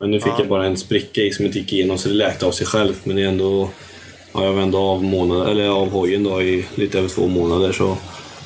Men 0.00 0.10
nu 0.10 0.20
fick 0.20 0.32
Ja. 0.32 0.36
jag 0.38 0.48
bara 0.48 0.66
en 0.66 0.76
spricka 0.76 1.20
i 1.20 1.32
som 1.32 1.46
inte 1.46 1.58
gick 1.58 1.72
igenom 1.72 1.98
så 1.98 2.08
det 2.08 2.14
läkte 2.14 2.46
av 2.46 2.52
sig 2.52 2.66
självt. 2.66 3.06
Men 3.06 3.16
det 3.16 3.22
är 3.22 3.28
ändå... 3.28 3.70
Ja, 4.32 4.44
jag 4.44 4.52
vände 4.52 4.78
av, 4.78 5.04
månad, 5.04 5.48
eller 5.48 5.68
av 5.68 5.90
hojen 5.90 6.24
då 6.24 6.42
i 6.42 6.66
lite 6.74 6.98
över 6.98 7.08
två 7.08 7.26
månader 7.26 7.72
så... 7.72 7.96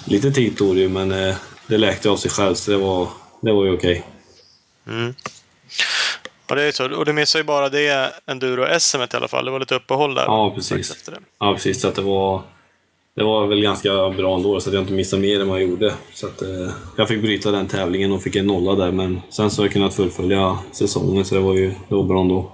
Lite 0.06 0.30
tid 0.30 0.56
tog 0.58 0.74
det 0.74 0.80
ju 0.80 0.88
men 0.88 1.12
eh, 1.12 1.34
det 1.66 1.78
läkte 1.78 2.10
av 2.10 2.16
sig 2.16 2.30
självt 2.30 2.58
så 2.58 2.70
det 2.70 2.76
var, 2.76 3.08
det 3.40 3.52
var 3.52 3.64
ju 3.64 3.72
okej. 3.72 4.06
Mm. 4.86 5.14
Och 6.50 6.56
det 6.56 6.62
är 6.62 6.72
så. 6.72 6.94
Och 6.96 7.04
du 7.04 7.12
missade 7.12 7.40
ju 7.40 7.46
bara 7.46 7.68
det 7.68 8.12
enduro-SM 8.26 9.00
i 9.00 9.16
alla 9.16 9.28
fall. 9.28 9.44
Det 9.44 9.50
var 9.50 9.60
lite 9.60 9.74
uppehåll 9.74 10.14
där. 10.14 10.22
Ja, 10.24 10.52
precis. 10.54 10.90
Efter 10.90 11.12
det. 11.12 11.18
Ja, 11.38 11.54
precis. 11.54 11.80
Så 11.80 11.88
att 11.88 11.94
det 11.94 12.02
var... 12.02 12.42
Det 13.14 13.22
var 13.24 13.46
väl 13.46 13.62
ganska 13.62 14.10
bra 14.10 14.36
ändå, 14.36 14.60
så 14.60 14.68
att 14.70 14.74
jag 14.74 14.82
inte 14.82 14.92
missade 14.92 15.22
mer 15.22 15.40
än 15.40 15.48
vad 15.48 15.60
jag 15.62 15.68
gjorde. 15.68 15.94
Så 16.12 16.26
att, 16.26 16.42
eh, 16.42 16.48
jag 16.96 17.08
fick 17.08 17.22
bryta 17.22 17.50
den 17.50 17.66
tävlingen 17.68 18.12
och 18.12 18.22
fick 18.22 18.36
en 18.36 18.46
nolla 18.46 18.74
där, 18.84 18.92
men 18.92 19.20
sen 19.30 19.50
så 19.50 19.62
har 19.62 19.66
jag 19.66 19.72
kunnat 19.72 19.94
fullfölja 19.94 20.58
säsongen, 20.72 21.24
så 21.24 21.34
det 21.34 21.40
var 21.40 21.54
ju 21.54 21.68
det 21.88 21.94
var 21.94 22.02
bra 22.02 22.20
ändå. 22.20 22.52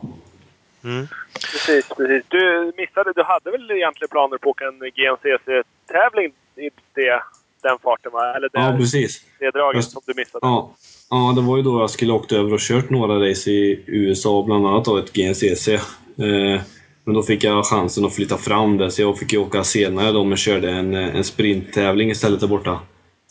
Mm. 0.84 1.06
Precis, 1.52 1.88
precis. 1.96 2.22
Du 2.28 2.72
missade, 2.76 3.12
du 3.16 3.22
hade 3.22 3.50
väl 3.50 3.70
egentligen 3.70 4.08
planer 4.08 4.38
på 4.38 4.50
att 4.50 4.56
åka 4.56 4.64
en 4.64 4.78
GNCC-tävling 4.78 6.32
i 6.56 6.70
det, 6.94 7.22
den 7.62 7.78
farten 7.82 8.12
va? 8.12 8.34
Eller 8.36 8.48
det, 8.52 8.58
Ja, 8.60 8.76
precis. 8.78 9.20
det 9.38 9.50
draget 9.50 9.76
Just- 9.76 9.92
som 9.92 10.02
du 10.06 10.12
missade? 10.16 10.46
Ja. 10.46 10.70
ja, 11.10 11.32
det 11.36 11.42
var 11.42 11.56
ju 11.56 11.62
då 11.62 11.80
jag 11.80 11.90
skulle 11.90 12.12
åkt 12.12 12.32
över 12.32 12.52
och 12.54 12.60
kört 12.60 12.90
några 12.90 13.30
race 13.30 13.50
i 13.50 13.84
USA, 13.86 14.42
bland 14.42 14.66
annat 14.66 14.84
då 14.84 14.96
ett 14.96 15.12
GNCC. 15.12 15.68
Eh, 15.68 16.60
men 17.06 17.14
då 17.14 17.22
fick 17.22 17.44
jag 17.44 17.66
chansen 17.66 18.04
att 18.04 18.14
flytta 18.14 18.36
fram 18.36 18.76
det, 18.76 18.90
så 18.90 19.02
jag 19.02 19.18
fick 19.18 19.32
ju 19.32 19.38
åka 19.38 19.64
senare 19.64 20.12
då, 20.12 20.24
men 20.24 20.36
körde 20.36 20.70
en, 20.70 20.94
en 20.94 21.24
sprinttävling 21.24 22.10
istället 22.10 22.40
där 22.40 22.46
borta. 22.46 22.80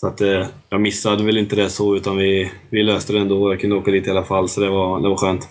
Så 0.02 0.08
att 0.08 0.22
eh, 0.22 0.46
jag 0.70 0.82
missade 0.82 1.24
väl 1.24 1.38
inte 1.38 1.56
det 1.56 1.70
så, 1.70 1.96
utan 1.96 2.18
vi, 2.18 2.52
vi 2.70 2.84
löste 2.84 3.14
det 3.14 3.20
ändå. 3.20 3.52
Jag 3.52 3.62
kunde 3.62 3.76
åka 3.76 3.92
dit 3.92 4.08
i 4.08 4.12
alla 4.12 4.24
fall, 4.24 4.50
så 4.50 4.62
det 4.62 4.70
var, 4.70 5.02
det 5.02 5.10
var 5.10 5.18
skönt. 5.18 5.48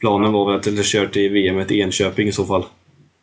Planen 0.00 0.32
var 0.32 0.46
väl 0.46 0.60
att 0.60 0.66
jag 0.66 0.84
skulle 0.84 1.04
kört 1.06 1.16
i 1.16 1.28
VM 1.28 1.60
i 1.68 1.80
Enköping 1.80 2.28
i 2.28 2.32
så 2.32 2.44
fall. 2.44 2.64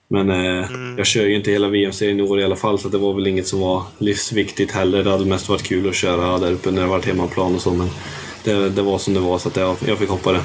Men 0.08 0.30
eh, 0.30 0.66
jag 0.98 1.06
kör 1.06 1.26
ju 1.26 1.36
inte 1.36 1.52
hela 1.52 1.68
VM-serien 1.68 2.20
i 2.20 2.24
år 2.24 2.40
i 2.40 2.44
alla 2.44 2.56
fall, 2.56 2.80
så 2.80 2.90
det 2.90 2.98
var 2.98 3.14
väl 3.14 3.28
inget 3.28 3.48
som 3.48 3.60
var 3.60 3.84
livsviktigt 3.98 4.72
heller. 4.72 5.04
Det 5.04 5.12
hade 5.12 5.26
mest 5.26 5.50
varit 5.50 5.64
kul 5.64 5.90
att 5.90 5.96
köra 5.96 6.38
där 6.38 6.52
uppe 6.52 6.72
när 6.72 6.82
det 6.82 6.88
varit 6.88 7.06
hemmaplan 7.06 7.56
och 7.56 7.62
så, 7.62 7.74
men 7.74 7.88
det, 8.44 8.70
det 8.70 8.82
var 8.82 8.98
som 8.98 9.14
det 9.14 9.20
var, 9.20 9.38
så 9.38 9.50
att 9.50 9.56
jag, 9.56 9.78
jag 9.88 9.98
fick 9.98 10.10
hoppa 10.10 10.32
det. 10.32 10.42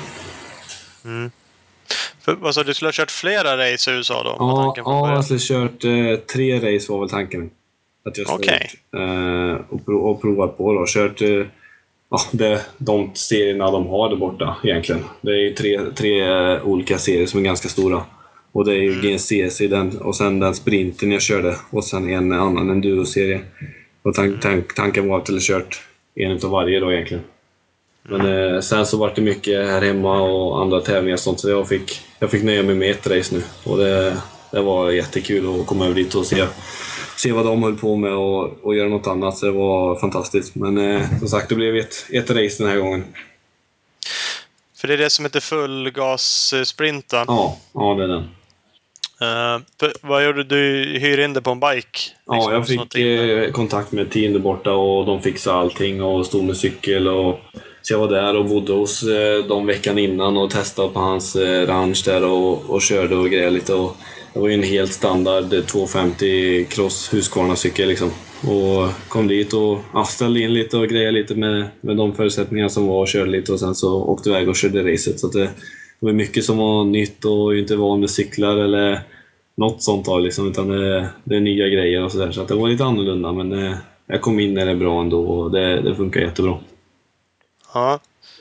För, 2.21 2.35
vad 2.35 2.55
sa 2.55 2.63
du? 2.63 2.75
Skulle 2.75 2.87
ha 2.89 2.93
kört 2.93 3.11
flera 3.11 3.57
race 3.57 3.91
i 3.91 3.95
USA 3.95 4.23
då? 4.23 4.37
Ja, 4.39 4.75
ja 4.77 5.15
jag 5.15 5.25
skulle 5.25 5.41
kört 5.41 5.85
eh, 5.85 6.17
tre 6.35 6.57
race 6.57 6.93
var 6.93 7.01
väl 7.01 7.09
tanken. 7.09 7.51
Att 8.05 8.19
jag 8.19 8.27
skulle 8.27 8.53
gjort, 8.53 8.75
eh, 8.97 9.65
och, 9.69 9.87
prov, 9.87 10.03
och 10.03 10.21
provat 10.21 10.57
på 10.57 10.73
då. 10.73 10.85
Kört 10.87 11.23
eh, 11.23 11.47
ja, 12.11 12.19
det, 12.33 12.67
de 12.79 13.11
serierna 13.15 13.71
de 13.71 13.87
har 13.87 14.09
där 14.09 14.17
borta 14.17 14.57
egentligen. 14.65 15.05
Det 15.21 15.31
är 15.31 15.37
ju 15.37 15.55
tre, 15.55 15.81
tre 15.97 16.21
eh, 16.21 16.67
olika 16.67 16.99
serier 16.99 17.27
som 17.27 17.41
är 17.41 17.45
ganska 17.45 17.69
stora. 17.69 18.03
Och 18.53 18.65
det 18.65 18.73
är 18.73 18.83
ju 18.83 19.01
GNCC 19.01 19.59
den, 19.59 19.99
och 19.99 20.17
sen 20.17 20.41
den 20.41 20.55
sprinten 20.55 21.13
jag 21.13 21.23
körde 21.23 21.57
och 21.71 21.85
sen 21.85 22.11
en 22.11 22.33
annan 22.33 22.71
enduro-serie. 22.71 23.41
Och 24.03 24.15
tank, 24.15 24.43
tank, 24.43 24.75
tanken 24.75 25.09
var 25.09 25.17
att 25.17 25.29
jag 25.29 25.43
skulle 25.43 25.59
kört 25.61 25.83
en 26.15 26.31
utav 26.31 26.51
varje 26.51 26.81
då 26.81 26.93
egentligen. 26.93 27.25
Men 28.11 28.55
eh, 28.55 28.61
sen 28.61 28.87
så 28.87 28.97
var 28.97 29.13
det 29.15 29.23
mycket 29.23 29.67
här 29.67 29.83
hemma 29.83 30.21
och 30.21 30.63
andra 30.63 30.81
tävlingar 30.81 31.15
och 31.15 31.21
sånt 31.21 31.41
så 31.41 31.51
jag 31.51 31.69
fick, 31.69 32.01
jag 32.19 32.31
fick 32.31 32.43
nöja 32.43 32.63
mig 32.63 32.75
med 32.75 32.91
ett 32.91 33.07
race 33.07 33.35
nu. 33.35 33.43
Och 33.65 33.79
det, 33.79 34.17
det 34.51 34.61
var 34.61 34.91
jättekul 34.91 35.61
att 35.61 35.67
komma 35.67 35.85
över 35.85 35.95
dit 35.95 36.15
och 36.15 36.27
se, 36.27 36.47
se 37.17 37.33
vad 37.33 37.47
de 37.47 37.63
höll 37.63 37.77
på 37.77 37.97
med 37.97 38.13
och, 38.13 38.65
och 38.65 38.75
göra 38.75 38.89
något 38.89 39.07
annat. 39.07 39.39
Så 39.39 39.47
det 39.47 39.53
var 39.53 39.97
fantastiskt. 39.97 40.55
Men 40.55 40.79
eh, 40.79 41.19
som 41.19 41.29
sagt, 41.29 41.49
det 41.49 41.55
blev 41.55 41.77
ett, 41.77 42.07
ett 42.13 42.31
race 42.31 42.63
den 42.63 42.73
här 42.73 42.79
gången. 42.79 43.05
För 44.77 44.89
det 44.89 44.95
är 44.95 44.99
det 44.99 45.11
som 45.11 45.25
heter 45.25 45.41
fullgas-sprint 45.41 47.13
va? 47.13 47.25
Ja, 47.29 47.57
ja 47.75 47.95
det 47.95 48.05
är 48.05 48.09
den. 48.09 48.29
För, 49.81 49.93
vad 50.01 50.25
gjorde 50.25 50.45
du? 50.45 50.85
Du 50.85 50.99
hyr 50.99 51.19
in 51.19 51.33
det 51.33 51.43
på 51.43 51.51
en 51.51 51.61
bike? 51.61 51.99
Ja, 52.27 52.35
liksom, 52.35 52.53
jag 52.53 52.61
och 52.61 52.67
sånt 52.67 52.95
fick 52.95 53.05
eh, 53.05 53.53
kontakt 53.53 53.93
med 53.93 54.07
ett 54.07 54.13
team 54.13 54.33
där 54.33 54.41
borta 54.41 54.73
och 54.73 55.07
de 55.07 55.23
fixade 55.23 55.57
allting 55.59 56.03
och 56.03 56.27
stod 56.27 56.45
med 56.45 56.57
cykel. 56.57 57.09
Och, 57.09 57.41
så 57.83 57.93
jag 57.93 57.99
var 57.99 58.09
där 58.09 58.37
och 58.37 58.45
bodde 58.45 58.73
hos 58.73 59.03
eh, 59.03 59.45
dem 59.45 59.67
veckan 59.67 59.99
innan 59.99 60.37
och 60.37 60.51
testade 60.51 60.89
på 60.89 61.01
hans 61.01 61.37
eh, 61.37 61.67
ranch 61.67 62.03
där 62.05 62.25
och, 62.25 62.71
och 62.71 62.83
körde 62.83 63.17
och 63.17 63.31
grejade 63.31 63.51
lite. 63.51 63.75
Och 63.75 63.97
det 64.35 64.41
var 64.41 64.49
ju 64.49 64.55
en 64.55 64.63
helt 64.63 64.93
standard 64.93 65.53
eh, 65.53 65.61
250 65.61 66.65
cross 66.65 67.15
Husqvarna-cykel 67.15 67.89
liksom. 67.89 68.11
Och 68.41 69.09
kom 69.09 69.29
dit 69.29 69.53
och 69.53 69.79
ja, 69.95 70.05
ställde 70.05 70.41
in 70.41 70.55
lite 70.55 70.77
och 70.77 70.89
grejade 70.89 71.13
lite 71.13 71.35
med, 71.35 71.65
med 71.81 71.97
de 71.97 72.15
förutsättningar 72.15 72.69
som 72.69 72.87
var 72.87 73.01
och 73.01 73.09
körde 73.09 73.31
lite 73.31 73.53
och 73.53 73.61
sen 73.61 73.75
så 73.75 74.03
åkte 74.03 74.29
iväg 74.31 74.49
och 74.49 74.57
körde 74.57 74.93
racet. 74.93 75.21
Så 75.21 75.27
att 75.27 75.33
det, 75.33 75.45
det 76.01 76.07
var 76.07 76.13
mycket 76.13 76.45
som 76.45 76.57
var 76.57 76.85
nytt 76.85 77.25
och 77.25 77.57
inte 77.57 77.77
van 77.77 78.01
med 78.01 78.11
cyklar 78.11 78.57
eller 78.57 79.01
något 79.57 79.83
sånt 79.83 80.07
då, 80.07 80.19
liksom, 80.19 80.49
utan 80.49 80.69
det, 80.69 81.09
det 81.25 81.37
är 81.37 81.41
nya 81.41 81.69
grejer 81.69 82.05
och 82.05 82.13
sådär. 82.13 82.33
Så 82.33 82.43
att 82.43 82.49
det 82.49 82.55
var 82.55 82.69
lite 82.69 82.85
annorlunda, 82.85 83.33
men 83.33 83.75
jag 84.07 84.21
kom 84.21 84.41
in 84.41 84.55
där 84.55 84.65
det 84.65 84.71
är 84.71 84.77
bra 84.77 85.01
ändå 85.01 85.21
och 85.21 85.51
det, 85.51 85.81
det 85.81 85.95
funkar 85.95 86.21
jättebra. 86.21 86.59
Ja. 87.75 87.93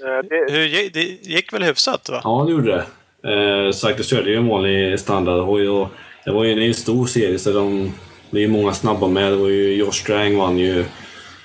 Eh, 0.01 0.25
Det, 0.29 0.53
Hur, 0.53 0.65
gick- 0.67 0.93
det 0.93 1.01
gick 1.29 1.53
väl 1.53 1.63
hyfsat 1.63 2.09
va? 2.09 2.21
Ja, 2.23 2.43
det 2.47 2.51
gjorde 2.51 2.71
det. 2.71 2.85
Eh, 3.33 3.71
sagt, 3.71 3.97
jag 3.97 4.05
körde 4.05 4.29
ju 4.29 4.35
en 4.35 4.47
vanlig 4.47 4.99
standardhoj 4.99 5.69
och 5.69 5.87
det 6.25 6.31
var 6.31 6.43
ju 6.43 6.55
det 6.55 6.63
är 6.63 6.67
en 6.67 6.73
stor 6.73 7.05
serie 7.05 7.39
så 7.39 7.51
de, 7.51 7.91
det 8.29 8.37
är 8.37 8.41
ju 8.41 8.47
många 8.47 8.73
snabba 8.73 9.07
med. 9.07 9.31
Det 9.31 9.35
var 9.37 9.47
ju 9.47 9.73
Josh 9.75 9.91
Strang 9.91 10.37
vann 10.37 10.57
ju 10.57 10.85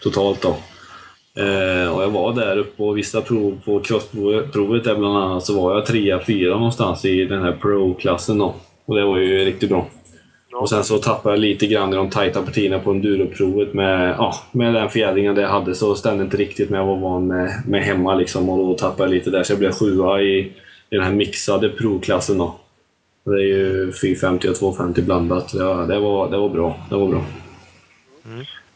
totalt 0.03 0.43
då. 0.43 0.57
Eh, 1.43 1.95
och 1.97 2.03
jag 2.03 2.11
var 2.11 2.33
där 2.33 2.57
uppe 2.59 2.83
och 2.83 2.99
vissa 2.99 3.21
prov 3.21 3.61
på 3.65 3.81
crossprovet 3.81 4.85
där 4.85 4.95
bland 4.95 5.17
annat 5.17 5.45
så 5.45 5.61
var 5.63 5.75
jag 5.75 5.87
trea, 5.87 6.21
fyra 6.27 6.55
någonstans 6.55 7.05
i 7.05 7.25
den 7.25 7.43
här 7.43 7.53
pro-klassen 7.53 8.39
då. 8.39 8.55
Och 8.87 8.95
det 8.97 9.05
var 9.05 9.19
ju 9.19 9.45
riktigt 9.45 9.69
bra. 9.71 9.87
Och 10.55 10.69
sen 10.69 10.85
så 10.85 10.99
tappade 10.99 11.35
jag 11.35 11.41
lite 11.41 11.67
grann 11.67 11.93
i 11.93 11.97
de 11.97 12.11
tajta 12.11 12.43
partierna 12.43 12.79
på 12.79 12.91
enduroprovet 12.91 13.75
med, 13.75 14.15
ja, 14.19 14.35
med 14.53 14.75
den 14.75 14.91
fjädringen 14.91 15.35
det 15.35 15.43
jag 15.43 15.49
hade 15.49 15.75
så 15.75 15.95
stämde 15.95 16.25
inte 16.25 16.37
riktigt 16.37 16.71
med 16.71 16.81
vad 16.81 16.97
jag 16.97 17.01
var 17.01 17.11
van 17.11 17.27
med, 17.27 17.63
med 17.69 17.83
hemma 17.83 18.15
liksom 18.15 18.49
och 18.49 18.59
då 18.59 18.75
tappade 18.75 19.03
jag 19.03 19.11
lite 19.11 19.31
där 19.31 19.43
så 19.43 19.53
jag 19.53 19.59
blev 19.59 19.73
sjua 19.73 20.21
i, 20.21 20.39
i 20.91 20.97
den 20.97 21.03
här 21.03 21.13
mixade 21.13 21.69
provklassen 21.69 22.39
då. 22.39 22.55
Det 23.25 23.31
är 23.31 23.47
ju 23.47 23.93
450 23.93 24.49
och 24.49 24.57
250 24.57 25.03
blandat. 25.03 25.55
Ja, 25.55 25.75
det, 25.75 25.99
var, 25.99 26.31
det 26.31 26.37
var 26.37 26.49
bra. 26.49 26.77
Det 26.91 26.97
var 26.97 27.09
bra. 27.09 27.25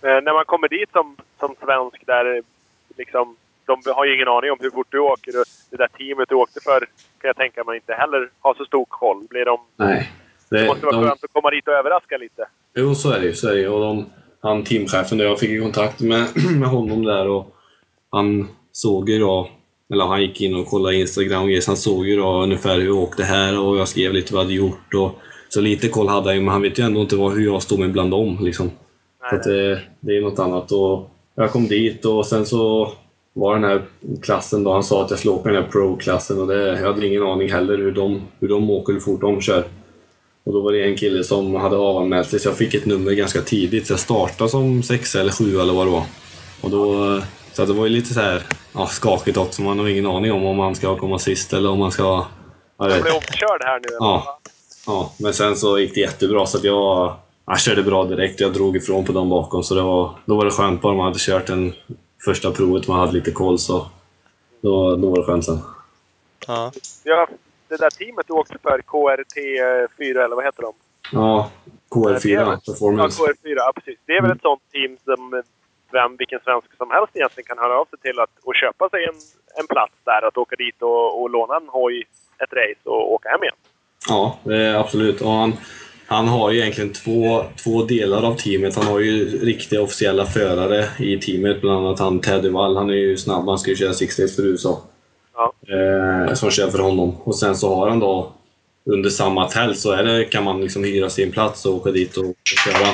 eh, 0.03 0.22
när 0.22 0.33
man 0.33 0.45
kommer 0.45 0.68
dit 0.68 0.93
som, 0.93 1.16
som 1.41 1.55
svensk 1.64 2.07
där, 2.07 2.43
liksom, 2.97 3.37
de 3.66 3.83
har 3.95 4.05
ju 4.05 4.14
ingen 4.14 4.29
aning 4.29 4.51
om 4.51 4.59
hur 4.61 4.70
fort 4.70 4.87
du 4.91 4.99
åker. 4.99 5.41
Och 5.41 5.47
det 5.70 5.76
där 5.76 5.89
teamet 5.89 6.29
du 6.29 6.35
åkte 6.35 6.61
för 6.61 6.81
kan 7.20 7.29
jag 7.29 7.37
tänka 7.37 7.64
mig 7.64 7.76
inte 7.76 7.95
heller 7.95 8.31
har 8.41 8.55
så 8.55 8.64
stor 8.64 8.87
koll. 8.89 9.26
Blir 9.31 9.45
de, 9.45 9.61
Nej. 9.76 10.11
Det 10.51 10.66
måste 10.66 10.86
vara 10.86 10.96
de, 10.96 11.05
skönt 11.05 11.24
att 11.24 11.32
komma 11.32 11.51
dit 11.51 11.68
och 11.68 11.74
överraska 11.74 12.16
lite. 12.16 12.49
Jo, 12.76 12.94
så 12.94 13.11
är 13.11 13.20
det 13.20 13.26
ju. 13.26 13.34
Så 13.34 13.49
är 13.49 13.57
det. 13.57 13.68
Och 13.68 13.80
de, 13.80 14.07
han 14.40 14.64
teamchefen 14.64 15.18
där, 15.18 15.24
jag 15.24 15.38
fick 15.38 15.51
ju 15.51 15.62
kontakt 15.62 16.01
med, 16.01 16.26
med 16.59 16.68
honom 16.68 17.05
där 17.05 17.28
och 17.28 17.55
han 18.11 18.49
såg 18.72 19.09
ju 19.09 19.18
då, 19.18 19.51
eller 19.92 20.05
han 20.05 20.22
gick 20.22 20.40
in 20.40 20.55
och 20.55 20.66
kollade 20.66 20.96
Instagram 20.96 21.42
och 21.42 21.62
så 21.62 21.70
han 21.70 21.76
såg 21.76 22.07
ju 22.07 22.16
då 22.16 22.42
ungefär 22.42 22.78
hur 22.78 22.86
jag 22.86 22.96
åkte 22.96 23.24
här 23.24 23.61
och 23.61 23.76
jag 23.76 23.88
skrev 23.88 24.12
lite 24.12 24.34
vad 24.34 24.40
jag 24.40 24.44
hade 24.44 24.55
gjort. 24.55 24.94
Och, 24.94 25.11
så 25.49 25.61
lite 25.61 25.88
koll 25.88 26.09
hade 26.09 26.28
han 26.28 26.34
ju, 26.34 26.40
men 26.40 26.53
han 26.53 26.62
vet 26.62 26.78
ju 26.78 26.84
ändå 26.84 27.01
inte 27.01 27.16
vad, 27.16 27.32
hur 27.32 27.44
jag 27.44 27.62
stod 27.62 27.78
mig 27.78 27.88
bland 27.88 28.11
dem. 28.11 28.38
Liksom. 28.40 28.70
Så 29.30 29.36
att 29.36 29.42
det, 29.42 29.80
det 30.01 30.16
är 30.16 30.20
något 30.20 30.38
annat. 30.38 30.72
Och 30.72 31.11
jag 31.34 31.51
kom 31.53 31.68
dit 31.68 32.05
och 32.05 32.26
sen 32.26 32.46
så 32.46 32.92
var 33.32 33.55
den 33.55 33.64
här 33.64 33.82
klassen 34.22 34.64
då, 34.64 34.72
han 34.72 34.82
sa 34.82 35.05
att 35.05 35.11
jag 35.11 35.18
skulle 35.18 35.34
åka 35.34 35.49
den 35.49 35.62
här 35.62 35.70
pro-klassen 35.70 36.40
och 36.40 36.46
det, 36.46 36.68
jag 36.68 36.86
hade 36.86 37.07
ingen 37.07 37.22
aning 37.22 37.53
heller 37.53 37.78
hur 37.78 37.92
de, 37.92 38.22
hur 38.40 38.49
de 38.49 38.70
åker, 38.70 38.92
hur 38.92 39.01
fort 39.01 39.20
de 39.20 39.40
kör. 39.40 39.64
Och 40.49 40.55
då 40.55 40.61
var 40.61 40.72
det 40.72 40.84
en 40.84 40.96
kille 40.96 41.24
som 41.24 41.55
hade 41.55 41.76
avanmält 41.76 42.30
sig 42.30 42.40
så 42.40 42.49
jag 42.49 42.57
fick 42.57 42.74
ett 42.74 42.86
nummer 42.86 43.12
ganska 43.12 43.40
tidigt. 43.42 43.86
Så 43.86 43.92
jag 43.92 44.01
startade 44.01 44.51
som 44.51 44.82
sex 44.82 45.14
eller 45.14 45.32
sju 45.32 45.61
eller 45.61 45.72
vad 45.72 45.86
det 45.86 45.90
var. 45.90 46.05
Och 46.61 46.70
då, 46.70 47.20
så 47.53 47.64
det 47.64 47.72
var 47.72 47.84
ju 47.84 47.90
lite 47.90 48.14
så 48.14 48.20
här, 48.20 48.42
ja, 48.74 48.86
skakigt 48.86 49.36
också. 49.36 49.62
Man 49.62 49.78
har 49.78 49.88
ingen 49.88 50.07
aning 50.07 50.32
om 50.32 50.46
om 50.46 50.57
man 50.57 50.74
ska 50.74 50.96
komma 50.96 51.18
sist 51.18 51.53
eller 51.53 51.70
om 51.70 51.78
man 51.78 51.92
ska... 51.92 52.03
Ja, 52.03 52.26
jag 52.78 52.88
vet. 52.88 53.03
blev 53.03 53.14
omkörd 53.14 53.62
här 53.64 53.80
nu. 53.80 53.88
Ja. 53.99 54.40
Ja, 54.86 55.12
men 55.18 55.34
sen 55.34 55.57
så 55.57 55.78
gick 55.78 55.94
det 55.94 56.01
jättebra 56.01 56.46
så 56.46 56.59
att 56.59 56.64
jag, 56.64 57.16
jag 57.46 57.61
körde 57.61 57.82
bra 57.82 58.05
direkt. 58.05 58.40
Jag 58.40 58.53
drog 58.53 58.76
ifrån 58.76 59.05
på 59.05 59.12
dem 59.12 59.28
bakom, 59.28 59.62
så 59.62 59.74
det 59.74 59.82
var, 59.82 60.11
då 60.24 60.36
var 60.36 60.44
det 60.44 60.51
skönt. 60.51 60.82
Bara 60.82 60.94
man 60.94 61.07
hade 61.07 61.18
kört 61.18 61.46
den 61.46 61.72
första 62.24 62.51
provet, 62.51 62.88
man 62.88 63.01
hade 63.01 63.12
lite 63.12 63.30
koll, 63.30 63.59
så 63.59 63.86
då, 64.61 64.96
då 64.96 65.11
var 65.11 65.16
det 65.16 65.24
skönt 65.24 65.44
sen. 65.44 65.61
Ja. 66.46 66.72
Ja, 67.05 67.28
det 67.68 67.76
där 67.76 67.90
teamet 67.90 68.26
du 68.26 68.32
åkte 68.32 68.58
för, 68.62 68.78
KRT4 68.86 70.24
eller 70.24 70.36
vad 70.36 70.44
heter 70.44 70.62
de? 70.62 70.72
Ja, 71.12 71.50
KR4 71.90 72.28
Ja, 72.28 72.60
Performance. 72.66 73.22
KR4, 73.22 73.54
ja 73.56 73.72
precis. 73.74 73.98
Det 74.06 74.12
är 74.12 74.22
väl 74.22 74.30
ett 74.30 74.42
sånt 74.42 74.62
team 74.72 74.96
som 75.04 75.42
vem, 75.92 76.16
vilken 76.16 76.40
svensk 76.44 76.76
som 76.76 76.90
helst 76.90 77.12
egentligen 77.16 77.46
kan 77.46 77.58
höra 77.58 77.80
av 77.80 77.84
sig 77.84 77.98
till 77.98 78.18
att, 78.20 78.30
och 78.44 78.54
köpa 78.54 78.88
sig 78.88 79.04
en, 79.04 79.18
en 79.60 79.66
plats 79.66 79.94
där. 80.04 80.28
Att 80.28 80.36
åka 80.36 80.56
dit 80.56 80.82
och, 80.82 81.22
och 81.22 81.30
låna 81.30 81.56
en 81.56 81.68
hoj, 81.68 82.04
ett 82.42 82.52
race 82.52 82.84
och 82.84 83.12
åka 83.12 83.28
hem 83.28 83.42
igen. 83.42 83.60
Ja, 84.08 84.38
absolut. 84.80 85.20
Och 85.20 85.30
han, 85.30 85.52
han 86.06 86.28
har 86.28 86.50
ju 86.50 86.58
egentligen 86.60 86.92
två, 86.92 87.44
två 87.64 87.82
delar 87.82 88.22
av 88.22 88.34
teamet. 88.34 88.76
Han 88.76 88.86
har 88.86 89.00
ju 89.00 89.38
riktiga 89.38 89.82
officiella 89.82 90.26
förare 90.26 90.84
i 90.98 91.18
teamet, 91.18 91.60
bland 91.60 91.86
annat 91.86 91.98
han 91.98 92.20
Teddy 92.20 92.48
Wall. 92.48 92.76
Han 92.76 92.90
är 92.90 92.94
ju 92.94 93.16
snabb, 93.16 93.48
han 93.48 93.58
ska 93.58 93.70
ju 93.70 93.76
köra 93.76 93.92
Six 93.92 94.16
Days 94.16 94.36
för 94.36 94.42
USA. 94.42 94.82
Ja. 95.39 95.53
Eh, 95.68 96.34
som 96.34 96.51
kör 96.51 96.70
för 96.70 96.78
honom. 96.78 97.16
Och 97.24 97.39
sen 97.39 97.57
så 97.57 97.74
har 97.74 97.89
han 97.89 98.01
då 98.01 98.32
under 98.84 99.11
samma 99.11 99.49
tält 99.49 99.78
så 99.78 99.93
är 99.93 100.05
det, 100.05 100.24
kan 100.24 100.45
man 100.45 100.61
liksom 100.61 100.84
hyra 100.84 101.11
sin 101.11 101.32
plats 101.32 101.66
och 101.66 101.74
åka 101.74 101.91
dit 101.91 102.16
och, 102.16 102.24
och 102.24 102.36
köra. 102.64 102.89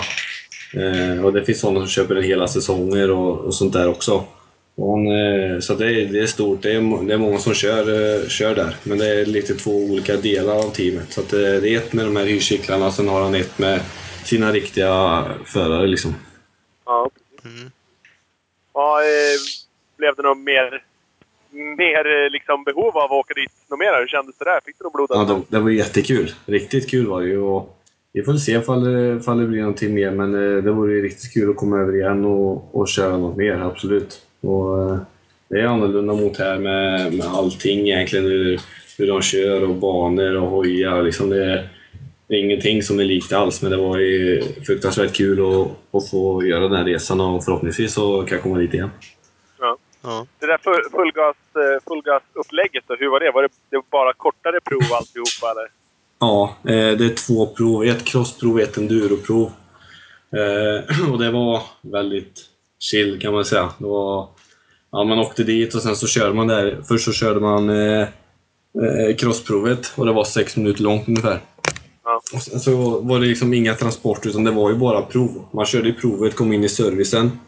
Eh, 0.83 1.25
och 1.25 1.33
det 1.33 1.45
finns 1.45 1.61
sådana 1.61 1.81
som 1.81 1.89
köper 1.89 2.15
den 2.15 2.25
hela 2.25 2.49
säsonger 2.49 3.11
och, 3.11 3.41
och 3.41 3.55
sånt 3.55 3.73
där 3.73 3.89
också. 3.89 4.25
Och 4.77 4.91
han, 4.91 5.07
eh, 5.07 5.59
så 5.61 5.75
det 5.75 5.87
är, 5.87 6.07
det 6.07 6.21
är 6.21 6.27
stort. 6.27 6.63
Det 6.63 6.73
är, 6.73 7.07
det 7.07 7.15
är 7.15 7.19
många 7.19 7.39
som 7.39 7.55
kör, 7.55 7.81
eh, 7.81 8.29
kör 8.29 8.55
där. 8.55 8.77
Men 8.83 8.99
det 8.99 9.07
är 9.07 9.27
lite 9.27 9.55
två 9.55 9.77
olika 9.77 10.17
delar 10.17 10.55
av 10.55 10.71
teamet. 10.71 11.13
Så 11.13 11.21
att 11.21 11.29
det, 11.29 11.61
det 11.61 11.75
är 11.75 11.79
ett 11.79 11.93
med 11.93 12.05
de 12.05 12.17
här 12.17 12.25
hyrcyklarna 12.25 12.87
och 12.87 12.93
sen 12.93 13.09
har 13.09 13.23
han 13.23 13.35
ett 13.35 13.59
med 13.59 13.81
sina 14.25 14.53
riktiga 14.53 15.25
förare. 15.47 15.87
Liksom. 15.87 16.15
Ja, 16.85 17.11
precis. 17.43 17.61
Mm. 17.61 17.71
Ja, 18.75 19.01
eh, 19.01 19.39
blev 19.97 20.15
det 20.17 20.23
något 20.23 20.39
mer, 20.39 20.83
mer 21.55 22.25
eh, 22.25 22.31
liksom 22.31 22.65
behov 22.65 22.99
av 22.99 23.05
att 23.05 23.11
åka 23.11 23.35
dit 23.35 23.51
något 23.71 23.79
mer? 23.79 24.01
Hur 24.01 24.07
kändes 24.07 24.39
det 24.39 24.45
där? 24.45 24.61
Fick 24.65 24.79
du 24.79 24.85
något 24.85 24.93
blod? 24.93 25.07
Ja, 25.11 25.25
det, 25.25 25.57
det 25.57 25.63
var 25.63 25.71
jättekul. 25.71 26.31
Riktigt 26.47 26.91
kul 26.91 27.07
var 27.07 27.21
det 27.23 27.29
ju. 27.29 27.39
Och 27.39 27.81
vi 28.13 28.23
får 28.23 28.35
se 28.35 28.53
ifall 28.53 28.85
det, 28.85 29.17
ifall 29.17 29.39
det 29.39 29.47
blir 29.47 29.61
någonting 29.61 29.95
mer, 29.95 30.11
men 30.11 30.35
eh, 30.35 30.63
det 30.65 30.71
vore 30.73 30.93
ju 30.93 31.03
riktigt 31.03 31.33
kul 31.35 31.51
att 31.51 31.57
komma 31.57 31.79
över 31.79 31.97
igen 31.97 32.25
och, 32.25 32.81
och 32.81 32.89
köra 32.89 33.17
något 33.17 33.37
mer, 33.37 33.55
absolut. 33.55 34.21
Och, 34.41 34.91
eh, 34.91 34.99
det 35.49 35.61
är 35.61 35.67
annorlunda 35.67 36.15
mot 36.15 36.39
här 36.39 36.59
med, 36.59 37.15
med 37.15 37.27
allting 37.27 37.89
egentligen. 37.89 38.25
Hur, 38.25 38.61
hur 38.99 39.07
de 39.07 39.23
kör 39.23 39.63
och 39.69 39.75
banor 39.75 40.37
och 40.37 40.51
hojar. 40.51 41.03
Liksom 41.03 41.31
det, 41.31 41.45
är, 41.45 41.69
det 42.29 42.35
är 42.35 42.39
ingenting 42.39 42.83
som 42.83 43.01
är 43.01 43.05
likt 43.05 43.33
alls, 43.33 43.63
men 43.63 43.71
det 43.71 43.77
var 43.77 43.99
ju 43.99 44.43
fruktansvärt 44.67 45.13
kul 45.13 45.41
att, 45.41 45.97
att 45.97 46.11
få 46.11 46.47
göra 46.47 46.69
den 46.69 46.77
här 46.77 46.85
resan 46.85 47.21
och 47.21 47.45
förhoppningsvis 47.45 47.95
så 47.95 48.23
kan 48.23 48.37
jag 48.37 48.43
komma 48.43 48.59
dit 48.59 48.75
igen. 48.75 48.91
Ja. 50.05 50.27
Det 50.41 50.47
där 50.47 50.59
full, 50.59 50.83
fullgas, 50.91 51.37
eh, 51.57 51.83
fullgasupplägget 51.89 52.85
då, 52.87 52.95
hur 52.99 53.11
var 53.11 53.21
det? 53.21 53.31
Var 53.31 53.43
det, 53.43 53.49
det 53.71 53.77
var 53.77 53.85
bara 53.91 54.13
kortare 54.13 54.61
prov 54.61 54.93
alltihopa 54.93 55.51
eller? 55.51 55.69
Ja, 56.19 56.57
eh, 56.63 56.99
det 56.99 57.05
är 57.05 57.15
två 57.27 57.47
prov. 57.47 57.85
Ett 57.85 58.05
crossprov 58.05 58.55
och 58.55 58.61
ett 58.61 58.77
enduroprov. 58.77 59.53
Eh, 60.37 61.11
och 61.13 61.19
det 61.19 61.31
var 61.31 61.63
väldigt 61.83 62.41
chill 62.81 63.21
kan 63.21 63.33
man 63.33 63.45
säga. 63.45 63.73
Det 63.79 63.87
var, 63.87 64.29
ja, 64.93 65.05
man 65.05 65.19
åkte 65.19 65.45
dit 65.45 65.75
och 65.75 65.83
sen 65.83 65.97
så 65.97 66.07
körde 66.07 66.35
man 66.35 66.47
där. 66.47 66.83
Först 66.89 67.05
så 67.05 67.13
körde 67.13 67.41
man 67.41 67.71
crossprovet 69.19 69.93
och 69.97 70.07
det 70.07 70.13
var 70.13 70.25
sex 70.25 70.57
minuter 70.57 70.83
långt 70.83 71.09
ungefär. 71.09 71.41
Ja. 72.05 72.21
Och 72.35 72.43
sen 72.43 72.61
så 72.61 73.01
var 73.01 73.21
det 73.21 73.27
liksom 73.27 73.55
inga 73.55 73.75
transporter 73.75 74.29
utan 74.29 74.45
det 74.45 74.51
var 74.51 74.71
ju 74.71 74.77
bara 74.77 75.03
prov. 75.03 75.45
Man 75.53 75.67
körde 75.67 75.93
provet, 75.93 76.37
kom 76.37 76.53
in 76.53 76.65
i 76.65 76.69
servicen 76.69 77.39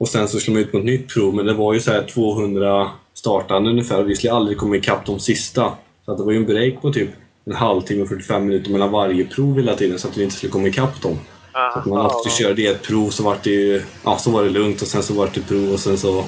och 0.00 0.08
sen 0.08 0.28
så 0.28 0.40
skulle 0.40 0.54
man 0.54 0.62
ut 0.62 0.72
på 0.72 0.78
ett 0.78 0.84
nytt 0.84 1.14
prov 1.14 1.34
men 1.34 1.46
det 1.46 1.54
var 1.54 1.74
ju 1.74 1.80
så 1.80 1.90
här 1.90 2.02
200 2.02 2.90
startande 3.14 3.70
ungefär 3.70 3.98
och 3.98 4.10
vi 4.10 4.16
skulle 4.16 4.32
aldrig 4.32 4.58
komma 4.58 4.76
ikapp 4.76 5.06
de 5.06 5.20
sista. 5.20 5.72
Så 6.04 6.12
att 6.12 6.18
det 6.18 6.24
var 6.24 6.32
ju 6.32 6.38
en 6.38 6.46
break 6.46 6.82
på 6.82 6.92
typ 6.92 7.10
en 7.44 7.52
halvtimme 7.52 8.02
och 8.02 8.08
45 8.08 8.46
minuter 8.46 8.70
mellan 8.70 8.90
varje 8.90 9.24
prov 9.24 9.56
hela 9.56 9.76
tiden 9.76 9.98
så 9.98 10.08
att 10.08 10.16
vi 10.16 10.22
inte 10.22 10.36
skulle 10.36 10.52
komma 10.52 10.68
ikapp 10.68 11.02
dem. 11.02 11.18
Så 11.52 11.78
att 11.78 11.86
man 11.86 12.06
åkte 12.06 12.28
och 12.28 12.30
körde 12.30 12.62
ett 12.62 12.82
prov 12.82 13.10
så 13.10 13.22
var 13.22 13.36
det 13.42 13.50
ju, 13.50 13.82
ja, 14.04 14.18
så 14.18 14.30
var 14.30 14.44
det 14.44 14.50
lugnt 14.50 14.82
och 14.82 14.88
sen 14.88 15.02
så 15.02 15.14
var 15.14 15.30
det 15.34 15.40
prov 15.40 15.72
och 15.72 15.80
sen 15.80 15.98
så 15.98 16.24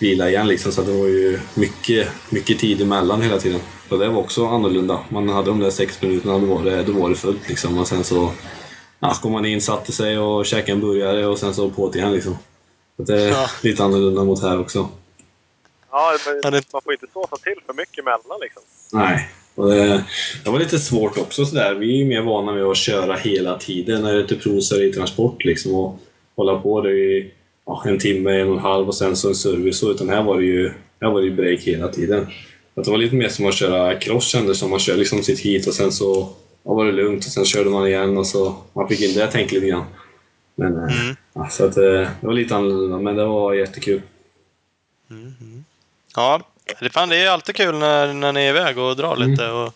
vila 0.00 0.28
igen 0.28 0.48
liksom. 0.48 0.72
Så 0.72 0.80
att 0.80 0.86
det 0.86 0.92
var 0.92 1.06
ju 1.06 1.38
mycket, 1.54 2.08
mycket 2.30 2.58
tid 2.58 2.80
emellan 2.80 3.22
hela 3.22 3.38
tiden. 3.38 3.60
Och 3.88 3.98
det 3.98 4.08
var 4.08 4.20
också 4.20 4.46
annorlunda. 4.46 4.98
Man 5.08 5.28
hade 5.28 5.46
de 5.46 5.60
där 5.60 5.70
sex 5.70 6.02
minuterna, 6.02 6.38
då 6.38 6.46
var 6.46 6.64
det, 6.64 6.82
då 6.82 6.92
var 6.92 7.08
det 7.08 7.14
fullt 7.14 7.48
liksom. 7.48 7.78
Och 7.78 7.88
sen 7.88 8.04
så 8.04 8.30
ja, 9.00 9.14
kom 9.22 9.32
man 9.32 9.46
in, 9.46 9.60
satte 9.60 9.92
sig 9.92 10.18
och 10.18 10.46
käkade 10.46 10.72
en 10.72 10.80
burgare 10.80 11.26
och 11.26 11.38
sen 11.38 11.54
så 11.54 11.70
på 11.70 11.90
det 11.90 11.98
igen 11.98 12.12
liksom. 12.12 12.36
Det 12.96 13.22
är 13.22 13.28
Ja. 13.28 13.50
lite 13.62 13.84
annorlunda 13.84 14.24
mot 14.24 14.42
här 14.42 14.60
också. 14.60 14.88
Ja, 15.90 16.18
men 16.42 16.62
man 16.72 16.82
får 16.82 16.92
inte 16.92 17.06
såsa 17.12 17.36
till 17.36 17.54
för 17.66 17.74
mycket 17.74 17.98
emellan 17.98 18.40
liksom. 18.40 18.62
Nej. 18.92 19.28
Och 19.54 19.68
det, 19.70 20.04
det 20.44 20.50
var 20.50 20.58
lite 20.58 20.78
svårt 20.78 21.18
också 21.18 21.46
sådär. 21.46 21.74
Vi 21.74 21.94
är 21.94 21.96
ju 21.98 22.04
mer 22.04 22.22
vana 22.22 22.52
vid 22.52 22.64
att 22.64 22.76
köra 22.76 23.16
hela 23.16 23.58
tiden. 23.58 24.02
När 24.02 24.14
det 24.14 24.20
är 24.20 24.26
till 24.26 24.40
prov 24.40 24.60
så 24.60 24.74
är 24.74 24.78
det 24.78 24.86
i 24.86 24.92
transport 24.92 25.44
liksom. 25.44 25.74
Och 25.74 25.98
hålla 26.36 26.58
på 26.58 26.80
det 26.80 26.90
i 26.92 27.30
ja, 27.66 27.82
en 27.86 27.98
timme, 27.98 28.40
en 28.40 28.48
och 28.48 28.54
en 28.54 28.62
halv 28.62 28.88
och 28.88 28.94
sen 28.94 29.16
så 29.16 29.28
en 29.28 29.34
service. 29.34 29.78
Så, 29.78 29.90
utan 29.90 30.08
här 30.08 30.22
var 30.22 30.38
det 30.38 30.44
ju, 30.44 30.72
här 31.00 31.10
var 31.10 31.20
det 31.20 31.26
ju 31.26 31.34
break 31.34 31.60
hela 31.60 31.88
tiden. 31.88 32.26
Att 32.74 32.84
det 32.84 32.90
var 32.90 32.98
lite 32.98 33.14
mer 33.14 33.28
som 33.28 33.46
att 33.46 33.54
köra 33.54 33.94
cross 33.94 34.24
kändes 34.26 34.58
som. 34.58 34.70
Man 34.70 34.78
kör 34.78 34.96
liksom 34.96 35.22
sitt 35.22 35.40
hit 35.40 35.66
och 35.66 35.74
sen 35.74 35.92
så 35.92 36.28
ja, 36.64 36.74
var 36.74 36.84
det 36.86 36.92
lugnt 36.92 37.26
och 37.26 37.32
sen 37.32 37.44
körde 37.44 37.70
man 37.70 37.86
igen 37.86 38.18
och 38.18 38.26
så 38.26 38.56
man 38.72 38.88
fick 38.88 39.00
in 39.00 39.14
det 39.14 39.26
tänka 39.26 39.54
lite 39.54 39.66
grann. 39.66 39.84
Men, 40.58 40.76
eh, 40.76 41.00
Mm. 41.02 41.16
ja, 41.34 41.48
så 41.50 41.64
att, 41.64 41.76
eh, 41.76 41.82
det 41.82 42.10
var 42.26 42.32
lite 42.32 42.56
annorlunda, 42.56 42.98
men 42.98 43.16
det 43.16 43.24
var 43.24 43.54
jättekul. 43.54 44.02
Ja, 46.16 46.40
det, 46.80 46.90
fan, 46.90 47.08
det 47.08 47.16
är 47.16 47.30
alltid 47.30 47.54
kul 47.56 47.74
när, 47.78 48.12
när 48.12 48.32
ni 48.32 48.40
är 48.44 48.48
iväg 48.50 48.78
och 48.78 48.96
drar 48.96 49.16
Mm. 49.16 49.30
lite. 49.30 49.50
Och 49.50 49.72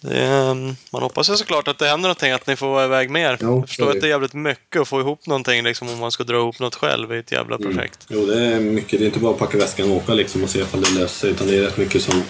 det, 0.00 0.24
mm, 0.26 0.76
man 0.92 1.02
hoppas 1.02 1.30
ju 1.30 1.34
såklart 1.36 1.68
att 1.68 1.78
det 1.78 1.86
händer 1.88 2.08
någonting, 2.08 2.32
att 2.32 2.46
ni 2.46 2.56
får 2.56 2.66
vara 2.66 2.84
iväg 2.84 3.10
mer. 3.10 3.38
Jo, 3.40 3.58
jag 3.58 3.68
förstår 3.68 3.90
att 3.90 4.00
det 4.00 4.06
är 4.06 4.10
jävligt 4.10 4.34
mycket 4.34 4.82
att 4.82 4.88
få 4.88 5.00
ihop 5.00 5.26
någonting 5.26 5.62
liksom, 5.62 5.88
om 5.88 5.98
man 5.98 6.12
ska 6.12 6.24
dra 6.24 6.36
ihop 6.36 6.58
något 6.58 6.74
själv 6.74 7.12
i 7.14 7.18
ett 7.18 7.32
jävla 7.32 7.56
Mm. 7.56 7.72
projekt. 7.72 8.06
Jo, 8.08 8.26
det 8.26 8.44
är 8.44 8.60
mycket. 8.60 8.98
Det 8.98 9.04
är 9.04 9.06
inte 9.06 9.18
bara 9.18 9.32
att 9.32 9.38
packa 9.38 9.58
väskan 9.58 9.90
och 9.90 9.96
åka 9.96 10.14
liksom 10.14 10.42
och 10.44 10.50
se 10.50 10.58
ifall 10.60 10.80
det 10.80 10.90
löser 10.90 11.06
sig. 11.20 11.30
Utan 11.30 11.46
det 11.46 11.56
är 11.56 11.62
rätt 11.62 11.76
mycket 11.76 12.02
som, 12.02 12.22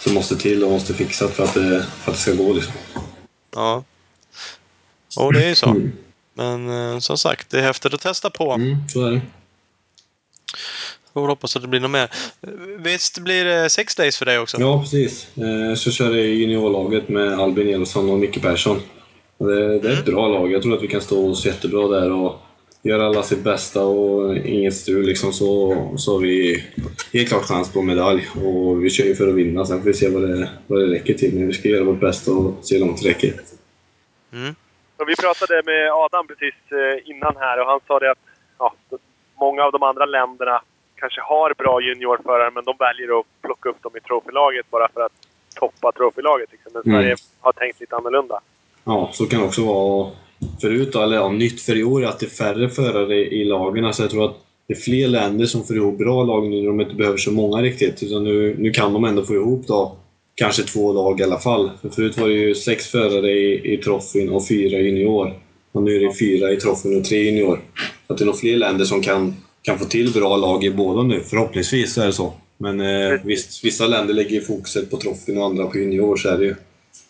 som 0.00 0.14
måste 0.14 0.36
till 0.36 0.64
och 0.64 0.70
måste 0.70 0.94
fixas 0.94 1.30
för 1.32 1.44
att 1.44 1.54
det, 1.54 1.86
för 2.02 2.10
att 2.10 2.16
det 2.16 2.22
ska 2.22 2.32
gå. 2.34 2.52
Liksom. 2.52 2.72
Ja. 3.54 3.84
Och 5.16 5.32
det 5.32 5.44
är 5.44 5.48
ju 5.48 5.54
så. 5.54 5.76
Mm. 6.38 6.64
Men 6.64 6.92
eh, 6.94 6.98
som 6.98 7.18
sagt, 7.18 7.50
det 7.50 7.58
är 7.58 7.62
häftigt 7.62 7.94
att 7.94 8.00
testa 8.00 8.30
på. 8.30 8.52
Mm, 8.52 8.76
så 8.88 9.06
är 9.06 9.10
det. 9.10 9.20
Jag 11.12 11.22
hoppas 11.22 11.56
att 11.56 11.62
det 11.62 11.68
blir 11.68 11.80
något 11.80 11.90
mer. 11.90 12.10
Visst 12.78 13.18
blir 13.18 13.44
det 13.44 13.70
sex 13.70 13.94
days 13.94 14.18
för 14.18 14.26
dig 14.26 14.38
också? 14.38 14.56
Ja, 14.60 14.80
precis. 14.82 15.26
Eh, 15.36 15.74
Så 15.76 15.90
kör 15.90 16.14
jag 16.14 16.26
i 16.26 16.28
juniorlaget 16.34 17.08
med 17.08 17.40
Albin 17.40 17.68
Elofsson 17.68 18.10
och 18.10 18.18
Micke 18.18 18.42
Persson. 18.42 18.80
Det, 19.38 19.78
det 19.78 19.88
är 19.88 19.92
ett 19.92 20.04
bra 20.04 20.28
lag. 20.28 20.52
Jag 20.52 20.62
tror 20.62 20.74
att 20.76 20.82
vi 20.82 20.88
kan 20.88 21.00
stå 21.00 21.30
oss 21.30 21.46
jättebra 21.46 21.88
där 21.88 22.12
och 22.12 22.40
göra 22.82 23.06
alla 23.06 23.22
sitt 23.22 23.44
bästa 23.44 23.84
och 23.84 24.36
inget 24.36 24.74
strul 24.76 25.06
liksom 25.06 25.32
så, 25.32 25.76
så 25.98 26.12
har 26.12 26.20
vi 26.20 26.64
helt 27.12 27.28
klart 27.28 27.44
chans 27.44 27.72
på 27.72 27.82
medalj. 27.82 28.28
Och 28.44 28.84
vi 28.84 28.90
kör 28.90 29.04
ju 29.04 29.14
för 29.14 29.28
att 29.28 29.34
vinna. 29.34 29.66
Sen 29.66 29.78
får 29.78 29.86
vi 29.86 29.94
se 29.94 30.08
vad 30.08 30.22
det, 30.22 30.48
vad 30.66 30.80
det 30.80 30.86
räcker 30.86 31.14
till. 31.14 31.34
Men 31.34 31.46
vi 31.46 31.52
ska 31.52 31.68
göra 31.68 31.84
vårt 31.84 32.00
bästa 32.00 32.32
och 32.32 32.54
se 32.62 32.74
hur 32.78 32.86
långt 32.86 33.02
det 33.02 33.08
räcker. 33.08 33.34
Mm. 34.32 34.54
Vi 35.06 35.16
pratade 35.16 35.62
med 35.64 35.92
Adam 35.92 36.26
precis 36.26 36.54
eh, 36.72 37.10
innan 37.10 37.34
här 37.36 37.60
och 37.60 37.66
han 37.66 37.80
sa 37.86 37.98
det 37.98 38.10
att 38.10 38.24
ja, 38.58 38.74
många 39.40 39.62
av 39.64 39.72
de 39.72 39.82
andra 39.82 40.04
länderna 40.04 40.62
kanske 40.96 41.20
har 41.20 41.54
bra 41.58 41.80
juniorförare 41.80 42.50
men 42.54 42.64
de 42.64 42.74
väljer 42.78 43.20
att 43.20 43.26
plocka 43.42 43.68
upp 43.68 43.82
dem 43.82 43.96
i 43.96 44.00
trofélaget 44.00 44.70
bara 44.70 44.88
för 44.94 45.00
att 45.00 45.12
toppa 45.54 45.92
trofélaget. 45.92 46.52
Liksom. 46.52 46.72
Men 46.74 46.82
Mm. 46.82 47.02
Sverige 47.02 47.16
har 47.40 47.52
tänkt 47.52 47.80
lite 47.80 47.96
annorlunda. 47.96 48.40
Ja, 48.84 49.10
så 49.12 49.26
kan 49.26 49.40
det 49.40 49.46
också 49.46 49.64
vara 49.64 50.10
förut, 50.60 50.92
då, 50.92 51.02
eller 51.02 51.16
ja, 51.16 51.28
nytt 51.28 51.62
för 51.62 51.76
i 51.76 51.84
år, 51.84 52.04
att 52.04 52.18
det 52.20 52.26
är 52.26 52.30
färre 52.30 52.68
förare 52.68 53.14
i 53.16 53.44
lagen. 53.44 53.84
Alltså 53.84 54.02
jag 54.02 54.10
tror 54.10 54.24
att 54.24 54.36
det 54.66 54.74
är 54.74 54.78
fler 54.78 55.08
länder 55.08 55.46
som 55.46 55.64
får 55.64 55.76
ihop 55.76 55.98
bra 55.98 56.22
lag 56.22 56.48
nu 56.48 56.60
när 56.60 56.66
de 56.66 56.80
inte 56.80 56.94
behöver 56.94 57.18
så 57.18 57.32
många 57.32 57.62
riktigt. 57.62 58.02
Utan 58.02 58.24
nu, 58.24 58.56
nu 58.58 58.70
kan 58.70 58.92
de 58.92 59.04
ändå 59.04 59.22
få 59.22 59.34
ihop 59.34 59.66
då 59.66 59.96
kanske 60.34 60.62
två 60.62 60.92
lag 60.92 61.20
i 61.20 61.24
alla 61.24 61.38
fall. 61.38 61.70
För 61.82 61.88
förut 61.88 62.18
var 62.18 62.28
det 62.28 62.34
ju 62.34 62.54
sex 62.54 62.90
förare 62.90 63.30
i, 63.30 63.74
i 63.74 63.76
troffin 63.76 64.28
och 64.28 64.48
fyra 64.48 64.78
junior. 64.78 65.34
Och 65.72 65.82
nu 65.82 65.96
är 65.96 66.00
det 66.00 66.14
fyra 66.14 66.52
i 66.52 66.56
troffin 66.56 66.98
och 66.98 67.04
tre 67.04 67.18
junior. 67.18 67.60
Så 68.06 68.12
att 68.12 68.18
det 68.18 68.24
är 68.24 68.26
nog 68.26 68.38
fler 68.38 68.56
länder 68.56 68.84
som 68.84 69.02
kan, 69.02 69.34
kan 69.62 69.78
få 69.78 69.84
till 69.84 70.12
bra 70.12 70.36
lag 70.36 70.64
i 70.64 70.70
båda 70.70 71.02
nu. 71.02 71.20
Förhoppningsvis 71.20 71.98
är 71.98 72.06
det 72.06 72.12
så. 72.12 72.32
Men 72.56 72.80
eh, 72.80 73.20
visst, 73.24 73.64
vissa 73.64 73.86
länder 73.86 74.14
lägger 74.14 74.30
ju 74.30 74.40
fokuset 74.40 74.90
på 74.90 74.96
troffin 74.96 75.38
och 75.38 75.44
andra 75.44 75.66
på 75.66 75.78
junior, 75.78 76.16
så 76.16 76.28
är 76.28 76.38
det 76.38 76.44
ju. 76.44 76.54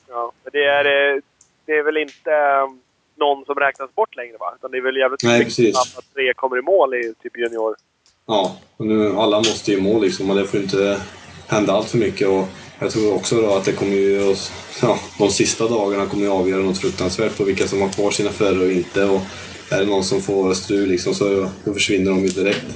Ja, 0.09 0.33
men 0.45 0.51
det 0.53 0.65
är, 0.65 0.85
eh, 0.85 1.21
det 1.67 1.73
är 1.73 1.83
väl 1.83 1.97
inte 1.97 2.31
eh, 2.31 2.69
någon 3.17 3.45
som 3.45 3.55
räknas 3.55 3.95
bort 3.95 4.17
längre 4.17 4.37
va? 4.41 4.55
Utan 4.59 4.71
det 4.71 4.77
är 4.77 4.83
väl 4.83 4.97
jävligt 4.97 5.23
Nej, 5.25 5.45
precis. 5.45 5.77
att 5.77 6.15
tre 6.15 6.35
kommer 6.35 6.59
i 6.59 6.63
mål 6.63 6.95
i 6.95 7.15
typ 7.23 7.37
junior. 7.37 7.77
Ja, 8.27 8.57
och 8.77 8.87
nu, 8.87 9.13
alla 9.17 9.37
måste 9.37 9.73
ju 9.73 9.79
i 9.79 9.81
mål 9.81 10.03
liksom 10.03 10.31
och 10.31 10.37
det 10.37 10.45
får 10.45 10.61
inte 10.61 11.01
hända 11.49 11.73
allt 11.73 11.91
för 11.91 11.99
mycket. 11.99 12.29
Och 12.29 12.45
jag 12.79 12.91
tror 12.91 13.15
också 13.15 13.41
då 13.41 13.55
att 13.55 13.65
det 13.65 13.73
kommer 13.73 13.97
ju... 13.97 14.35
Ja, 14.83 14.99
de 15.19 15.31
sista 15.31 15.69
dagarna 15.69 16.07
kommer 16.07 16.23
ju 16.25 16.31
avgöra 16.31 16.63
något 16.63 16.79
fruktansvärt 16.79 17.37
på 17.37 17.45
vilka 17.45 17.69
som 17.69 17.81
har 17.81 17.89
kvar 17.89 18.11
sina 18.11 18.31
förare 18.31 18.65
och 18.65 18.73
inte. 18.73 19.05
Och 19.05 19.21
är 19.71 19.81
det 19.81 19.87
någon 19.87 20.05
som 20.05 20.23
får 20.23 20.55
strul 20.55 20.89
liksom, 20.89 21.15
så 21.15 21.49
försvinner 21.65 22.11
de 22.11 22.23
ju 22.23 22.29
direkt. 22.29 22.67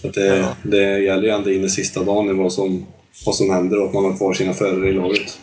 Så 0.00 0.08
att 0.08 0.14
det, 0.14 0.56
det 0.62 0.98
gäller 0.98 1.22
ju 1.22 1.28
ända 1.28 1.52
in 1.52 1.64
i 1.64 1.68
sista 1.70 2.04
dagen 2.04 2.38
vad 2.38 2.52
som, 2.52 2.86
vad 3.26 3.34
som 3.34 3.50
händer 3.50 3.80
och 3.80 3.86
att 3.86 3.94
man 3.94 4.04
har 4.04 4.16
kvar 4.16 4.34
sina 4.34 4.54
förare 4.54 4.88
i 4.88 4.92
laget. 4.92 5.38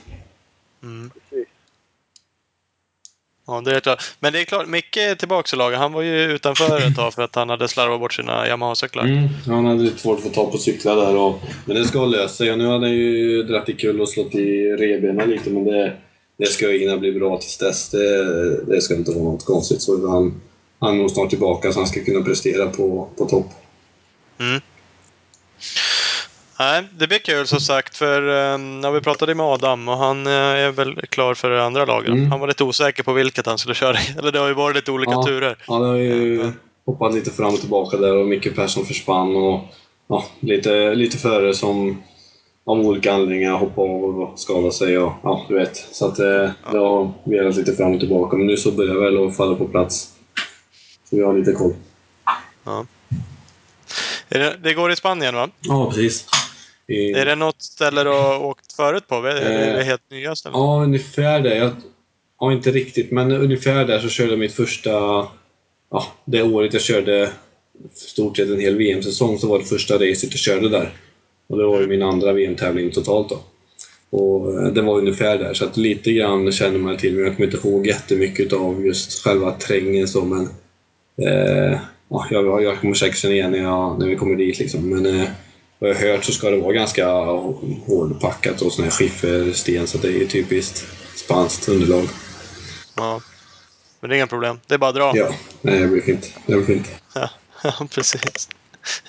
Precis. 0.82 1.19
Ja, 3.50 3.62
det 3.62 3.76
är 3.76 3.80
klart. 3.80 4.04
Men 4.20 4.34
det 4.34 4.40
är 4.40 4.46
klart, 4.46 4.68
Micke 4.68 4.98
är 4.98 5.16
tillbaka 5.16 5.56
i 5.56 5.58
laget. 5.58 5.80
Han 5.80 5.94
var 5.94 6.02
ju 6.02 6.32
utanför 6.32 6.88
ett 6.88 6.96
tag 6.96 7.14
för 7.14 7.22
att 7.22 7.36
han 7.36 7.50
hade 7.50 7.68
slarvat 7.68 8.00
bort 8.00 8.14
sina 8.14 8.48
Yamaha-cyklar. 8.48 9.04
Mm, 9.04 9.30
han 9.46 9.66
hade 9.66 9.84
lite 9.84 10.00
svårt 10.00 10.18
att 10.18 10.24
få 10.24 10.30
tag 10.30 10.52
på 10.52 10.58
cyklar 10.58 10.96
där. 10.96 11.16
Och, 11.16 11.40
men 11.66 11.76
det 11.76 11.86
ska 11.86 12.06
lösa 12.06 12.34
sig. 12.34 12.58
Nu 12.58 12.66
hade 12.66 12.88
han 12.88 12.92
ju 12.92 13.44
dratt 13.44 13.70
i 13.70 13.74
kull 13.74 14.02
och 14.02 14.10
slått 14.10 14.36
i 14.36 14.72
revbenen 14.72 15.30
lite, 15.30 15.50
men 15.50 15.64
det, 15.64 15.94
det 16.38 16.46
ska 16.46 16.68
hinna 16.68 16.98
bli 16.98 17.12
bra 17.12 17.38
tills 17.38 17.58
dess. 17.58 17.90
Det, 17.90 18.66
det 18.66 18.82
ska 18.82 18.96
inte 18.96 19.12
vara 19.12 19.24
något 19.24 19.46
konstigt. 19.46 19.82
Så 19.82 20.10
han, 20.10 20.42
han 20.80 20.94
är 20.94 20.98
nog 20.98 21.12
snart 21.12 21.30
tillbaka 21.30 21.72
så 21.72 21.80
han 21.80 21.88
ska 21.88 22.04
kunna 22.04 22.22
prestera 22.22 22.70
på, 22.70 23.10
på 23.18 23.26
topp. 23.26 23.52
Nej, 26.60 26.84
det 26.98 27.08
blir 27.08 27.20
kul 27.20 27.48
som 27.48 27.60
sagt 27.60 27.98
för 27.98 28.58
när 28.58 28.92
vi 28.92 29.02
pratade 29.02 29.36
med 29.36 29.46
Adam 29.46 29.88
och 29.88 29.98
han 29.98 30.28
eh, 30.28 30.34
är 30.34 30.72
väl 30.72 30.96
klar 30.96 31.34
för 31.34 31.50
det 31.50 31.64
andra 31.64 31.86
laget. 31.86 32.10
Mm. 32.10 32.32
Han 32.32 32.40
var 32.40 32.48
lite 32.48 32.64
osäker 32.64 33.04
på 33.04 33.14
vilket 33.14 33.46
han 33.46 33.58
skulle 33.58 33.76
köra. 33.76 33.98
Eller 34.18 34.32
det 34.32 34.40
har 34.40 34.48
ju 34.48 34.54
varit 34.54 34.76
lite 34.76 34.92
olika 34.92 35.12
Ja. 35.12 35.24
turer. 35.26 35.58
Han 35.68 35.82
har 35.86 35.96
ju 35.96 36.52
hoppat 36.86 37.14
lite 37.14 37.32
fram 37.32 37.54
och 37.54 37.60
tillbaka 37.60 37.98
där 37.98 38.16
och 38.16 38.28
Micke 38.28 38.56
Persson 38.56 38.86
försvann. 38.86 39.36
Och, 39.36 39.62
ja, 40.08 40.26
lite, 40.40 40.96
lite 40.96 41.18
före 41.18 41.54
som 41.54 42.04
av 42.66 42.80
olika 42.80 43.14
anledningar 43.14 43.54
hoppade 43.54 43.90
av 43.90 44.22
och 44.22 44.40
skadade 44.40 44.72
sig. 44.72 44.98
Och, 44.98 45.14
ja, 45.24 45.46
du 45.48 45.56
vet. 45.56 45.76
Så 45.92 46.06
att, 46.06 46.20
eh, 46.20 46.50
det 46.72 46.78
har 46.78 47.12
velat 47.24 47.56
lite 47.56 47.74
fram 47.74 47.94
och 47.94 48.00
tillbaka. 48.00 48.38
Men 48.38 48.48
nu 48.48 48.58
så 48.58 48.72
börjar 48.72 48.94
det 48.94 49.00
väl 49.02 49.28
att 49.28 49.38
falla 49.38 49.56
på 49.56 49.68
plats. 49.68 50.10
Så 51.10 51.16
vi 51.16 51.24
har 51.24 51.38
lite 51.38 51.52
koll. 51.52 51.74
Det, 54.30 54.58
det 54.64 54.74
går 54.74 54.92
i 54.92 54.96
Spanien 54.96 55.36
va? 55.36 55.50
Ja, 55.62 55.86
precis. 55.90 56.26
Är 56.90 57.26
det 57.26 57.36
något 57.36 57.62
ställe 57.62 58.04
du 58.04 58.10
har 58.10 58.46
åkt 58.46 58.74
förut 58.74 59.08
på? 59.08 59.16
Är 59.16 59.22
det, 59.22 59.42
är 59.42 59.74
det 59.74 59.80
Eh, 59.80 59.86
helt 59.86 60.12
nya 60.12 60.36
ställen? 60.36 60.60
Ja, 60.60 60.84
ungefär 60.84 61.40
det. 61.40 61.56
Jag, 61.56 61.72
ja, 62.40 62.52
inte 62.52 62.72
riktigt, 62.72 63.12
men 63.12 63.32
ungefär 63.32 63.86
där 63.86 64.00
så 64.00 64.10
körde 64.10 64.30
jag 64.30 64.40
mitt 64.40 64.54
första... 64.54 64.90
Ja, 65.92 66.06
det 66.26 66.44
året 66.44 66.74
jag 66.74 66.82
körde 66.82 67.30
stort 67.94 68.38
sett 68.38 68.50
en 68.50 68.60
hel 68.60 68.78
VM-säsong 68.78 69.40
så 69.40 69.48
var 69.48 69.60
det 69.60 69.66
första 69.66 69.94
racet 69.94 70.32
jag 70.32 70.40
körde 70.40 70.70
där. 70.70 70.94
Och 71.48 71.58
det 71.58 71.66
var 71.66 71.82
ju 71.82 71.88
min 71.88 72.04
andra 72.04 72.34
VM-tävling 72.34 72.92
totalt 72.92 73.30
då. 73.30 73.40
Och 74.18 74.54
eh, 74.54 74.68
det 74.74 74.82
var 74.82 74.98
ungefär 74.98 75.38
där, 75.38 75.54
så 75.54 75.66
att 75.66 75.78
lite 75.78 76.12
grann 76.12 76.52
känner 76.52 76.80
man 76.80 76.98
till, 76.98 77.16
men 77.16 77.24
jag 77.24 77.36
kommer 77.36 77.54
inte 77.54 77.68
ihåg 77.68 77.88
jättemycket 77.88 78.54
av 78.54 78.86
just 78.86 79.24
själva 79.24 79.52
terrängen 79.52 80.08
så, 80.08 80.26
men... 80.26 80.50
Eh, 81.28 81.80
ja, 82.10 82.28
jag, 82.32 82.64
jag 82.64 82.80
kommer 82.80 82.94
säkert 82.94 83.18
känna 83.18 83.34
igen 83.34 83.52
när, 83.52 83.60
jag, 83.60 84.00
när 84.00 84.08
vi 84.08 84.16
kommer 84.16 84.36
dit 84.36 84.60
liksom, 84.60 84.90
men... 84.90 85.06
Eh, 85.06 85.28
vad 85.80 85.90
jag 85.90 85.96
har 85.96 86.02
hört 86.08 86.26
så 86.26 86.32
ska 86.32 86.50
det 86.50 86.58
vara 86.58 86.74
ganska 86.74 87.08
hårdpackat 87.88 88.62
och 88.62 88.72
sån 88.74 88.84
här 88.84 88.92
skiffersten, 88.92 89.88
så 89.88 89.98
det 89.98 90.22
är 90.22 90.26
typiskt 90.28 90.86
spanskt 91.16 91.70
underlag. 91.70 92.08
Ja. 92.96 93.22
Men 94.00 94.10
det 94.10 94.16
är 94.16 94.18
inga 94.18 94.28
problem. 94.28 94.60
Det 94.68 94.74
är 94.74 94.78
bara 94.78 94.90
att 94.90 94.96
dra. 94.96 95.12
Ja, 95.16 95.30
nej, 95.62 95.80
det 95.80 95.88
blir 95.88 96.02
fint. 96.02 96.34
Det 96.46 96.56
blir 96.56 96.66
fint. 96.66 96.88
Ja, 97.16 97.30
precis. 97.96 98.50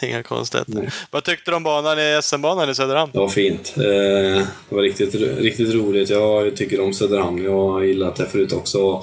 Inga 0.02 0.22
konstigheter. 0.22 0.72
Nej. 0.72 0.88
Vad 1.10 1.24
tyckte 1.24 1.50
du 1.50 1.54
om 1.56 1.62
banan 1.62 1.98
i 1.98 2.20
SM-banan 2.22 2.70
i 2.70 2.74
Söderhamn? 2.74 3.10
Det 3.12 3.18
var 3.18 3.28
fint. 3.28 3.72
Eh, 3.76 3.82
Det 3.82 4.46
var 4.74 4.82
riktigt, 4.82 5.14
riktigt 5.14 5.74
roligt. 5.74 6.10
Jag 6.10 6.56
tycker 6.56 6.80
om 6.80 6.94
Söderhamn. 6.94 7.44
Jag 7.44 7.68
har 7.70 7.82
gillat 7.82 8.16
det 8.16 8.26
förut 8.26 8.52
också. 8.52 9.02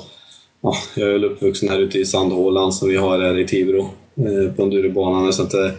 Ja, 0.62 0.78
jag 0.96 1.08
är 1.08 1.14
väl 1.14 1.26
uppvuxen 1.26 1.70
här 1.70 1.80
ute 1.80 2.00
i 2.00 2.06
Sandhålan 2.06 2.72
som 2.74 2.90
vi 2.90 2.96
har 2.98 3.20
här 3.20 3.40
i 3.40 3.48
Tibro. 3.48 3.90
Eh, 4.18 4.54
på 4.54 4.64
endurobanan. 4.64 5.34
Så 5.34 5.44
att 5.44 5.54
eh, 5.54 5.72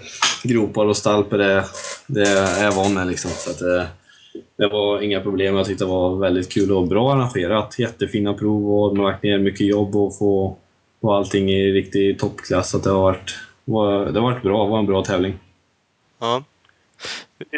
gropar 0.43 0.87
och 0.87 0.97
stalper 0.97 1.39
det, 1.39 1.65
det 2.07 2.29
är 2.29 2.65
jag 2.65 2.73
van 2.73 2.95
med. 2.95 3.07
Liksom. 3.07 3.31
Så 3.31 3.51
att, 3.51 3.63
eh, 3.63 3.87
det 4.57 4.69
var 4.69 5.03
inga 5.03 5.21
problem. 5.21 5.57
Jag 5.57 5.67
tyckte 5.67 5.85
det 5.85 5.91
var 5.91 6.17
väldigt 6.17 6.53
kul 6.53 6.73
och 6.73 6.89
bra 6.89 7.13
arrangerat. 7.13 7.79
Jättefina 7.79 8.35
prov 8.35 8.73
och 8.73 8.95
de 8.95 8.99
har 8.99 9.11
lagt 9.11 9.23
ner 9.23 9.39
mycket 9.39 9.67
jobb 9.67 9.97
och 9.97 10.19
få, 10.19 10.57
få 11.01 11.13
allting 11.13 11.51
i 11.51 11.73
riktig 11.73 12.19
toppklass. 12.19 12.71
Så 12.71 12.77
att 12.77 12.85
det 12.85 12.91
har 12.91 13.03
varit, 13.03 13.35
var, 13.65 14.07
det 14.07 14.21
har 14.21 14.31
varit 14.31 14.43
bra. 14.43 14.65
Det 14.65 14.71
var 14.71 14.79
en 14.79 14.87
bra 14.87 15.05
tävling. 15.05 15.35
Ja. 16.21 16.45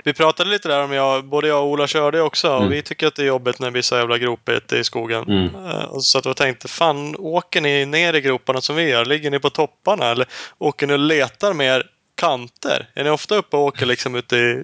Vi- 0.05 0.13
pratade 0.13 0.51
lite 0.51 0.69
där 0.69 0.83
om 0.85 0.93
jag, 0.93 1.25
både 1.25 1.49
jag 1.49 1.63
och 1.63 1.69
Ola 1.69 1.87
körde 1.87 2.21
också 2.21 2.49
och 2.51 2.57
Mm. 2.59 2.71
vi 2.71 2.83
tycker 2.83 3.07
att 3.07 3.15
det 3.15 3.23
är 3.23 3.27
jobbigt 3.27 3.59
när 3.59 3.67
det 3.67 3.71
blir 3.73 3.83
så 3.83 3.95
jävla 3.97 4.19
gropigt 4.19 4.73
i 4.73 4.85
skogen. 4.85 5.23
Mm. 5.23 5.55
Eh, 5.67 5.99
Så 6.01 6.19
att 6.19 6.25
jag 6.25 6.37
tänkte, 6.37 6.69
fan 6.69 7.17
åker 7.19 7.61
ni 7.61 7.87
ner 7.87 8.15
i 8.15 8.21
groparna 8.21 8.61
som 8.61 8.77
vi 8.77 8.83
gör? 8.89 9.05
Ligger 9.05 9.31
ni 9.31 9.39
på 9.39 9.51
topparna 9.51 10.07
eller 10.11 10.27
åker 10.59 10.87
ni 10.87 10.95
och 10.95 10.99
letar 10.99 11.53
mer 11.55 11.87
kanter? 12.15 12.89
Är 12.95 13.05
ni 13.05 13.11
ofta 13.11 13.37
uppe 13.37 13.57
och 13.57 13.63
åker 13.65 13.87
liksom 13.87 14.15
ute 14.15 14.37
i 14.37 14.63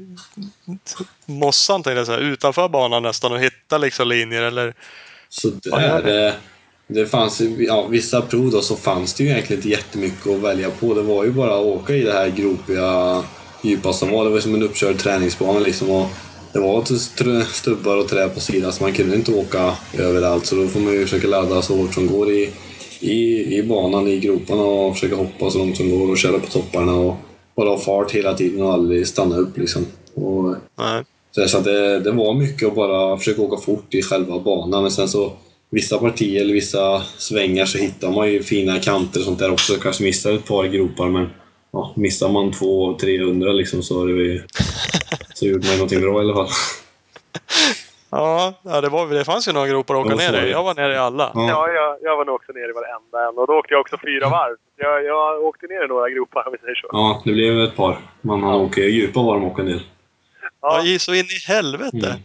mossan 1.27 1.83
tänkte 1.83 1.99
jag 1.99 2.07
säga, 2.07 2.19
utanför 2.19 2.69
banan 2.69 3.03
nästan 3.03 3.33
och 3.33 3.41
hittar 3.41 3.79
liksom 3.79 4.09
linjer 4.09 4.43
eller? 4.43 4.75
Så 5.29 5.49
där, 5.49 6.03
det, 6.03 6.35
det 6.87 7.07
fanns 7.07 7.41
ja, 7.59 7.87
vissa 7.87 8.23
prov 8.23 8.51
då 8.51 8.61
så 8.61 8.77
fanns 8.77 9.15
det 9.15 9.25
ju 9.25 9.31
egentligen 9.31 9.59
inte 9.59 9.69
jättemycket 9.69 10.27
att 10.27 10.41
välja 10.41 10.71
på. 10.71 10.95
Det 10.95 11.03
var 11.03 11.25
ju 11.25 11.31
bara 11.33 11.55
att 11.55 11.65
åka 11.65 11.93
i 11.95 12.03
det 12.03 12.13
här 12.13 12.29
gropiga, 12.29 13.23
djupa 13.67 13.93
som 13.93 14.11
var. 14.11 14.25
Det 14.25 14.31
var 14.31 14.41
som 14.41 14.55
en 14.55 14.63
uppkörd 14.63 14.99
träningsbana 14.99 15.59
liksom. 15.59 15.91
Och 15.91 16.07
det 16.53 16.59
var 16.59 16.85
stubbar 17.53 17.97
och 17.97 18.09
trä 18.09 18.29
på 18.29 18.41
sidan 18.41 18.73
så 18.73 18.83
man 18.83 18.93
kunde 18.93 19.17
inte 19.17 19.33
åka 19.33 19.73
överallt. 19.99 20.47
Så 20.47 20.57
då 20.57 20.69
får 20.69 20.81
man 20.81 20.93
ju 20.93 21.03
försöka 21.03 21.29
ladda 21.29 21.63
så 21.63 21.77
hårt 21.77 21.95
som 21.95 22.07
går 22.07 22.31
i, 22.31 22.51
i, 23.01 23.57
i 23.59 23.63
banan, 23.63 24.09
i 24.09 24.19
groparna 24.19 24.63
och 24.63 24.95
försöka 24.95 25.17
hoppa 25.17 25.51
så 25.51 25.59
långt 25.59 25.77
som 25.77 25.91
går 25.91 26.11
och 26.11 26.19
köra 26.19 26.39
på 26.39 26.47
topparna. 26.47 26.95
Och 26.95 27.17
bara 27.57 27.69
ha 27.69 27.79
fart 27.79 28.13
hela 28.13 28.35
tiden 28.35 28.63
och 28.63 28.73
aldrig 28.73 29.07
stanna 29.07 29.37
upp 29.37 29.59
liksom. 29.59 29.87
Och, 30.15 30.55
Nej. 30.79 31.49
så 31.49 31.61
det, 31.61 32.01
det 32.01 32.11
var 32.11 32.35
mycket 32.35 32.69
att 32.69 32.75
bara 32.75 33.19
försöka 33.19 33.43
åka 33.43 33.63
fort 33.63 33.95
i 33.95 34.03
själva 34.03 34.39
banan. 34.39 34.83
Men 34.83 34.91
sen 34.91 35.09
så 35.09 35.33
vissa 35.71 35.99
partier 35.99 36.41
eller 36.41 36.55
vissa 36.55 37.03
svängar 37.19 37.67
så 37.67 37.79
hittar 37.79 38.11
man 38.11 38.33
ju 38.33 38.43
fina 38.43 38.79
kanter 38.79 39.21
och 39.21 39.27
sånt 39.27 39.39
där 39.39 39.53
också. 39.53 39.75
Kanske 39.75 40.05
missar 40.05 40.33
ett 40.33 40.47
par 40.47 40.65
gropar 40.65 41.09
men 41.09 41.29
ja, 41.77 41.93
missar 41.97 42.29
man 42.29 42.51
200-300 42.53 43.53
liksom 43.53 43.83
så, 43.83 44.03
är 44.03 44.07
det 44.07 44.23
ju, 44.23 44.43
så 45.35 45.47
gjorde 45.47 45.67
man 45.67 45.73
ju 45.73 45.77
någonting 45.79 46.01
bra 46.01 46.17
i 46.17 46.25
alla 46.25 46.35
fall. 46.35 46.49
Ja, 48.11 48.55
ja 48.65 48.81
det, 48.81 48.89
var, 48.89 49.07
det 49.07 49.25
fanns 49.25 49.49
ju 49.49 49.53
några 49.53 49.67
gropar 49.69 49.95
att 49.95 50.07
åka 50.07 50.23
Ja, 50.25 50.31
ner 50.33 50.47
i. 50.47 50.51
Jag 50.51 50.63
var 50.65 50.75
nere 50.75 50.93
i 50.95 50.97
alla. 50.97 51.31
Ja. 51.35 51.49
Ja, 51.49 51.69
jag, 51.69 51.97
jag 52.03 52.17
var 52.17 52.25
nog 52.25 52.35
också 52.35 52.53
nere 52.53 52.71
i 52.71 52.73
varenda 52.73 53.29
en 53.29 53.39
och 53.39 53.47
då 53.47 53.53
åkte 53.53 53.75
jag 53.75 53.81
också 53.81 53.97
fyra 54.07 54.29
varv. 54.29 54.57
Jag, 54.77 55.05
jag 55.05 55.43
åkte 55.45 55.67
ner 55.67 55.85
i 55.85 55.89
några 55.89 56.11
gropar 56.11 56.47
om 56.47 56.53
vi 56.53 56.59
säger 56.59 56.75
så. 56.75 56.89
Ja, 56.93 57.23
det 57.25 57.33
blev 57.33 57.61
ett 57.61 57.77
par. 57.77 57.99
Man 58.21 58.43
han 58.43 58.55
åker 58.55 58.83
djupa 58.83 59.21
var 59.23 59.35
de 59.35 59.45
åker 59.45 59.63
ner. 59.63 59.83
Ja, 60.63 60.83
i- 60.85 60.99
så 60.99 61.15
in 61.15 61.25
i 61.25 61.53
helvete. 61.53 62.07
Mm. 62.07 62.19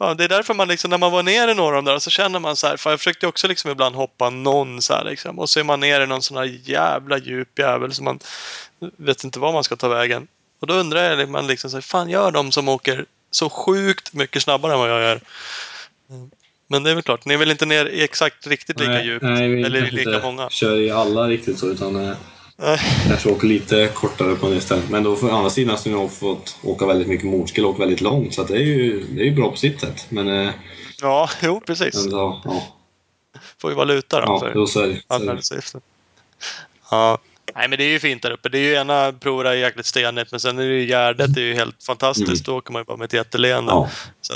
Fan, 0.00 0.16
det 0.16 0.24
är 0.24 0.28
därför 0.28 0.54
man 0.54 0.68
liksom, 0.68 0.90
när 0.90 0.98
man 0.98 1.12
var 1.12 1.22
nere 1.22 1.50
i 1.50 1.54
några 1.54 1.76
av 1.76 1.84
de 1.84 1.92
där 1.92 1.98
så 1.98 2.10
känner 2.10 2.38
man 2.38 2.56
så 2.56 2.66
här, 2.66 2.76
fan 2.76 2.90
jag 2.90 3.00
försökte 3.00 3.26
också 3.26 3.48
liksom 3.48 3.70
ibland 3.70 3.94
hoppa 3.94 4.30
någon 4.30 4.82
så 4.82 4.94
här 4.94 5.04
liksom. 5.04 5.38
Och 5.38 5.50
så 5.50 5.60
är 5.60 5.64
man 5.64 5.80
nere 5.80 6.04
i 6.04 6.06
någon 6.06 6.22
sån 6.22 6.36
här 6.36 6.58
jävla 6.64 7.18
djup 7.18 7.58
jävel 7.58 7.92
som 7.92 8.04
man 8.04 8.18
vet 8.96 9.24
inte 9.24 9.38
var 9.38 9.52
man 9.52 9.64
ska 9.64 9.76
ta 9.76 9.88
vägen. 9.88 10.26
Och 10.60 10.66
då 10.66 10.74
undrar 10.74 11.02
jag, 11.02 11.28
man 11.28 11.46
liksom 11.46 11.70
så 11.70 11.76
här, 11.76 11.82
fan 11.82 12.10
gör 12.10 12.30
de 12.30 12.52
som 12.52 12.68
åker 12.68 13.04
så 13.30 13.50
sjukt 13.50 14.12
mycket 14.12 14.42
snabbare 14.42 14.72
än 14.72 14.78
vad 14.78 14.90
jag 14.90 15.02
gör? 15.02 15.20
Men 16.66 16.82
det 16.82 16.90
är 16.90 16.94
väl 16.94 17.02
klart, 17.02 17.24
ni 17.24 17.34
är 17.34 17.38
väl 17.38 17.50
inte 17.50 17.66
ner 17.66 17.86
exakt 17.92 18.46
riktigt 18.46 18.80
lika 18.80 19.02
djupt? 19.02 19.22
nej, 19.22 19.48
vi 19.48 19.62
eller 19.62 19.90
lika 19.90 20.10
inte 20.10 20.22
många? 20.22 20.50
kör 20.50 20.76
i 20.76 20.90
alla 20.90 21.28
riktigt 21.28 21.58
så 21.58 21.66
utan 21.66 22.08
eh, 22.08 22.16
Nej. 22.62 22.78
kanske 23.08 23.28
åker 23.30 23.46
lite 23.46 23.90
kortare 23.94 24.34
på 24.34 24.46
en 24.46 24.60
ställen. 24.60 24.84
Men 24.90 25.02
då 25.02 25.16
för 25.16 25.30
andra 25.30 25.50
sidan 25.50 25.78
så 25.78 25.90
har 25.90 26.00
jag 26.00 26.12
fått 26.12 26.56
åka 26.62 26.86
väldigt 26.86 27.08
mycket 27.08 27.26
motorcykel 27.26 27.64
och 27.64 27.80
väldigt 27.80 28.00
långt 28.00 28.34
så 28.34 28.44
det 28.44 28.54
är 28.54 28.58
ju 28.58 29.04
det 29.04 29.20
är 29.20 29.24
ju 29.24 29.34
bra 29.34 29.50
på 29.50 29.56
sitt 29.56 29.80
sätt. 29.80 30.06
Men 30.08 30.28
eh, 30.28 30.50
Ja, 31.02 31.30
jo 31.42 31.60
precis. 31.66 31.94
men 31.94 32.10
så, 32.10 32.40
ja, 32.44 32.62
Får 33.58 33.70
ju 33.70 33.76
valuta 33.76 34.20
då. 34.20 34.26
ja, 34.26 34.40
för- 34.40 34.54
då 34.54 34.66
så 34.66 34.80
är 34.80 34.86
det. 34.86 35.00
Ja. 36.90 37.18
Nej, 37.54 37.68
men 37.68 37.78
det 37.78 37.84
är 37.84 37.88
ju 37.88 37.98
fint 37.98 38.22
där 38.22 38.30
uppe. 38.30 38.48
Det 38.48 38.58
är 38.58 38.62
ju 38.62 38.74
ena 38.74 39.12
provet 39.12 39.58
jäkligt 39.58 39.86
stenigt, 39.86 40.30
men 40.30 40.40
sen 40.40 40.58
är 40.58 40.62
det 40.68 40.74
ju 40.74 40.86
Gärdet 40.86 41.34
det 41.34 41.40
är 41.40 41.44
ju 41.44 41.54
helt 41.54 41.84
fantastiskt. 41.84 42.28
Mm. 42.28 42.42
Då 42.44 42.56
åker 42.58 42.72
man 42.72 42.80
ju 42.80 42.84
bara 42.84 42.96
med 42.96 43.04
ett 43.04 43.12
jätteleende. 43.12 43.72
Ja. 43.72 43.90
Så 44.20 44.34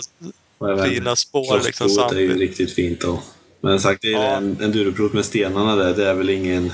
fina 0.85 1.17
spår 1.17 1.61
liksom. 1.65 1.87
crossprovet 1.87 2.13
är 2.13 2.21
ju 2.21 2.39
riktigt 2.39 2.75
fint. 2.75 3.05
Och, 3.05 3.21
men 3.61 3.81
sagt, 3.81 4.03
det 4.03 4.09
är 4.09 4.13
Ja. 4.13 4.21
en, 4.37 4.57
enduroprov 4.63 5.15
med 5.15 5.25
stenarna 5.25 5.77
där, 5.77 5.95
det 5.95 6.09
är 6.11 6.15
väl 6.15 6.31
ingen, 6.31 6.73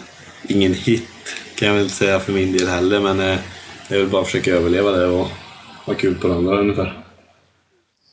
ingen 0.49 0.75
hit 0.75 1.09
kan 1.55 1.69
jag 1.69 1.75
väl 1.75 1.83
inte 1.83 1.95
säga 1.95 2.21
för 2.21 2.33
min 2.33 2.53
del 2.53 2.69
heller. 2.69 3.01
Men 3.01 3.21
eh, 3.21 3.39
jag 3.89 3.99
vill 3.99 4.09
bara 4.09 4.25
försöka 4.25 4.55
överleva 4.55 4.91
det 4.91 5.07
och 5.07 5.29
ha 5.85 5.95
kul 5.95 6.15
på 6.15 6.29
det 6.29 6.35
andra 6.35 6.61
ungefär. 6.61 7.05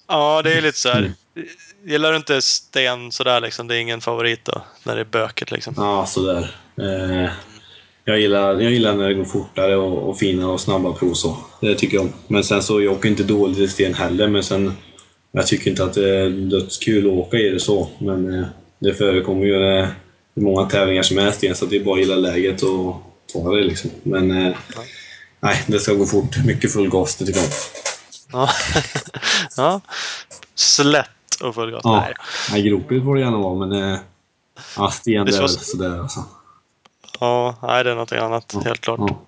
Ja, 0.08 0.42
det 0.42 0.54
är 0.54 0.62
lite 0.62 0.78
så 0.78 0.90
här. 0.90 1.14
Gillar 1.86 2.12
du 2.12 2.18
inte 2.18 2.42
sten 2.42 3.12
sådär 3.12 3.42
liksom? 3.42 3.68
Det 3.68 3.76
är 3.76 3.80
ingen 3.80 4.02
favorit 4.02 4.46
då? 4.46 4.62
När 4.84 4.96
det 4.96 5.02
är 5.02 5.06
böket 5.06 5.52
liksom? 5.52 5.74
Ja, 5.78 6.06
sådär. 6.06 6.56
Eh, 6.82 7.30
jag, 8.06 8.20
gillar, 8.20 8.62
jag 8.62 8.72
gillar 8.72 8.96
när 8.96 9.08
det 9.08 9.14
går 9.14 9.26
fortare 9.26 9.76
och, 9.76 10.10
och 10.10 10.18
finare 10.18 10.52
och 10.52 10.62
snabba 10.62 10.94
prov 10.94 11.14
så. 11.14 11.38
Det 11.62 11.76
tycker 11.76 11.98
jag 11.98 12.06
om. 12.06 12.14
Men 12.28 12.44
sen 12.44 12.64
så, 12.64 12.82
jag 12.82 12.94
åker 12.94 13.10
inte 13.10 13.24
dåligt 13.24 13.60
i 13.60 13.68
sten 13.68 13.94
heller, 13.94 14.28
men 14.28 14.44
sen... 14.44 14.74
Jag 15.32 15.48
tycker 15.48 15.70
inte 15.70 15.84
att 15.84 15.94
det 15.94 16.16
är 16.16 16.30
dödskul 16.30 17.08
att 17.08 17.14
åka 17.14 17.38
i 17.38 17.50
det 17.50 17.60
så, 17.60 17.90
men 18.00 18.34
eh, 18.34 18.46
det 18.80 18.94
förekommer 18.94 19.46
ju 19.46 19.88
eh, 20.38 20.44
många 20.44 20.70
tävlingar 20.70 21.04
som 21.04 21.18
är 21.18 21.32
sten, 21.32 21.56
så 21.56 21.66
det 21.66 21.76
är 21.76 21.84
bara 21.84 21.94
att 21.96 22.00
gilla 22.02 22.16
läget 22.16 22.62
och 22.64 22.96
ta 23.34 23.52
det 23.56 23.64
liksom. 23.64 23.90
Men... 24.04 24.32
Eh, 24.48 24.56
nej, 25.40 25.64
det 25.68 25.80
ska 25.80 25.94
gå 25.94 26.06
fort. 26.06 26.38
Mycket 26.46 26.74
full 26.74 26.90
gas, 26.90 27.16
det 27.16 27.26
tycker 27.26 27.40
jag. 27.40 27.50
Ja. 28.32 28.50
ja. 29.58 29.82
Slätt 30.56 31.10
och 31.44 31.56
full 31.56 31.72
gas. 31.72 31.82
Ja. 31.84 32.00
Nej. 32.06 32.14
Nej, 32.52 32.62
gropigt 32.62 33.04
får 33.04 33.16
det 33.16 33.22
gärna 33.22 33.38
vara, 33.38 33.68
men... 33.68 33.72
Eh, 33.94 34.00
ja, 34.78 34.92
sten 34.92 35.26
Det 35.26 35.36
är 35.36 35.40
väl 35.40 35.50
så- 35.50 35.60
sådär 35.60 36.00
alltså. 36.00 36.24
Ja, 37.20 37.56
nej, 37.62 37.84
det 37.84 37.90
är 37.90 37.94
någonting 37.94 38.18
annat. 38.20 38.56
Helt 38.66 38.82
klart. 38.82 39.00
Ja. 39.00 39.20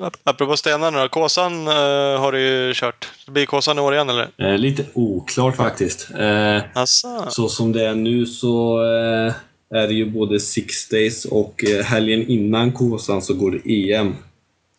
Ap- 0.00 0.16
Apropå 0.24 0.56
stenar 0.56 0.90
nu 0.90 0.98
då. 0.98 1.08
Kåsan 1.08 1.68
eh, 1.68 2.20
har 2.20 2.32
du 2.32 2.40
ju 2.40 2.72
kört. 2.74 3.08
Det 3.26 3.30
blir 3.32 3.46
Kåsan 3.46 3.78
i 3.78 3.80
år 3.80 3.94
igen 3.94 4.10
eller? 4.10 4.30
Eh, 4.38 4.58
lite 4.58 4.84
oklart 4.94 5.56
faktiskt. 5.56 6.08
Eh. 6.18 6.84
Så 7.28 7.48
som 7.48 7.72
det 7.72 7.86
är 7.86 7.94
nu 7.94 8.26
så 8.26 8.82
eh, 8.84 9.32
är 9.70 9.88
det 9.88 9.94
ju 9.94 10.10
både 10.10 10.40
Six 10.40 10.88
Days 10.88 11.24
och 11.24 11.64
eh, 11.64 11.84
helgen 11.84 12.28
innan 12.28 12.72
Kåsan 12.72 13.22
så 13.22 13.34
går 13.34 13.50
det 13.64 13.92
EM. 13.92 14.14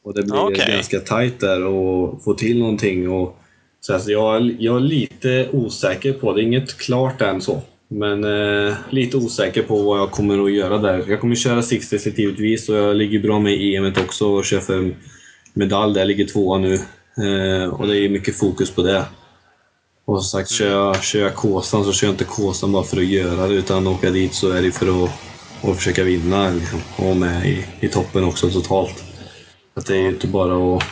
Och 0.04 0.14
det 0.14 0.24
blir 0.24 0.44
Okej. 0.44 0.66
ganska 0.76 1.00
tight 1.00 1.40
där 1.40 1.66
och 1.66 2.24
få 2.24 2.34
till 2.34 2.60
någonting. 2.60 3.10
Och, 3.10 3.38
så 3.82 3.94
alltså, 3.94 4.12
jag, 4.12 4.36
är- 4.36 4.56
jag 4.60 4.76
är 4.76 4.80
lite 4.80 5.50
osäker 5.52 6.14
på, 6.14 6.34
det 6.34 6.42
är 6.42 6.44
inget 6.44 6.78
klart 6.78 7.22
än 7.22 7.42
så. 7.42 7.62
Men 7.88 8.24
eh, 8.68 8.74
lite 8.90 9.18
osäker 9.18 9.62
på 9.64 9.82
vad 9.82 10.00
jag 10.00 10.12
kommer 10.12 10.44
att 10.46 10.52
göra 10.54 10.78
där. 10.78 11.04
Jag 11.08 11.20
kommer 11.22 11.36
köra 11.36 11.62
Six 11.62 11.90
Days 11.90 12.06
givetvis 12.18 12.70
och 12.70 12.76
jag 12.76 12.96
ligger 12.96 13.20
bra 13.20 13.40
med 13.40 13.54
i 13.54 13.76
EM 13.76 13.94
också 14.06 14.28
och 14.28 14.46
kör 14.46 14.60
för 14.60 14.96
medalj 15.54 15.94
där, 15.94 16.02
jag 16.02 16.08
ligger 16.08 16.26
tvåa 16.26 16.58
nu. 16.58 16.74
Eh, 17.18 17.70
och 17.74 17.88
det 17.88 17.98
är 17.98 18.10
mycket 18.10 18.36
fokus 18.36 18.72
på 18.72 18.82
det. 18.82 19.04
Och 20.06 20.24
som 20.24 20.40
sagt, 20.40 20.50
kör 20.50 20.72
jag, 20.72 21.04
kör 21.04 21.20
jag 21.20 21.36
Kåsan 21.36 21.84
så 21.84 21.94
kör 21.94 22.08
jag 22.08 22.14
inte 22.14 22.24
Kåsan 22.24 22.72
bara 22.72 22.84
för 22.84 22.98
att 22.98 23.06
göra 23.06 23.48
det, 23.48 23.54
utan 23.54 23.88
åka 23.88 24.12
dit 24.12 24.34
så 24.34 24.52
är 24.52 24.62
det 24.62 24.72
för 24.72 25.04
att, 25.04 25.10
att 25.62 25.78
försöka 25.78 26.04
vinna 26.04 26.50
liksom, 26.50 26.82
och 26.98 27.04
vara 27.06 27.16
med 27.16 27.46
i, 27.46 27.66
i 27.80 27.88
toppen 27.88 28.24
också 28.24 28.50
totalt. 28.50 29.04
Att 29.74 29.86
det 29.86 29.96
är 29.96 30.02
ju 30.02 30.10
inte 30.10 30.28
bara 30.28 30.78
att 30.78 30.84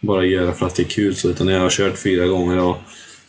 bara 0.00 0.24
göra 0.24 0.52
för 0.52 0.66
att 0.66 0.74
det 0.74 0.82
är 0.82 0.88
kul, 0.88 1.16
så, 1.16 1.28
utan 1.28 1.48
jag 1.48 1.60
har 1.60 1.70
kört 1.70 1.98
fyra 1.98 2.26
gånger 2.26 2.58
och 2.58 2.76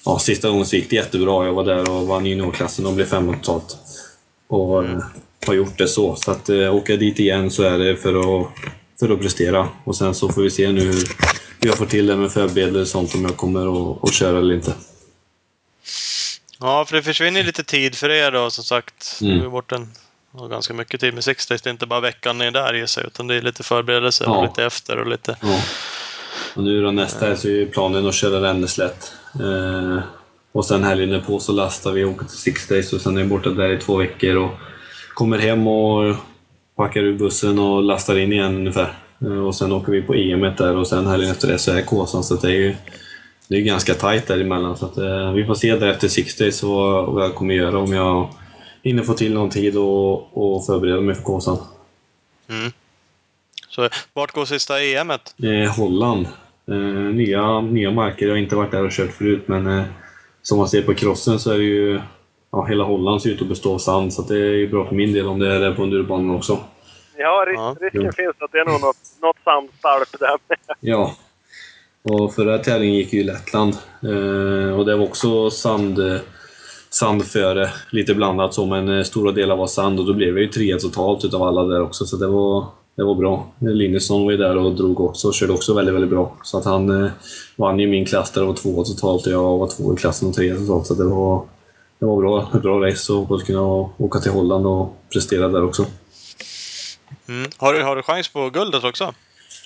ja, 0.06 0.20
sista 0.20 0.50
gången 0.50 0.66
så 0.66 0.76
gick 0.76 0.90
det 0.90 0.96
jättebra. 0.96 1.46
Jag 1.46 1.54
var 1.54 1.64
där 1.64 1.90
och 1.92 2.08
vann 2.08 2.26
juniorklassen 2.26 2.86
och 2.86 2.94
blev 2.94 3.06
femma 3.06 3.34
totalt. 3.34 3.78
Och 4.48 4.86
eh, 4.86 5.00
har 5.48 5.54
gjort 5.54 5.78
det 5.78 5.88
så. 5.88 6.16
Så 6.16 6.32
att 6.32 6.50
eh, 6.50 6.76
åka 6.76 6.96
dit 6.96 7.20
igen 7.20 7.52
så 7.52 7.64
är 7.64 7.78
det 7.78 7.98
för 7.98 8.42
att, 8.42 8.48
för 9.00 9.10
att 9.10 9.20
prestera. 9.20 9.68
Och 9.84 9.96
sen 9.96 10.16
så 10.16 10.30
får 10.30 10.42
vi 10.42 10.50
se 10.50 10.72
nu 10.72 10.82
hur 10.82 11.08
jag 11.60 11.78
får 11.78 11.86
till 11.86 12.06
det 12.06 12.16
med 12.16 12.32
förberedelser 12.32 12.82
och 12.82 12.88
sånt, 12.88 13.16
om 13.16 13.22
jag 13.22 13.38
kommer 13.38 13.94
att 14.04 14.14
köra 14.14 14.40
eller 14.40 14.56
inte. 14.56 14.74
Ja, 16.62 16.86
för 16.86 16.96
det 16.96 17.04
försvinner 17.04 17.44
lite 17.44 17.64
tid 17.64 17.96
för 17.96 18.10
er 18.10 18.32
då 18.32 18.50
som 18.50 18.64
sagt. 18.64 19.20
Mm. 19.22 19.40
Du 19.40 19.46
är 19.46 19.50
bort 19.50 19.72
en, 19.72 19.92
ganska 20.50 20.74
mycket 20.74 21.00
tid 21.02 21.14
med 21.14 21.24
Six 21.24 21.48
Days. 21.48 21.62
Det 21.62 21.70
är 21.70 21.72
inte 21.72 21.86
bara 21.86 22.00
veckan 22.00 22.38
ni 22.38 22.46
är 22.46 22.52
där 22.52 22.74
i 22.74 22.88
sig, 22.88 23.04
utan 23.08 23.28
det 23.28 23.36
är 23.36 23.42
lite 23.42 23.64
förberedelser 23.64 24.26
Ja. 24.26 24.38
och 24.38 24.44
lite 24.44 24.66
efter 24.66 24.98
och 24.98 25.08
lite... 25.08 25.36
Ja. 25.42 25.60
Och 26.56 26.64
nu 26.64 26.84
då 26.84 26.92
nästa 26.92 27.26
här 27.26 27.36
så 27.36 27.48
är 27.48 27.66
planen 27.66 28.08
att 28.08 28.16
köra 28.16 28.42
Ränneslätt. 28.42 29.14
Eh, 29.40 30.00
och 30.52 30.66
sen 30.66 30.84
helgen 30.84 31.22
på 31.22 31.40
så 31.40 31.52
lastar 31.52 31.92
vi 31.92 32.04
och 32.04 32.12
åker 32.12 32.26
till 32.26 32.38
Six 32.38 32.68
Days 32.68 32.94
och 32.94 33.02
sen 33.02 33.18
är 33.18 33.22
vi 33.22 33.28
borta 33.28 33.50
där 33.50 33.74
i 33.74 33.78
två 33.78 33.96
veckor 33.96 34.36
och 34.36 34.52
kommer 35.14 35.40
hem 35.40 35.68
och 35.68 36.16
packar 36.76 37.02
ur 37.02 37.18
bussen 37.18 37.60
och 37.60 37.84
lastar 37.84 38.18
in 38.18 38.34
igen 38.34 38.56
ungefär. 38.56 38.94
Eh, 39.22 39.48
och 39.48 39.56
sen 39.56 39.72
åker 39.72 39.92
vi 39.92 40.02
på 40.02 40.14
EM 40.14 40.42
där 40.42 40.76
och 40.76 40.88
sen 40.88 41.08
helgen 41.08 41.32
efter 41.32 41.48
det 41.48 41.60
så 41.60 41.72
är 41.72 41.82
Kåsan 41.82 42.24
så 42.24 42.36
det 42.36 42.48
är 42.48 42.52
ju 42.52 42.76
det 43.52 43.58
är 43.58 43.62
ganska 43.62 43.94
tajt 43.94 44.28
däremellan. 44.28 44.78
Så 44.78 44.86
att, 44.86 44.98
eh, 44.98 45.32
vi 45.32 45.46
får 45.46 45.56
se 45.56 45.76
där 45.76 45.88
efter 45.88 46.08
Six 46.08 46.38
Days 46.38 46.64
vad, 46.64 47.14
vad 47.14 47.24
jag 47.24 47.36
kommer 47.36 47.54
göra 47.54 47.78
om 47.78 47.94
jag 47.94 48.30
hinner 48.84 49.04
få 49.04 49.14
till 49.14 49.34
någon 49.34 49.50
tid 49.50 49.78
och, 49.78 50.38
och 50.38 50.66
förbereda 50.66 51.02
mig 51.02 51.16
för 51.16 51.24
Kåsan. 51.24 51.58
Mm. 52.50 52.72
Så 53.68 53.90
vart 54.14 54.32
går 54.32 54.46
sista 54.46 54.84
EMet? 54.84 55.36
Eh, 55.44 55.76
Holland. 55.76 56.28
Eh, 56.68 56.76
nya, 57.16 57.62
nya 57.62 57.92
marker. 57.92 58.26
Jag 58.26 58.34
har 58.34 58.38
inte 58.38 58.56
varit 58.56 58.72
där 58.72 58.86
och 58.86 58.92
kört 58.92 59.12
förut, 59.12 59.44
men 59.46 59.68
eh, 59.68 59.84
som 60.42 60.58
man 60.58 60.70
ser 60.70 60.82
på 60.82 60.94
crossen 60.94 61.40
så 61.40 61.52
är 61.52 61.58
det 61.58 61.64
ju... 61.64 62.02
Ja, 62.52 62.66
hela 62.66 62.84
Holland 62.84 63.22
ser 63.22 63.30
ut 63.30 63.42
att 63.42 63.48
bestå 63.48 63.74
av 63.74 63.78
sand, 63.78 64.14
så 64.14 64.22
att 64.22 64.28
det 64.28 64.36
är 64.36 64.54
ju 64.54 64.68
bra 64.68 64.88
för 64.88 64.96
min 64.96 65.14
del 65.14 65.28
om 65.28 65.40
det 65.40 65.56
är 65.56 65.60
det 65.60 65.76
på 65.76 65.84
endurbanan 65.84 66.36
också. 66.36 66.60
Ja, 67.18 67.46
ris 67.48 67.56
Ja. 67.58 67.76
risken 67.82 68.14
finns 68.14 68.36
att 68.40 68.52
det 68.52 68.60
är 68.60 68.66
nog 68.66 68.82
något, 68.82 68.98
något 69.22 69.38
sandstarp 69.44 70.20
där 70.20 70.38
med. 70.48 70.58
Ja. 70.80 71.16
Och 72.04 72.34
förra 72.34 72.58
tävlingen 72.58 72.96
gick 72.96 73.14
ju 73.14 73.20
i 73.20 73.24
Lettland. 73.24 73.74
Eh, 74.04 74.80
och 74.80 74.86
det 74.86 74.96
var 74.96 75.04
också 75.04 75.50
sand, 75.50 76.00
sandföre, 76.90 77.70
lite 77.92 78.14
blandat 78.14 78.54
så, 78.54 78.66
men 78.66 78.90
eh, 78.90 79.04
stora 79.04 79.32
delar 79.32 79.56
var 79.56 79.68
sand 79.68 80.00
och 80.00 80.06
då 80.06 80.14
blev 80.14 80.30
jag 80.30 80.42
ju 80.42 80.48
trea 80.48 80.78
totalt 80.78 81.26
utav 81.26 81.44
alla 81.44 81.64
där 81.64 81.82
också, 81.82 82.06
så 82.06 82.18
det 82.18 82.28
var, 82.28 82.66
det 82.96 83.04
var 83.04 83.16
bra. 83.16 83.52
Linusson 83.60 84.24
var 84.24 84.32
ju 84.32 84.38
där 84.38 84.58
och 84.58 84.76
drog 84.76 85.00
också 85.00 85.28
och 85.28 85.34
körde 85.34 85.54
också 85.54 85.74
väldigt, 85.74 85.96
väldigt 85.96 86.10
bra. 86.10 86.38
Så 86.44 86.58
att 86.58 86.66
han 86.66 87.04
eh, 87.04 87.12
vann 87.56 87.80
ju 87.80 87.88
min 87.88 88.06
klass 88.06 88.32
där 88.32 88.42
och 88.42 88.48
var 88.48 88.56
tvåa 88.56 88.84
totalt 88.84 89.26
och 89.26 89.34
jag 89.34 89.58
var 89.58 89.68
två 89.68 89.94
i 89.94 89.98
klassen 89.98 90.28
och 90.28 90.36
trea 90.36 90.56
totalt, 90.56 90.88
så 90.88 90.94
det 90.94 91.06
var, 91.06 91.46
det 92.00 92.06
var 92.06 92.22
bra, 92.22 92.50
ett 92.56 92.62
bra 92.62 92.88
race 92.88 93.14
och 93.14 93.20
hoppas 93.20 93.44
kunna 93.44 93.62
åka 93.98 94.20
till 94.20 94.32
Holland 94.32 94.66
och 94.66 94.96
prestera 95.14 95.48
där 95.48 95.64
också. 95.64 95.86
Mm. 97.28 97.52
Har, 97.58 97.74
du, 97.74 97.84
har 97.84 97.96
du 97.96 98.02
chans 98.02 98.30
på 98.30 98.50
guldet 98.50 98.84
också? 98.84 99.04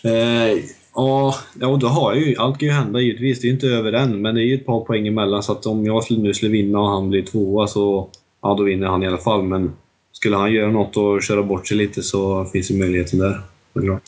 Eh, 0.03 0.63
ja, 0.95 1.35
ja, 1.59 1.77
då 1.81 1.87
har 1.87 2.13
jag 2.13 2.21
ju. 2.27 2.35
Allt 2.37 2.59
kan 2.59 2.67
ju 2.67 2.73
hända 2.73 2.99
givetvis. 2.99 3.39
Det 3.41 3.45
är 3.45 3.49
ju 3.49 3.53
inte 3.53 3.67
över 3.67 3.93
än, 3.93 4.21
men 4.21 4.35
det 4.35 4.41
är 4.41 4.45
ju 4.45 4.55
ett 4.55 4.65
par 4.65 4.79
poäng 4.85 5.07
emellan. 5.07 5.43
Så 5.43 5.51
att 5.51 5.65
om 5.65 5.85
jag 5.85 6.03
nu 6.11 6.33
skulle 6.33 6.51
vinna 6.51 6.79
och 6.79 6.87
han 6.89 7.09
blir 7.09 7.23
tvåa 7.25 7.67
så 7.67 8.09
ja, 8.41 8.53
då 8.57 8.63
vinner 8.63 8.87
han 8.87 9.03
i 9.03 9.07
alla 9.07 9.17
fall. 9.17 9.43
Men 9.43 9.75
skulle 10.11 10.35
han 10.37 10.51
göra 10.53 10.71
något 10.71 10.97
och 10.97 11.23
köra 11.23 11.43
bort 11.43 11.67
sig 11.67 11.77
lite 11.77 12.03
så 12.03 12.45
finns 12.45 12.71
ju 12.71 12.77
möjligheten 12.79 13.19
där. 13.19 13.41
Det 13.73 13.79
är 13.79 13.83
klart. 13.83 14.01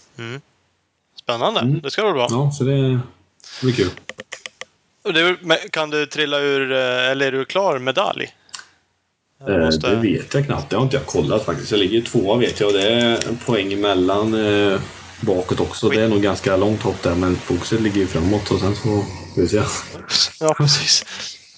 Spännande. 1.24 1.60
Mm. 1.60 1.80
Det 1.84 1.92
ska 1.92 2.06
väl 2.06 2.14
vara. 2.16 2.28
Ja, 2.30 2.52
så 2.52 2.64
det, 2.64 2.78
det 2.92 3.00
blir 3.62 3.74
kul. 3.74 3.90
Det, 5.14 5.38
kan 5.72 5.90
du 5.90 6.06
trilla 6.06 6.40
ur, 6.40 6.72
eh, 6.72 6.78
eller 7.12 7.28
är 7.28 7.32
du 7.32 7.46
klar 7.46 7.80
medalj? 7.80 8.28
Eh, 9.48 9.58
måste- 9.66 9.90
Det 9.90 9.96
vet 9.96 10.34
jag 10.34 10.46
knappt. 10.46 10.70
Det 10.70 10.76
har 10.76 10.84
inte 10.84 10.96
jag 10.98 11.06
kollat 11.06 11.46
faktiskt. 11.46 11.72
Jag 11.72 11.80
ligger 11.80 12.02
tvåa 12.02 12.38
vet 12.38 12.60
jag 12.60 12.68
och 12.68 12.74
det 12.74 12.90
är 12.90 13.30
en 13.30 13.38
poäng 13.46 13.74
emellan 13.74 14.34
eh, 14.34 14.80
bakåt 15.22 15.60
också. 15.60 15.90
Det 15.90 16.02
är 16.02 16.08
nog 16.08 16.22
ganska 16.22 16.58
långt 16.58 16.82
hopp 16.82 17.04
där, 17.04 17.16
men 17.16 17.36
fokuset 17.36 17.82
ligger 17.82 17.98
ju 17.98 18.08
framåt 18.08 18.52
och 18.52 18.60
sen 18.60 18.76
så 18.76 18.82
får 18.84 19.42
vi 19.42 19.48
se. 19.48 19.62
Ja, 20.40 20.54
precis. 20.58 21.06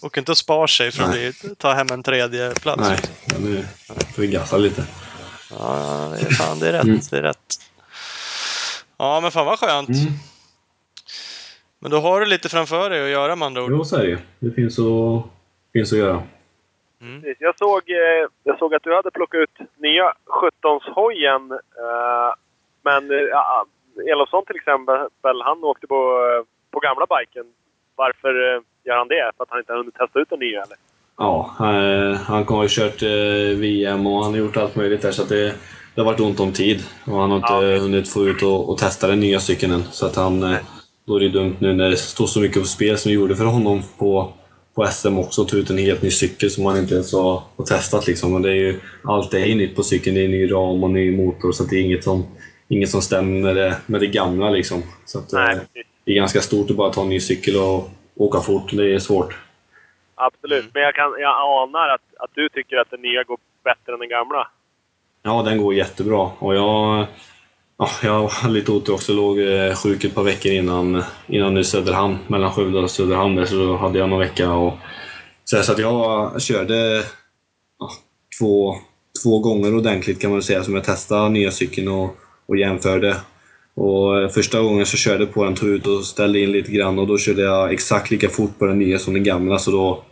Och 0.02 0.18
inte 0.18 0.36
spar 0.36 0.68
sig 0.68 0.91
för 0.91 1.03
att 1.03 1.11
bli, 1.11 1.34
ta 1.57 1.73
hem 1.73 1.88
en 1.91 2.03
tredje 2.03 2.53
plats. 2.53 2.90
Nej, 2.90 2.99
men 3.31 3.41
nu 3.41 3.65
får 4.15 4.22
vi 4.22 4.27
gassa 4.27 4.57
lite. 4.57 4.86
Ja, 5.52 6.14
det 6.19 6.26
är, 6.26 6.31
fan, 6.31 6.60
det 6.60 6.68
är 6.68 6.72
rätt. 6.72 6.84
Mm. 6.84 6.99
Det 7.10 7.18
är 7.18 7.22
rätt. 7.22 7.56
Ja, 8.98 9.19
men 9.22 9.31
fan 9.31 9.45
vad 9.45 9.60
skönt. 9.60 9.90
Mm. 9.90 10.14
Men 11.80 11.91
då 11.91 11.99
har 11.99 12.19
du 12.19 12.26
lite 12.26 12.49
framför 12.49 12.90
dig 12.90 13.03
att 13.03 13.10
göra 13.10 13.36
med 13.36 13.45
andra 13.45 13.64
ord. 13.64 13.72
Jo, 13.72 13.86
så 13.86 13.95
är 13.95 14.07
det. 14.07 14.19
Det 14.40 14.52
finns 14.52 14.80
att, 14.80 15.23
finns 15.73 15.94
att 15.94 15.99
göra. 15.99 16.23
Precis. 16.99 17.38
Jag 17.40 17.57
såg, 17.57 17.90
eh, 17.90 18.27
jag 18.44 18.60
såg 18.60 18.76
att 18.76 18.84
du 18.84 18.95
hade 18.95 19.11
plockat 19.11 19.40
ut 19.40 19.68
nya 19.77 20.14
17-hojen. 20.26 21.52
Men 22.84 23.12
eh, 23.12 23.18
ja, 23.18 23.66
Elofsson 24.12 24.46
till 24.46 24.56
exempel, 24.56 25.42
han 25.44 25.64
åkte 25.64 25.88
på, 25.88 25.96
eh, 25.96 26.46
på 26.72 26.80
gamla 26.80 27.06
biken. 27.06 27.46
Varför 27.96 28.30
eh, 28.30 28.62
gör 28.86 28.98
han 28.98 29.08
det? 29.08 29.32
För 29.38 29.44
att 29.44 29.50
han 29.50 29.60
inte 29.60 29.72
har 29.72 29.78
hunnit 29.78 29.96
testa 29.96 30.20
ut 30.20 30.30
den 30.30 30.40
nya 30.40 30.62
eller? 30.64 30.78
Ja, 31.18 31.56
han 32.28 32.48
har 32.48 32.64
ju 32.64 32.70
kört 32.70 33.02
VM 33.60 34.08
och 34.08 34.24
han 34.24 34.34
har 34.34 34.40
gjort 34.40 34.58
allt 34.58 34.76
möjligt 34.76 35.02
där 35.02 35.12
så 35.12 35.22
att 35.22 35.30
det, 35.30 35.54
det 35.96 36.02
har 36.02 36.06
varit 36.06 36.20
ont 36.20 36.40
om 36.40 36.54
tid. 36.54 36.84
Och 37.08 37.20
han 37.20 37.32
har 37.32 37.38
inte 37.38 37.54
Ja, 37.54 37.80
hunnit 37.80 38.14
få 38.14 38.26
ut 38.28 38.44
och, 38.44 38.70
och 38.70 38.78
testa 38.78 39.08
den 39.08 39.20
nya 39.20 39.40
cykeln 39.40 39.74
än. 39.74 39.84
Så 39.84 40.06
att 40.06 40.16
han, 40.16 40.56
då 41.08 41.16
är 41.16 41.20
det 41.20 41.30
dumt 41.30 41.56
nu 41.60 41.74
när 41.74 41.90
det 41.90 41.98
står 41.98 42.28
så 42.28 42.40
mycket 42.40 42.62
på 42.62 42.68
spel 42.68 42.98
som 42.98 43.10
vi 43.10 43.16
gjorde 43.16 43.36
för 43.36 43.46
honom 43.46 43.82
på, 43.98 44.34
på 44.76 44.86
SM 44.86 45.18
också. 45.18 45.46
Ta 45.46 45.58
ut 45.58 45.70
en 45.70 45.78
helt 45.78 46.02
ny 46.02 46.12
cykel 46.12 46.50
som 46.50 46.66
han 46.66 46.78
inte 46.78 46.94
ens 46.94 47.14
har, 47.14 47.44
har 47.58 47.66
testat 47.66 48.08
liksom. 48.08 48.34
Men 48.34 48.42
det 48.42 48.50
är 48.50 48.56
ju, 48.56 48.80
allt 49.04 49.34
är 49.34 49.46
ju 49.46 49.56
nytt 49.56 49.76
på 49.76 49.84
cykeln. 49.84 50.16
Det 50.16 50.24
är 50.24 50.28
ny 50.28 50.52
ram 50.52 50.84
och 50.84 50.90
ny 50.90 51.18
motor 51.18 51.52
så 51.52 51.64
att 51.64 51.70
det 51.70 51.76
är 51.76 51.82
inget 51.82 52.04
som, 52.04 52.26
inget 52.70 52.90
som 52.90 53.02
stämmer 53.02 53.41
med 53.41 53.56
det, 53.56 53.76
med 53.86 54.02
det 54.02 54.08
gamla 54.08 54.50
liksom. 54.50 54.84
Så 55.06 55.20
att, 55.20 55.34
Nej, 55.34 55.56
eh, 55.56 55.60
precis. 55.60 55.88
det 56.06 56.12
är 56.12 56.16
ganska 56.16 56.41
stort 56.41 56.70
att 56.70 56.76
bara 56.76 56.94
ta 56.94 57.02
en 57.02 57.10
ny 57.10 57.20
cykel 57.20 57.56
och 57.56 57.90
åka 58.16 58.40
fort. 58.40 58.72
Det 58.72 58.94
är 58.94 59.00
svårt. 59.00 59.36
Absolut. 60.16 60.66
Men 60.74 60.84
jag, 60.84 60.96
kan, 60.96 61.16
jag 61.20 61.62
anar 61.62 61.90
att, 61.90 62.02
att 62.20 62.30
du 62.34 62.50
tycker 62.50 62.78
att 62.78 62.91
den 62.91 63.02
nya 63.02 63.24
går 63.24 63.38
bättre 63.64 63.94
än 63.94 64.00
den 64.00 64.10
gamla. 64.10 64.48
Ja, 65.24 65.44
den 65.44 65.58
går 65.58 65.74
jättebra. 65.74 66.32
Och 66.40 66.56
jag, 66.56 67.06
ja, 67.78 67.90
jag 68.04 68.28
har 68.28 68.50
lite 68.50 68.72
otur 68.72 68.94
också. 68.94 69.14
Låg 69.14 69.40
eh, 69.40 69.76
sjuk 69.76 70.04
ett 70.04 70.16
par 70.16 70.24
veckor 70.24 70.52
innan, 70.52 71.04
innan 71.28 71.58
i 71.58 71.64
Söderhamn. 71.64 72.18
Mellan 72.28 72.52
Skövde 72.52 72.80
och 72.80 72.91
Söderhamn 72.91 73.36
där, 73.36 73.46
så 73.46 73.56
då 73.56 73.76
hade 73.78 74.00
jag 74.00 74.10
någon 74.10 74.20
vecka. 74.20 74.52
Och, 74.52 74.74
så, 75.44 75.64
så 75.64 75.72
att 75.72 75.80
jag 75.80 76.41
körde 76.41 77.04
ja, 77.80 77.90
två, 78.40 78.76
två 79.24 79.40
gånger 79.40 79.78
ordentligt 79.78 80.22
kan 80.22 80.32
man 80.32 80.41
säga 80.41 80.64
som 80.64 80.76
jag 80.76 80.84
testade 80.84 81.30
nya 81.30 81.52
cykeln 81.52 81.88
och, 81.88 82.16
och 82.50 82.58
jämförde. 82.58 83.16
Och 83.74 84.34
första 84.34 84.62
gången 84.62 84.86
så 84.86 84.98
körde 84.98 85.24
jag 85.24 85.34
på 85.34 85.44
den, 85.44 85.56
tog 85.56 85.70
ut 85.70 85.88
och 85.88 86.06
ställde 86.06 86.40
in 86.40 86.52
lite 86.52 86.72
grann 86.72 87.00
och 87.00 87.08
då 87.08 87.18
körde 87.18 87.42
jag 87.42 87.74
exakt 87.74 88.12
lika 88.12 88.30
fort 88.30 88.60
på 88.60 88.66
den 88.66 88.80
nya 88.80 89.00
som 89.00 89.14
den 89.14 89.24
gamla. 89.24 89.60
Så 89.60 89.72
då, 89.72 90.04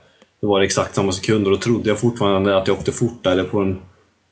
då 0.42 0.48
var 0.48 0.60
det 0.60 0.66
exakt 0.66 0.96
samma 0.96 1.12
sekund 1.12 1.46
och 1.46 1.52
då 1.52 1.58
trodde 1.58 1.90
jag 1.90 2.00
fortfarande 2.00 2.58
att 2.58 2.68
jag 2.68 2.78
åkte 2.78 2.92
fortare 2.92 3.44
på 3.44 3.60
den, 3.60 3.80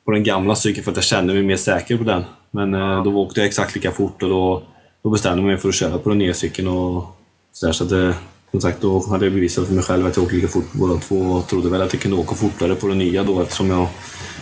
på 0.06 0.12
den 0.12 0.24
gamla 0.24 0.56
cykeln 0.56 0.84
för 0.84 0.92
att 0.92 0.98
jag 0.98 1.04
kände 1.04 1.34
mig 1.34 1.44
mer 1.44 1.56
säker 1.56 1.98
på 1.98 2.04
den. 2.04 2.24
Men 2.52 2.74
eh, 2.74 3.04
då 3.04 3.16
åkte 3.16 3.40
jag 3.40 3.48
exakt 3.48 3.76
lika 3.76 3.92
fort 3.92 4.24
och 4.24 4.30
då, 4.30 4.64
då 5.04 5.10
bestämde 5.10 5.42
jag 5.42 5.48
mig 5.48 5.58
för 5.58 5.70
att 5.70 5.76
köra 5.76 5.98
på 5.98 6.10
den 6.10 6.18
nya 6.18 6.34
cykeln. 6.34 6.68
Och 6.68 7.04
så, 7.52 7.66
där, 7.66 7.74
så 7.74 7.84
att, 7.84 7.90
det, 7.90 8.16
som 8.52 8.62
sagt, 8.62 8.82
då 8.82 9.08
hade 9.10 9.26
jag 9.26 9.34
bevisat 9.34 9.68
för 9.68 9.74
mig 9.74 9.84
själv 9.84 10.06
att 10.06 10.16
jag 10.16 10.24
åkte 10.24 10.36
lika 10.36 10.48
fort 10.48 10.72
på 10.72 10.78
båda 10.78 11.00
två 11.00 11.16
och 11.16 11.48
trodde 11.48 11.70
väl 11.70 11.82
att 11.82 11.94
jag 11.94 12.02
kunde 12.02 12.18
åka 12.18 12.36
fortare 12.36 12.76
på 12.76 12.88
den 12.88 12.98
nya 12.98 13.24
då 13.24 13.42
eftersom 13.42 13.70
jag 13.70 13.88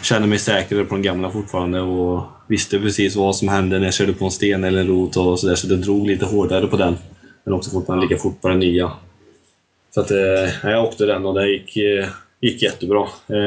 kände 0.02 0.28
mig 0.28 0.40
säkrare 0.40 0.86
på 0.86 0.96
den 0.96 1.04
gamla 1.04 1.32
fortfarande 1.32 1.82
och 1.82 2.24
visste 2.48 2.80
precis 2.80 3.16
vad 3.16 3.36
som 3.36 3.48
hände 3.48 3.80
när 3.80 3.86
jag 3.86 3.94
körde 3.94 4.14
på 4.14 4.26
en 4.26 4.32
sten 4.32 4.64
eller 4.64 4.82
en 4.82 4.88
rot 4.88 5.18
och 5.18 5.40
sådär 5.40 5.56
så 5.56 5.68
det 5.68 5.78
drog 5.78 6.08
lite 6.08 6.26
hårdare 6.26 6.68
på 6.68 6.78
den. 6.78 6.96
Men 7.44 7.54
också 7.54 7.72
fortfarande 7.72 8.06
lika 8.06 8.22
fort 8.22 8.42
på 8.42 8.48
den 8.48 8.60
nya. 8.60 8.92
Så 9.92 10.02
att, 10.02 10.12
eh, 10.12 10.72
jag 10.72 10.84
åkte 10.84 11.06
den 11.06 11.26
och 11.26 11.34
det 11.34 11.50
gick, 11.50 11.78
eh, 11.78 12.08
gick 12.42 12.64
jättebra. 12.64 13.08
Eh, 13.30 13.38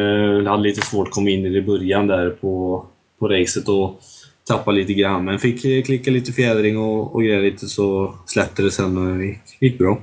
jag 0.44 0.51
hade 0.51 0.62
lite 0.62 0.81
svårt 0.81 1.09
att 1.09 1.14
komma 1.14 1.31
in 1.31 1.47
i 1.47 1.48
det 1.51 1.62
början 1.62 2.06
där 2.06 2.31
på, 2.31 2.86
på 3.18 3.28
racet 3.28 3.68
och 3.68 4.01
tappa 4.48 4.70
lite 4.70 4.93
grann. 4.93 5.24
Men 5.24 5.39
fick 5.39 5.64
eh, 5.64 5.82
klicka 5.82 6.10
lite 6.10 6.32
fjädring 6.32 6.78
och, 6.78 7.14
och 7.14 7.23
grejer 7.23 7.43
lite 7.43 7.66
så 7.66 8.14
släppte 8.27 8.62
det 8.62 8.70
sen 8.70 8.98
och 8.98 9.18
det 9.18 9.24
gick, 9.24 9.62
gick 9.62 9.78
bra. 9.78 9.98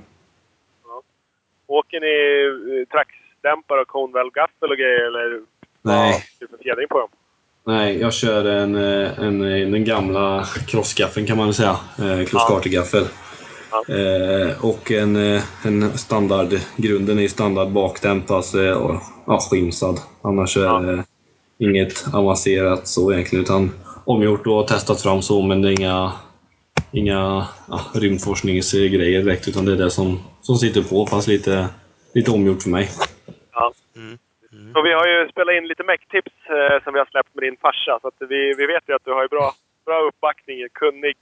Åker 1.68 2.00
ni 2.00 2.80
eh, 2.80 2.88
traxdämpare 2.88 3.82
och 3.82 3.88
Conwell 3.88 4.32
gaffel 4.32 4.72
och 4.72 4.78
grejer 4.78 5.08
eller? 5.08 5.42
Nej. 5.82 6.24
Det 6.40 6.48
för 6.48 6.58
fjädring 6.58 6.88
på 6.88 7.00
dem? 7.00 7.10
Nej, 7.66 8.00
jag 8.00 8.14
kör 8.14 8.46
en, 8.46 8.76
eh, 8.76 9.20
en, 9.20 9.40
den 9.72 9.86
gamla 9.86 10.46
crossgaffeln 10.68 11.28
kan 11.28 11.38
man 11.38 11.46
väl 11.46 11.54
säga. 11.54 11.78
Eh, 11.98 12.26
Crosscarter-gaffel. 12.26 13.08
Ja. 13.72 13.96
Eh, 13.96 14.66
och 14.66 14.92
en, 14.92 15.16
eh, 15.16 15.44
en 15.64 15.98
standard, 15.98 16.60
grunden 16.76 17.20
är 17.20 17.28
standard 17.28 17.72
bakdämpas 17.72 18.56
eh, 18.56 18.74
och 18.74 19.02
ja, 19.28 19.40
skimsad. 19.40 20.00
Annars 20.22 20.58
är 20.58 20.82
det 20.82 21.04
inget 21.58 22.06
avancerat 22.14 22.88
så 22.88 23.14
egentligen 23.14 23.44
utan 23.44 23.72
omgjort 24.06 24.48
och 24.48 24.68
testat 24.68 25.02
fram 25.02 25.22
så 25.22 25.42
men 25.42 25.62
det 25.62 25.70
är 25.70 25.80
inga, 25.80 26.12
inga 26.92 27.48
ja, 27.68 27.82
rymdforskningsgrejer 27.94 29.24
direkt 29.24 29.48
utan 29.48 29.66
det 29.66 29.72
är 29.72 29.78
det 29.78 29.92
som, 29.92 30.20
som 30.42 30.58
sitter 30.58 30.82
på 30.82 31.06
fast 31.06 31.28
lite, 31.28 31.68
lite 32.14 32.32
omgjort 32.32 32.64
för 32.64 32.70
mig. 32.70 32.90
Ja. 33.54 33.74
Så 34.74 34.82
vi 34.82 34.94
har 34.94 35.08
ju 35.08 35.30
spelat 35.30 35.54
in 35.58 35.68
lite 35.68 35.84
mecktips 35.84 36.36
eh, 36.58 36.84
som 36.84 36.94
vi 36.94 37.00
har 37.00 37.06
släppt 37.14 37.36
med 37.36 37.44
din 37.44 37.58
farsa. 37.62 38.00
Så 38.02 38.08
att 38.08 38.14
vi, 38.20 38.54
vi 38.58 38.66
vet 38.66 38.84
ju 38.88 38.94
att 38.96 39.06
du 39.06 39.12
har 39.14 39.22
ju 39.22 39.28
bra, 39.28 39.54
bra 39.86 39.98
uppbackning. 40.10 40.58
Kunnig, 40.74 41.16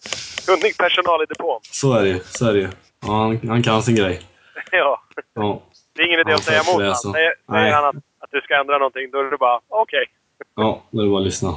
kunnig 0.48 0.78
personal 0.78 1.24
i 1.24 1.26
depån. 1.26 1.60
Så 1.64 1.94
är 1.98 2.02
det 2.04 2.10
ju. 2.10 2.20
Så 2.20 2.50
är 2.50 2.54
det 2.54 2.60
ju. 2.60 2.70
Ja, 3.08 3.12
han, 3.24 3.40
han 3.48 3.64
kan 3.64 3.84
sin 3.84 3.96
grej. 3.96 4.22
ja. 4.72 5.02
Ja. 5.34 5.62
Det 5.96 6.02
är 6.02 6.06
ingen 6.08 6.20
idé 6.20 6.34
att 6.34 6.44
säga 6.44 6.62
emot 6.62 6.66
det, 6.68 6.72
honom. 6.74 6.90
alltså. 6.90 7.12
Säger, 7.12 7.34
säger 7.52 7.74
han 7.74 7.86
att, 7.86 7.96
att 8.20 8.32
du 8.32 8.42
ska 8.42 8.60
ändra 8.60 8.78
någonting, 8.78 9.12
då 9.12 9.20
är 9.20 9.24
det 9.24 9.38
bara 9.38 9.60
okej. 9.68 10.06
Ja, 10.56 10.82
det 10.92 11.02
är 11.04 11.08
bara 11.08 11.20
att 11.20 11.26
lyssna. 11.26 11.50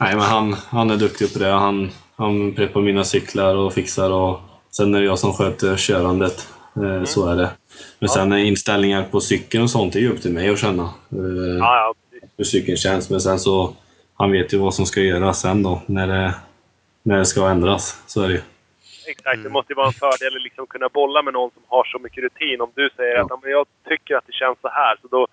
Nej, 0.00 0.14
men 0.14 0.24
han, 0.24 0.52
han 0.52 0.90
är 0.90 0.96
duktig 0.96 1.32
på 1.32 1.38
det. 1.38 1.48
Han, 1.50 1.90
han 2.16 2.54
preppar 2.54 2.80
mina 2.80 3.04
cyklar 3.04 3.54
och 3.56 3.72
fixar 3.74 4.10
och 4.12 4.40
sen 4.70 4.94
är 4.94 5.00
det 5.00 5.06
jag 5.06 5.18
som 5.18 5.32
sköter 5.32 5.76
körandet. 5.76 6.48
Eh, 6.76 7.04
Så 7.04 7.28
är 7.28 7.36
det. 7.36 7.50
Men 7.98 8.08
sen 8.08 8.32
är 8.32 8.38
inställningar 8.38 9.04
på 9.10 9.20
cykeln 9.20 9.62
och 9.64 9.70
sånt 9.70 9.94
är 9.96 10.00
ju 10.00 10.08
upp 10.12 10.22
till 10.22 10.32
mig 10.32 10.48
att 10.48 10.58
känna. 10.58 10.82
Eh, 10.82 11.58
Ja, 11.58 11.76
ja. 11.76 11.94
precis. 12.10 12.30
Hur 12.36 12.44
cykeln 12.44 12.76
känns. 12.76 13.10
Men 13.10 13.20
sen 13.20 13.38
så, 13.38 13.74
han 14.14 14.32
vet 14.32 14.52
ju 14.52 14.58
vad 14.58 14.74
som 14.74 14.86
ska 14.86 15.00
göras 15.00 15.40
sen 15.40 15.62
då, 15.62 15.82
när 15.86 16.06
det, 16.06 16.34
när 17.02 17.18
det 17.18 17.26
ska 17.26 17.48
ändras. 17.48 18.02
Så 18.06 18.22
är 18.22 18.28
det 18.28 18.34
ju. 18.34 18.40
Exakt. 19.06 19.42
Det 19.42 19.48
måste 19.50 19.72
ju 19.72 19.76
vara 19.76 19.86
en 19.86 19.92
fördel 19.92 20.36
att 20.36 20.42
liksom 20.42 20.66
kunna 20.66 20.88
bolla 20.88 21.22
med 21.22 21.32
någon 21.32 21.50
som 21.50 21.62
har 21.68 21.84
så 21.84 21.98
mycket 21.98 22.24
rutin. 22.24 22.60
Om 22.60 22.70
du 22.74 22.90
säger 22.96 23.16
att 23.20 23.26
ja, 23.30 23.38
men 23.42 23.50
jag 23.50 23.66
tycker 23.88 24.14
att 24.16 24.26
det 24.26 24.32
känns 24.32 24.58
så 24.62 24.68
här, 24.68 24.96
så 25.02 25.08
då, 25.08 25.26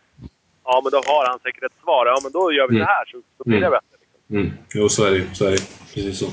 ja, 0.66 0.82
men 0.84 0.92
då 0.92 0.98
har 0.98 1.28
han 1.30 1.40
säkert 1.40 1.64
ett 1.64 1.78
svar. 1.84 2.06
Ja, 2.06 2.20
men 2.24 2.32
då 2.32 2.52
gör 2.54 2.68
vi 2.68 2.76
Mm. 2.76 2.86
så 2.86 2.92
här, 2.92 3.06
så, 3.06 3.18
så 3.38 3.44
blir 3.50 3.60
det 3.60 3.66
Mm. 3.68 3.72
bättre. 3.78 3.98
Liksom. 4.02 4.36
Mm. 4.38 4.52
Jo, 4.74 4.90
så 4.90 5.04
är 5.06 5.12
det 5.12 5.18
ju. 5.18 5.26
Så 5.34 5.46
är 5.46 5.52
det. 5.52 5.62
Precis 5.94 6.20
så. 6.20 6.26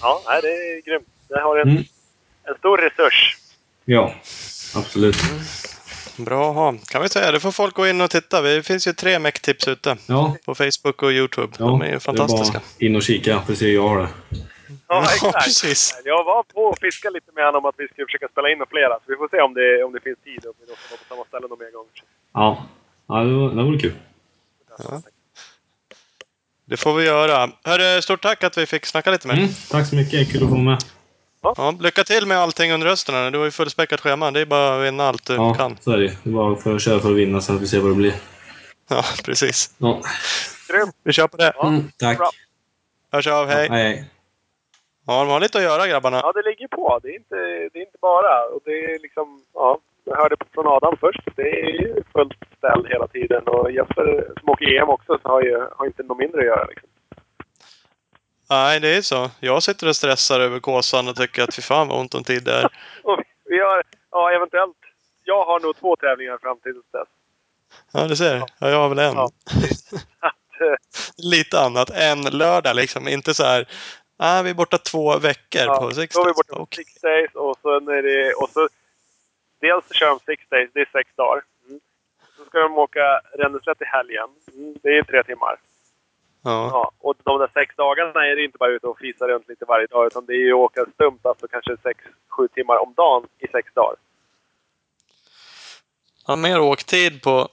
Ja, 0.00 0.22
nej, 0.28 0.40
det 0.42 0.48
är 0.48 0.82
grymt. 0.86 1.08
Det 1.28 1.40
har 1.40 1.56
en, 1.58 1.68
Mm. 1.70 1.82
en 2.44 2.54
stor 2.58 2.78
resurs. 2.78 3.36
Ja, 3.84 4.14
absolut. 4.74 5.16
Bra 6.16 6.48
att 6.50 6.54
ha. 6.54 6.74
Kan 6.86 7.02
vi 7.02 7.08
säga. 7.08 7.32
Det 7.32 7.40
får 7.40 7.50
folk 7.52 7.74
gå 7.74 7.86
in 7.86 8.00
och 8.00 8.10
titta. 8.10 8.40
Det 8.42 8.62
finns 8.62 8.86
ju 8.88 8.92
tre 8.92 9.18
Mac-tips 9.18 9.68
ute. 9.68 9.96
Ja, 10.06 10.36
På 10.44 10.54
Facebook 10.54 11.02
och 11.02 11.10
Youtube. 11.12 11.52
ja 11.58 11.64
De 11.66 11.80
är 11.82 11.84
ju 11.86 11.90
det 11.90 11.96
är 11.96 11.98
fantastiska. 12.00 12.58
bara 12.58 12.86
in 12.86 12.96
och 12.96 13.02
kika, 13.02 13.42
för 13.42 13.54
se 13.54 13.72
jag 13.72 13.88
har 13.88 13.98
det. 13.98 14.08
Ja, 14.30 14.36
Ja, 14.88 15.02
exakt. 15.14 15.44
precis. 15.44 16.00
Jag 16.04 16.24
var 16.24 16.42
på 16.42 16.60
och 16.60 16.78
fiskade 16.80 17.14
lite 17.14 17.32
med 17.34 17.44
honom 17.44 17.64
om 17.64 17.68
att 17.68 17.74
vi 17.78 17.88
skulle 17.88 18.06
försöka 18.06 18.28
spela 18.28 18.50
in 18.50 18.58
med 18.58 18.68
flera. 18.70 18.94
Så 18.94 19.02
vi 19.06 19.16
får 19.16 19.28
se 19.28 19.40
om 19.40 19.54
det, 19.54 19.84
om 19.84 19.92
det 19.92 20.00
finns 20.00 20.18
tid 20.24 20.44
och 20.44 20.50
om 20.50 20.54
vi 20.60 20.66
då 20.66 20.74
kan 20.74 20.88
vara 20.90 20.98
på 20.98 21.04
samma 21.14 21.24
ställe 21.24 21.46
någon 21.48 21.58
mer 21.58 21.70
gång. 21.72 21.86
Ja, 22.34 22.66
ja 23.08 23.14
det, 23.24 23.34
var, 23.34 23.48
det 23.50 23.62
vore 23.62 23.78
kul. 23.78 23.94
Det 26.64 26.76
får 26.76 26.94
vi 26.94 27.04
göra. 27.04 27.50
Hörru, 27.64 28.02
stort 28.02 28.22
tack 28.22 28.44
att 28.44 28.58
vi 28.58 28.66
fick 28.66 28.86
snacka 28.86 29.10
lite 29.10 29.26
med 29.26 29.36
dig. 29.36 29.44
Mm, 29.44 29.54
tack 29.70 29.86
så 29.88 29.96
mycket, 29.96 30.32
kul 30.32 30.42
att 30.42 30.48
få 30.48 30.54
vara 30.54 30.64
med. 30.64 30.78
Ja, 31.42 31.74
lycka 31.80 32.04
till 32.04 32.26
med 32.26 32.38
allting 32.38 32.72
under 32.72 32.86
hösten. 32.86 33.14
här. 33.14 33.30
Du 33.30 33.38
har 33.38 33.44
ju 33.44 33.50
fullspäckat 33.50 34.00
schema. 34.00 34.30
Det 34.30 34.40
är 34.40 34.46
bara 34.46 34.76
att 34.76 34.82
vinna 34.86 35.04
allt 35.08 35.26
du 35.26 35.34
Ja, 35.34 35.54
kan. 35.54 35.76
så 35.80 35.90
är 35.92 35.98
det. 35.98 36.16
Det 36.22 36.30
är 36.30 36.34
bara 36.34 36.56
för 36.56 36.74
att 36.74 36.82
köra 36.82 37.00
för 37.00 37.10
att 37.10 37.16
vinna 37.16 37.40
så 37.40 37.54
att 37.54 37.62
vi 37.62 37.66
ser 37.66 37.80
vad 37.80 37.90
det 37.90 37.94
blir. 37.94 38.14
Ja, 38.90 39.02
precis. 39.24 39.74
Ja. 39.78 40.00
Grymt! 40.68 40.96
Vi 41.04 41.12
kör 41.12 41.26
på 41.28 41.36
det. 41.36 41.52
Mm, 41.62 41.82
tack. 41.98 42.18
bra. 42.18 42.30
Hörs 43.12 43.26
av. 43.26 43.46
Hej. 43.46 43.68
hej, 43.70 43.82
hej. 43.82 44.10
Ja, 45.06 45.20
de 45.24 45.28
har 45.30 45.40
lite 45.40 45.58
att 45.58 45.64
göra 45.64 45.86
grabbarna. 45.86 46.20
Ja, 46.22 46.32
det 46.32 46.42
ligger 46.50 46.68
på. 46.68 46.98
Det 47.02 47.08
är 47.08 47.16
inte, 47.16 47.34
det 47.72 47.78
är 47.78 47.82
inte 47.86 47.98
bara. 48.00 48.44
Och 48.44 48.60
det 48.64 48.70
är 48.70 48.98
liksom, 48.98 49.44
ja, 49.54 49.78
jag 50.04 50.16
hörde 50.16 50.36
från 50.54 50.66
Adam 50.66 50.96
först. 51.00 51.20
Det 51.36 51.42
är 51.42 51.70
ju 51.82 52.02
fullt 52.12 52.32
ställd 52.58 52.86
hela 52.88 53.06
tiden. 53.06 53.42
Och 53.48 53.70
Jesper 53.72 54.32
som 54.40 54.48
åker 54.48 54.66
EM 54.82 54.88
också 54.88 55.18
så 55.22 55.28
har 55.28 55.42
ju 55.42 55.66
har 55.76 55.86
inte 55.86 56.02
något 56.02 56.18
mindre 56.18 56.40
att 56.40 56.46
göra. 56.46 56.64
Liksom. 56.64 56.88
Nej, 58.50 58.80
det 58.80 58.96
är 58.96 59.02
så. 59.02 59.30
Jag 59.40 59.62
sitter 59.62 59.88
och 59.88 59.96
stressar 59.96 60.40
över 60.40 60.60
Kåsan 60.60 61.08
och 61.08 61.16
tycker 61.16 61.42
att 61.42 61.54
fy 61.54 61.62
fan 61.62 61.88
vad 61.88 62.00
ont 62.00 62.14
om 62.14 62.24
tid 62.24 62.44
det 62.44 62.52
är. 62.52 62.68
Vi 63.44 63.60
har, 63.60 63.82
ja 64.10 64.32
eventuellt, 64.32 64.76
jag 65.24 65.44
har 65.44 65.60
nog 65.60 65.76
två 65.76 65.96
tävlingar 65.96 66.38
fram 66.38 66.58
till 66.60 66.74
dess. 66.92 67.08
Ja, 67.92 68.08
du 68.08 68.16
ser. 68.16 68.42
Ja, 68.58 68.70
jag 68.70 68.78
har 68.78 68.88
väl 68.88 68.98
en. 68.98 69.14
Ja. 69.14 69.30
Eh, 70.62 70.74
Lite 71.16 71.60
annat 71.60 71.90
än 71.90 72.22
lördag 72.22 72.76
liksom. 72.76 73.08
Inte 73.08 73.34
så 73.34 73.44
här. 73.44 73.68
Ah, 74.16 74.42
vi 74.42 74.50
är 74.50 74.54
borta 74.54 74.78
två 74.78 75.18
veckor 75.18 75.62
Ja, 75.62 75.76
på 75.80 75.90
sex 75.90 76.14
Då 76.14 76.20
är 76.20 76.24
vi 76.24 76.28
days. 76.28 76.36
borta 76.36 76.56
på 76.56 76.62
Okej. 76.62 76.84
six 76.84 77.00
days 77.00 77.34
och 77.34 77.56
så 77.62 77.76
är 77.76 78.02
det... 78.02 78.34
Och 78.34 78.48
så, 78.50 78.68
dels 79.60 79.84
kör 79.92 80.06
de 80.06 80.18
six 80.26 80.48
days, 80.48 80.70
det 80.74 80.80
är 80.80 80.88
sex 80.92 81.10
dagar. 81.16 81.42
Mm. 81.68 81.80
Så 82.36 82.44
ska 82.44 82.58
de 82.58 82.78
åka 82.78 83.20
Ränneslätt 83.38 83.82
i 83.82 83.84
helgen. 83.84 84.28
Mm. 84.54 84.74
Det 84.82 84.88
är 84.98 85.02
tre 85.02 85.22
timmar. 85.22 85.56
Ja. 86.42 86.68
Ja, 86.72 86.90
och 86.98 87.14
de 87.24 87.38
där 87.38 87.50
sex 87.54 87.76
dagarna 87.76 88.26
är 88.26 88.36
det 88.36 88.44
inte 88.44 88.58
bara 88.58 88.70
ute 88.70 88.86
och 88.86 88.98
fisa 88.98 89.28
runt 89.28 89.48
lite 89.48 89.64
varje 89.64 89.86
dag 89.86 90.06
utan 90.06 90.26
det 90.26 90.32
är 90.32 90.44
ju 90.44 90.52
att 90.52 90.58
åka 90.58 90.84
stumt 90.94 91.18
alltså 91.22 91.48
kanske 91.48 91.76
sex, 91.82 92.04
sju 92.28 92.48
timmar 92.48 92.82
om 92.82 92.94
dagen 92.96 93.26
i 93.38 93.48
sex 93.48 93.74
dagar. 93.74 93.96
ja, 96.26 96.36
mer 96.36 96.60
åktid 96.60 97.22
på, 97.22 97.48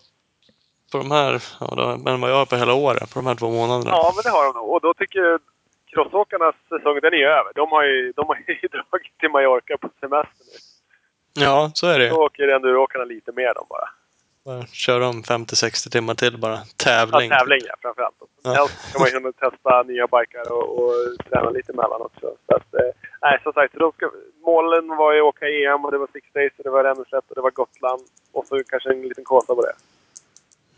på 0.91 0.97
de 0.97 1.11
här, 1.11 1.43
ja, 1.59 1.73
då, 1.75 2.11
än 2.11 2.21
vad 2.21 2.31
jag 2.31 2.35
har 2.35 2.45
på 2.45 2.55
hela 2.55 2.73
året. 2.73 3.13
På 3.13 3.19
de 3.19 3.25
här 3.27 3.35
två 3.35 3.51
månaderna. 3.51 3.91
Ja, 3.91 4.13
men 4.15 4.21
det 4.23 4.29
har 4.37 4.45
de 4.45 4.53
nog. 4.59 4.69
Och 4.71 4.81
då 4.81 4.93
tycker 4.93 5.19
jag 5.19 5.39
crossåkarnas 5.85 6.55
säsong, 6.69 6.99
den 7.01 7.13
är 7.13 7.17
ju 7.17 7.25
över. 7.25 7.51
De 7.55 7.69
har 7.71 7.83
ju, 7.83 8.11
de 8.15 8.27
har 8.27 8.35
ju 8.47 8.67
dragit 8.71 9.17
till 9.19 9.29
Mallorca 9.29 9.77
på 9.77 9.89
semester 9.99 10.45
nu. 10.45 10.59
Ja, 11.43 11.71
så 11.73 11.87
är 11.87 11.99
det. 11.99 12.09
Då 12.09 12.25
åker 12.25 12.47
enduroåkarna 12.47 13.05
lite 13.05 13.31
mer 13.31 13.53
de 13.53 13.65
bara. 13.69 13.89
Kör 14.71 14.99
de 14.99 15.23
50-60 15.23 15.89
timmar 15.89 16.15
till 16.15 16.37
bara. 16.37 16.53
Ja, 16.53 16.63
Tävling. 16.77 17.29
tävling 17.29 17.59
ja, 17.67 17.75
framförallt. 17.81 18.15
Ja. 18.43 18.53
Helst 18.53 18.91
kan 18.91 19.01
man 19.01 19.09
kunna 19.11 19.31
testa 19.31 19.83
nya 19.83 20.07
bikar 20.07 20.51
och, 20.51 20.79
och 20.79 20.93
träna 21.29 21.49
lite 21.49 21.71
emellan 21.71 22.01
också. 22.01 22.35
Så 22.47 22.55
att, 22.55 22.73
eh, 22.73 23.43
som 23.43 23.53
sagt, 23.53 23.73
de 23.73 23.91
ska, 23.91 24.11
målen 24.45 24.87
var 24.87 25.13
ju 25.13 25.19
att 25.19 25.25
åka 25.25 25.45
EM 25.49 25.85
och 25.85 25.91
det 25.91 25.97
var 25.97 26.07
Six 26.13 26.27
Days 26.33 26.51
och 26.57 26.63
det 26.63 26.69
var 26.69 26.83
Ränneslätt 26.83 27.29
och 27.29 27.35
det 27.35 27.41
var 27.41 27.51
Gotland. 27.51 28.01
Och 28.31 28.45
så 28.47 28.63
kanske 28.63 28.89
en 28.89 29.01
liten 29.01 29.23
kåsa 29.23 29.55
på 29.55 29.61
det. 29.61 29.73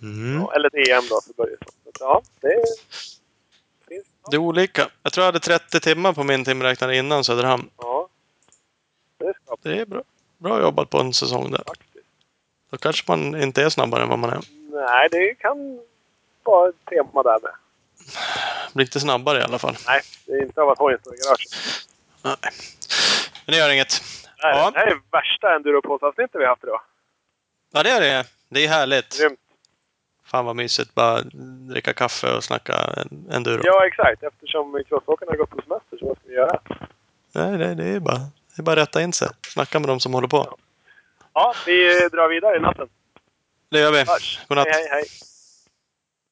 Mm. 0.02 0.42
Ja, 0.42 0.54
eller 0.56 0.68
ett 0.68 0.88
EM 0.90 1.04
då 1.10 1.22
för 1.22 1.34
Börjesson. 1.34 1.74
Ja, 2.00 2.22
det 2.42 2.48
finns. 2.48 3.20
Det 4.30 4.36
är 4.36 4.40
olika. 4.40 4.88
Jag 5.04 5.14
tror 5.14 5.22
jag 5.24 5.28
hade 5.28 5.40
30 5.40 5.80
timmar 5.80 6.14
på 6.14 6.24
min 6.24 6.46
timräknare 6.46 6.96
innan 6.98 7.24
Söderhamn. 7.24 7.70
Ja, 7.78 8.08
det 9.18 9.34
ska 9.46 9.56
Det 9.62 9.82
är 9.82 9.86
bra, 9.86 10.02
bra 10.38 10.62
jobbat 10.62 10.90
på 10.90 11.00
en 11.00 11.14
säsong 11.14 11.52
där. 11.52 11.64
faktiskt. 11.68 11.89
Då 12.70 12.78
kanske 12.78 13.12
man 13.12 13.42
inte 13.42 13.64
är 13.64 13.70
snabbare 13.70 14.04
än 14.04 14.10
vad 14.10 14.20
man 14.20 14.30
är. 14.30 14.40
Nej, 14.72 15.08
det 15.12 15.36
kan 15.36 15.80
vara 16.44 16.70
ett 16.70 16.86
tema 16.86 17.24
där 17.24 17.40
med. 17.42 17.52
Blir 18.74 18.86
inte 18.86 19.00
snabbare 19.00 19.40
i 19.40 19.44
alla 19.44 19.60
fall. 19.60 19.76
Nej, 19.88 20.02
det 20.26 20.32
är 20.32 20.42
inte 20.42 20.62
av 20.62 20.70
att 20.70 20.80
hojen 20.80 21.00
står 21.00 21.16
i 21.16 21.18
garaget. 21.18 21.52
Nej. 22.22 22.52
Men 23.46 23.54
det 23.54 23.58
gör 23.58 23.70
inget. 23.70 24.02
Nej, 24.44 24.54
ja. 24.56 24.72
Det 24.72 24.80
här 24.80 24.88
är 24.88 25.02
värsta 25.12 25.56
enduropoddsavsnittet 25.56 26.36
vi 26.36 26.44
har 26.44 26.50
haft 26.50 26.64
idag. 26.64 26.82
Ja, 27.72 27.84
det 27.84 27.90
är 27.90 28.02
det. 28.02 28.26
Det 28.50 28.64
är 28.66 28.68
härligt. 28.68 29.20
Grymt. 29.20 29.40
Fan 30.26 30.46
vad 30.46 30.56
mysigt. 30.56 30.96
Bara 30.96 31.22
dricka 31.70 31.94
kaffe 31.94 32.34
och 32.38 32.44
snacka 32.44 32.76
enduro. 33.32 33.62
Ja, 33.64 33.88
exakt. 33.88 34.24
Eftersom 34.24 34.84
crossåkarna 34.90 35.32
har 35.32 35.38
gått 35.38 35.50
på 35.50 35.62
semester, 35.62 35.98
så 35.98 36.06
vad 36.06 36.18
ska 36.18 36.28
vi 36.28 36.36
göra? 36.36 36.60
Nej, 37.32 37.58
det, 37.58 37.76
det, 37.76 37.86
är 37.86 38.00
bara, 38.00 38.18
det 38.18 38.62
är 38.62 38.64
bara 38.64 38.72
att 38.72 38.88
rätta 38.88 39.02
in 39.02 39.14
sig. 39.14 39.28
Snacka 39.48 39.80
med 39.80 39.90
de 39.90 40.00
som 40.00 40.14
håller 40.14 40.28
på. 40.28 40.38
Ja. 40.38 40.58
Ja, 41.34 41.54
vi 41.66 42.10
drar 42.12 42.30
vidare 42.30 42.58
i 42.58 42.60
natten. 42.60 42.88
Det 43.70 43.80
gör 43.80 43.92
vi. 43.92 44.06
Godnatt. 44.48 44.68
Hej, 44.68 44.88
hej. 44.90 44.90
hej. 44.92 45.29